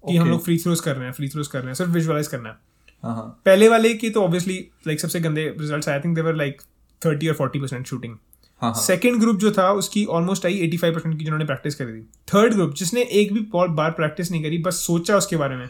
कि 0.03 0.16
हम 0.18 0.30
लोग 0.30 0.43
फ्री 0.43 0.58
थ्रोज 0.58 0.80
कर 0.80 0.95
रहे 0.95 1.05
हैं 1.05 1.14
फ्री 1.14 1.28
थ्रोज 1.30 1.47
कर 1.47 1.60
रहे 1.60 1.68
हैं 1.68 1.74
सिर्फ़ 1.74 1.91
विजुअलाइज 1.91 2.28
करना 2.28 2.49
है। 2.49 2.55
हाँ 3.03 3.16
हाँ। 3.16 3.24
पहले 3.45 3.68
वाले 3.70 3.93
की 3.93 4.10
तो 4.10 4.24
ऑब्वियसली 4.24 4.58
लाइक 4.88 4.99
सबसे 4.99 5.20
गंदे 5.20 5.45
results 5.60 5.89
I 5.89 5.99
think 5.99 6.16
they were 6.16 6.36
like 6.36 6.62
thirty 7.01 7.28
और 7.28 7.36
फोर्टी 7.36 7.60
परसेंट 7.60 7.86
शूटिंग 7.88 8.16
हाँ 8.62 8.72
हाँ। 8.72 8.82
सेकेंड 8.84 9.20
ग्रुप 9.20 9.38
जो 9.39 9.51
था 9.51 9.72
उसकी 9.74 10.05
almost 10.05 10.45
I 10.45 10.58
eighty 10.60 10.78
five 10.78 10.93
percent 10.93 11.18
की 11.18 11.24
जिन्होंने 11.24 11.45
प्रैक्टिस 11.45 11.76
करी 11.76 11.91
थी। 11.91 12.01
थर्ड 12.28 12.53
ग्रुप 12.53 12.74
जिसने 12.76 13.01
एक 13.01 13.34
भी 13.34 13.39
बार 13.53 13.91
प्रैक्टिस 13.91 14.32
नहीं 14.32 14.43
करी 14.43 14.58
बस 14.60 14.76
सोचा 14.86 15.18
उसके 15.18 15.38
बारे 15.38 15.55
में। 15.55 15.66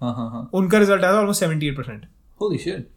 हाँ 0.00 0.14
हाँ 0.14 0.28
हाँ। 0.30 0.48
उनका 0.54 0.78
रिज़ल्ट 0.78 1.04
आया 1.04 1.12
था 1.12 1.18
almost 1.18 1.40
seventy 1.40 1.68
eight 1.68 1.76
percent 1.76 2.06
holy 2.42 2.58
shit 2.58 2.88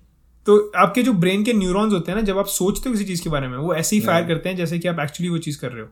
तो 0.46 0.72
आपके 0.76 1.04
जो 1.04 1.14
ब्रेन 1.14 1.44
के 1.44 1.54
न्यूरॉन्स 1.54 1.94
होते 1.94 2.12
हैं 2.12 2.20
ना 2.20 2.24
जब 2.26 2.38
आप 2.38 2.48
सोचते 2.48 2.90
हो 2.90 2.94
किसी 2.94 3.06
चीज़ 3.06 3.24
के 3.24 3.30
बारे 3.30 3.48
में 3.48 3.58
वो 3.58 3.76
ऐसे 3.76 3.96
ही 3.96 4.02
फायर 4.02 4.28
करते 4.28 4.50
हैं 4.50 4.56
जैसे 4.56 4.80
कि 4.80 4.88
आप 4.88 5.00
एक्चुअली 5.00 5.30
वो 5.30 5.38
चीज़ 5.38 5.60
कर 5.60 5.72
रहे 5.72 5.82
हो। 5.82 5.88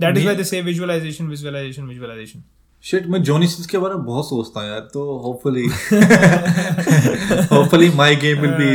that 0.00 0.16
is 0.16 0.26
why 0.26 0.36
they 0.36 0.44
say 0.44 0.60
visualization 0.62 1.26
visualization 1.26 1.82
visualization 1.82 2.42
shit 2.82 3.06
मैं 3.06 3.22
जॉनी 3.22 3.46
सिंस 3.46 3.66
के 3.66 3.78
बारे 3.78 3.94
में 3.94 4.04
बहुत 4.04 4.24
सोचता 4.24 4.60
हूँ 4.60 4.68
यार 4.68 4.80
तो 4.80 5.18
hopefully 5.18 5.66
hopefully 7.46 7.90
my 7.90 8.16
game 8.16 8.40
will 8.40 8.50
be 8.50 8.70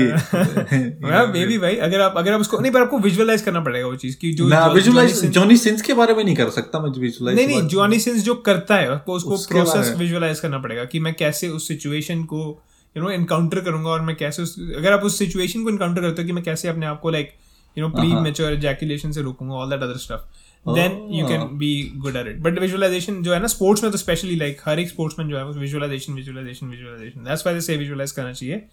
maybe 1.48 1.58
भाई 1.58 1.76
अगर 1.76 2.02
आप 2.02 2.14
अगर 2.18 2.34
आप 2.34 2.42
उसको 2.42 2.60
नहीं 2.60 2.72
पर 2.72 2.82
आपको 2.82 3.00
विजुअलाइज 3.00 3.42
करना 3.42 3.60
पड़ेगा 3.60 3.88
वो 3.88 3.96
चीज़ 3.96 4.18
की 4.18 4.34
जो 4.34 4.48
ना 4.48 4.66
विजुअलाइज 4.68 5.26
जॉनी 5.26 5.58
सिंस- 5.58 5.82
के 5.82 5.94
बारे 5.94 6.14
में 6.14 6.24
नहीं 6.24 6.36
कर 6.36 6.50
सकता 6.50 6.80
मैं 6.80 6.90
विजुअलाइज 6.90 7.38
नहीं 7.38 7.48
नहीं 7.48 7.68
जॉनी 7.68 8.00
सिंस 8.00 8.24
जो 8.24 8.36
करता 8.36 8.76
है 8.76 8.88
आपको 8.88 9.14
उसको 9.14 9.38
प्रोसेस 9.38 9.94
विजुअलाइज 9.98 10.40
करना 10.40 10.60
पड़ेगा 10.60 10.86
कि 10.86 11.00
मैं 11.00 11.14
कैसे 11.14 11.48
उस 11.50 11.68
सिचुएशन 11.68 12.24
को 12.24 12.64
यू 12.98 13.04
नो 13.04 13.10
एनकाउंटर 13.10 13.60
करूँगा 13.60 13.90
और 13.90 14.02
मैं 14.02 14.16
कैसे 14.16 14.42
उस 14.44 14.56
अगर 14.78 14.92
आप 14.94 15.04
उस 15.04 15.18
सिचुएशन 15.20 15.64
को 15.64 15.70
इनकाउंटर 15.70 16.02
करते 16.02 16.22
हो 16.22 16.26
कि 16.26 16.34
मैं 16.34 16.44
कैसे 16.44 16.68
अपने 16.68 16.86
आप 16.86 17.00
को 17.00 17.10
like 17.10 17.34
you 17.78 17.88
know 17.88 17.90
premature 18.22 18.54
ejaculation 18.54 19.12
से 19.12 19.22
रोकूँगा 19.22 19.56
all 19.56 19.70
that 19.70 19.82
other 19.82 19.98
stuff 19.98 20.74
then 20.74 20.92
you 21.12 21.28
can 21.28 21.48
be 21.58 21.72
good 21.96 22.16
at 22.16 22.28
it 22.28 22.40
but 22.42 22.60
visualization 22.60 23.22
जो 23.24 23.34
है 23.34 23.40
ना 23.40 23.48
स्पोर्ट्स 23.48 23.84
में 23.84 23.92
तो 23.92 23.98
स्पेशली 23.98 24.36
लाइक 24.36 24.62
हर 24.66 24.80
एक 24.80 24.90
स्पोर्ट्समैन 24.90 25.30
जो 25.30 25.38
है 25.38 25.46
visualization 25.60 26.14
visualization 26.14 26.68
visualization 26.68 27.24
that's 27.24 27.46
why 27.46 27.56
they 27.56 27.62
say 27.62 27.78
visualize 27.78 28.12
करना 28.12 28.34
चाहिए 28.34 28.64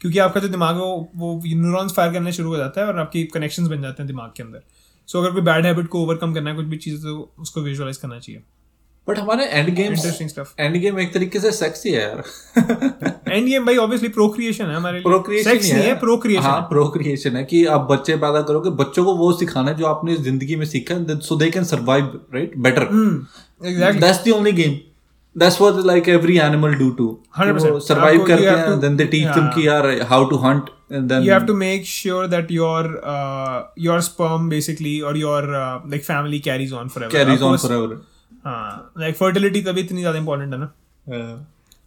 क्योंकि 0.00 0.18
आपका 0.18 0.40
जो 0.40 0.48
दिमाग 0.48 0.74
है 0.74 0.80
वो 0.80 1.10
वो 1.16 1.40
न्यूरॉन्स 1.46 1.92
फायर 1.94 2.12
करना 2.12 2.30
शुरू 2.30 2.48
हो 2.48 2.56
जाता 2.56 2.80
है 2.80 2.86
और 2.86 2.98
आपकी 2.98 3.24
कनेक्शंस 3.24 3.68
बन 3.68 3.82
जाते 3.82 4.02
हैं 4.02 4.06
दिमाग 4.06 4.30
के 4.36 4.42
अंदर. 4.42 4.62
सो 5.08 5.18
so, 5.18 5.24
अगर 5.24 5.34
कोई 5.34 5.42
बैड 5.42 5.66
हैबिट 5.66 5.86
को 5.86 6.02
ओवरकम 6.02 6.34
करना 6.34 6.50
है 6.50 6.56
कुछ 6.56 6.66
भी 6.66 6.76
चीज़ 6.76 7.02
तो 7.02 7.34
उसको 7.38 7.60
विजुअलाइज 7.60 7.96
करना 7.96 8.18
चाहिए. 8.18 8.42
बट 9.08 9.18
हमारे 9.18 9.44
end 9.44 9.74
game 9.74 9.92
interesting 9.92 10.28
stuff 10.28 10.52
end 10.60 10.76
game 10.76 10.98
एक 11.00 11.12
तरीके 11.14 11.40
से 11.40 11.52
सेक्सी 11.52 11.90
है 11.90 12.02
यार। 12.02 12.22
एंड 13.28 13.46
गेम 13.46 13.66
भाई 13.66 13.76
ऑब्वियसली 13.76 14.08
प्रोक्रिएशन 14.08 14.64
है 14.64 14.76
हमारे 14.76 14.98
लिए। 14.98 15.02
प्रोक्रिएशन 15.02 15.50
सेक्स 15.50 15.72
नहीं 15.72 15.82
है। 15.82 15.98
प्रोक्रिएशन 15.98 16.42
हाँ 16.42 16.60
प्रोक्रिएशन 16.60 17.36
है 17.36 17.44
कि 17.44 17.64
आप 17.64 17.88
बच्चे 17.90 18.16
पैदा 18.16 18.42
करोगे 18.42 18.70
बच्चों 18.70 19.04
को 19.04 19.14
वो 19.14 19.32
सिखाना 19.32 19.70
है 19.70 19.76
जो 19.76 19.86
आपने 19.86 20.16
ज़िंदगी 20.16 20.56
में 20.56 20.66
सीखा 20.66 21.18
so 21.18 21.36
they 21.36 21.50
can 21.50 21.64
survive 21.64 22.20
right 22.34 22.56
better 22.58 22.82
exactly 22.82 24.00
that's 24.00 24.24
the 24.24 24.30
only 24.30 24.52
game 24.52 24.78
that's 25.36 25.60
what 25.60 25.84
like 25.86 26.08
every 26.08 26.38
animal 26.38 26.74
do 26.74 26.90
to 26.90 27.08
100% 27.40 27.80
survive 27.80 28.24
करते 28.24 28.46
हैं 28.46 28.80
देन 28.80 28.96
दे 28.96 29.04
टीच 29.04 29.26
देम 29.26 29.48
कि 29.48 29.66
यार 29.68 29.86
how 30.10 30.24
to 30.24 30.36
hunt 30.36 30.70
then 30.92 31.24
you 31.24 31.34
have 31.34 31.46
to 31.50 31.58
make 31.58 31.86
sure 31.90 32.24
that 32.32 32.50
your 32.56 32.80
uh, 33.12 33.58
your 33.88 34.00
sperm 34.08 34.48
basically 34.54 34.94
or 35.02 35.14
your 35.16 35.42
uh, 35.60 35.92
like 35.94 36.08
family 36.08 36.40
carries 36.48 36.74
on 36.80 36.94
forever 36.96 37.28
आपको- 37.28 37.56
forever 37.58 38.00
हाँ 38.44 38.92
like 39.00 39.16
fertility 39.18 39.64
तभी 39.66 39.80
इतनी 39.80 40.00
ज़्यादा 40.00 40.18
important 40.18 40.52
है 40.52 40.58
ना। 40.58 40.72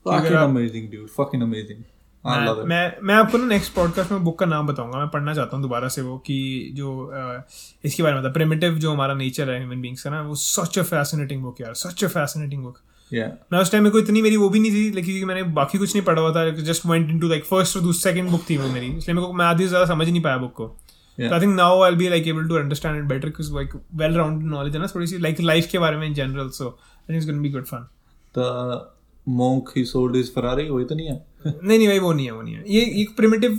Fucking 0.05 0.39
amazing 0.39 0.87
dude. 0.89 1.11
Fucking 1.11 1.43
amazing. 1.43 1.83
I 2.23 2.35
love 2.45 2.57
मैं 2.57 2.63
it. 2.63 2.69
मैं 2.69 3.07
मैं 3.07 3.15
आपको 3.15 3.37
ना 3.37 3.45
नेक्स्ट 3.45 3.73
पॉडकास्ट 3.73 4.11
में 4.11 4.23
बुक 4.23 4.37
का 4.39 4.45
नाम 4.45 4.67
बताऊँगा। 4.67 4.99
मैं 4.99 5.07
पढ़ना 5.09 5.33
चाहता 5.33 5.55
हूँ 5.55 5.61
दोबारा 5.63 5.87
से 5.87 6.01
वो 6.01 6.17
कि 6.27 6.37
जो 6.75 6.89
uh, 7.13 7.41
इसके 7.85 8.03
बारे 8.03 8.15
में 8.15 8.23
था। 8.23 8.31
प्रिमिटिव 8.33 8.77
जो 8.79 8.91
हमारा 8.93 9.13
नेचर 9.13 9.49
है 9.49 9.57
ह्यूमन 9.59 9.81
बींग्स 9.81 10.03
का 10.03 10.09
ना 10.09 10.21
वो 10.21 10.35
सच 10.35 10.79
अ 10.79 10.83
फैसिनेटिंग 10.83 11.43
बुक 11.43 11.61
यार। 11.61 11.73
Such 11.73 12.03
a 12.03 12.07
fascinating 12.07 12.63
book 12.63 12.79
yeah. 13.11 13.29
मैं 13.53 13.59
उस 13.59 13.71
टाइम 13.71 13.83
में 13.83 13.91
कोई 13.91 14.01
इतनी 14.01 14.21
मेरी 14.21 14.37
वो 14.37 14.49
भी 14.49 14.59
नहीं 14.59 14.71
थी 14.71 14.91
लेकिन 14.91 15.03
क्योंकि 15.05 15.25
मैंने 15.25 15.43
बाकी 15.53 15.77
कुछ 15.77 15.95
नहीं 15.95 16.05
पढ़ा 16.05 16.21
हुआ 16.21 16.31
था 16.35 16.49
just 16.63 16.85
went 16.85 17.09
into 17.09 17.27
like 17.27 17.45
first 17.45 17.77
और 17.77 17.83
दूसरी 17.83 18.11
सेकंड 18.11 18.31
बुक 18.31 18.49
थी 18.49 18.57
वो 18.57 18.67
मेरी। 18.69 18.87
इसलिए 18.87 19.15
मेरे 19.15 19.27
को 19.27 19.33
मैं 19.33 19.45
आधी 19.45 19.63
से 19.63 19.69
ज़्यादा 19.69 19.85
समझ 19.85 20.07
नहीं 20.09 20.21
पाया 20.21 20.37
बुक 20.37 20.53
को। 20.53 20.67
Yeah. 21.17 21.29
So 21.29 21.35
I 21.35 21.39
think 21.39 21.55
now 21.55 21.81
I'll 21.81 21.95
be 21.95 22.09
like 22.09 22.25
able 22.27 22.47
to 22.47 22.57
understand 22.59 22.97
it 22.97 23.07
better 23.07 23.27
because 23.27 23.51
like 23.51 23.75
well-rounded 24.01 24.49
knowledge 24.53 24.73
है 24.73 24.79
ना 24.79 24.87
थोड़ी 24.95 25.07
सी 25.07 25.19
like 25.19 25.39
life 25.51 25.71
के 25.71 25.79
बारे 25.79 25.97
में 25.97 26.07
in 26.09 26.15
general. 26.15 26.49
So 26.49 26.67
I 26.67 27.07
think 27.07 27.17
it's 27.17 27.29
going 27.31 27.39
to 27.39 27.43
be 27.43 27.53
good 27.53 27.67
fun. 27.67 27.87
The 28.33 28.49
monk 29.27 29.71
he 29.75 29.85
sold 29.85 30.15
his 30.15 30.29
Ferrari 30.29 30.69
वही 30.69 30.85
तो 30.85 30.95
नहीं 30.95 31.07
है 31.07 31.23
नहीं 31.47 31.77
नहीं 31.77 31.87
भाई 31.87 31.99
वो 31.99 32.11
नहीं 32.13 32.25
है 32.25 32.31
वो 32.31 32.41
नहीं 32.41 32.55
है 32.55 32.63
ये 32.67 32.81
एक 33.01 33.15
प्रिमिटिव 33.17 33.51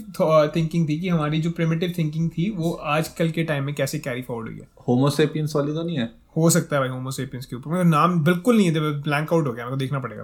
थिंकिंग 0.57 0.89
थी 0.89 0.99
कि 1.01 1.09
हमारी 1.09 1.41
जो 1.41 1.51
प्रिमिटिव 1.51 1.95
थिंकिंग 1.99 2.31
थी 2.31 2.49
वो 2.51 2.73
आजकल 2.95 3.31
के 3.31 3.45
टाइम 3.45 3.65
में 3.65 3.75
कैसे 3.75 3.99
कैरी 3.99 4.23
फॉरवर्ड 4.23 4.49
हुई 4.49 4.59
है 4.59 4.69
होमो 4.89 5.11
सेपियंस 5.11 5.57
वाली 5.57 5.75
तो 5.75 5.83
नहीं 5.83 5.99
है 5.99 6.15
हो 6.37 6.51
सकता 6.51 6.77
है 6.77 6.81
भाई 6.83 6.89
होमोसेपियंस 6.89 7.47
के 7.47 7.57
ऊपर 7.57 7.71
मेरा 7.71 7.83
नाम 7.83 8.19
बिल्कुल 8.25 8.57
नहीं 8.57 8.67
है 8.67 8.91
ब्लैंक 9.03 9.33
आउट 9.33 9.47
हो 9.47 9.53
गया 9.53 9.65
मेरे 9.65 9.71
को 9.71 9.77
देखना 9.77 9.99
पड़ेगा 9.99 10.23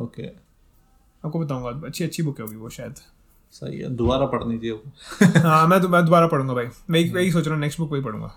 ओके 0.00 0.22
okay. 0.22 0.34
आपको 1.24 1.38
बताऊँगा 1.38 1.86
अच्छी 1.86 2.04
अच्छी 2.04 2.22
बुक 2.22 2.40
होगी 2.40 2.56
वो 2.56 2.68
शायद 2.68 2.94
सही 3.52 3.78
है 3.78 3.88
दोबारा 3.96 4.26
पढ़नी 4.34 4.58
चाहिए 4.58 5.40
हाँ 5.42 5.66
मैं 5.68 5.78
मैं 5.78 6.04
दोबारा 6.04 6.26
पढ़ूँगा 6.26 6.54
भाई। 6.54 6.66
मैं 6.90 7.02
वही 7.14 7.30
सोच 7.32 7.44
रहा 7.46 7.54
हूँ 7.54 7.60
नेक्स्ट 7.60 7.78
बुक 7.80 7.92
वही 7.92 8.02
पढ़ूँगा। 8.02 8.30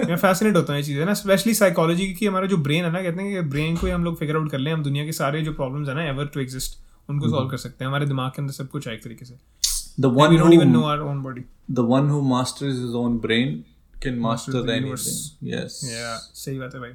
मैं 0.00 0.16
फैसिनेट 0.16 0.56
होता 0.56 0.72
हूँ 0.72 0.80
ये 0.80 0.86
चीज़ें 0.86 1.04
ना 1.06 1.14
स्पेशली 1.14 1.54
साइकोलॉजी 1.54 2.06
की 2.14 2.26
हमारा 2.26 2.46
जो 2.46 2.56
ब्रेन 2.66 2.84
है 2.84 2.90
ना 2.92 3.02
कहते 3.02 3.22
हैं 3.22 3.32
कि 3.34 3.40
ब्रेन 3.50 3.76
को 3.76 3.86
ही 3.86 3.92
हम 3.92 4.04
लोग 4.04 4.18
फिगर 4.18 4.36
आउट 4.36 4.50
कर 4.50 4.58
लें 4.58 4.72
हम 4.72 4.82
दुनिया 4.82 5.04
के 5.04 5.12
सारे 5.12 5.40
जो 5.42 5.52
प्रॉब्लम्स 5.52 5.88
है 5.88 5.94
ना 5.94 6.08
एवर 6.08 6.26
टू 6.34 6.40
एग्जिस्ट 6.40 6.78
उनको 7.10 7.28
सॉल्व 7.30 7.48
कर 7.50 7.56
सकते 7.56 7.84
हैं 7.84 7.88
हमारे 7.88 8.06
दिमाग 8.06 8.30
के 8.30 8.42
अंदर 8.42 8.52
सब 8.52 8.68
कुछ 8.68 8.88
है 8.88 8.94
एक 8.94 9.02
तरीके 9.04 9.24
से। 9.24 9.34
Even 10.00 10.72
know 10.72 10.80
who 10.80 10.82
our 10.88 11.02
own 11.04 11.22
body 11.22 11.42
the 11.78 11.84
one 11.92 12.08
who 12.08 12.22
masters 12.32 12.76
his 12.82 12.94
own 12.94 13.18
brain 13.18 13.54
can 14.04 14.18
master 14.26 14.52
Masters 14.52 14.54
the 14.54 14.72
anything. 14.72 14.84
universe. 14.84 15.08
yes. 15.52 15.78
Yeah 15.92 16.16
सही 16.40 16.58
बात 16.58 16.74
है 16.74 16.80
भाई। 16.80 16.90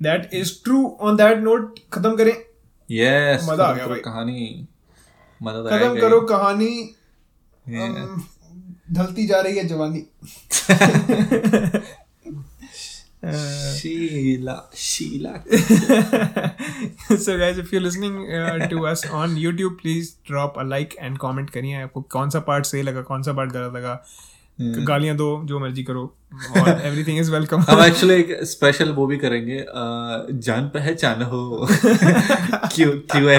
That 0.00 0.34
is 0.34 0.52
true 0.64 0.84
on 1.00 1.16
that 1.16 1.38
note 1.38 1.78
खत्म 1.92 2.16
करें। 2.16 2.32
Yes 2.88 3.48
मज़ा 3.50 3.64
आ 3.64 3.72
गया 3.72 3.86
भाई। 3.86 4.00
कहानी। 4.00 4.66
खत्म 5.42 6.00
करो 6.00 6.20
कहानी। 6.20 6.94
ढलती 8.92 9.26
जा 9.26 9.40
रही 9.40 9.58
है 9.58 9.64
जवानी। 9.64 10.06
लाइक 20.62 20.96
एंड 21.00 21.18
कमेंट 21.18 21.50
करिए। 21.50 21.74
आपको 21.74 22.00
कौन 22.02 22.30
सा 22.30 22.40
पार्ट 22.40 22.66
सही 22.66 22.82
लगा 22.82 23.02
कौन 23.02 23.22
सा 23.22 23.32
पार्ट 23.32 23.52
गलत 23.52 23.72
लगा। 23.76 24.06
गालियाँ 24.60 25.16
दो 25.16 25.42
जो 25.44 25.60
मर्ज़ी 25.60 25.84
करो। 25.84 26.16
एवरीथिंग 26.36 27.18
इज़ 27.18 27.30
वेलकम 27.32 27.60
हम 27.60 27.82
एक्चुअली 27.84 28.14
एक 28.14 28.38
स्पेशल 28.44 28.90
वो 28.92 29.06
भी 29.06 29.16
करेंगे 29.16 29.64
जान 30.46 30.68
पहचान 30.68 31.22
हो। 31.22 31.68
क्यों 32.74 32.92
क्यों 33.12 33.30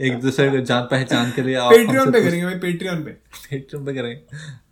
एक 0.00 0.18
दूसरे 0.22 0.50
को 0.50 0.60
जान 0.64 0.82
पहचान 0.90 1.30
के 1.30 1.42
लिए 1.42 1.56
पेट्रियन 1.60 2.10
पे 2.10 2.20
करेंगे 2.20 2.44
भाई 2.44 2.54
पेट्रियन 2.54 3.02
पे। 3.04 3.16
Patreon 3.44 3.86
पे 3.86 3.94
करेंगे। 3.94 4.20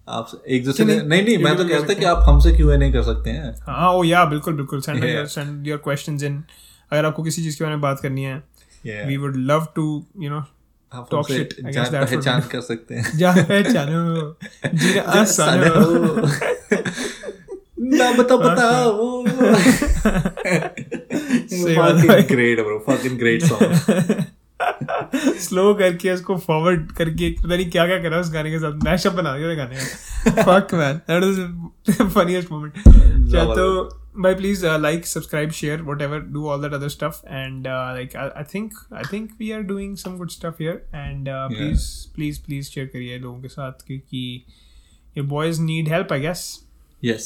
आप 0.09 0.31
एक 0.49 0.65
दूसरे 0.65 0.87
नहीं, 0.87 1.01
नहीं 1.01 1.23
नहीं 1.23 1.37
मैं 1.39 1.57
तो 1.57 1.65
कहता 1.69 1.95
कि 1.95 2.05
आप 2.05 2.23
हमसे 2.23 2.53
क्यों 2.53 2.79
नहीं 2.79 2.93
कर 2.93 3.03
सकते 3.03 3.31
हैं। 3.31 3.53
हाँ 3.63 3.93
ओ 3.93 4.05
या 4.05 4.25
बिल्कुल 4.25 4.55
बिल्कुल। 4.55 4.81
Send 4.81 5.05
your 5.05 5.27
send 5.27 5.67
your 5.67 5.79
questions 5.79 6.23
in 6.23 6.43
अगर 6.93 7.05
आपको 7.07 7.23
किसी 7.23 7.43
चीज़ 7.43 7.59
के 7.59 7.65
बारे 7.65 7.75
में 7.77 7.83
बात 7.83 8.01
करनी 8.01 8.23
है 8.23 8.43
we 9.09 9.17
would 9.17 9.37
love 9.37 9.67
to 9.77 10.07
you 10.21 10.31
know 10.31 10.45
आप 10.95 11.09
जान 11.73 12.07
पहचान 12.07 12.41
कर 12.41 12.61
सकते 12.61 12.95
हैं। 12.95 13.19
जा 13.19 13.33
पहचानो 13.33 14.37
जीना 14.75 15.03
आसान 15.03 15.65
हो 15.65 16.27
ना 17.79 18.13
बता 18.13 18.33
है। 22.13 22.23
Great 22.23 22.61
bro 22.61 22.85
fucking 22.89 23.19
great 23.19 23.43
song 23.43 23.75
slow 25.41 25.75
करके 25.75 26.13
उसको 26.13 26.37
फॉरवर्ड 26.37 26.93
करके 26.93 27.31
पता 27.31 27.57
नहीं 27.57 27.71
क्या 27.71 27.87
क्या 27.87 27.99
करा 27.99 28.19
उस 28.19 28.33
गाने 28.33 28.51
के 28.51 28.59
साथ। 28.59 28.73
मैशअप 28.73 29.13
बना 29.13 29.39
दिया 29.39 29.55
गाने 29.55 29.77
का। 29.77 30.43
Fuck 30.43 30.75
man 30.75 30.97
that 30.97 31.23
is 31.23 31.41
funniest 32.03 32.53
moment 32.53 32.75
या 34.12 34.12
तो 34.12 34.22
भाई 34.22 34.36
please 34.36 34.66
like 34.66 35.06
subscribe 35.08 35.52
share 35.52 35.82
whatever 36.02 36.20
do 36.20 36.48
all 36.48 36.62
that 36.62 36.74
other 36.74 36.90
stuff 36.90 37.22
and 37.26 37.68
like 37.68 38.16
I 38.16 38.44
think 38.54 38.74
I 38.94 39.04
think 39.14 39.32
we 39.40 39.52
are 39.52 39.62
doing 39.62 39.98
some 39.98 40.18
good 40.18 40.30
stuff 40.30 40.56
here 40.62 40.74
and 40.96 41.28
please 41.30 42.06
please 42.16 42.38
please 42.38 42.70
share 42.70 42.88
करिए 42.88 43.18
लोगों 43.20 43.42
के 43.42 43.48
साथ 43.48 43.72
क्योंकि 43.88 44.46
your 45.18 45.28
boys 45.28 45.60
need 45.60 45.90
help 45.90 46.14
I 46.14 46.20
guess 46.20 46.60
Yes. 47.04 47.26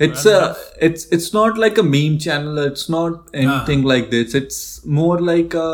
It's 0.00 0.24
a 0.26 0.38
it's 0.86 1.02
it's 1.16 1.26
not 1.34 1.58
like 1.58 1.76
a 1.78 1.82
meme 1.88 2.14
channel. 2.18 2.58
It's 2.62 2.86
not 2.94 3.28
anything 3.42 3.82
like 3.90 4.08
this. 4.14 4.34
It's 4.38 4.56
more 5.00 5.18
like 5.20 5.54
a 5.54 5.66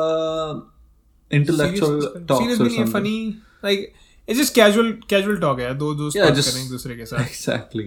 intellectual 1.30 1.94
talks 2.01 2.30
or 2.30 2.38
seriously 2.38 2.68
something. 2.68 2.92
Funny 2.92 3.42
like 3.64 3.92
it's 4.28 4.40
just 4.40 4.55
casual 4.55 4.90
casual 5.11 5.36
talk 5.36 5.61
है 5.61 5.74
दो 5.78 5.94
दोस्त 5.94 6.16
Yeah, 6.16 6.28
बात 6.28 6.36
just- 6.38 6.49
कर 6.49 6.53
रहे 6.53 6.61
हैं 6.61 6.66
एक 6.66 6.72
दूसरे 6.72 6.97
के 6.97 7.07
साथ 7.07 7.24
Exactly. 7.28 7.86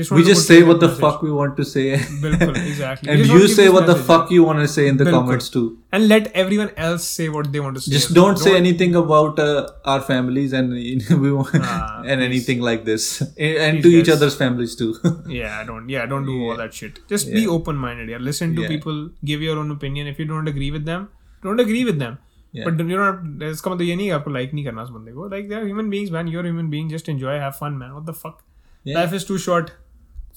just 0.00 0.10
want 0.12 0.18
We 0.18 0.24
to 0.26 0.28
just 0.30 0.42
put 0.42 0.50
say 0.52 0.56
that 0.60 0.66
what 0.68 0.78
the 0.82 0.88
message. 0.88 1.00
fuck 1.04 1.22
we 1.26 1.30
want 1.36 1.56
to 1.60 1.64
say. 1.70 1.82
बिल्कुल 2.24 2.56
exactly 2.60 3.08
We 3.08 3.14
and 3.14 3.22
just 3.22 3.30
want 3.32 3.42
you 3.42 3.46
to 3.46 3.46
give 3.46 3.56
say 3.56 3.64
this 3.66 3.72
what 3.76 3.86
the 3.90 3.94
message. 3.96 4.06
fuck 4.10 4.30
you 4.36 4.44
want 4.48 4.62
to 4.64 4.68
say 4.74 4.84
in 4.92 5.00
the 5.00 5.04
बिल्कुल. 5.08 5.18
comments 5.24 5.48
too. 5.56 5.62
and 5.98 6.06
let 6.12 6.28
everyone 6.42 6.70
else 6.86 7.08
say 7.18 7.26
what 7.36 7.50
they 7.56 7.62
want 7.64 7.78
to 7.80 7.82
say 7.86 7.92
Just 7.96 8.10
as 8.10 8.16
well. 8.16 8.20
don't 8.28 8.42
say 8.44 8.54
anything 8.60 8.94
about 9.02 9.42
uh, 9.46 9.66
our 9.94 10.04
families 10.10 10.54
and 10.60 10.78
you 10.84 10.94
know, 11.02 11.18
we 11.26 11.32
want 11.38 11.68
Ah, 11.72 12.02
and 12.14 12.26
anything 12.28 12.64
like 12.70 12.84
this 12.90 13.08
and 13.20 13.36
Please, 13.36 13.82
to 13.86 13.92
each 13.98 14.06
guys. 14.10 14.14
other's 14.16 14.38
families 14.42 14.76
too. 14.82 14.90
yeah 15.40 15.60
don't 15.72 15.92
yeah 15.96 16.06
don't 16.14 16.30
do 16.32 16.38
all 16.40 16.50
Yeah. 16.54 16.60
that 16.64 16.80
shit 16.82 17.02
just 17.14 17.32
be 17.36 17.44
Yeah. 17.46 17.54
open 17.58 17.80
minded 17.86 18.14
yeah 18.16 18.24
listen 18.32 18.56
to 18.60 18.66
Yeah. 18.66 18.72
people 18.74 19.00
give 19.32 19.46
your 19.50 19.58
own 19.64 19.76
opinion 19.78 20.12
if 20.16 20.24
you 20.24 20.28
don't 20.34 20.52
agree 20.56 20.72
with 20.78 20.86
them 20.92 21.08
don't 21.48 21.64
agree 21.68 21.84
with 21.92 21.98
them 22.04 22.18
Yeah. 22.58 22.64
but 22.68 22.80
you 22.92 22.96
don't 23.02 23.42
इसका 23.50 23.70
मतलब 23.70 23.86
ये 23.88 23.96
नहीं 23.96 24.06
है 24.06 24.14
आपको 24.20 24.30
like 24.36 24.54
नहीं 24.54 24.64
करना 24.70 24.82
उस 24.88 24.88
बंदे 24.94 25.12
को 25.18 25.28
like 25.34 25.50
they're 25.50 25.66
human 25.72 25.90
beings 25.96 26.14
man 26.18 26.30
you're 26.34 26.46
a 26.46 26.52
human 26.52 26.70
being 26.76 26.88
just 26.94 27.10
enjoy 27.12 27.34
have 27.42 27.58
fun 27.64 27.76
man 27.82 27.92
what 27.98 28.08
the 28.12 28.16
fuck 28.22 28.38
Yeah. 28.88 28.96
life 28.98 29.14
is 29.18 29.24
too 29.28 29.36
short 29.44 29.70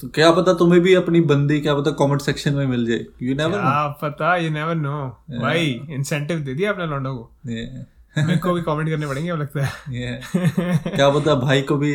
तो 0.01 0.09
क्या 0.09 0.30
पता 0.30 0.53
तुम्हें 0.55 0.82
भी 0.82 0.94
अपनी 0.94 1.20
बंदी 1.20 1.61
क्या 1.61 1.74
पता 1.74 1.90
कमेंट 1.90 2.20
सेक्शन 2.20 2.55
में 2.55 2.66
मिल 2.66 2.86
जाए। 2.86 3.05
यू 3.22 3.34
नेवर 3.34 3.59
क्या 3.59 3.86
पता 3.88 4.36
you 4.38 4.51
never 4.51 4.76
know 4.78 5.01
भाई 5.42 5.80
इंसेंटिव 5.90 6.38
दे 6.38 6.55
दिया 6.55 6.72
अपने 6.72 6.86
लौंडों 6.86 7.16
को। 7.16 7.32
मेरे 8.26 8.36
को 8.36 8.53
भी 8.53 8.62
कमेंट 8.62 8.88
करने 8.90 9.07
पड़ेंगे 9.07 9.30
अब 9.30 9.40
लगता 9.40 9.64
है। 9.64 9.72
क्या 10.96 11.11
पता 11.11 11.34
भाई 11.34 11.62
को 11.62 11.76
भी 11.76 11.92